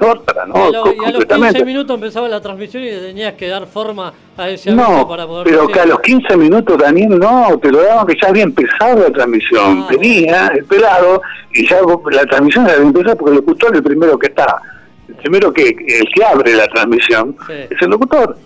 otra. 0.00 0.46
¿no? 0.46 0.54
a, 0.54 0.70
lo- 0.70 0.72
y 0.72 0.78
a 0.78 0.82
los 0.82 0.94
15 0.94 1.10
completamente. 1.12 1.64
minutos 1.64 1.94
empezaba 1.94 2.28
la 2.28 2.40
transmisión 2.40 2.82
y 2.84 2.88
tenías 2.90 3.34
que 3.34 3.48
dar 3.48 3.66
forma 3.66 4.12
a 4.36 4.48
ese 4.48 4.70
No, 4.72 5.06
para 5.08 5.26
poder 5.26 5.44
pero 5.46 5.62
decir- 5.62 5.74
que 5.74 5.80
a 5.80 5.86
los 5.86 6.00
15 6.00 6.36
minutos, 6.36 6.78
Daniel, 6.78 7.18
no, 7.18 7.58
te 7.60 7.70
lo 7.72 7.82
daban 7.82 8.06
que 8.06 8.14
ya 8.20 8.28
había 8.28 8.42
empezado 8.44 9.00
la 9.02 9.10
transmisión. 9.10 9.82
Ah, 9.84 9.88
Venía 9.90 10.46
el 10.48 10.64
pelado 10.64 11.22
y 11.52 11.66
ya 11.68 11.78
la 12.12 12.24
transmisión 12.26 12.64
había 12.68 12.76
empezado 12.86 13.16
porque 13.16 13.30
el 13.32 13.36
locutor 13.38 13.70
es 13.72 13.78
el 13.78 13.84
primero 13.84 14.18
que 14.18 14.26
está. 14.26 14.60
El 15.08 15.14
primero 15.16 15.52
que, 15.52 15.68
el 15.68 16.08
que 16.14 16.24
abre 16.24 16.54
la 16.54 16.66
transmisión 16.66 17.36
Sí. 17.46 17.52
es 17.70 17.80
el 17.82 17.90
locutor. 17.90 18.36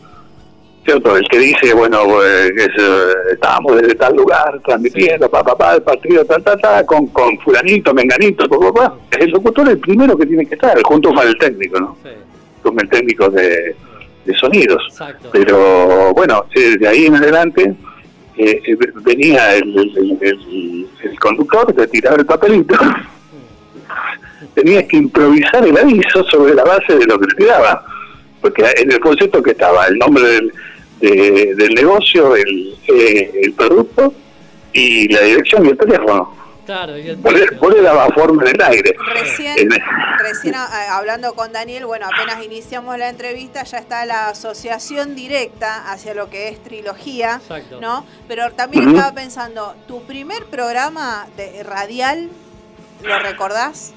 ¿Cierto? 0.85 1.15
El 1.15 1.28
que 1.28 1.39
dice, 1.39 1.74
bueno, 1.74 2.23
es, 2.24 2.51
eh, 2.57 3.12
estábamos 3.32 3.77
desde 3.81 3.94
tal 3.97 4.16
lugar 4.16 4.61
transmitiendo, 4.65 5.31
pa, 5.31 5.44
pa, 5.44 5.57
pa, 5.57 5.74
el 5.74 5.82
partido, 5.82 6.24
tal, 6.24 6.43
tal, 6.43 6.59
tal, 6.61 6.86
con, 6.86 7.07
con 7.09 7.39
fulanito, 7.40 7.93
menganito, 7.93 8.48
pa, 8.48 8.59
pa, 8.59 8.73
pa. 8.73 8.94
El 9.19 9.31
locutor 9.31 9.66
es 9.66 9.74
el 9.74 9.78
primero 9.81 10.16
que 10.16 10.24
tiene 10.27 10.47
que 10.47 10.55
estar, 10.55 10.81
junto 10.82 11.12
con 11.12 11.27
el 11.27 11.36
técnico, 11.39 11.78
¿no? 11.78 11.97
Sí, 12.02 12.09
Con 12.62 12.81
el 12.81 12.89
técnico 12.89 13.28
de, 13.28 13.77
de 14.24 14.35
sonidos. 14.39 14.82
exacto. 14.89 15.28
Pero 15.32 16.12
bueno, 16.15 16.47
de 16.55 16.89
ahí 16.89 17.07
en 17.07 17.16
adelante 17.16 17.74
eh, 18.39 18.62
eh, 18.66 18.77
venía 19.05 19.55
el, 19.57 19.78
el- 19.78 20.19
el- 20.23 20.86
el 21.02 21.19
conductor, 21.20 21.73
te 21.74 21.86
tiraba 21.89 22.16
el 22.16 22.24
papelito, 22.27 22.74
tenías 24.55 24.85
que 24.85 24.97
improvisar 24.97 25.66
el 25.66 25.77
aviso 25.77 26.24
sobre 26.24 26.55
la 26.55 26.65
base 26.65 26.97
de 26.97 27.05
lo 27.07 27.19
que 27.19 27.27
tiraba. 27.36 27.85
Porque 28.40 28.65
en 28.77 28.90
el 28.90 29.01
concepto 29.01 29.43
que 29.43 29.51
estaba 29.51 29.86
el 29.86 29.98
nombre 29.98 30.23
del, 30.24 30.52
de- 31.01 31.55
del 31.56 31.74
negocio, 31.74 32.36
el, 32.36 32.77
eh, 32.89 33.31
el 33.43 33.52
producto 33.55 34.12
y 34.72 35.09
la 35.12 35.20
dirección 35.22 35.66
y 35.66 35.70
el 35.70 35.78
teléfono. 35.78 36.39
Claro, 36.66 36.97
y 36.97 37.09
el 37.09 37.20
dabas 37.82 38.14
forma 38.14 38.43
en 38.44 38.55
el 38.55 38.62
aire. 38.62 38.94
Recién, 39.12 39.68
recién 40.20 40.55
a- 40.55 40.97
hablando 40.97 41.35
con 41.35 41.52
Daniel, 41.52 41.85
bueno, 41.86 42.06
apenas 42.06 42.44
iniciamos 42.44 42.97
la 42.97 43.09
entrevista, 43.09 43.64
ya 43.64 43.78
está 43.78 44.06
la 44.06 44.28
asociación 44.28 45.16
directa 45.16 45.90
hacia 45.90 46.14
lo 46.14 46.31
que 46.31 46.48
es 46.48 46.62
trilogía, 46.62 47.40
Exacto. 47.43 47.81
¿no? 47.81 48.06
Pero 48.28 48.52
también 48.52 48.89
estaba 48.90 49.12
pensando, 49.12 49.74
¿tu 49.89 50.05
primer 50.05 50.44
programa 50.44 51.27
de 51.36 51.64
radial, 51.64 52.28
lo 53.02 53.18
recordás? 53.18 53.93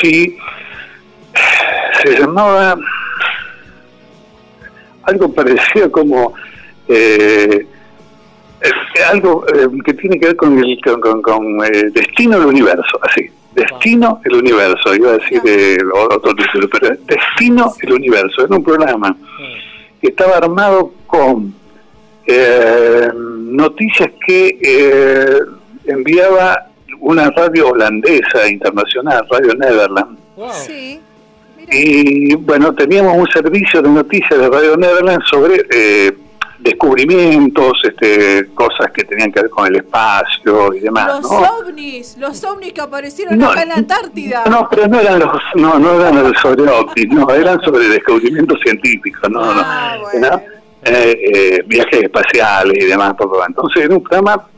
Sí, 0.00 0.36
se 2.04 2.20
llamaba 2.20 2.76
algo 5.04 5.32
parecido 5.32 5.90
como 5.90 6.34
eh, 6.88 7.66
eh, 8.60 9.02
algo 9.10 9.44
eh, 9.48 9.66
que 9.84 9.94
tiene 9.94 10.18
que 10.20 10.26
ver 10.26 10.36
con 10.36 10.58
el 10.58 10.78
con, 10.82 11.00
con- 11.00 11.22
con, 11.22 11.64
eh, 11.64 11.90
destino 11.92 12.38
del 12.38 12.48
universo, 12.48 12.98
así. 13.02 13.28
Destino 13.54 14.20
el 14.24 14.34
universo, 14.36 14.94
iba 14.94 15.10
a 15.10 15.18
decir 15.18 15.40
eh, 15.44 15.76
otro 16.10 16.34
título, 16.34 16.68
pero 16.70 16.96
Destino 17.06 17.72
el 17.82 17.92
universo, 17.92 18.44
era 18.46 18.56
un 18.56 18.64
programa 18.64 19.14
que 20.00 20.08
estaba 20.08 20.38
armado 20.38 20.92
con 21.06 21.54
eh, 22.26 23.08
noticias 23.14 24.10
que 24.26 24.58
eh, 24.62 25.38
enviaba 25.86 26.66
una 27.00 27.30
radio 27.30 27.68
holandesa 27.70 28.48
internacional, 28.48 29.26
Radio 29.30 29.54
Netherlands. 29.54 30.18
Sí. 30.66 31.00
Y 31.70 32.34
bueno, 32.34 32.74
teníamos 32.74 33.16
un 33.16 33.26
servicio 33.28 33.80
de 33.82 33.88
noticias 33.88 34.38
de 34.38 34.48
Radio 34.48 34.76
Netherlands 34.76 35.24
sobre 35.30 35.64
eh, 35.70 36.12
descubrimientos, 36.58 37.72
este, 37.84 38.46
cosas 38.54 38.90
que 38.92 39.04
tenían 39.04 39.32
que 39.32 39.40
ver 39.42 39.50
con 39.50 39.66
el 39.66 39.76
espacio 39.76 40.74
y 40.74 40.80
demás. 40.80 41.06
Los 41.20 41.30
¿no? 41.30 41.38
ovnis, 41.58 42.16
los 42.18 42.44
ovnis 42.44 42.72
que 42.72 42.80
aparecieron 42.80 43.38
No, 43.38 43.50
acá 43.50 43.62
en 43.62 43.68
la 43.70 43.74
Antártida. 43.76 44.44
No, 44.48 44.68
pero 44.70 44.86
no 44.88 45.00
eran 45.00 45.18
los, 45.18 45.32
no, 45.56 45.78
no 45.78 46.00
eran 46.00 46.34
sobre 46.36 46.62
ovnis, 46.70 47.08
no, 47.08 47.28
eran 47.30 47.60
sobre 47.62 47.88
descubrimientos 47.88 48.58
científicos, 48.64 49.30
no, 49.30 49.40
Ah, 49.42 49.96
no, 50.14 50.20
¿no? 50.30 50.42
Eh, 50.84 51.16
eh, 51.34 51.62
viajes 51.66 52.02
espaciales 52.02 52.76
y 52.82 52.86
demás, 52.86 53.16
todo. 53.16 53.44
Entonces 53.46 53.84
era 53.84 53.94
un 53.94 54.02
programa 54.02 54.48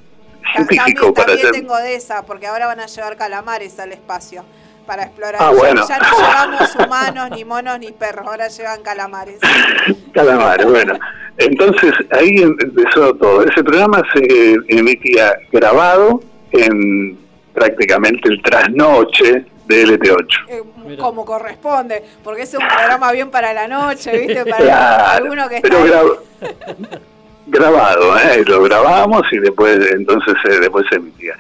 científico 0.54 1.12
También, 1.12 1.14
para 1.14 1.26
también 1.26 1.46
hacer. 1.48 1.60
tengo 1.60 1.76
de 1.76 1.94
esa, 1.96 2.22
porque 2.24 2.46
ahora 2.46 2.66
van 2.66 2.80
a 2.80 2.86
llevar 2.86 3.16
calamares 3.16 3.78
al 3.78 3.92
espacio 3.92 4.42
para 4.84 5.04
explorar. 5.04 5.36
Ah, 5.40 5.50
Ya- 5.52 5.58
bueno. 5.58 5.88
ya, 5.88 5.98
no 5.98 6.04
llevamos 6.18 6.76
humanos, 6.76 7.30
ni 7.30 7.44
monos, 7.44 7.78
ni 7.78 7.92
perros, 7.92 8.26
ahora 8.26 8.48
llevan 8.48 8.82
calamares. 8.82 9.38
Calamar, 10.14 10.64
bueno. 10.66 10.98
Entonces 11.36 11.92
ahí 12.12 12.36
empezó 12.42 13.14
todo. 13.16 13.42
Ese 13.44 13.64
programa 13.64 14.02
se 14.14 14.56
emitía 14.68 15.34
grabado 15.52 16.20
en 16.52 17.18
prácticamente 17.52 18.28
el 18.28 18.40
trasnoche 18.42 19.44
de 19.66 19.84
LT8. 19.86 20.26
Eh, 20.48 20.62
como 20.98 21.24
corresponde, 21.24 22.04
porque 22.22 22.42
ese 22.42 22.56
es 22.58 22.62
un 22.62 22.68
programa 22.68 23.10
bien 23.12 23.30
para 23.30 23.52
la 23.52 23.66
noche, 23.66 24.16
¿viste? 24.18 24.44
Para 24.44 24.56
Claro, 24.64 25.06
alguno 25.24 25.48
que 25.48 25.56
está 25.56 25.68
pero 25.70 26.22
grabado, 27.46 28.16
¿eh? 28.18 28.42
lo 28.46 28.62
grabábamos 28.62 29.22
y 29.32 29.38
después 29.38 29.78
entonces 29.92 30.34
eh, 30.48 30.60
después 30.60 30.84
se 30.90 30.96
emitía. 30.96 31.34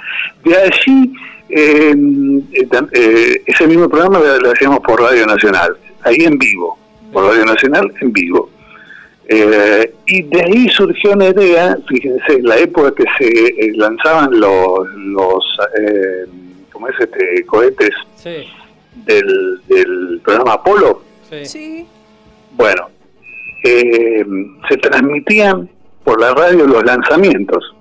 De 0.44 0.56
allí, 0.56 1.12
eh, 1.48 1.94
eh, 2.52 2.68
eh, 2.92 3.42
ese 3.46 3.66
mismo 3.66 3.88
programa 3.88 4.18
lo, 4.18 4.38
lo 4.40 4.50
hacíamos 4.52 4.80
por 4.80 5.00
Radio 5.00 5.26
Nacional, 5.26 5.76
ahí 6.02 6.16
en 6.24 6.38
vivo, 6.38 6.78
por 7.12 7.24
Radio 7.24 7.44
Nacional 7.44 7.92
en 8.00 8.12
vivo. 8.12 8.50
Eh, 9.26 9.94
y 10.06 10.22
de 10.22 10.42
ahí 10.42 10.68
surgió 10.68 11.12
una 11.12 11.28
idea, 11.28 11.78
fíjense, 11.88 12.32
en 12.34 12.44
la 12.44 12.58
época 12.58 12.92
que 12.94 13.04
se 13.18 13.26
eh, 13.28 13.72
lanzaban 13.74 14.38
los, 14.38 14.86
los 14.96 15.44
eh, 15.80 16.26
¿cómo 16.70 16.88
es 16.88 16.94
este? 17.00 17.42
cohetes 17.46 17.94
Sí, 18.16 18.44
del, 19.06 19.60
del 19.66 20.20
programa 20.22 20.52
Apolo, 20.54 21.02
sí. 21.30 21.46
Sí. 21.46 21.86
bueno, 22.52 22.90
eh, 23.64 24.22
se 24.68 24.76
transmitían 24.76 25.70
por 26.04 26.20
la 26.20 26.32
radio 26.34 26.66
los 26.66 26.84
lanzamientos. 26.84 27.74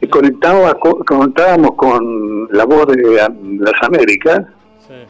Y 0.00 0.08
conectábamos, 0.08 0.74
conectábamos 1.06 1.72
con 1.76 2.48
la 2.50 2.64
voz 2.64 2.86
de 2.88 3.28
las 3.60 3.82
Américas, 3.82 4.40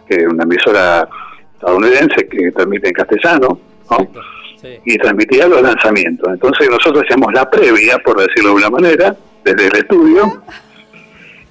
que 0.08 0.16
es 0.16 0.26
una 0.26 0.44
emisora 0.44 1.08
estadounidense 1.54 2.28
que 2.28 2.52
transmite 2.52 2.88
en 2.88 2.94
castellano, 2.94 3.58
¿no? 3.90 4.08
y 4.84 4.96
transmitía 4.98 5.48
los 5.48 5.62
lanzamientos. 5.62 6.28
Entonces 6.32 6.68
nosotros 6.70 7.04
hacíamos 7.04 7.32
la 7.32 7.48
previa, 7.50 7.98
por 7.98 8.18
decirlo 8.18 8.50
de 8.50 8.56
una 8.56 8.70
manera, 8.70 9.16
desde 9.44 9.66
el 9.66 9.76
estudio, 9.76 10.42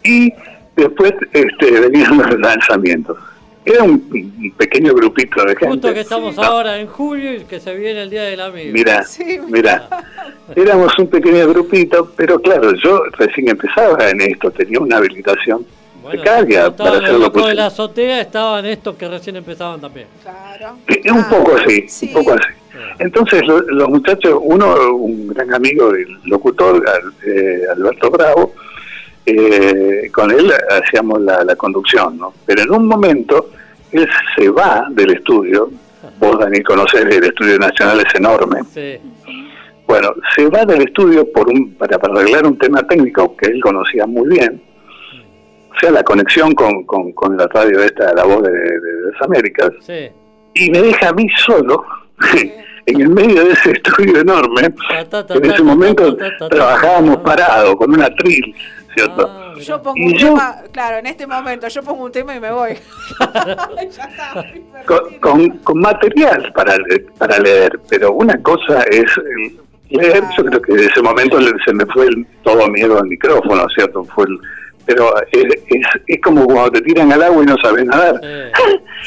y 0.04 0.34
después 0.76 1.14
este, 1.34 1.80
venían 1.80 2.18
los 2.18 2.40
lanzamientos. 2.40 3.18
Era 3.64 3.84
un, 3.84 3.92
un 4.12 4.52
pequeño 4.58 4.94
grupito 4.94 5.42
de 5.44 5.50
gente. 5.56 5.68
Justo 5.68 5.94
que 5.94 6.00
estamos 6.00 6.38
ahora 6.40 6.80
en 6.80 6.88
julio 6.88 7.34
y 7.36 7.42
que 7.42 7.60
se 7.60 7.76
viene 7.76 8.02
el 8.04 8.10
Día 8.10 8.24
del 8.24 8.42
Amigo. 8.42 8.72
Mira, 8.74 9.06
mira, 9.50 9.88
éramos 10.56 10.98
un 10.98 11.08
pequeño 11.08 11.48
grupito, 11.50 12.12
pero 12.16 12.40
claro, 12.42 12.74
yo 12.84 13.04
recién 13.18 13.50
empezaba 13.50 14.10
en 14.10 14.22
esto, 14.22 14.50
tenía 14.52 14.80
una 14.80 14.98
habilitación 14.98 15.66
precaria 16.10 16.68
Estaban 16.68 16.76
para 16.78 16.92
los 16.96 17.04
hacerlo 17.04 17.20
locos 17.20 17.34
de 17.34 17.40
posible. 17.42 17.56
la 17.56 17.66
azotea, 17.68 18.22
estaban 18.22 18.66
estos 18.66 18.96
que 18.96 19.08
recién 19.08 19.36
empezaban 19.36 19.80
también. 19.80 20.08
Eh, 20.88 21.12
Un 21.12 21.24
poco 21.30 21.56
así, 21.56 21.86
un 22.08 22.14
poco 22.14 22.34
así. 22.34 22.50
Entonces 22.98 23.46
lo- 23.46 23.62
los 23.62 23.90
muchachos, 23.90 24.40
uno, 24.42 24.96
un 24.96 25.28
gran 25.28 25.54
amigo 25.54 25.92
del 25.92 26.08
locutor, 26.24 26.84
Al- 26.90 27.14
eh, 27.30 27.62
Alberto 27.76 28.10
Bravo, 28.10 28.54
eh, 29.26 30.10
con 30.14 30.32
él 30.32 30.52
hacíamos 30.70 31.22
la, 31.22 31.44
la 31.44 31.56
conducción, 31.56 32.18
¿no? 32.18 32.34
Pero 32.46 32.64
en 32.64 32.72
un 32.72 32.88
momento 32.88 33.50
él 33.92 34.08
se 34.36 34.50
va 34.50 34.86
del 34.90 35.12
estudio, 35.14 35.70
vos 36.20 36.40
Dani 36.40 36.62
conocés, 36.62 37.02
el 37.06 37.24
estudio 37.24 37.58
nacional 37.60 38.00
es 38.06 38.16
enorme, 38.16 38.60
Sí. 38.74 38.98
bueno, 39.88 40.10
se 40.36 40.48
va 40.50 40.66
del 40.66 40.82
estudio 40.84 41.32
por 41.32 41.48
un, 41.50 41.74
para, 41.76 41.98
para 42.00 42.14
arreglar 42.22 42.46
un 42.46 42.58
tema 42.58 42.82
técnico 42.88 43.36
que 43.38 43.48
él 43.48 43.62
conocía 43.62 44.06
muy 44.08 44.30
bien, 44.30 44.62
o 45.70 45.80
sea, 45.80 45.92
la 45.92 46.04
conexión 46.04 46.54
con, 46.54 46.84
con, 46.86 47.12
con 47.14 47.38
la 47.38 47.48
radio 47.48 47.80
esta, 47.84 48.14
la 48.14 48.24
voz 48.24 48.44
de, 48.44 48.52
de- 48.52 48.80
de 48.80 49.12
las 49.12 49.22
Américas, 49.22 49.72
Sí. 49.82 50.10
y 50.56 50.70
me 50.72 50.82
deja 50.82 51.10
a 51.10 51.14
mí 51.14 51.28
solo 51.46 51.84
en 52.86 53.00
el 53.02 53.10
medio 53.10 53.44
de 53.46 53.52
ese 53.52 53.72
estudio 53.72 54.20
enorme. 54.22 54.74
ta, 55.10 55.26
En 55.30 55.46
ese 55.46 55.64
momento 55.64 56.18
trabajábamos 56.50 57.18
parados 57.18 57.76
con 57.76 57.94
una 57.94 58.06
atril, 58.08 58.54
¿cierto? 58.94 59.30
Ah, 59.30 59.54
Yo 59.60 59.82
pongo 59.82 59.98
Y 59.98 60.06
un 60.06 60.14
yo- 60.18 60.28
tema, 60.30 60.56
claro, 60.72 60.98
en 60.98 61.06
este 61.08 61.28
momento 61.28 61.68
yo 61.68 61.84
pongo 61.84 62.06
un 62.06 62.12
tema 62.12 62.36
y 62.36 62.40
me 62.40 62.52
voy. 62.52 62.74
ya 63.90 64.04
está. 64.06 64.46
con, 64.86 65.20
con- 65.20 65.50
con 65.60 65.80
material 65.80 66.52
para, 66.54 66.78
le- 66.78 67.00
para 67.18 67.38
leer, 67.40 67.80
pero 67.90 68.12
una 68.14 68.42
cosa 68.42 68.84
es 68.90 69.06
leer, 69.90 70.24
yo 70.38 70.46
creo 70.46 70.62
que 70.62 70.72
en 70.74 70.80
ese 70.80 71.02
momento 71.02 71.40
le- 71.40 71.52
se 71.66 71.74
me 71.74 71.86
fue 71.88 72.08
el- 72.08 72.26
todo 72.44 72.68
miedo 72.70 72.98
al 72.98 73.08
micrófono, 73.08 73.66
¿cierto? 73.76 74.04
Fue 74.06 74.26
el- 74.26 74.40
pero 74.86 75.14
es, 75.32 75.44
es, 75.68 75.86
es 76.08 76.22
como 76.22 76.44
cuando 76.46 76.72
te 76.72 76.82
tiran 76.82 77.12
al 77.12 77.22
agua 77.22 77.44
y 77.44 77.46
no 77.46 77.56
sabes 77.64 77.86
nadar. 77.86 78.20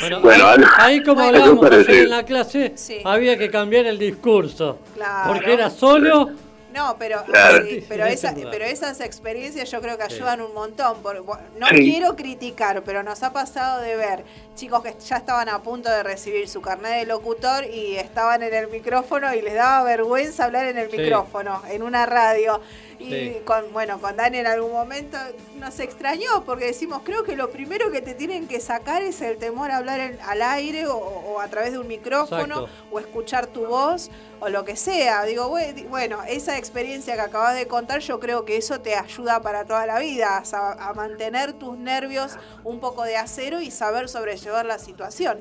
Bueno, 0.00 0.20
Bueno, 0.22 0.44
ahí, 0.78 1.00
como 1.04 1.30
parecido. 1.60 2.02
en 2.02 2.10
la 2.10 2.24
clase, 2.24 2.74
había 3.04 3.38
que 3.38 3.48
cambiar 3.48 3.86
el 3.86 3.96
discurso. 3.96 4.80
Porque 5.28 5.52
era 5.52 5.70
solo. 5.70 6.30
No, 6.74 6.96
pero, 6.98 7.22
Claro. 7.24 7.64
sí, 7.64 7.84
pero, 7.88 8.04
esa- 8.04 8.34
pero 8.50 8.64
esas 8.64 9.00
experiencias 9.00 9.70
yo 9.70 9.80
creo 9.80 9.96
que 9.96 10.02
ayudan 10.02 10.40
un 10.40 10.52
montón. 10.52 11.00
por- 11.02 11.14
no 11.58 11.68
Sí. 11.68 11.76
quiero 11.76 12.16
criticar, 12.16 12.82
pero 12.82 13.02
nos 13.04 13.22
ha 13.22 13.32
pasado 13.32 13.80
de 13.80 13.94
ver 13.96 14.24
chicos 14.56 14.82
que 14.82 14.94
ya 15.06 15.16
estaban 15.18 15.48
a 15.48 15.62
punto 15.62 15.88
de 15.88 16.02
recibir 16.02 16.48
su 16.48 16.60
carnet 16.60 16.98
de 17.00 17.06
locutor 17.06 17.64
y 17.64 17.96
estaban 17.96 18.42
en 18.42 18.52
el 18.54 18.68
micrófono 18.68 19.32
y 19.34 19.40
les 19.40 19.54
daba 19.54 19.84
vergüenza 19.84 20.44
hablar 20.44 20.66
en 20.66 20.78
el 20.78 20.90
Sí. 20.90 20.96
micrófono, 20.98 21.62
en 21.70 21.82
una 21.82 22.06
radio. 22.06 22.60
Y 22.98 23.10
Sí. 23.10 23.36
con, 23.44 23.72
bueno, 23.72 24.00
con 24.00 24.16
Dani 24.16 24.38
en 24.38 24.46
algún 24.46 24.72
momento 24.72 25.18
nos 25.56 25.78
extrañó 25.80 26.44
porque 26.46 26.66
decimos, 26.66 27.02
creo 27.04 27.24
que 27.24 27.34
lo 27.36 27.50
primero 27.50 27.90
que 27.90 28.00
te 28.02 28.14
tienen 28.14 28.46
que 28.48 28.60
sacar 28.60 29.02
es 29.02 29.20
el 29.20 29.36
temor 29.36 29.70
a 29.72 29.78
hablar 29.78 29.98
en- 30.00 30.18
al 30.26 30.42
aire 30.42 30.86
o, 30.86 30.96
o 30.96 31.40
a 31.40 31.48
través 31.48 31.72
de 31.72 31.78
un 31.78 31.88
micrófono 31.88 32.42
Exacto. 32.62 32.68
o 32.92 32.98
escuchar 33.00 33.46
tu 33.48 33.66
voz 33.66 34.10
o 34.44 34.48
lo 34.50 34.64
que 34.64 34.76
sea. 34.76 35.24
Digo, 35.24 35.50
bue- 35.50 35.72
di- 35.72 35.84
bueno, 35.84 36.22
esa 36.22 36.58
experiencia 36.58 37.14
que 37.14 37.20
acabas 37.22 37.54
de 37.54 37.66
contar, 37.66 38.00
yo 38.00 38.20
creo 38.20 38.44
que 38.44 38.56
eso 38.58 38.80
te 38.80 38.94
ayuda 38.94 39.40
para 39.40 39.64
toda 39.64 39.86
la 39.86 39.98
vida, 39.98 40.42
a, 40.52 40.92
mantener 40.94 41.54
tus 41.54 41.78
nervios 41.78 42.36
un 42.62 42.78
poco 42.78 43.04
de 43.04 43.16
acero 43.16 43.60
y 43.60 43.70
saber 43.70 44.08
sobrellevar 44.08 44.66
la 44.66 44.78
situación. 44.78 45.40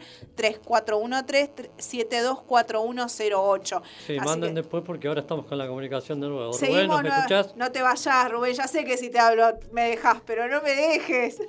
3413-724108. 1.77 3.81
Sí, 4.05 4.17
Así 4.17 4.25
manden 4.27 4.49
que 4.55 4.61
después 4.61 4.83
porque 4.85 5.07
ahora 5.07 5.21
estamos 5.21 5.45
con 5.45 5.57
la 5.57 5.67
comunicación 5.67 6.19
de 6.21 6.27
nuevo. 6.27 6.51
Rubén, 6.51 6.59
Seguimos, 6.59 6.87
¿nos 6.87 7.03
me 7.03 7.09
no, 7.09 7.15
escuchás? 7.15 7.55
no 7.55 7.71
te 7.71 7.81
vayas, 7.81 8.31
Rubén. 8.31 8.53
Ya 8.53 8.67
sé 8.67 8.83
que 8.85 8.97
si 8.97 9.09
te 9.09 9.19
hablo 9.19 9.57
me 9.71 9.89
dejas, 9.89 10.21
pero 10.25 10.47
no 10.47 10.61
me 10.61 10.73
dejes. 10.75 11.39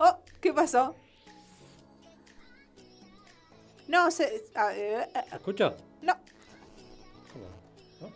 Oh, 0.00 0.16
¿qué 0.40 0.52
pasó? 0.52 0.94
No, 3.88 4.12
se, 4.12 4.26
eh, 4.36 4.42
eh, 4.54 5.08
¿Escucha? 5.32 5.74
no. 6.02 6.14
¿No? 8.00 8.08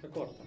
Se 0.00 0.08
corta. 0.08 0.42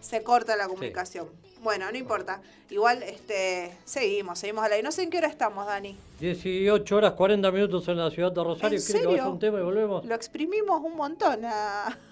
Se 0.00 0.22
corta 0.22 0.56
la 0.56 0.68
comunicación. 0.68 1.28
Bueno, 1.62 1.90
no 1.90 1.96
importa. 1.98 2.40
Igual, 2.70 3.02
este, 3.02 3.76
seguimos, 3.84 4.38
seguimos 4.38 4.64
al 4.64 4.72
aire. 4.72 4.82
No 4.82 4.92
sé 4.92 5.02
en 5.02 5.10
qué 5.10 5.18
hora 5.18 5.28
estamos, 5.28 5.66
Dani. 5.66 5.96
18 6.20 6.96
horas 6.96 7.12
40 7.12 7.50
minutos 7.50 7.86
en 7.88 7.98
la 7.98 8.10
ciudad 8.10 8.32
de 8.32 8.42
Rosario. 8.42 8.78
¿En 8.78 8.84
¿Quiere 8.84 9.00
que 9.00 9.04
serio? 9.04 9.10
vaya 9.10 9.28
un 9.28 9.38
tema 9.38 9.58
y 9.58 9.62
volvemos? 9.62 10.04
Lo 10.04 10.14
exprimimos 10.14 10.82
un 10.82 10.96
montón. 10.96 11.44
a-. 11.44 11.96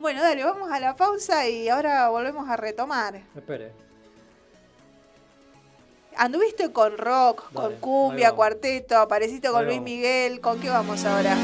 Bueno, 0.00 0.20
dale, 0.22 0.42
vamos 0.42 0.70
a 0.72 0.80
la 0.80 0.96
pausa 0.96 1.48
y 1.48 1.68
ahora 1.68 2.08
volvemos 2.08 2.48
a 2.48 2.56
retomar. 2.56 3.22
Espere. 3.36 3.70
Anduviste 6.16 6.72
con 6.72 6.98
rock, 6.98 7.44
Dale, 7.52 7.54
con 7.54 7.76
cumbia, 7.80 8.32
cuarteto, 8.32 8.96
apareciste 8.96 9.48
con 9.48 9.64
Luis. 9.66 9.80
Miguel. 9.80 10.40
¿Con 10.40 10.60
qué 10.60 10.68
vamos 10.68 11.04
ahora? 11.04 11.36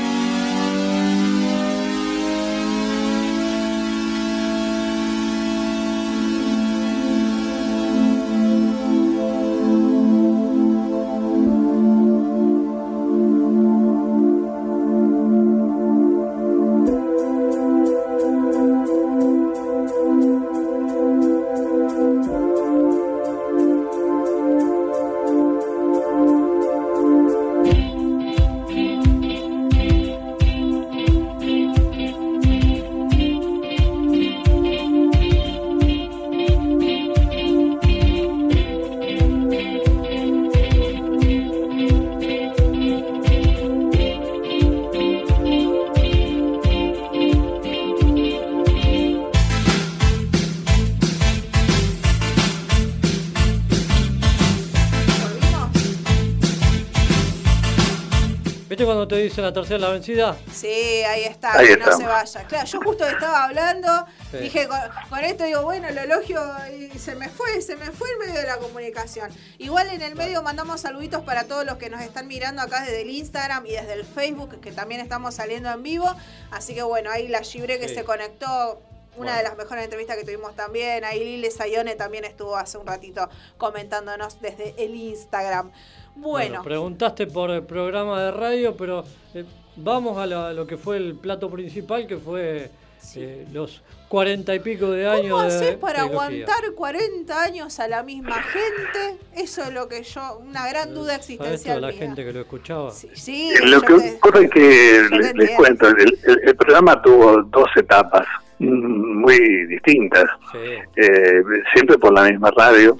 ¿Viste 59.07 59.07
cuando 59.07 59.09
te 59.09 59.17
dicen 59.23 59.45
la 59.45 59.53
tercera 59.53 59.79
la 59.79 59.91
vencida? 59.91 60.37
Sí, 60.53 60.67
ahí 60.67 61.25
está, 61.25 61.53
Ahí 61.59 61.67
que 61.69 61.77
no 61.77 61.97
se 61.97 62.05
vaya. 62.07 62.45
Claro, 62.49 62.67
yo 62.67 62.81
justo 62.81 63.07
estaba 63.07 63.45
hablando, 63.45 64.07
Sí. 64.31 64.39
dije 64.39 64.67
con, 64.69 64.79
con 65.09 65.21
esto 65.25 65.45
digo, 65.45 65.63
bueno, 65.63 65.89
el 65.89 65.97
elogio 65.99 66.41
y 66.77 66.99
se 66.99 67.15
me 67.15 67.29
fue, 67.29 67.61
se 67.63 67.77
me 67.77 67.91
fue 67.93 68.11
en 68.13 68.19
medio 68.19 68.41
de 68.41 68.47
la 68.47 68.57
comunicación. 68.59 69.31
Igual 69.59 69.89
en 69.91 70.03
el 70.03 70.15
medio 70.17 70.43
mandamos 70.43 70.81
saluditos 70.81 71.23
para 71.23 71.45
todos 71.45 71.65
los 71.65 71.77
que 71.77 71.89
nos 71.91 72.01
están 72.01 72.27
mirando 72.27 72.63
acá 72.63 72.81
desde 72.83 73.03
el 73.03 73.11
Instagram 73.11 73.65
y 73.67 73.73
desde 73.73 73.93
el 73.93 74.05
Facebook, 74.05 74.61
que 74.61 74.73
también 74.73 75.01
estamos 75.01 75.35
saliendo 75.35 75.71
en 75.71 75.83
vivo. 75.83 76.13
Así 76.51 76.75
que 76.75 76.83
bueno, 76.83 77.11
ahí 77.11 77.29
la 77.29 77.43
Gibre 77.43 77.79
que 77.79 77.89
Sí. 77.89 77.95
se 77.95 78.05
conectó. 78.05 78.81
Una 79.19 79.33
Bueno. 79.33 79.37
de 79.39 79.43
las 79.45 79.57
mejores 79.57 79.85
entrevistas 79.85 80.19
que 80.19 80.25
tuvimos 80.25 80.55
también. 80.55 81.03
Ahí 81.03 81.21
Lile 81.21 81.51
Sayone 81.51 81.95
también 81.95 82.27
estuvo 82.27 82.55
hace 82.55 82.77
un 82.77 82.87
ratito 82.87 83.31
comentándonos 83.57 84.43
desde 84.43 84.75
el 84.77 84.95
Instagram. 84.95 85.73
Bueno, 86.17 86.63
preguntaste 86.63 87.27
por 87.27 87.51
el 87.51 87.63
programa 87.63 88.21
de 88.23 88.31
radio, 88.33 88.77
pero 88.77 89.05
eh, 89.35 89.45
vamos 89.77 90.19
a, 90.19 90.27
la- 90.27 90.53
lo 90.53 90.67
que 90.67 90.77
fue 90.77 90.97
el 90.97 91.15
plato 91.15 91.51
principal, 91.51 92.07
que 92.07 92.17
fue 92.17 92.71
eh, 93.15 93.47
los 93.53 93.83
cuarenta 94.09 94.55
y 94.55 94.61
pico 94.61 94.91
de 94.91 95.07
años 95.09 95.31
¿Cómo 95.33 95.39
haces 95.43 95.77
para 95.77 96.05
trilogía. 96.05 96.45
aguantar 96.47 96.73
40 96.75 97.43
años 97.43 97.79
a 97.81 97.87
la 97.89 98.03
misma 98.03 98.35
gente? 98.43 99.19
Eso 99.35 99.63
es 99.63 99.73
lo 99.73 99.89
que 99.89 100.03
yo, 100.03 100.39
una 100.39 100.67
gran 100.69 100.93
duda 100.95 101.13
¿Sabes 101.21 101.37
toda 101.37 101.51
existencial 101.51 101.81
la 101.83 101.89
mía. 101.89 101.99
gente 101.99 102.25
que 102.25 102.33
lo 102.33 102.41
escuchaba? 102.41 102.91
Sí, 102.91 103.09
sí, 103.15 103.51
Lo 103.65 103.81
que 103.83 103.95
te- 103.95 104.15
ocurre 104.17 104.45
es 104.47 104.51
que 104.51 104.61
les, 104.61 105.11
les 105.11 105.27
entiendo. 105.31 105.57
cuento, 105.57 105.89
el, 105.89 106.19
el- 106.25 106.41
el 106.49 106.57
programa 106.57 107.01
tuvo 107.03 107.43
dos 107.43 107.69
etapas 107.77 108.27
mm, 108.59 109.21
muy 109.21 109.67
distintas, 109.67 110.25
Sí. 110.53 110.59
eh, 110.97 111.43
siempre 111.75 111.99
por 111.99 112.13
la 112.13 112.25
misma 112.25 112.51
radio. 112.57 112.99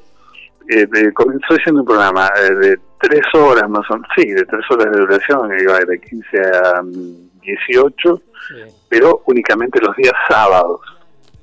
Eh, 0.69 0.87
eh, 0.97 1.13
comenzó 1.15 1.55
siendo 1.63 1.83
un 1.83 1.87
programa 1.87 2.29
eh, 2.43 2.55
de 2.55 2.79
tres 3.01 3.23
horas 3.35 3.69
más 3.69 3.89
o 3.91 3.95
menos, 3.95 4.09
sí, 4.17 4.27
de 4.31 4.45
tres 4.45 4.65
horas 4.71 4.91
de 4.93 4.99
duración, 5.01 5.51
que 5.51 5.63
iba 5.63 5.79
de 5.81 6.01
15 6.01 6.39
a 6.41 6.83
mm, 6.83 7.31
18, 7.43 8.23
sí. 8.49 8.55
pero 8.89 9.23
únicamente 9.27 9.81
los 9.81 9.95
días 9.97 10.15
sábados, 10.29 10.81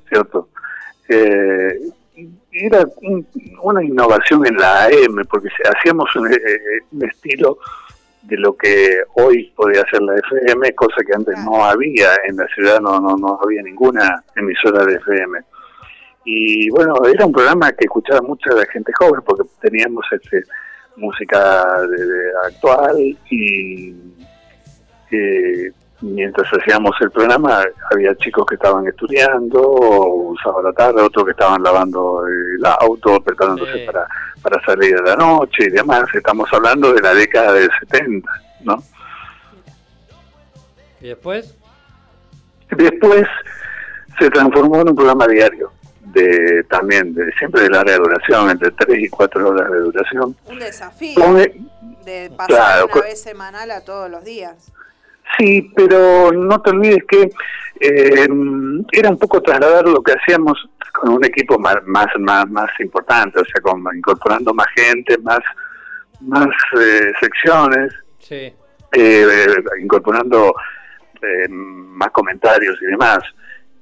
¿cierto? 0.08 0.48
Eh, 1.08 1.78
y 2.16 2.66
era 2.66 2.84
un- 3.02 3.26
una 3.62 3.82
innovación 3.82 4.46
en 4.46 4.56
la 4.56 4.84
AM, 4.84 5.24
porque 5.28 5.48
hacíamos 5.76 6.14
un, 6.16 6.32
eh, 6.32 6.38
un 6.92 7.04
estilo 7.04 7.58
de 8.22 8.36
lo 8.38 8.56
que 8.56 9.00
hoy 9.16 9.52
podía 9.54 9.82
hacer 9.82 10.00
la 10.00 10.16
FM, 10.16 10.74
cosa 10.74 10.96
que 11.06 11.12
antes 11.14 11.36
no 11.44 11.62
había 11.64 12.08
en 12.26 12.36
la 12.36 12.46
ciudad, 12.48 12.80
no, 12.80 12.98
no, 13.00 13.16
no 13.16 13.38
había 13.42 13.62
ninguna 13.62 14.22
emisora 14.36 14.84
de 14.86 14.94
FM. 14.94 15.40
Y 16.24 16.70
bueno, 16.70 16.94
era 17.12 17.26
un 17.26 17.32
programa 17.32 17.70
que 17.72 17.84
escuchaba 17.84 18.22
mucha 18.22 18.50
la 18.54 18.64
gente 18.66 18.92
joven, 18.98 19.20
porque 19.26 19.42
teníamos 19.60 20.06
este, 20.10 20.42
música 20.96 21.80
de- 21.82 22.06
de 22.06 22.22
actual 22.46 22.96
y 23.30 23.94
eh, 25.10 25.70
mientras 26.00 26.46
hacíamos 26.52 26.92
el 27.00 27.10
programa 27.10 27.62
había 27.92 28.14
chicos 28.16 28.44
que 28.46 28.54
estaban 28.56 28.86
estudiando, 28.86 29.60
un 29.62 30.36
sábado 30.38 30.60
a 30.60 30.62
la 30.70 30.72
tarde, 30.72 31.02
otros 31.02 31.24
que 31.24 31.30
estaban 31.32 31.62
lavando 31.62 32.24
el 32.26 32.64
auto, 32.66 33.20
preparándose 33.22 33.72
Sí. 33.80 33.86
para, 33.86 34.06
para 34.42 34.64
salir 34.64 34.96
a 34.98 35.02
la 35.02 35.16
noche 35.16 35.64
y 35.66 35.70
demás. 35.70 36.04
Estamos 36.14 36.48
hablando 36.52 36.92
de 36.92 37.00
la 37.00 37.14
década 37.14 37.52
del 37.52 37.70
70, 37.80 38.28
¿no? 38.64 38.76
¿Y 41.00 41.08
después? 41.08 41.54
Después 42.70 43.26
se 44.18 44.30
transformó 44.30 44.80
en 44.80 44.88
un 44.88 44.96
programa 44.96 45.26
diario, 45.28 45.70
de 46.06 46.64
también 46.70 47.14
de 47.14 47.32
siempre 47.38 47.62
de 47.62 47.70
larga 47.70 47.96
duración, 47.96 48.50
entre 48.50 48.70
3 48.72 48.98
y 48.98 49.08
4 49.08 49.48
horas 49.48 49.70
de 49.70 49.78
duración. 49.80 50.36
un 50.46 50.58
desafío 50.58 51.14
de 52.04 52.30
pasar 52.36 52.46
Claro, 52.46 52.86
una 52.92 53.02
vez 53.02 53.22
semanal 53.22 53.70
a 53.70 53.80
todos 53.84 54.10
los 54.10 54.24
días. 54.24 54.70
Sí, 55.38 55.72
pero 55.74 56.30
no 56.32 56.60
te 56.60 56.70
olvides 56.70 57.02
que 57.08 57.30
eh, 57.80 58.28
era 58.92 59.08
un 59.10 59.18
poco 59.18 59.40
trasladar 59.42 59.86
lo 59.88 60.02
que 60.02 60.12
hacíamos 60.12 60.68
con 60.92 61.10
un 61.14 61.24
equipo 61.24 61.58
más 61.58 61.76
más 61.86 62.06
más, 62.18 62.48
más 62.50 62.70
importante, 62.80 63.40
o 63.40 63.44
sea, 63.44 63.60
con, 63.62 63.82
incorporando 63.96 64.52
más 64.54 64.66
gente, 64.76 65.16
más 65.18 65.40
más 66.20 66.46
eh, 66.80 67.12
secciones, 67.20 67.92
Sí. 68.18 68.52
eh, 68.92 69.46
incorporando 69.82 70.54
eh, 71.20 71.48
más 71.48 72.10
comentarios 72.10 72.76
y 72.82 72.86
demás. 72.86 73.18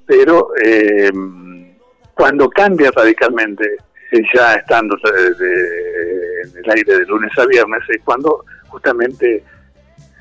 Pero 0.06 0.48
eh, 0.64 1.10
cuando 2.22 2.48
cambia 2.50 2.88
radicalmente, 2.94 3.64
eh, 4.12 4.22
ya 4.32 4.54
estando 4.54 4.94
de- 5.02 5.34
de- 5.44 6.42
en 6.42 6.56
el 6.64 6.70
aire 6.70 6.98
de 7.00 7.06
lunes 7.06 7.32
a 7.36 7.44
viernes, 7.46 7.80
es 7.88 8.00
cuando 8.04 8.44
justamente 8.68 9.42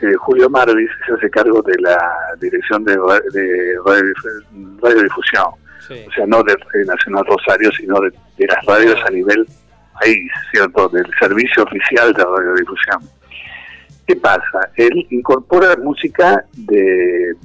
eh, 0.02 0.14
Julio 0.16 0.50
Marvis 0.50 0.90
se 1.06 1.14
hace 1.14 1.30
cargo 1.30 1.62
de 1.62 1.76
la 1.80 2.00
dirección 2.40 2.84
de, 2.86 2.94
de 3.34 3.76
radio- 3.86 4.14
radiodifusión. 4.82 5.46
Sí. 5.88 6.04
O 6.08 6.12
sea, 6.12 6.26
no 6.26 6.42
de 6.42 6.56
Radio 6.56 6.86
Nacional 6.88 7.24
Rosario, 7.28 7.72
sino 7.74 8.00
de, 8.02 8.10
de 8.38 8.48
las 8.48 8.66
radios 8.66 9.00
a 9.06 9.12
nivel 9.12 9.46
país, 10.00 10.32
¿cierto? 10.52 10.90
Del 10.90 11.06
servicio 11.20 11.62
oficial 11.62 12.14
de 12.14 12.24
radiodifusión. 12.24 13.00
¿Qué 14.08 14.16
pasa? 14.16 14.72
Él 14.76 15.06
incorpora 15.12 15.76
música 15.76 16.44
de 16.54 17.36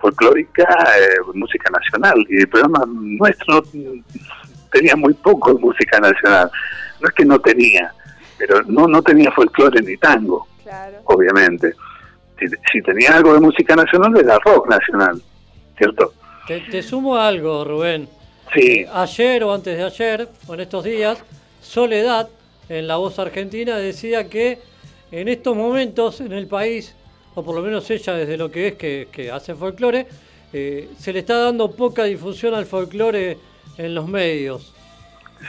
folclórica, 0.00 0.64
eh, 0.98 1.16
música 1.34 1.70
nacional, 1.70 2.24
y 2.28 2.40
el 2.40 2.48
programa 2.48 2.84
nuestro 2.86 3.62
tenía 4.72 4.96
muy 4.96 5.14
poco 5.14 5.54
de 5.54 5.60
música 5.60 5.98
nacional. 6.00 6.50
No 7.00 7.08
es 7.08 7.14
que 7.14 7.24
no 7.24 7.38
tenía, 7.40 7.92
pero 8.38 8.62
no, 8.62 8.86
no 8.86 9.02
tenía 9.02 9.30
folclore 9.32 9.82
ni 9.82 9.96
tango, 9.96 10.46
Claro. 10.62 10.98
obviamente. 11.04 11.74
Si, 12.38 12.46
si 12.72 12.82
tenía 12.82 13.16
algo 13.16 13.34
de 13.34 13.40
música 13.40 13.76
nacional, 13.76 14.16
era 14.16 14.38
rock 14.44 14.68
nacional, 14.68 15.20
¿cierto? 15.76 16.12
Te, 16.46 16.60
te 16.60 16.82
sumo 16.82 17.16
algo, 17.16 17.64
Rubén. 17.64 18.08
Sí, 18.52 18.80
Eh, 18.80 18.88
ayer 18.92 19.44
o 19.44 19.54
antes 19.54 19.76
de 19.76 19.84
ayer, 19.84 20.28
o 20.46 20.54
en 20.54 20.60
estos 20.60 20.84
días, 20.84 21.22
Soledad, 21.60 22.28
en 22.68 22.86
La 22.88 22.96
Voz 22.96 23.18
Argentina, 23.18 23.76
decía 23.76 24.28
que 24.28 24.58
en 25.10 25.28
estos 25.28 25.56
momentos 25.56 26.20
en 26.20 26.32
el 26.32 26.46
país, 26.48 26.94
o 27.34 27.42
por 27.42 27.54
lo 27.54 27.62
menos 27.62 27.88
ella 27.90 28.14
desde 28.14 28.36
lo 28.36 28.50
que 28.50 28.68
es 28.68 28.74
que, 28.74 29.08
que 29.10 29.30
hace 29.30 29.54
folclore, 29.54 30.06
eh, 30.52 30.90
se 30.98 31.12
le 31.12 31.20
está 31.20 31.38
dando 31.38 31.70
poca 31.70 32.04
difusión 32.04 32.54
al 32.54 32.66
folclore 32.66 33.38
en 33.78 33.94
los 33.94 34.06
medios. 34.06 34.72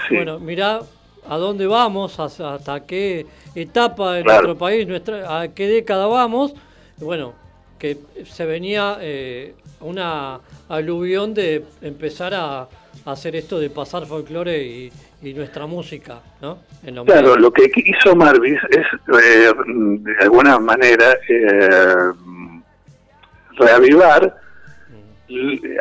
sí. 0.07 0.15
Bueno, 0.15 0.39
mirá 0.39 0.81
a 1.27 1.37
dónde 1.37 1.67
vamos, 1.67 2.19
hasta, 2.19 2.55
hasta 2.55 2.85
qué 2.85 3.25
etapa 3.55 4.13
de 4.13 4.23
Claro. 4.23 4.41
nuestro 4.47 4.57
país, 4.57 4.87
nuestra, 4.87 5.41
a 5.41 5.47
qué 5.49 5.67
década 5.67 6.07
vamos. 6.07 6.53
Bueno, 6.97 7.33
que 7.79 7.97
se 8.29 8.45
venía 8.45 8.97
eh, 9.01 9.53
una 9.81 10.39
aluvión 10.69 11.33
de 11.33 11.63
empezar 11.81 12.33
a, 12.33 12.61
a 12.61 12.67
hacer 13.05 13.35
esto 13.35 13.59
de 13.59 13.69
pasar 13.69 14.05
folclore 14.05 14.61
y, 14.63 14.91
y 15.21 15.33
nuestra 15.33 15.65
música, 15.65 16.19
¿no? 16.41 16.59
En 16.85 17.03
Claro, 17.05 17.35
lo 17.35 17.51
que 17.51 17.69
hizo 17.75 18.15
Marvis 18.15 18.59
es, 18.69 18.85
eh, 19.23 19.51
de 19.57 20.15
alguna 20.21 20.57
manera, 20.59 21.13
eh, 21.27 22.11
reavivar 23.57 24.35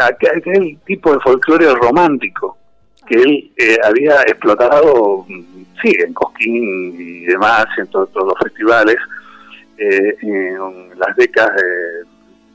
aquel, 0.01 0.31
aquel 0.37 0.79
tipo 0.87 1.13
de 1.13 1.21
folclore 1.21 1.73
romántico 1.75 2.59
que 3.07 3.17
él 3.17 3.53
eh, 3.57 3.77
había 3.85 4.23
explotado, 4.23 5.27
sí, 5.83 5.93
en 5.99 6.13
Cosquín 6.15 6.95
y 6.97 7.25
demás, 7.27 7.67
en 7.77 7.89
to- 7.89 8.07
todos 8.07 8.29
los 8.29 8.39
festivales, 8.39 8.97
eh, 9.77 10.17
en 10.23 10.91
las 10.99 11.17
décadas 11.17 11.57
de- 11.57 12.05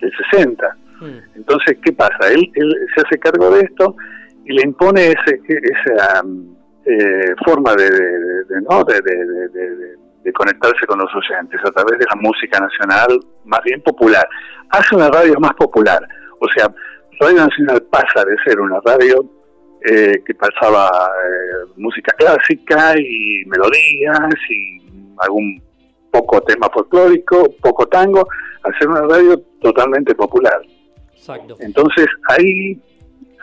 del 0.08 0.14
60. 0.32 0.78
Mm, 1.02 1.36
Entonces, 1.36 1.78
¿qué 1.84 1.92
pasa? 1.92 2.30
Él, 2.32 2.50
él 2.56 2.76
se 2.96 3.02
hace 3.02 3.20
cargo 3.20 3.52
de 3.52 3.62
esto 3.62 3.96
y 4.48 4.54
le 4.54 4.64
impone 4.64 5.08
ese, 5.08 5.42
esa 5.48 6.24
eh, 6.86 7.34
forma 7.46 7.76
de, 7.76 7.90
de- 7.90 8.44
de- 8.46 8.62
¿no? 8.70 8.84
de, 8.84 10.34
conectarse 10.34 10.86
con 10.86 11.00
los 11.00 11.10
oyentes 11.16 11.60
a 11.64 11.72
través 11.72 11.98
de 12.00 12.06
la 12.06 12.16
música 12.22 12.60
nacional 12.60 13.18
más 13.46 13.62
bien 13.64 13.82
popular. 13.82 14.28
Hace 14.72 14.94
una 14.96 15.08
radio 15.10 15.34
más 15.40 15.54
popular. 15.54 16.06
O 16.42 16.48
sea, 16.54 16.68
Radio 17.20 17.38
Nacional 17.46 17.82
pasa 17.90 18.26
de 18.26 18.36
ser 18.46 18.60
una 18.60 18.80
radio 18.86 19.24
eh, 19.90 20.22
que 20.26 20.36
pasaba 20.36 20.90
eh, 20.90 21.72
música 21.78 22.14
clásica 22.18 22.94
y 23.00 23.44
melodías 23.46 24.20
y 24.50 24.82
algún 25.20 25.62
poco 26.12 26.42
tema 26.42 26.70
folclórico, 26.74 27.46
poco 27.62 27.88
tango, 27.88 28.28
a 28.64 28.78
ser 28.78 28.90
una 28.90 29.02
radio 29.02 29.40
totalmente 29.62 30.14
popular. 30.14 30.62
exacto. 31.14 31.56
Entonces 31.62 32.06
ahí, 32.28 32.80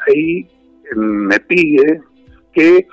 ahí 0.06 0.46
me 0.94 1.38
pide 1.40 2.00
que 2.52 2.86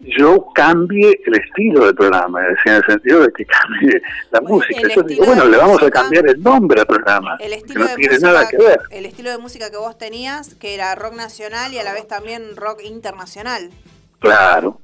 yo 0.00 0.48
cambie 0.52 1.20
el 1.26 1.34
estilo 1.36 1.86
del 1.86 1.94
programa, 1.94 2.42
es 2.42 2.48
decir, 2.56 2.72
en 2.72 2.74
el 2.78 2.84
sentido 2.84 3.20
de 3.20 3.32
que 3.32 3.44
cambie 3.46 4.02
la 4.32 4.40
Bueno, 4.40 4.56
música. 4.56 4.88
Yo 4.94 5.02
digo, 5.02 5.24
bueno, 5.26 5.44
le 5.44 5.56
vamos 5.56 5.80
música- 5.80 5.86
a 6.00 6.02
cambiar 6.02 6.26
el 6.28 6.42
nombre 6.42 6.80
al 6.80 6.86
programa, 6.86 7.36
El 7.38 7.50
que 7.50 7.56
estilo, 7.58 7.80
no 7.80 7.86
de 7.90 7.94
tiene 7.96 8.14
música, 8.14 8.32
nada 8.32 8.48
que 8.48 8.56
ver. 8.56 8.80
el 8.90 9.06
estilo 9.06 9.30
de 9.30 9.38
música 9.38 9.70
que 9.70 9.76
vos 9.76 9.96
tenías, 9.96 10.54
que 10.56 10.74
era 10.74 10.94
rock 10.96 11.14
nacional 11.14 11.72
y 11.72 11.78
a 11.78 11.84
la 11.84 11.92
vez 11.92 12.08
también 12.08 12.56
rock 12.56 12.80
internacional. 12.84 13.70
Claro. 14.18 14.80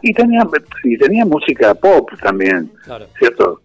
Y 0.00 0.14
tenía, 0.14 0.42
y 0.84 0.96
tenía 0.96 1.24
música 1.24 1.74
pop 1.74 2.10
también, 2.22 2.70
Claro. 2.84 3.06
¿cierto? 3.18 3.62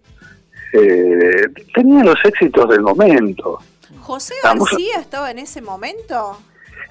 Eh, 0.74 1.44
tenía 1.76 2.04
los 2.04 2.18
éxitos 2.26 2.68
del 2.70 2.82
momento. 2.82 3.60
¿José 4.02 4.34
García 4.44 5.00
estaba 5.00 5.30
en 5.32 5.40
ese 5.40 5.62
momento? 5.62 6.40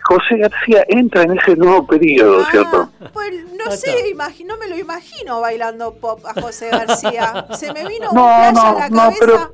José 0.08 0.36
García 0.38 0.84
entra 0.88 1.22
en 1.22 1.38
ese 1.38 1.56
nuevo 1.56 1.86
periodo, 1.86 2.44
¿cierto? 2.50 2.90
Ah, 3.00 3.10
pues 3.12 3.32
no 3.56 3.70
sé, 3.72 3.92
no 4.44 4.56
me 4.56 4.68
lo 4.68 4.76
imagino 4.78 5.40
bailando 5.40 5.94
pop 5.94 6.24
a 6.24 6.40
José 6.40 6.68
García. 6.70 7.46
Se 7.54 7.72
me 7.72 7.86
vino 7.88 8.10
un 8.10 8.16
No, 8.16 8.24
flash 8.24 8.54
no, 8.54 8.62
a 8.62 8.72
la 8.74 8.88
no, 8.88 8.96
cabeza. 8.96 9.18
pero, 9.20 9.52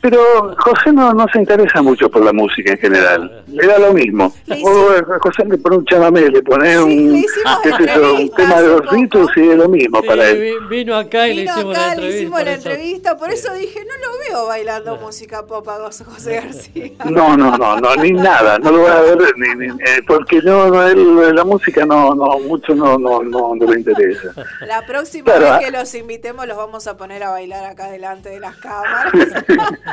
pero 0.00 0.54
José 0.58 0.92
no, 0.92 1.12
no 1.12 1.26
se 1.32 1.38
interesa 1.38 1.82
mucho 1.82 2.10
por 2.10 2.24
la 2.24 2.32
música 2.32 2.72
en 2.72 2.78
general. 2.78 3.42
Le 3.48 3.66
da 3.66 3.78
lo 3.78 3.92
mismo. 3.92 4.32
Le 4.46 4.62
O 4.64 4.90
a 4.92 5.18
José 5.20 5.44
le 5.46 5.58
pone 5.58 5.76
un 5.78 5.84
chamamé, 5.84 6.28
le 6.28 6.42
pone 6.42 6.72
Sí, 6.72 6.78
un, 6.78 7.12
le 7.14 7.22
qué 7.62 7.94
yo, 7.94 8.14
un 8.16 8.30
tema 8.30 8.60
de 8.62 8.68
los. 8.68 8.80
Beatles 8.90 9.28
y 9.36 9.40
es 9.50 9.56
lo 9.56 9.68
mismo 9.68 10.00
Sí, 10.00 10.06
para 10.06 10.28
él. 10.28 10.40
vi- 10.40 10.76
vino 10.78 10.96
acá 10.96 11.28
y 11.28 11.34
le 11.34 11.42
hicimos 11.44 11.76
acá, 11.76 11.80
la 11.80 11.86
le 11.86 11.92
entrevista. 11.94 12.18
hicimos 12.22 12.38
la 12.38 12.44
por 12.44 12.48
eso. 12.58 12.68
entrevista, 12.70 13.16
por 13.16 13.30
eso 13.30 13.54
dije, 13.54 13.80
no 13.80 13.94
lo 14.06 14.18
veo 14.18 14.46
bailando 14.46 14.96
música 14.96 15.46
pop 15.46 15.68
a 15.68 15.74
José 15.90 16.34
García. 16.34 16.90
No, 17.10 17.36
no, 17.36 17.56
no, 17.58 17.76
no, 17.76 17.96
ni 17.96 18.12
nada, 18.12 18.58
no 18.58 18.70
lo 18.70 18.78
voy 18.80 18.90
a 18.90 19.00
ver, 19.00 19.18
ni, 19.36 19.66
ni- 19.66 19.72
eh, 19.82 20.02
porque 20.06 20.40
no, 20.42 20.68
no, 20.68 20.86
él, 20.86 21.34
la 21.34 21.44
música 21.44 21.84
no, 21.84 22.14
no, 22.14 22.38
mucho 22.40 22.74
no, 22.74 22.98
no, 22.98 23.22
no, 23.22 23.54
no 23.54 23.66
le 23.72 23.80
interesa. 23.80 24.32
La 24.66 24.84
próxima 24.86 25.24
Claro, 25.24 25.48
ah. 25.48 25.58
vez 25.58 25.66
que 25.66 25.72
los 25.72 25.94
invitemos 25.94 26.46
los 26.46 26.56
vamos 26.56 26.86
a 26.86 26.96
poner 26.96 27.22
a 27.22 27.30
bailar 27.30 27.64
acá 27.64 27.90
delante 27.90 28.28
de 28.30 28.40
las 28.40 28.56
cámaras. 28.56 29.12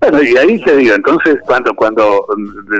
Bueno, 0.00 0.22
y 0.22 0.36
ahí 0.36 0.62
te 0.64 0.76
digo, 0.76 0.94
entonces 0.94 1.38
cuando 1.46 1.72
cuando 1.74 2.26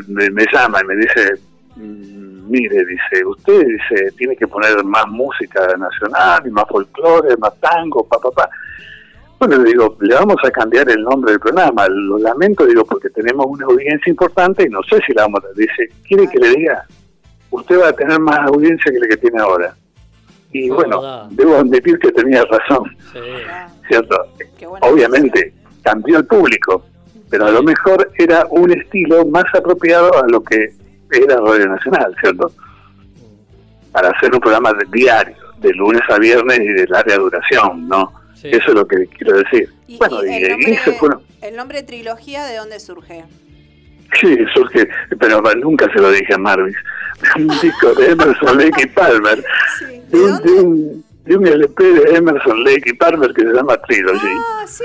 me, 0.08 0.30
me 0.30 0.44
llama 0.52 0.80
y 0.82 0.86
me 0.86 0.96
dice, 0.96 1.34
mm, 1.76 2.50
mire, 2.50 2.84
dice, 2.86 3.24
usted 3.24 3.66
dice, 3.66 4.10
tiene 4.16 4.36
que 4.36 4.46
poner 4.48 4.82
más 4.84 5.06
música 5.08 5.66
nacional 5.76 6.42
y 6.46 6.50
más 6.50 6.64
folclore, 6.68 7.36
más 7.38 7.58
tango, 7.60 8.06
pa, 8.06 8.18
pa, 8.18 8.30
pa. 8.30 8.48
Bueno, 9.38 9.58
le 9.58 9.70
digo, 9.70 9.96
le 10.00 10.14
vamos 10.14 10.36
a 10.44 10.50
cambiar 10.50 10.88
el 10.90 11.02
nombre 11.02 11.30
del 11.32 11.40
programa. 11.40 11.86
Lo 11.88 12.18
lamento, 12.18 12.66
digo, 12.66 12.84
porque 12.84 13.08
tenemos 13.10 13.46
una 13.46 13.66
audiencia 13.66 14.10
importante 14.10 14.64
y 14.64 14.68
no 14.68 14.80
sé 14.82 14.98
si 15.06 15.12
la 15.14 15.22
vamos 15.22 15.44
a... 15.44 15.48
Dice, 15.56 15.88
¿quiere 16.06 16.26
que 16.28 16.38
le 16.40 16.48
diga? 16.50 16.84
Usted 17.50 17.80
va 17.80 17.88
a 17.90 17.92
tener 17.92 18.18
más 18.18 18.40
audiencia 18.48 18.90
que 18.90 18.98
la 18.98 19.06
que 19.06 19.16
tiene 19.16 19.40
ahora. 19.40 19.74
Y 20.50 20.68
bueno, 20.70 21.00
verdad. 21.00 21.26
debo 21.30 21.56
admitir 21.56 21.98
que 22.00 22.10
tenía 22.10 22.44
razón, 22.46 22.96
Sí. 23.12 23.18
¿cierto? 23.88 24.16
Obviamente, 24.80 25.52
cambió 25.88 26.18
el 26.18 26.26
público, 26.26 26.84
pero 27.30 27.46
a 27.46 27.50
lo 27.50 27.62
mejor 27.62 28.10
era 28.18 28.46
un 28.50 28.70
estilo 28.70 29.24
más 29.26 29.44
apropiado 29.54 30.10
a 30.22 30.28
lo 30.28 30.42
que 30.42 30.72
era 31.10 31.36
Radio 31.40 31.66
Nacional, 31.68 32.14
¿cierto? 32.20 32.52
Para 33.90 34.10
hacer 34.10 34.34
un 34.34 34.40
programa 34.40 34.74
de 34.74 34.84
diario, 34.92 35.36
de 35.60 35.72
lunes 35.72 36.02
a 36.10 36.18
viernes 36.18 36.60
y 36.60 36.68
de 36.68 36.86
larga 36.88 37.16
duración, 37.16 37.88
¿no? 37.88 38.12
Sí. 38.34 38.48
Eso 38.48 38.68
es 38.68 38.74
lo 38.74 38.86
que 38.86 39.06
quiero 39.06 39.38
decir. 39.38 39.72
Y, 39.86 39.96
bueno, 39.96 40.22
y 40.24 40.28
y, 40.28 40.44
el, 41.40 41.56
nombre, 41.56 41.78
el 41.78 41.86
trilogía, 41.86 42.44
¿de 42.44 42.56
dónde 42.56 42.78
surge? 42.80 43.24
Sí, 44.20 44.36
surge, 44.54 44.88
pero 45.18 45.40
nunca 45.56 45.90
se 45.92 46.00
lo 46.00 46.10
dije 46.10 46.34
a 46.34 46.38
Marvis. 46.38 46.76
Un 47.36 47.48
disco 47.60 47.94
de 47.94 48.10
Emerson, 48.10 48.58
Lake 48.58 48.82
y 48.82 48.86
Palmer. 48.88 49.42
Sí. 49.78 50.02
De 50.08 50.18
¿De 50.18 50.24
un, 50.24 50.30
dónde? 50.30 50.52
de, 50.52 50.60
un, 50.60 51.04
de 51.28 51.36
un 51.36 51.46
LP 51.46 51.84
de 51.84 52.16
Emerson, 52.16 52.64
Lake 52.64 52.82
y 52.86 52.92
Palmer 52.94 53.32
que 53.34 53.42
se 53.42 53.52
llama 53.52 53.76
Trilogy. 53.82 54.26
Ah, 54.60 54.64
sí, 54.66 54.84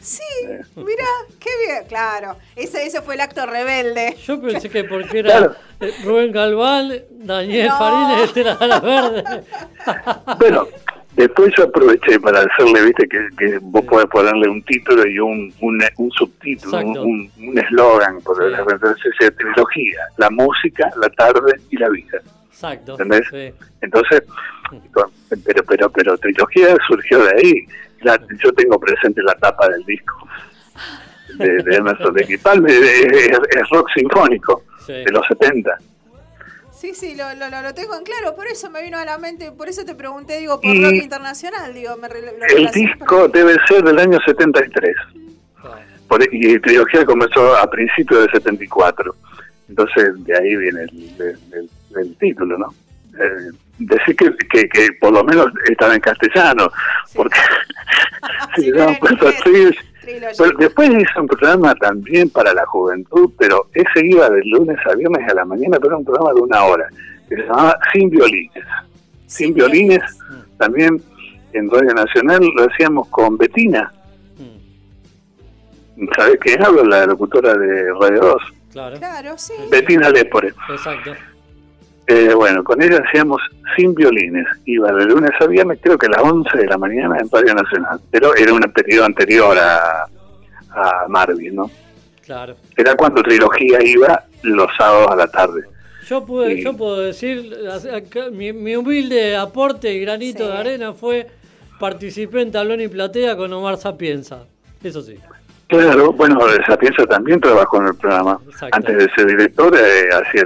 sí, 0.00 0.22
mira, 0.76 1.04
qué 1.40 1.50
bien, 1.66 1.84
claro. 1.88 2.36
Ese, 2.56 2.84
ese 2.86 3.00
fue 3.02 3.14
el 3.14 3.20
acto 3.22 3.46
rebelde. 3.46 4.16
Yo 4.26 4.40
pensé 4.40 4.68
que 4.68 4.84
porque 4.84 5.20
era 5.20 5.30
Claro. 5.38 5.54
eh, 5.80 5.92
Rubén 6.04 6.30
Galván, 6.32 6.92
Daniel 7.10 7.68
No. 7.68 7.78
Farines, 7.78 8.24
este 8.24 8.40
era 8.42 8.66
la 8.66 8.80
verde. 8.80 9.24
Bueno, 10.38 10.68
después 11.16 11.52
yo 11.56 11.64
aproveché 11.64 12.20
para 12.20 12.40
hacerle, 12.40 12.82
viste, 12.84 13.08
que, 13.08 13.28
que 13.38 13.58
vos 13.62 13.84
podés 13.84 14.06
ponerle 14.06 14.48
un 14.48 14.62
título 14.64 15.06
y 15.06 15.18
un, 15.18 15.52
un, 15.60 15.82
un 15.96 16.10
subtítulo, 16.12 16.76
un 16.78 16.82
Exacto. 16.88 17.02
un 17.02 17.32
un 17.48 17.58
eslogan, 17.58 18.20
por 18.20 18.36
Sí. 18.36 18.54
entonces 18.56 18.96
esa 19.20 19.30
trilogía, 19.32 20.00
la 20.18 20.30
música, 20.30 20.90
la 21.00 21.08
tarde 21.10 21.54
y 21.70 21.76
la 21.78 21.88
vida. 21.88 22.18
Exacto. 22.48 22.92
¿Entendés? 22.92 23.22
Sí. 23.30 23.52
Entonces, 23.80 24.22
pero, 25.44 25.62
pero, 25.64 25.90
pero 25.90 26.18
trilogía 26.18 26.76
surgió 26.88 27.24
de 27.24 27.30
ahí. 27.36 27.66
La- 28.00 28.20
yo 28.42 28.52
tengo 28.52 28.78
presente 28.80 29.22
la 29.22 29.34
tapa 29.34 29.68
del 29.68 29.84
disco 29.84 30.16
de, 31.38 31.62
de 31.62 31.76
Emerson 31.76 32.12
de 32.14 32.38
Palmer, 32.42 32.70
es, 32.70 33.30
es 33.56 33.68
rock 33.70 33.88
sinfónico 33.94 34.64
Sí. 34.84 34.92
de 34.92 35.12
los 35.12 35.24
70. 35.28 35.78
Sí, 36.72 36.92
sí, 36.94 37.14
lo, 37.14 37.32
lo, 37.34 37.48
lo 37.62 37.72
tengo 37.74 37.94
en 37.96 38.02
claro, 38.02 38.34
por 38.34 38.48
eso 38.48 38.68
me 38.68 38.82
vino 38.82 38.98
a 38.98 39.04
la 39.04 39.16
mente, 39.16 39.52
por 39.52 39.68
eso 39.68 39.84
te 39.84 39.94
pregunté, 39.94 40.38
digo, 40.38 40.60
por 40.60 40.74
Y- 40.74 40.82
rock 40.84 40.94
internacional, 40.94 41.72
digo, 41.72 41.96
me 41.96 42.08
El 42.08 42.66
disco 42.72 43.28
debe 43.28 43.54
ser 43.68 43.84
del 43.84 43.98
año 44.00 44.18
73. 44.26 44.94
Por, 46.08 46.22
y 46.34 46.58
Trilogía 46.58 47.04
comenzó 47.04 47.56
a 47.56 47.70
principios 47.70 48.22
del 48.22 48.32
74. 48.32 49.14
Entonces, 49.68 50.24
de 50.24 50.36
ahí 50.36 50.56
viene 50.56 50.82
el, 50.82 50.90
el- 51.20 51.38
el- 51.52 51.70
el 52.00 52.16
título, 52.16 52.58
¿no? 52.58 52.74
Eh, 53.16 53.50
decir 53.78 54.16
que, 54.16 54.34
que, 54.50 54.68
que 54.68 54.88
por 55.00 55.12
lo 55.12 55.24
menos 55.24 55.46
estaba 55.68 55.94
en 55.94 56.00
castellano, 56.00 56.70
porque 57.14 57.38
si 58.56 58.70
le 58.70 58.78
daban 58.78 58.96
puesto 58.96 59.28
así, 59.28 59.74
pero 60.36 60.58
después 60.58 60.90
hizo 60.90 61.20
un 61.20 61.28
programa 61.28 61.74
también 61.76 62.28
para 62.30 62.52
la 62.52 62.66
juventud, 62.66 63.30
pero 63.38 63.68
ese 63.72 64.06
iba 64.06 64.28
de 64.28 64.42
lunes 64.44 64.76
a 64.84 64.94
viernes 64.94 65.28
a 65.30 65.34
la 65.34 65.44
mañana, 65.44 65.78
pero 65.78 65.88
era 65.88 65.96
un 65.98 66.04
programa 66.04 66.32
de 66.32 66.40
una 66.40 66.64
hora, 66.64 66.88
que 67.28 67.36
se 67.36 67.42
llamaba 67.42 67.78
Sin 67.92 68.10
Violines. 68.10 68.64
Sin 69.26 69.54
Violines, 69.54 70.02
también 70.58 71.00
en 71.52 71.70
Radio 71.70 71.94
Nacional 71.94 72.40
lo 72.56 72.64
hacíamos 72.64 73.08
con 73.08 73.36
Betina. 73.36 73.92
¿Sabes 76.16 76.38
quién 76.40 76.64
hablo? 76.64 76.84
La 76.84 77.06
locutora 77.06 77.54
de 77.54 77.92
Radio 78.00 78.20
2. 78.20 78.42
Claro. 78.72 78.98
Claro, 78.98 79.38
sí. 79.38 79.52
Betina 79.70 80.08
Lepore. 80.10 80.52
Exacto. 80.70 81.14
Eh, 82.12 82.34
bueno, 82.34 82.62
con 82.62 82.82
ella 82.82 83.02
hacíamos 83.06 83.40
sin 83.74 83.94
violines. 83.94 84.46
Iba 84.66 84.92
de 84.92 85.06
lunes 85.06 85.30
a 85.40 85.46
viernes, 85.46 85.78
creo 85.80 85.96
que 85.96 86.06
a 86.06 86.10
las 86.10 86.22
11 86.22 86.58
de 86.58 86.66
la 86.66 86.76
mañana 86.76 87.16
en 87.18 87.28
Radio 87.30 87.54
Nacional. 87.54 88.00
Pero 88.10 88.36
era 88.36 88.52
un 88.52 88.60
periodo 88.60 89.06
anterior 89.06 89.56
a, 89.58 90.04
a 90.70 91.06
Marvin, 91.08 91.54
¿no? 91.54 91.70
Claro. 92.22 92.54
Era 92.76 92.94
cuando 92.96 93.22
Trilogía 93.22 93.82
iba 93.82 94.24
los 94.42 94.68
sábados 94.76 95.10
a 95.10 95.16
la 95.16 95.26
tarde. 95.26 95.62
Yo, 96.06 96.26
pude, 96.26 96.62
yo 96.62 96.76
puedo 96.76 96.98
decir, 96.98 97.56
mi 98.32 98.76
humilde 98.76 99.36
aporte 99.36 99.94
y 99.94 100.00
granito 100.00 100.48
de 100.48 100.54
arena 100.54 100.92
fue 100.92 101.26
participé 101.78 102.42
en 102.42 102.52
Tablón 102.52 102.80
y 102.80 102.88
Platea 102.88 103.36
con 103.36 103.52
Omar 103.52 103.76
Sapienza. 103.76 104.44
Eso 104.84 105.02
sí. 105.02 105.16
Claro, 105.78 106.12
bueno, 106.12 106.38
Sapienza 106.66 107.04
también 107.06 107.40
trabajó 107.40 107.78
en 107.80 107.86
el 107.88 107.94
programa. 107.96 108.38
Exacto. 108.46 108.76
Antes 108.76 108.96
de 108.98 109.10
ser 109.14 109.26
director, 109.26 109.74
eh, 109.76 110.08
hacía, 110.12 110.44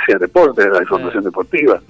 hacía 0.00 0.18
deporte, 0.18 0.68
la 0.68 0.80
información 0.82 1.24
deportiva. 1.24 1.80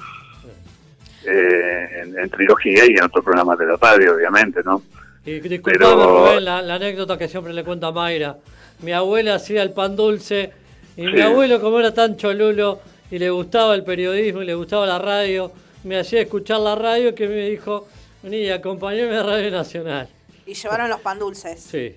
Eh, 1.24 2.02
en, 2.02 2.18
en 2.18 2.30
Trilogía 2.30 2.84
y 2.86 2.90
en 2.94 3.02
otros 3.04 3.24
programas 3.24 3.58
de 3.58 3.66
la 3.66 3.76
radio, 3.76 4.14
obviamente, 4.14 4.60
¿no? 4.64 4.82
Y 5.26 5.40
disculpame, 5.40 5.78
Pero- 5.78 6.26
Rubén, 6.28 6.44
la, 6.44 6.62
la 6.62 6.74
anécdota 6.76 7.18
que 7.18 7.28
siempre 7.28 7.52
le 7.52 7.64
cuento 7.64 7.86
a 7.88 7.92
Mayra. 7.92 8.36
Mi 8.80 8.92
abuela 8.92 9.34
hacía 9.34 9.62
el 9.62 9.72
pan 9.72 9.94
dulce 9.96 10.52
y 10.96 11.02
mi 11.02 11.12
Sí. 11.16 11.20
abuelo, 11.20 11.60
como 11.60 11.80
era 11.80 11.92
tan 11.92 12.16
cholulo 12.16 12.80
y 13.10 13.18
le 13.18 13.28
gustaba 13.30 13.74
el 13.74 13.84
periodismo 13.84 14.42
y 14.42 14.46
le 14.46 14.54
gustaba 14.54 14.86
la 14.86 14.98
radio, 14.98 15.52
me 15.84 15.98
hacía 15.98 16.22
escuchar 16.22 16.60
la 16.60 16.76
radio 16.76 17.14
que 17.14 17.28
me 17.28 17.48
dijo, 17.50 17.88
vení, 18.22 18.48
acompañame 18.48 19.16
a 19.16 19.22
Radio 19.22 19.50
Nacional. 19.50 20.08
Y 20.46 20.54
llevaron 20.54 20.88
los 20.88 21.00
pan 21.00 21.18
dulces. 21.18 21.60
Sí. 21.60 21.94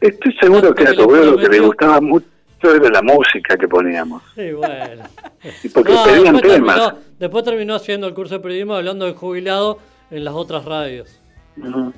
Estoy 0.00 0.32
seguro 0.40 0.74
que 0.74 0.84
a 0.84 0.92
tu 0.94 1.02
abuelo 1.02 1.32
lo 1.32 1.38
que 1.38 1.48
le 1.48 1.60
gustaba 1.60 2.00
mucho 2.00 2.24
era 2.62 2.88
la 2.90 3.02
música 3.02 3.56
que 3.56 3.66
poníamos. 3.68 4.22
Sí, 4.34 4.52
bueno. 4.52 5.04
Y 5.62 5.68
porque 5.68 5.92
No, 5.92 6.04
pedían 6.04 6.34
después, 6.34 6.52
temas. 6.54 6.76
terminó, 6.76 6.98
después 7.18 7.44
terminó 7.44 7.74
haciendo 7.76 8.06
el 8.08 8.14
curso 8.14 8.34
de 8.34 8.40
periodismo 8.40 8.74
hablando 8.74 9.06
de 9.06 9.12
jubilado 9.12 9.78
en 10.10 10.24
las 10.24 10.34
otras 10.34 10.64
radios. 10.64 11.20
Ujú. 11.56 11.92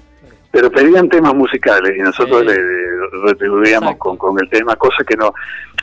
Pero 0.52 0.70
pedían 0.70 1.08
temas 1.08 1.34
musicales 1.34 1.92
y 1.96 2.00
nosotros 2.00 2.44
le 2.44 2.56
retribuíamos 3.24 3.96
con, 3.98 4.16
con 4.16 4.36
el 4.40 4.48
tema, 4.50 4.74
cosa 4.76 5.04
que 5.04 5.16
no 5.16 5.32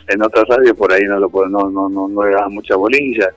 en 0.09 0.21
otras 0.21 0.45
radios 0.47 0.75
por 0.77 0.91
ahí 0.91 1.03
no 1.03 1.19
lo 1.19 1.29
no 1.49 1.69
no 1.69 1.89
no, 1.89 2.07
no 2.07 2.23
le 2.25 2.31
daban 2.33 2.53
mucha 2.53 2.75
bolilla. 2.75 3.29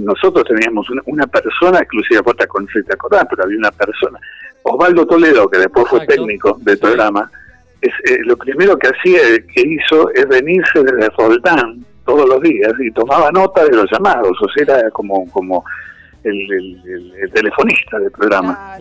Nosotros 0.00 0.44
teníamos 0.46 0.88
una, 0.90 1.02
una 1.06 1.26
persona 1.26 1.78
exclusiva, 1.78 2.20
vos 2.22 2.36
te 2.36 2.44
acordás, 2.44 2.72
te 2.86 2.92
acordás, 2.94 3.26
pero 3.30 3.44
había 3.44 3.58
una 3.58 3.70
persona, 3.72 4.18
Osvaldo 4.62 5.06
Toledo, 5.06 5.48
que 5.48 5.58
después 5.58 5.86
fue 5.88 6.00
técnico 6.06 6.58
del 6.62 6.78
programa, 6.78 7.30
es, 7.80 7.92
eh, 8.10 8.18
lo 8.24 8.36
primero 8.36 8.78
que 8.78 8.88
hacía, 8.88 9.20
que 9.54 9.60
hizo, 9.62 10.10
es 10.12 10.26
venirse 10.28 10.82
desde 10.82 11.08
Roldán 11.10 11.84
todos 12.04 12.28
los 12.28 12.40
días 12.40 12.72
y 12.80 12.90
tomaba 12.92 13.30
nota 13.30 13.64
de 13.64 13.76
los 13.76 13.90
llamados, 13.90 14.36
o 14.40 14.48
sea, 14.50 14.62
era 14.78 14.90
como, 14.90 15.28
como 15.30 15.64
el, 16.24 16.32
el- 16.52 16.82
el- 16.86 17.14
el 17.22 17.30
telefonista 17.32 17.98
del 17.98 18.10
programa. 18.10 18.76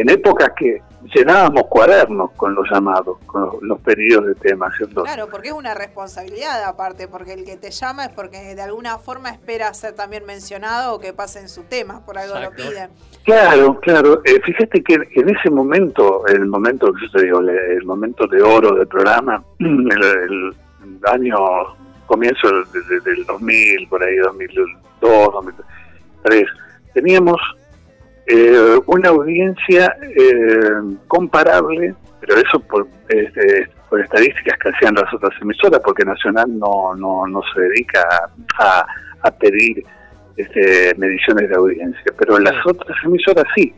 En 0.00 0.08
épocas 0.10 0.50
que 0.56 0.80
llenábamos 1.14 1.64
cuadernos 1.68 2.30
con 2.32 2.54
los 2.54 2.68
llamados, 2.70 3.18
con 3.26 3.42
los, 3.46 3.62
los 3.62 3.80
pedidos 3.80 4.26
de 4.26 4.34
temas, 4.34 4.74
¿cierto? 4.76 5.02
Claro, 5.04 5.28
porque 5.30 5.48
es 5.48 5.54
una 5.54 5.74
responsabilidad 5.74 6.62
aparte, 6.64 7.08
porque 7.08 7.32
el 7.32 7.44
que 7.44 7.56
te 7.56 7.70
llama 7.70 8.04
es 8.06 8.10
porque 8.12 8.54
de 8.54 8.62
alguna 8.62 8.98
forma 8.98 9.30
espera 9.30 9.72
ser 9.74 9.94
también 9.94 10.24
mencionado 10.26 10.94
o 10.94 10.98
que 10.98 11.12
pasen 11.12 11.48
su 11.48 11.62
tema, 11.64 12.04
por 12.04 12.18
algo 12.18 12.38
lo 12.38 12.50
piden. 12.52 12.90
Claro, 13.24 13.78
claro. 13.80 14.20
Eh, 14.24 14.40
fíjate 14.44 14.82
que 14.82 14.94
en 14.94 15.28
ese 15.28 15.50
momento, 15.50 16.26
el 16.26 16.46
momento 16.46 16.92
que 16.92 17.06
yo 17.06 17.12
te 17.12 17.22
digo, 17.24 17.40
el 17.40 17.84
momento 17.84 18.26
de 18.26 18.42
oro 18.42 18.74
del 18.74 18.86
programa, 18.88 19.42
el, 19.58 20.54
el 20.84 21.00
año 21.10 21.36
comienzo 22.06 22.48
de- 22.72 22.80
de- 22.82 23.00
del 23.00 23.24
2000, 23.26 23.88
por 23.88 24.02
ahí 24.02 24.16
2002, 24.16 24.68
2003, 25.00 26.44
teníamos 26.94 27.36
eh, 28.28 28.78
una 28.86 29.08
audiencia 29.08 29.96
eh, 30.02 30.96
comparable, 31.06 31.94
pero 32.20 32.36
eso 32.36 32.60
por, 32.60 32.86
este, 33.08 33.70
por 33.88 34.00
estadísticas 34.00 34.58
que 34.58 34.68
hacían 34.68 34.94
las 34.94 35.12
otras 35.14 35.32
emisoras, 35.40 35.80
porque 35.84 36.04
Nacional 36.04 36.46
no, 36.58 36.94
no, 36.94 37.26
no 37.26 37.40
se 37.54 37.60
dedica 37.62 38.06
a, 38.58 38.86
a 39.22 39.30
pedir 39.30 39.82
este, 40.36 40.94
mediciones 40.98 41.48
de 41.48 41.56
audiencia, 41.56 42.12
pero 42.18 42.38
las 42.38 42.54
otras 42.66 42.96
emisoras 43.04 43.44
sí. 43.56 43.74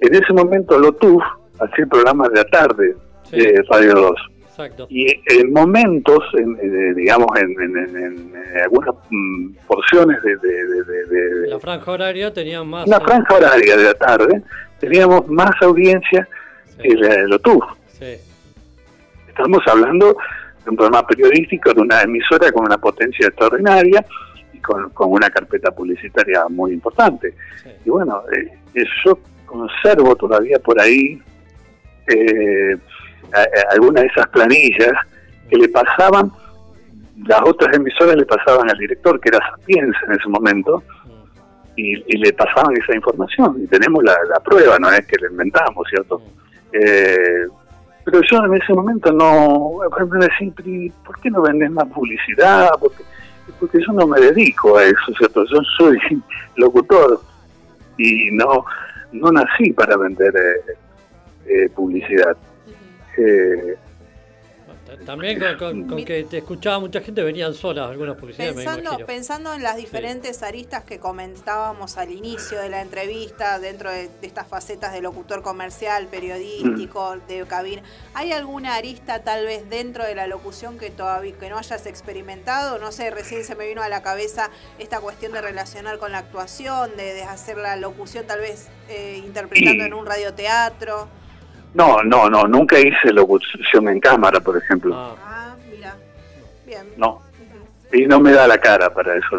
En 0.00 0.14
ese 0.14 0.32
momento 0.32 0.78
Lotuf 0.78 1.22
hacía 1.58 1.84
el 1.84 1.88
programa 1.88 2.28
de 2.28 2.36
la 2.36 2.44
tarde 2.44 2.96
de 3.30 3.64
Radio 3.70 3.94
2. 3.94 4.33
Exacto. 4.54 4.86
Y 4.88 5.06
en 5.26 5.52
momentos, 5.52 6.20
en, 6.38 6.56
en, 6.62 6.94
digamos, 6.94 7.26
en, 7.40 8.32
algunas 8.62 8.94
mm, 9.10 9.48
porciones 9.66 10.22
de, 10.22 10.36
de- 10.36 10.64
de- 10.64 10.84
de- 10.84 11.40
de- 11.40 11.48
La 11.48 11.58
franja 11.58 11.90
horaria 11.90 12.32
tenía 12.32 12.62
más. 12.62 12.86
una 12.86 13.00
franja 13.00 13.34
horaria 13.34 13.76
de 13.76 13.82
la 13.82 13.94
tarde, 13.94 14.42
teníamos 14.78 15.26
más 15.28 15.50
audiencia 15.60 16.28
que 16.80 16.94
la 16.94 17.08
de 17.16 17.28
Lotuf. 17.28 17.64
Sí. 17.98 18.14
Estamos 19.28 19.58
hablando 19.66 20.16
de 20.64 20.70
un 20.70 20.76
programa 20.76 21.04
periodístico, 21.04 21.72
de 21.74 21.80
una 21.80 22.02
emisora 22.02 22.52
con 22.52 22.64
una 22.64 22.78
potencia 22.78 23.26
extraordinaria 23.26 24.06
y 24.52 24.58
con, 24.60 24.90
con 24.90 25.10
una 25.10 25.30
carpeta 25.30 25.72
publicitaria 25.72 26.44
muy 26.48 26.72
importante. 26.74 27.34
Y 27.84 27.90
bueno, 27.90 28.22
eh, 28.32 28.84
yo 29.04 29.18
conservo 29.46 30.14
todavía 30.14 30.60
por 30.60 30.80
ahí 30.80 31.20
eh, 32.06 32.76
algunas 33.70 34.02
de 34.02 34.08
esas 34.08 34.28
planillas 34.28 34.92
que 35.48 35.56
le 35.56 35.68
pasaban, 35.68 36.30
las 37.26 37.40
otras 37.42 37.76
emisoras 37.76 38.16
le 38.16 38.26
pasaban 38.26 38.70
al 38.70 38.78
director, 38.78 39.20
que 39.20 39.28
era 39.28 39.38
Sapienza 39.50 39.98
en 40.06 40.12
ese 40.12 40.28
momento, 40.28 40.82
y, 41.76 41.96
le 42.16 42.32
pasaban 42.32 42.76
esa 42.76 42.94
información. 42.94 43.56
Y 43.62 43.66
tenemos 43.66 44.02
la, 44.04 44.16
prueba, 44.44 44.78
no 44.78 44.90
es 44.90 45.06
que 45.06 45.16
la 45.20 45.30
inventamos, 45.30 45.86
¿cierto? 45.88 46.22
Eh, 46.72 47.46
pero 48.04 48.20
yo 48.30 48.44
en 48.44 48.54
ese 48.54 48.72
momento 48.74 49.10
no, 49.12 49.78
por 49.88 49.98
ejemplo, 49.98 50.20
decía, 50.20 50.52
"Pero, 50.54 50.68
¿y 50.68 50.90
¿por 51.04 51.20
qué 51.20 51.30
no 51.30 51.42
vendes 51.42 51.70
más 51.70 51.86
publicidad? 51.86 52.70
Porque, 52.78 53.02
porque 53.58 53.78
yo 53.80 53.92
no 53.92 54.06
me 54.06 54.20
dedico 54.20 54.76
a 54.76 54.84
eso, 54.84 55.12
¿cierto? 55.16 55.44
Yo 55.46 55.60
soy 55.78 55.98
locutor 56.56 57.20
y 57.96 58.30
no, 58.32 58.64
no 59.12 59.32
nací 59.32 59.72
para 59.72 59.96
vender 59.96 60.34
eh, 60.36 60.74
eh, 61.46 61.68
publicidad. 61.70 62.36
También 65.06 65.40
con, 65.40 65.56
con- 65.58 65.88
con 65.88 66.04
que 66.04 66.24
te 66.24 66.38
escuchaba 66.38 66.78
mucha 66.78 67.00
gente 67.00 67.22
venían 67.22 67.52
solas 67.54 67.90
algunas 67.90 68.16
publicidades, 68.16 68.54
me 68.54 68.62
Pensando, 68.62 68.90
imagino. 68.90 69.06
pensando 69.06 69.54
en 69.54 69.62
las 69.62 69.76
diferentes 69.76 70.42
aristas 70.42 70.84
que 70.84 71.00
comentábamos 71.00 71.96
al 71.96 72.10
inicio 72.12 72.60
de 72.60 72.68
la 72.68 72.80
entrevista, 72.80 73.58
dentro 73.58 73.90
de, 73.90 74.08
de 74.08 74.26
estas 74.26 74.46
facetas 74.46 74.92
de 74.92 75.00
locutor 75.00 75.42
comercial, 75.42 76.06
periodístico, 76.06 77.16
de 77.26 77.44
cabina, 77.46 77.82
¿hay 78.12 78.32
alguna 78.32 78.76
arista 78.76 79.24
tal 79.24 79.46
vez 79.46 79.68
dentro 79.68 80.04
de 80.04 80.14
la 80.14 80.26
locución 80.26 80.78
que 80.78 80.90
todavía 80.90 81.32
que 81.38 81.48
no 81.50 81.58
hayas 81.58 81.86
experimentado? 81.86 82.78
No 82.78 82.92
sé, 82.92 83.10
recién 83.10 83.42
se 83.44 83.56
me 83.56 83.66
vino 83.66 83.82
a 83.82 83.88
la 83.88 84.02
cabeza 84.02 84.50
esta 84.78 85.00
cuestión 85.00 85.32
de 85.32 85.40
relacionar 85.40 85.98
con 85.98 86.12
la 86.12 86.18
actuación, 86.18 86.96
de, 86.96 87.14
de 87.14 87.22
hacer 87.24 87.56
la 87.56 87.76
locución 87.76 88.26
tal 88.26 88.40
vez 88.40 88.68
eh, 88.88 89.20
interpretando 89.24 89.84
en 89.86 89.94
un 89.94 90.06
radioteatro. 90.06 91.08
No, 91.74 92.02
no, 92.02 92.30
no, 92.30 92.44
nunca 92.44 92.78
hice 92.78 93.12
locución 93.12 93.88
en 93.88 94.00
cámara, 94.00 94.40
por 94.40 94.56
ejemplo. 94.56 94.94
Ah, 94.96 95.54
mira. 95.70 95.96
Bien. 96.66 96.86
No. 96.96 97.22
Y 97.92 98.06
no 98.06 98.18
me 98.20 98.32
da 98.32 98.46
la 98.48 98.58
cara 98.58 98.92
para 98.92 99.16
eso. 99.16 99.36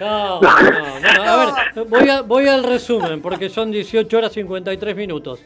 No, 0.00 0.40
no, 0.40 0.48
a 0.48 1.36
ver, 1.74 1.84
voy, 1.86 2.08
a- 2.08 2.22
voy 2.22 2.48
al 2.48 2.64
resumen, 2.64 3.20
porque 3.20 3.48
son 3.50 3.70
18 3.70 4.16
horas 4.18 4.32
53 4.32 4.96
minutos. 4.96 5.40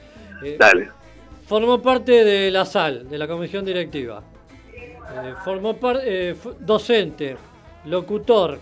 Eh, 0.44 0.56
Dale. 0.58 0.90
Formó 1.46 1.82
parte 1.82 2.24
de 2.24 2.50
la 2.50 2.64
SAL, 2.64 3.08
de 3.10 3.18
la 3.18 3.26
comisión 3.26 3.64
directiva. 3.64 4.22
Eh, 4.76 5.34
formó 5.44 5.76
parte 5.76 6.34
docente. 6.60 7.36
locutor. 7.86 8.58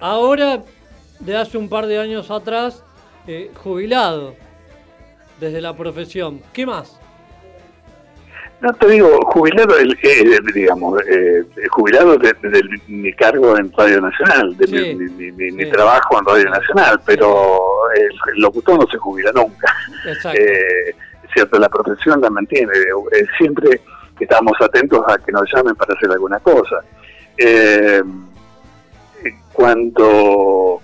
Ahora, 0.00 0.62
de 1.20 1.36
hace 1.36 1.58
un 1.58 1.68
par 1.68 1.86
de 1.86 1.98
años 1.98 2.30
atrás, 2.30 2.82
eh, 3.26 3.50
jubilado 3.62 4.34
desde 5.44 5.60
la 5.60 5.76
profesión. 5.76 6.40
¿Qué 6.52 6.66
más? 6.66 6.98
No 8.60 8.72
te 8.72 8.88
digo, 8.88 9.20
jubilado, 9.26 9.76
el, 9.78 9.92
eh, 10.02 10.38
digamos, 10.54 10.98
eh, 11.06 11.44
jubilado 11.70 12.16
de, 12.16 12.32
de- 12.42 12.48
de 12.50 12.62
mi 12.88 13.12
cargo 13.12 13.58
en 13.58 13.70
Radio 13.76 14.00
Nacional, 14.00 14.56
de 14.56 14.66
mi- 14.68 14.78
Sí, 14.78 14.94
mi, 14.94 15.04
mi- 15.10 15.32
mi- 15.32 15.50
mi 15.52 15.64
sí. 15.64 15.70
trabajo 15.70 16.18
en 16.18 16.24
Radio 16.24 16.48
Nacional, 16.50 17.00
pero 17.04 17.68
el, 17.94 18.40
locutor 18.40 18.78
no 18.78 18.86
se 18.90 18.96
jubila 18.96 19.32
nunca. 19.32 19.70
Exacto. 20.06 20.38
Eh, 20.40 20.94
cierto, 21.34 21.58
la 21.58 21.68
profesión 21.68 22.20
la 22.22 22.30
mantiene. 22.30 22.72
Eh, 23.12 23.26
siempre 23.36 23.80
estamos 24.18 24.52
atentos 24.60 25.02
a 25.08 25.18
que 25.18 25.32
nos 25.32 25.44
llamen 25.52 25.74
para 25.74 25.92
hacer 25.94 26.10
alguna 26.10 26.38
cosa. 26.38 26.76
Eh, 27.36 28.02
cuando 29.52 30.80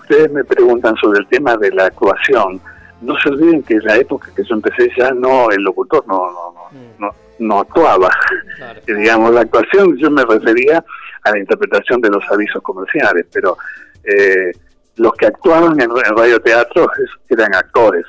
ustedes 0.00 0.30
me 0.32 0.42
preguntan 0.44 0.96
sobre 0.96 1.20
el 1.20 1.26
tema 1.28 1.56
de 1.56 1.70
la 1.72 1.86
actuación, 1.86 2.60
no 3.00 3.14
se 3.20 3.28
olviden 3.30 3.62
que 3.62 3.74
en 3.74 3.84
la 3.84 3.96
época 3.96 4.30
que 4.34 4.44
yo 4.44 4.54
empecé 4.54 4.90
ya 4.96 5.10
no, 5.12 5.50
el 5.50 5.62
locutor 5.62 6.06
no, 6.06 6.30
no, 6.30 6.52
no, 6.52 6.96
no, 6.98 7.14
no 7.38 7.60
actuaba. 7.60 8.08
Claro. 8.56 8.80
Digamos, 8.86 9.32
la 9.32 9.40
actuación 9.42 9.96
yo 9.96 10.10
me 10.10 10.24
refería 10.24 10.84
a 11.24 11.30
la 11.30 11.38
interpretación 11.38 12.00
de 12.00 12.10
los 12.10 12.22
avisos 12.30 12.62
comerciales, 12.62 13.26
pero 13.32 13.56
eh, 14.04 14.52
los 14.96 15.12
que 15.14 15.26
actuaban 15.26 15.80
en, 15.80 15.90
en 15.90 16.16
radioteatro 16.16 16.90
es- 17.02 17.10
eran 17.38 17.54
actores, 17.54 18.04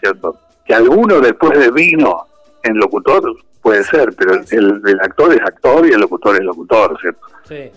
¿cierto? 0.00 0.36
Que 0.64 0.74
alguno 0.74 1.20
después 1.20 1.58
de 1.58 1.70
vino 1.70 2.26
en 2.62 2.76
locutor 2.78 3.22
puede 3.62 3.82
ser, 3.84 4.14
pero 4.16 4.34
el, 4.34 4.80
el 4.86 5.00
actor 5.00 5.32
es 5.32 5.40
actor 5.40 5.86
y 5.86 5.92
el 5.92 6.00
locutor 6.00 6.34
es 6.36 6.42
locutor, 6.42 6.96
¿cierto? 7.00 7.20
Sí. 7.48 7.70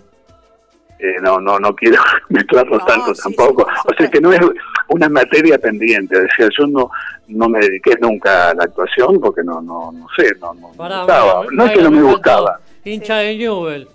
Eh, 1.00 1.16
no, 1.22 1.40
no, 1.40 1.58
no 1.60 1.74
quiero 1.74 2.02
mezclarlo 2.30 2.78
No, 2.78 2.86
tanto 2.86 3.16
sí, 3.16 3.22
tampoco. 3.24 3.66
sí, 3.66 3.80
o 3.88 3.94
sea 3.98 4.10
que 4.10 4.20
no 4.20 4.34
es 4.34 4.42
una 4.90 5.08
materia 5.10 5.58
pendiente. 5.58 6.18
O 6.18 6.28
sea, 6.36 6.50
yo 6.58 6.68
no, 6.68 6.92
no 7.30 7.48
me 7.48 7.60
dediqué 7.60 7.96
nunca 8.02 8.50
a 8.50 8.54
la 8.54 8.66
actuación 8.66 9.20
porque 9.22 9.42
no, 9.44 9.62
no, 9.62 9.92
no 9.94 10.08
sé, 10.18 10.36
no, 10.42 10.54
no 10.56 10.70
me 10.72 10.76
Pará, 10.78 10.98
gustaba. 11.00 11.42
me- 11.44 11.56
No 11.56 11.66
es 11.66 11.72
que 11.72 11.82
no 11.84 11.92
me 11.92 12.02
gustaba. 12.02 12.60
Hincha 12.84 13.18
de 13.18 13.38
Newell. 13.38 13.88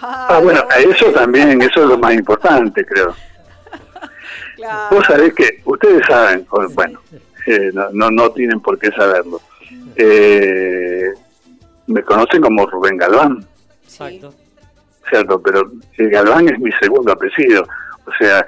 Ah, 0.00 0.40
bueno, 0.42 0.62
a 0.70 0.78
eso 0.78 1.06
también, 1.12 1.60
eso 1.60 1.82
es 1.82 1.88
lo 1.88 1.98
más 1.98 2.14
importante, 2.14 2.84
creo. 2.84 3.14
Claro. 4.56 4.96
Vos 4.96 5.06
sabés 5.06 5.32
que, 5.34 5.60
ustedes 5.64 6.04
saben, 6.06 6.44
bueno, 6.74 6.98
eh, 7.46 7.70
no, 7.72 7.90
no, 7.92 8.10
no 8.10 8.30
tienen 8.32 8.58
por 8.60 8.76
qué 8.78 8.90
saberlo. 8.90 9.40
Eh, 9.94 11.10
me 11.86 12.02
conocen 12.02 12.42
como 12.42 12.66
Rubén 12.66 12.96
Galván, 12.96 13.46
Exacto. 13.84 14.34
¿Cierto? 15.10 15.40
Pero 15.42 15.62
Galván 15.96 16.48
es 16.48 16.58
mi 16.58 16.70
segundo 16.80 17.12
apellido. 17.12 17.62
O 18.06 18.10
sea, 18.18 18.44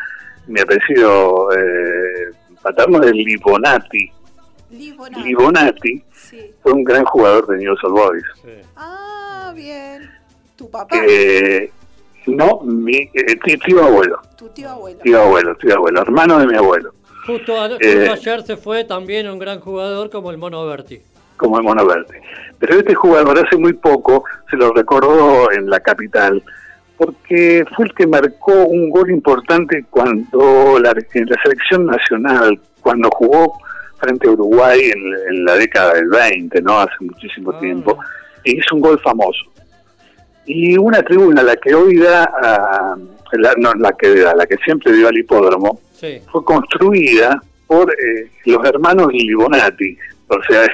mi 0.47 0.61
apellido 0.61 1.51
eh, 1.53 2.33
paterno 2.63 3.03
es 3.03 3.13
Libonati. 3.13 4.11
Libonati. 4.71 5.23
Libonati 5.25 6.05
Sí. 6.15 6.53
fue 6.63 6.73
un 6.73 6.85
gran 6.85 7.05
jugador 7.05 7.47
de 7.49 7.57
News 7.59 7.83
Old 7.85 7.95
Boys. 7.95 8.25
Ah, 8.77 9.53
bien. 9.55 10.09
Tu 10.57 10.71
papá, 10.71 10.97
Eh, 11.09 11.71
no, 12.27 12.61
mi 12.63 12.97
eh, 12.99 13.37
tí- 13.45 13.57
tío 13.59 13.83
abuelo, 13.83 14.21
tu 14.37 14.49
tío 14.51 14.69
abuelo. 14.71 14.99
tío 15.01 15.21
abuelo, 15.23 15.57
tío 15.57 15.75
abuelo, 15.75 16.03
hermano 16.03 16.39
de 16.39 16.47
mi 16.47 16.55
abuelo, 16.57 16.93
Justo, 17.27 17.61
a- 17.61 17.69
justo 17.69 17.85
Eh, 17.85 18.09
ayer 18.11 18.43
se 18.43 18.57
fue 18.57 18.85
también 18.85 19.29
un 19.29 19.39
gran 19.39 19.59
jugador 19.61 20.11
como 20.11 20.31
el 20.31 20.39
Mono 20.39 20.65
Berti. 20.67 21.01
Como 21.41 21.57
el 21.59 21.65
Mono 21.65 21.87
Verde. 21.87 22.21
Pero 22.59 22.75
este 22.75 22.95
jugador 22.95 23.39
hace 23.45 23.57
muy 23.57 23.73
poco 23.73 24.25
se 24.51 24.57
lo 24.57 24.73
recordó 24.73 25.51
en 25.51 25.69
la 25.71 25.81
capital 25.81 26.43
porque 26.97 27.65
fue 27.75 27.87
el 27.87 27.95
que 27.95 28.07
marcó 28.07 28.53
un 28.67 28.91
gol 28.91 29.11
importante 29.11 29.87
cuando 29.89 30.79
la, 30.79 30.91
en 31.15 31.27
la 31.27 31.43
selección 31.43 31.87
nacional, 31.87 32.61
cuando 32.83 33.09
jugó 33.11 33.59
frente 33.99 34.29
a 34.29 34.33
Uruguay 34.33 34.79
en, 34.95 35.03
en 35.31 35.45
la 35.47 35.55
década 35.55 35.95
del 35.95 36.09
20, 36.09 36.61
¿no? 36.61 36.79
Hace 36.79 36.93
muchísimo 37.01 37.59
tiempo, 37.59 37.99
y 38.45 38.59
hizo 38.59 38.75
un 38.75 38.83
gol 38.83 38.99
famoso. 39.01 39.45
Y 40.45 40.77
una 40.77 41.03
tribuna, 41.03 41.43
la 41.43 41.57
que 41.57 41.75
hoy 41.75 41.97
da, 41.97 42.25
a, 42.25 42.97
la, 43.33 43.55
no, 43.57 43.73
la 43.75 43.93
que 43.93 44.15
da, 44.17 44.35
la 44.35 44.45
que 44.47 44.57
siempre 44.59 44.93
dio 44.93 45.09
al 45.09 45.17
hipódromo, 45.17 45.81
Sí. 45.93 46.19
fue 46.31 46.45
construida 46.45 47.41
por 47.67 47.91
eh, 47.93 48.31
los 48.47 48.63
hermanos 48.67 49.09
Libonati, 49.13 49.97
o 50.29 50.39
sea, 50.49 50.67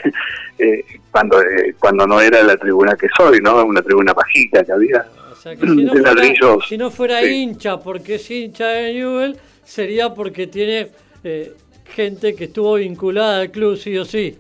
eh, 0.59 0.85
cuando 1.11 1.41
eh, 1.43 1.75
cuando 1.79 2.07
no 2.07 2.21
era 2.21 2.43
la 2.43 2.57
tribuna 2.57 2.97
que 2.97 3.09
soy, 3.17 3.41
¿no? 3.41 3.65
Una 3.65 3.83
tribuna 3.83 4.13
bajita 4.13 4.65
que 4.65 4.73
había. 4.73 5.07
O 5.33 5.35
sea 5.37 5.55
que 5.57 5.67
si 5.67 5.75
no 5.75 5.83
de 5.95 6.01
fuera, 6.01 6.15
ladrillos. 6.15 6.65
si 6.69 6.79
no 6.79 6.91
fuera 6.91 7.21
Sí. 7.21 7.27
hincha 7.29 7.79
porque 7.79 8.15
es 8.17 8.31
hincha 8.31 8.69
de 8.69 8.95
Newell, 8.95 9.37
sería 9.65 10.13
porque 10.15 10.47
tiene 10.47 10.89
eh, 11.25 11.53
gente 11.95 12.35
que 12.35 12.45
estuvo 12.45 12.75
vinculada 12.75 13.41
al 13.43 13.51
club 13.51 13.77
sí 13.77 13.97
o 13.99 14.05
sí. 14.05 14.39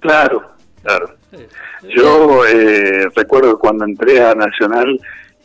Claro, 0.00 0.42
claro. 0.82 1.14
Yo 1.94 2.46
eh, 2.46 3.08
recuerdo 3.14 3.58
cuando 3.58 3.84
entré 3.84 4.22
a 4.22 4.34
Nacional 4.34 4.98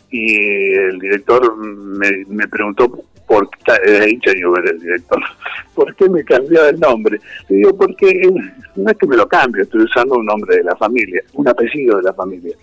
y 0.09 0.73
el 0.75 0.99
director 0.99 1.55
me, 1.57 2.23
me 2.27 2.47
preguntó 2.47 3.03
por 3.31 3.47
el 3.85 4.79
director, 4.79 5.19
¿por 5.75 5.95
qué 5.95 6.09
me 6.09 6.23
cambiaba 6.23 6.69
el 6.69 6.79
nombre? 6.79 7.19
Le 7.49 7.55
digo, 7.57 7.75
porque 7.77 8.09
eh, 8.09 8.31
no 8.75 8.91
es 8.91 8.97
que 8.97 9.07
me 9.07 9.15
lo 9.15 9.27
cambie, 9.27 9.63
estoy 9.63 9.83
usando 9.83 10.15
un 10.15 10.25
nombre 10.25 10.57
de 10.57 10.63
la 10.63 10.75
familia, 10.75 11.21
un 11.33 11.47
apellido 11.47 11.97
de 11.97 12.03
la 12.03 12.13
familia. 12.13 12.55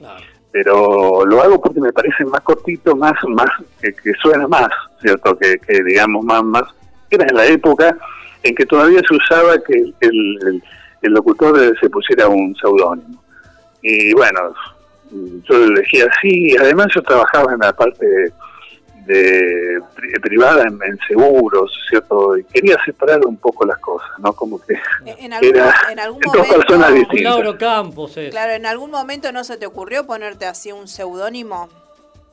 Pero 0.50 1.24
lo 1.26 1.42
hago 1.42 1.60
porque 1.60 1.80
me 1.80 1.92
parece 1.92 2.24
más 2.24 2.40
cortito, 2.42 2.96
más, 2.96 3.12
más 3.28 3.48
que, 3.80 3.92
que 3.92 4.12
suena 4.22 4.46
más, 4.48 4.68
¿cierto? 5.00 5.36
Que, 5.38 5.58
que 5.58 5.82
digamos 5.84 6.24
más, 6.24 6.42
más. 6.42 6.62
Era 7.10 7.26
en 7.28 7.36
la 7.36 7.46
época 7.46 7.96
en 8.42 8.54
que 8.54 8.64
todavía 8.66 9.00
se 9.08 9.14
usaba 9.14 9.58
que 9.62 9.74
el, 9.74 9.94
el- 10.00 10.62
el 11.00 11.12
locutor 11.12 11.56
se 11.80 11.88
pusiera 11.90 12.26
un 12.28 12.54
seudónimo. 12.56 13.22
Y 13.82 14.12
bueno, 14.14 14.40
yo 15.12 15.56
lo 15.58 15.64
elegí 15.66 16.00
así. 16.00 16.56
Además, 16.58 16.88
yo 16.94 17.02
trabajaba 17.02 17.52
en 17.52 17.60
la 17.60 17.72
parte 17.72 18.04
de 19.08 19.80
pri- 19.94 20.12
privada 20.20 20.62
en, 20.62 20.78
en 20.82 20.98
seguros, 21.08 21.72
¿cierto? 21.88 22.36
Y 22.36 22.44
quería 22.44 22.76
separar 22.84 23.24
un 23.26 23.36
poco 23.38 23.66
las 23.66 23.78
cosas, 23.78 24.08
¿no? 24.18 24.32
Como 24.34 24.60
que 24.60 24.74
En 25.06 25.32
algún, 25.34 25.48
era 25.56 25.74
en 25.90 25.98
algún 25.98 26.20
dos 26.20 26.34
momento, 26.36 26.56
personas 26.58 26.94
distintas. 26.94 27.22
Lauro 27.34 27.58
Campos 27.58 28.16
es. 28.18 28.30
claro, 28.30 28.52
en 28.52 28.66
algún 28.66 28.90
momento 28.90 29.32
no 29.32 29.42
se 29.44 29.56
te 29.56 29.66
ocurrió 29.66 30.06
ponerte 30.06 30.46
así 30.46 30.70
un 30.72 30.86
seudónimo. 30.88 31.68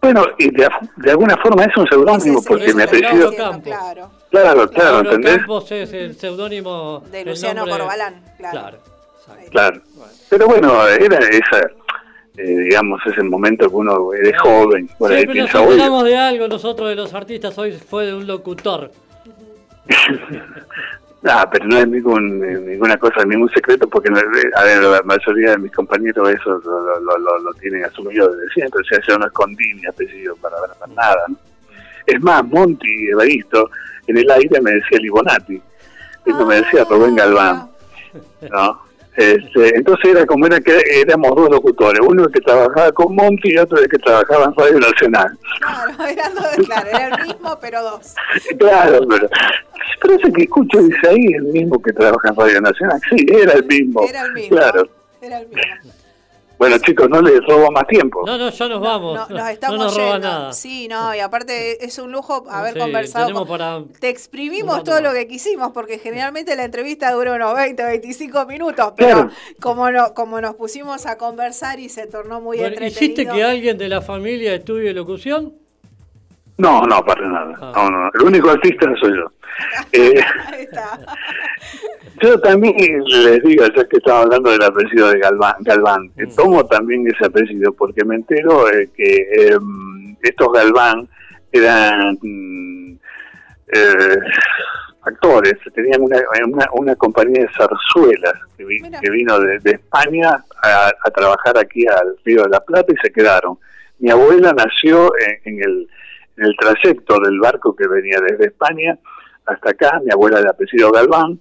Bueno, 0.02 0.24
y 0.38 0.52
de, 0.52 0.70
de 0.98 1.12
alguna 1.12 1.36
forma 1.38 1.64
es 1.64 1.76
un 1.78 1.88
seudónimo, 1.88 2.44
porque 2.44 2.74
mi 2.74 2.84
apellido... 2.84 3.32
Claro, 3.32 4.12
Claro, 4.30 4.70
claro, 4.70 4.92
Lauro 5.02 5.12
¿entendés? 5.14 5.38
Campos 5.38 5.72
es 5.72 5.94
el 5.94 6.16
seudónimo 6.20 7.02
de 7.10 7.26
Luciano 7.26 7.62
nombre- 7.62 7.80
Corbalán, 7.80 8.22
claro. 8.38 8.60
Claro. 8.60 8.78
Claro. 9.50 9.82
Pero 10.30 10.46
bueno, 10.46 10.86
era 10.88 11.18
esa, 11.18 11.68
eh, 12.38 12.44
digamos, 12.66 13.00
ese 13.06 13.24
momento 13.24 13.70
que 13.70 13.76
uno 13.76 14.14
es 14.14 14.38
joven, 14.42 14.90
por 14.98 15.12
ahí 15.12 15.20
Siempre 15.20 15.42
nos 15.42 15.50
piensa, 15.52 15.62
oye, 15.68 15.72
enteramos 15.74 16.04
de 16.06 16.18
algo 16.18 16.48
nosotros 16.48 16.90
de 16.90 16.96
los 16.96 17.14
artistas, 17.14 17.58
hoy 17.58 17.72
fue 17.74 18.06
de 18.08 18.14
un 18.14 18.28
locutor. 18.28 18.92
ah, 21.26 21.50
pero 21.52 21.66
no 21.66 21.78
es 21.78 21.88
ningún, 21.88 22.40
ninguna 22.68 22.98
cosa, 22.98 23.24
ningún 23.26 23.50
secreto, 23.50 23.88
porque 23.88 24.10
eh, 24.10 24.52
a 24.58 24.64
ver, 24.64 24.82
la 24.84 25.02
mayoría 25.04 25.52
de 25.52 25.58
mis 25.60 25.72
compañeros 25.72 26.30
eso 26.30 26.50
lo, 26.64 26.80
lo, 26.82 27.00
lo- 27.00 27.18
lo- 27.18 27.40
lo 27.40 27.54
tienen 27.54 27.84
asumido 27.86 28.28
desde 28.34 28.54
siempre, 28.54 28.82
o 28.82 28.86
sea, 28.86 29.00
yo 29.08 29.18
no 29.18 29.26
escondí 29.28 29.74
mi 29.76 29.86
apellido 29.88 30.36
para, 30.38 30.56
para 30.80 30.94
nada. 30.94 31.22
¿no? 31.28 31.36
Es 32.06 32.22
más, 32.22 32.44
Monty 32.46 33.10
Evaristo, 33.12 33.70
en 34.08 34.18
el 34.18 34.30
aire 34.30 34.62
me 34.62 34.72
decía 34.72 35.00
Libonati, 35.00 35.62
y 36.26 36.30
no 36.32 36.46
me 36.46 36.56
decía 36.62 36.84
Rubén 36.90 37.16
Galván. 37.16 37.70
¿no? 38.50 38.82
Este, 39.18 39.78
entonces 39.78 40.12
era 40.12 40.26
como 40.26 40.46
era 40.46 40.60
que 40.60 40.78
éramos 40.94 41.36
dos 41.36 41.50
locutores, 41.50 42.02
uno 42.06 42.28
que 42.28 42.42
trabajaba 42.42 42.92
con 42.92 43.16
Monty 43.16 43.54
y 43.54 43.58
otro 43.58 43.78
que 43.90 43.98
trabajaba 43.98 44.46
en 44.46 44.56
Radio 44.56 44.80
Nacional. 44.80 45.38
Claro, 45.60 46.06
eran 46.10 46.36
dos, 46.36 46.66
claro, 46.66 46.88
era 46.90 47.08
el 47.08 47.28
mismo, 47.28 47.58
pero 47.62 47.82
dos. 47.82 48.16
Claro, 48.60 49.00
pero 49.08 50.16
ese 50.16 50.32
que 50.34 50.44
escucho 50.44 50.80
dice 50.80 51.08
ahí 51.08 51.26
el 51.34 51.44
mismo 51.44 51.82
que 51.82 51.94
trabaja 51.94 52.30
en 52.30 52.36
Radio 52.36 52.62
Nacional. 52.62 53.00
Sí, 53.10 53.26
era 53.30 53.54
el 53.54 53.66
mismo. 53.66 54.06
Era 54.08 54.22
el 54.24 54.34
mismo. 54.34 54.58
Claro. 54.58 54.90
Era 55.22 55.40
el 55.40 55.48
mismo. 55.48 55.95
Bueno, 56.58 56.78
chicos, 56.78 57.10
no 57.10 57.22
les 57.22 57.42
robo 57.46 57.70
más 57.72 57.86
tiempo. 57.88 58.24
No, 58.26 58.38
no, 58.38 58.50
ya 58.50 58.68
nos 58.68 58.80
vamos. 58.82 59.18
No, 59.18 59.28
No, 59.30 59.38
nos 59.44 59.50
estamos 59.50 59.78
nos 59.80 59.96
roba 59.98 60.12
yendo. 60.14 60.28
nada. 60.28 60.54
Sí, 60.54 60.88
no, 60.88 61.14
y 61.14 61.20
aparte 61.20 61.84
es 61.86 61.98
un 62.00 62.12
lujo 62.12 62.46
haber 62.50 62.74
Sí, 62.74 62.80
conversado. 62.80 63.26
tenemos 63.28 63.48
con- 63.48 63.58
para- 63.58 63.84
Te 64.00 64.10
exprimimos 64.10 64.84
todo 64.84 65.02
lo 65.02 65.12
que 65.14 65.28
quisimos, 65.28 65.72
porque 65.74 66.00
generalmente 66.00 66.56
la 66.56 66.64
entrevista 66.64 67.12
dura 67.12 67.34
unos 67.34 67.54
20, 67.56 67.84
25 67.84 68.46
minutos, 68.46 68.94
pero 68.96 69.14
Claro. 69.16 69.30
como, 69.60 69.92
no, 69.92 70.14
como 70.14 70.40
nos 70.42 70.56
pusimos 70.56 71.06
a 71.06 71.18
conversar 71.18 71.80
y 71.80 71.90
se 71.90 72.08
tornó 72.08 72.40
muy 72.42 72.58
Bueno, 72.58 72.74
entretenido. 72.74 73.04
¿Hiciste 73.04 73.28
que 73.28 73.44
alguien 73.44 73.78
de 73.78 73.90
la 73.90 74.02
familia 74.02 74.54
estudie 74.56 74.94
locución? 74.94 75.54
No, 76.58 76.84
no, 76.84 77.04
para 77.04 77.28
nada. 77.28 77.54
Ah. 77.62 77.72
No, 77.76 77.90
no, 77.92 78.10
el 78.14 78.22
único 78.22 78.50
artista 78.50 78.88
soy 79.02 79.12
yo. 79.16 79.32
Eh, 79.94 80.14
Ahí 80.52 80.64
está. 80.64 81.00
Yo 82.22 82.40
también 82.40 82.76
les 83.04 83.44
digo, 83.44 83.66
ya 83.76 83.84
que 83.86 83.98
estaba 83.98 84.22
hablando 84.22 84.52
del 84.52 84.64
apellido 84.64 85.10
de 85.10 85.20
Galván, 85.20 85.56
Galván 85.62 86.10
que 86.16 86.26
tomo 86.28 86.66
también 86.66 87.06
ese 87.08 87.26
apellido 87.26 87.74
porque 87.74 88.04
me 88.06 88.16
entero 88.16 88.70
eh, 88.72 88.90
que 88.96 89.16
eh, 89.16 89.58
estos 90.22 90.48
Galván 90.54 91.08
eran 91.52 92.18
mm, 92.22 92.98
eh, 93.74 94.18
actores, 95.02 95.54
tenían 95.74 96.02
una, 96.02 96.18
una, 96.48 96.68
una 96.74 96.96
compañía 96.96 97.42
de 97.44 97.50
zarzuelas 97.56 98.34
que, 98.58 98.66
vi- 98.66 98.82
Mira. 98.82 99.00
que 99.00 99.10
vino 99.12 99.40
de, 99.40 99.60
de 99.60 99.72
España 99.72 100.44
a, 100.64 100.88
a 101.04 101.12
trabajar 101.12 101.58
aquí 101.58 101.86
al 101.88 102.16
Río 102.24 102.44
de 102.44 102.50
la 102.50 102.60
Plata 102.60 102.92
y 102.92 102.98
se 103.06 103.12
quedaron. 103.14 103.58
Mi 104.00 104.10
abuela 104.10 104.52
nació 104.54 105.12
en, 105.20 105.54
en 105.54 105.64
el, 105.64 105.88
en 106.38 106.46
el 106.46 106.56
trayecto 106.58 107.20
del 107.20 107.40
barco 107.40 107.76
que 107.76 107.88
venía 107.88 108.20
desde 108.20 108.48
España 108.48 108.98
hasta 109.46 109.70
acá, 109.70 110.00
mi 110.04 110.12
abuela 110.12 110.42
de 110.42 110.50
apellido 110.50 110.92
Galván, 110.92 111.40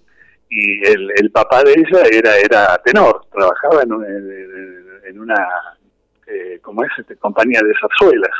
y 0.56 0.86
el, 0.86 1.10
el 1.16 1.30
papá 1.30 1.62
de 1.64 1.72
ella 1.72 2.02
era 2.10 2.38
era 2.38 2.78
tenor, 2.84 3.26
trabajaba 3.32 3.82
en, 3.82 3.92
un- 3.92 4.04
en- 4.04 4.86
en 5.08 5.20
una 5.20 5.36
eh, 6.26 6.58
como 6.62 6.84
es 6.84 6.90
este, 6.98 7.16
compañía 7.16 7.60
de 7.62 7.74
zarzuelas 7.80 8.30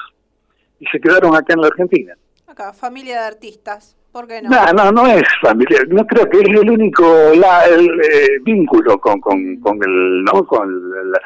y 0.80 0.86
se 0.86 1.00
quedaron 1.00 1.34
acá 1.34 1.54
en 1.54 1.60
la 1.60 1.66
Argentina. 1.68 2.14
Acá, 2.46 2.72
familia 2.72 3.20
de 3.20 3.26
artistas. 3.26 3.96
¿Por 4.12 4.28
qué 4.28 4.40
no? 4.42 4.48
No, 4.50 4.72
no, 4.72 4.92
no 4.92 5.06
es 5.08 5.24
familiar. 5.42 5.88
No 5.88 6.06
creo 6.06 6.28
que 6.30 6.38
es 6.38 6.48
el 6.48 6.70
único 6.70 7.04
la, 7.34 7.64
el, 7.66 7.84
eh, 8.00 8.38
vínculo 8.42 8.98
con, 9.00 9.20
con, 9.20 9.56
con 9.60 9.76
el 9.82 10.22
no 10.22 10.46
con 10.46 11.10
la, 11.10 11.20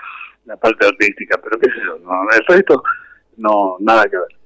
la 0.47 0.57
parte 0.57 0.87
artística, 0.87 1.39
pero 1.43 1.59
qué 1.61 1.67
sé 1.71 1.77
yo, 1.85 1.99
no, 1.99 2.23
el 2.31 2.45
resto 2.47 2.83
no 3.37 3.77
nada 3.81 4.05
que 4.05 4.17
ver. 4.17 4.38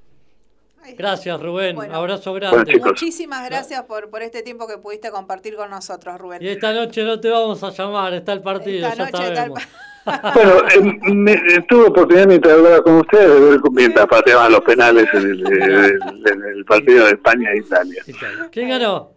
Gracias, 0.96 1.40
Rubén. 1.40 1.76
Bueno. 1.76 1.94
Abrazo 1.94 2.32
grande. 2.34 2.78
Muchísimas 2.78 3.48
gracias 3.48 3.82
por, 3.84 4.10
por 4.10 4.22
este 4.22 4.42
tiempo 4.42 4.66
que 4.66 4.78
pudiste 4.78 5.10
compartir 5.10 5.56
con 5.56 5.70
nosotros, 5.70 6.18
Rubén. 6.18 6.42
Y 6.42 6.48
esta 6.48 6.72
noche 6.72 7.04
no 7.04 7.20
te 7.20 7.30
vamos 7.30 7.62
a 7.62 7.70
llamar, 7.70 8.14
está 8.14 8.32
el 8.32 8.42
partido, 8.42 8.88
Esta 8.88 9.04
ya 9.06 9.10
noche 9.10 9.28
está 9.28 9.28
el 9.28 9.36
sabemos. 9.36 9.62
Bueno, 10.04 10.52
eh, 10.68 11.12
me, 11.12 11.32
eh, 11.32 11.64
tuve 11.68 11.86
oportunidad 11.86 12.26
mientras 12.26 12.54
hablaba 12.54 12.82
con 12.82 12.94
ustedes 12.96 13.28
de 13.28 13.50
ver 13.50 13.60
mientras 13.70 14.06
pateaban 14.06 14.50
los 14.50 14.60
penales 14.62 15.06
en 15.12 15.22
el, 15.22 16.64
partido 16.66 17.06
de 17.06 17.12
España 17.12 17.50
e 17.52 17.58
Italia. 17.58 18.02
¿Quién 18.50 18.68
ganó? 18.68 19.12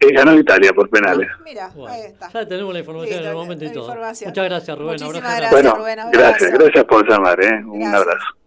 Eh, 0.00 0.12
ganó 0.12 0.38
Italia 0.38 0.72
por 0.72 0.88
penales. 0.90 1.28
Mira, 1.42 1.70
Bueno, 1.74 1.92
ahí 1.92 2.02
está. 2.02 2.30
ya 2.32 2.46
tenemos 2.46 2.72
la 2.72 2.80
información 2.80 3.20
en 3.20 3.28
el 3.28 3.34
momento 3.34 3.64
y 3.64 3.72
todo. 3.72 3.94
Muchas 3.94 4.34
gracias, 4.34 4.78
Rubén. 4.78 4.96
Muchísimas 5.00 5.34
Abrazo 5.34 5.50
gracias, 5.56 5.78
Rubén, 5.78 5.98
abrazo. 5.98 6.18
gracias, 6.20 6.52
gracias 6.52 6.84
por 6.84 7.08
llamar, 7.08 7.40
¿eh? 7.42 7.64
Un 7.64 7.80
Gracias. 7.80 8.00
abrazo. 8.00 8.37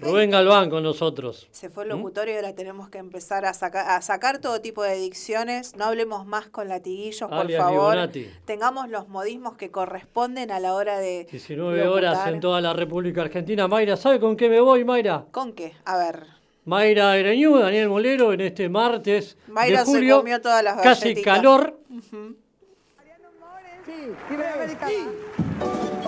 Rubén 0.00 0.30
Galván 0.30 0.70
con 0.70 0.82
nosotros. 0.82 1.48
Se 1.50 1.68
fue 1.70 1.84
el 1.84 1.90
locutorio 1.90 2.34
y 2.34 2.36
ahora 2.36 2.54
tenemos 2.54 2.88
que 2.88 2.98
empezar 2.98 3.44
a, 3.44 3.52
saca- 3.54 3.96
a 3.96 4.02
sacar 4.02 4.38
todo 4.38 4.60
tipo 4.60 4.82
de 4.82 4.96
dicciones. 4.96 5.76
No 5.76 5.84
hablemos 5.84 6.26
más 6.26 6.48
con 6.48 6.68
latiguillos, 6.68 7.28
por 7.28 7.38
Alias 7.40 7.60
favor. 7.62 7.92
Libonati. 7.94 8.30
Tengamos 8.44 8.88
los 8.88 9.08
modismos 9.08 9.56
que 9.56 9.70
corresponden 9.70 10.50
a 10.50 10.60
la 10.60 10.74
hora 10.74 10.98
de. 10.98 11.26
19 11.30 11.86
horas 11.88 12.26
en 12.28 12.40
toda 12.40 12.60
la 12.60 12.72
República 12.72 13.22
Argentina. 13.22 13.68
Mayra, 13.68 13.96
¿sabe 13.96 14.18
con 14.20 14.36
qué 14.36 14.48
me 14.48 14.60
voy, 14.60 14.84
Mayra? 14.84 15.24
¿Con 15.30 15.52
qué? 15.52 15.74
A 15.84 15.98
ver. 15.98 16.26
Mayra 16.64 17.16
Ereñú, 17.16 17.58
Daniel 17.58 17.88
Molero, 17.88 18.32
en 18.32 18.42
este 18.42 18.68
martes 18.68 19.36
Mayra 19.48 19.80
de 19.80 19.86
se 19.86 19.92
julio. 19.92 20.18
comió 20.18 20.40
todas 20.40 20.62
las 20.62 20.80
Casi 20.82 21.02
galletitas. 21.08 21.36
calor. 21.36 21.78
Ujú. 21.90 22.36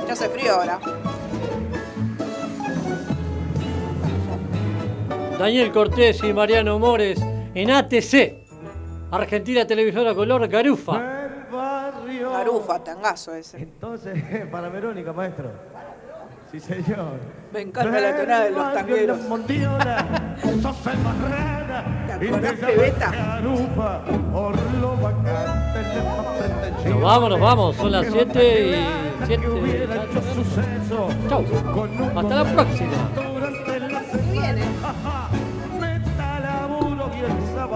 Ya 0.07 0.13
hace 0.13 0.29
frío 0.29 0.53
ahora. 0.55 0.81
Daniel 5.43 5.73
Cortés 5.73 6.23
y 6.23 6.33
Mariano 6.33 6.79
Mores 6.79 7.21
en 7.53 7.73
ATC. 7.73 8.47
Argentina 9.11 9.67
Televisora 9.67 10.15
Color 10.15 10.47
Garufa. 10.47 11.03
Garufa, 12.33 12.85
tangazo 12.85 13.35
ese. 13.35 13.57
Entonces, 13.59 14.23
para 14.53 14.69
Verónica, 14.69 15.13
maestro. 15.13 15.51
Sí, 16.53 16.61
señor. 16.61 17.19
Me 17.53 17.63
encanta 17.63 18.01
la 18.01 18.17
tonada 18.17 18.45
de 18.45 18.51
los 18.53 18.73
tangueros. 18.73 19.19
Sos 20.63 20.77
el. 20.87 20.99
Nos 26.89 27.01
vamos, 27.03 27.31
nos 27.31 27.41
vamos. 27.41 27.77
Son 27.77 27.91
las 27.91 28.05
Que 28.05 28.11
7 28.13 28.61
y 28.61 28.71
bacán, 28.71 29.27
7. 29.27 29.43
que 29.43 29.49
hubiera 29.49 30.05
hecho 30.05 30.23
suceso. 30.37 31.09
Chau. 31.29 31.45
Hasta 32.17 32.45
la 32.45 32.45
próxima. 32.45 33.11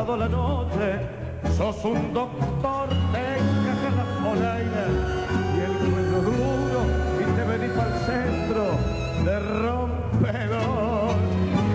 El 0.06 0.12
sábado 0.12 0.14
a 0.14 0.16
la 0.16 0.28
noche 0.28 1.00
sos 1.56 1.84
un 1.84 2.12
doctor, 2.12 2.88
te 3.12 3.38
encaja 3.38 3.90
la 3.96 4.04
polaina 4.22 4.84
y 5.54 5.60
el 5.60 5.74
cuello 5.90 6.18
duro 6.22 6.80
y 7.20 7.22
te 7.34 7.42
venís 7.44 7.72
para 7.76 7.88
el 7.88 7.98
centro 8.04 8.64
de 9.24 9.34
rompedor. 9.40 11.14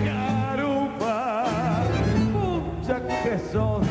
Garupa, 0.04 1.44
mucha 2.32 2.96
que 3.06 3.38
sos 3.52 3.82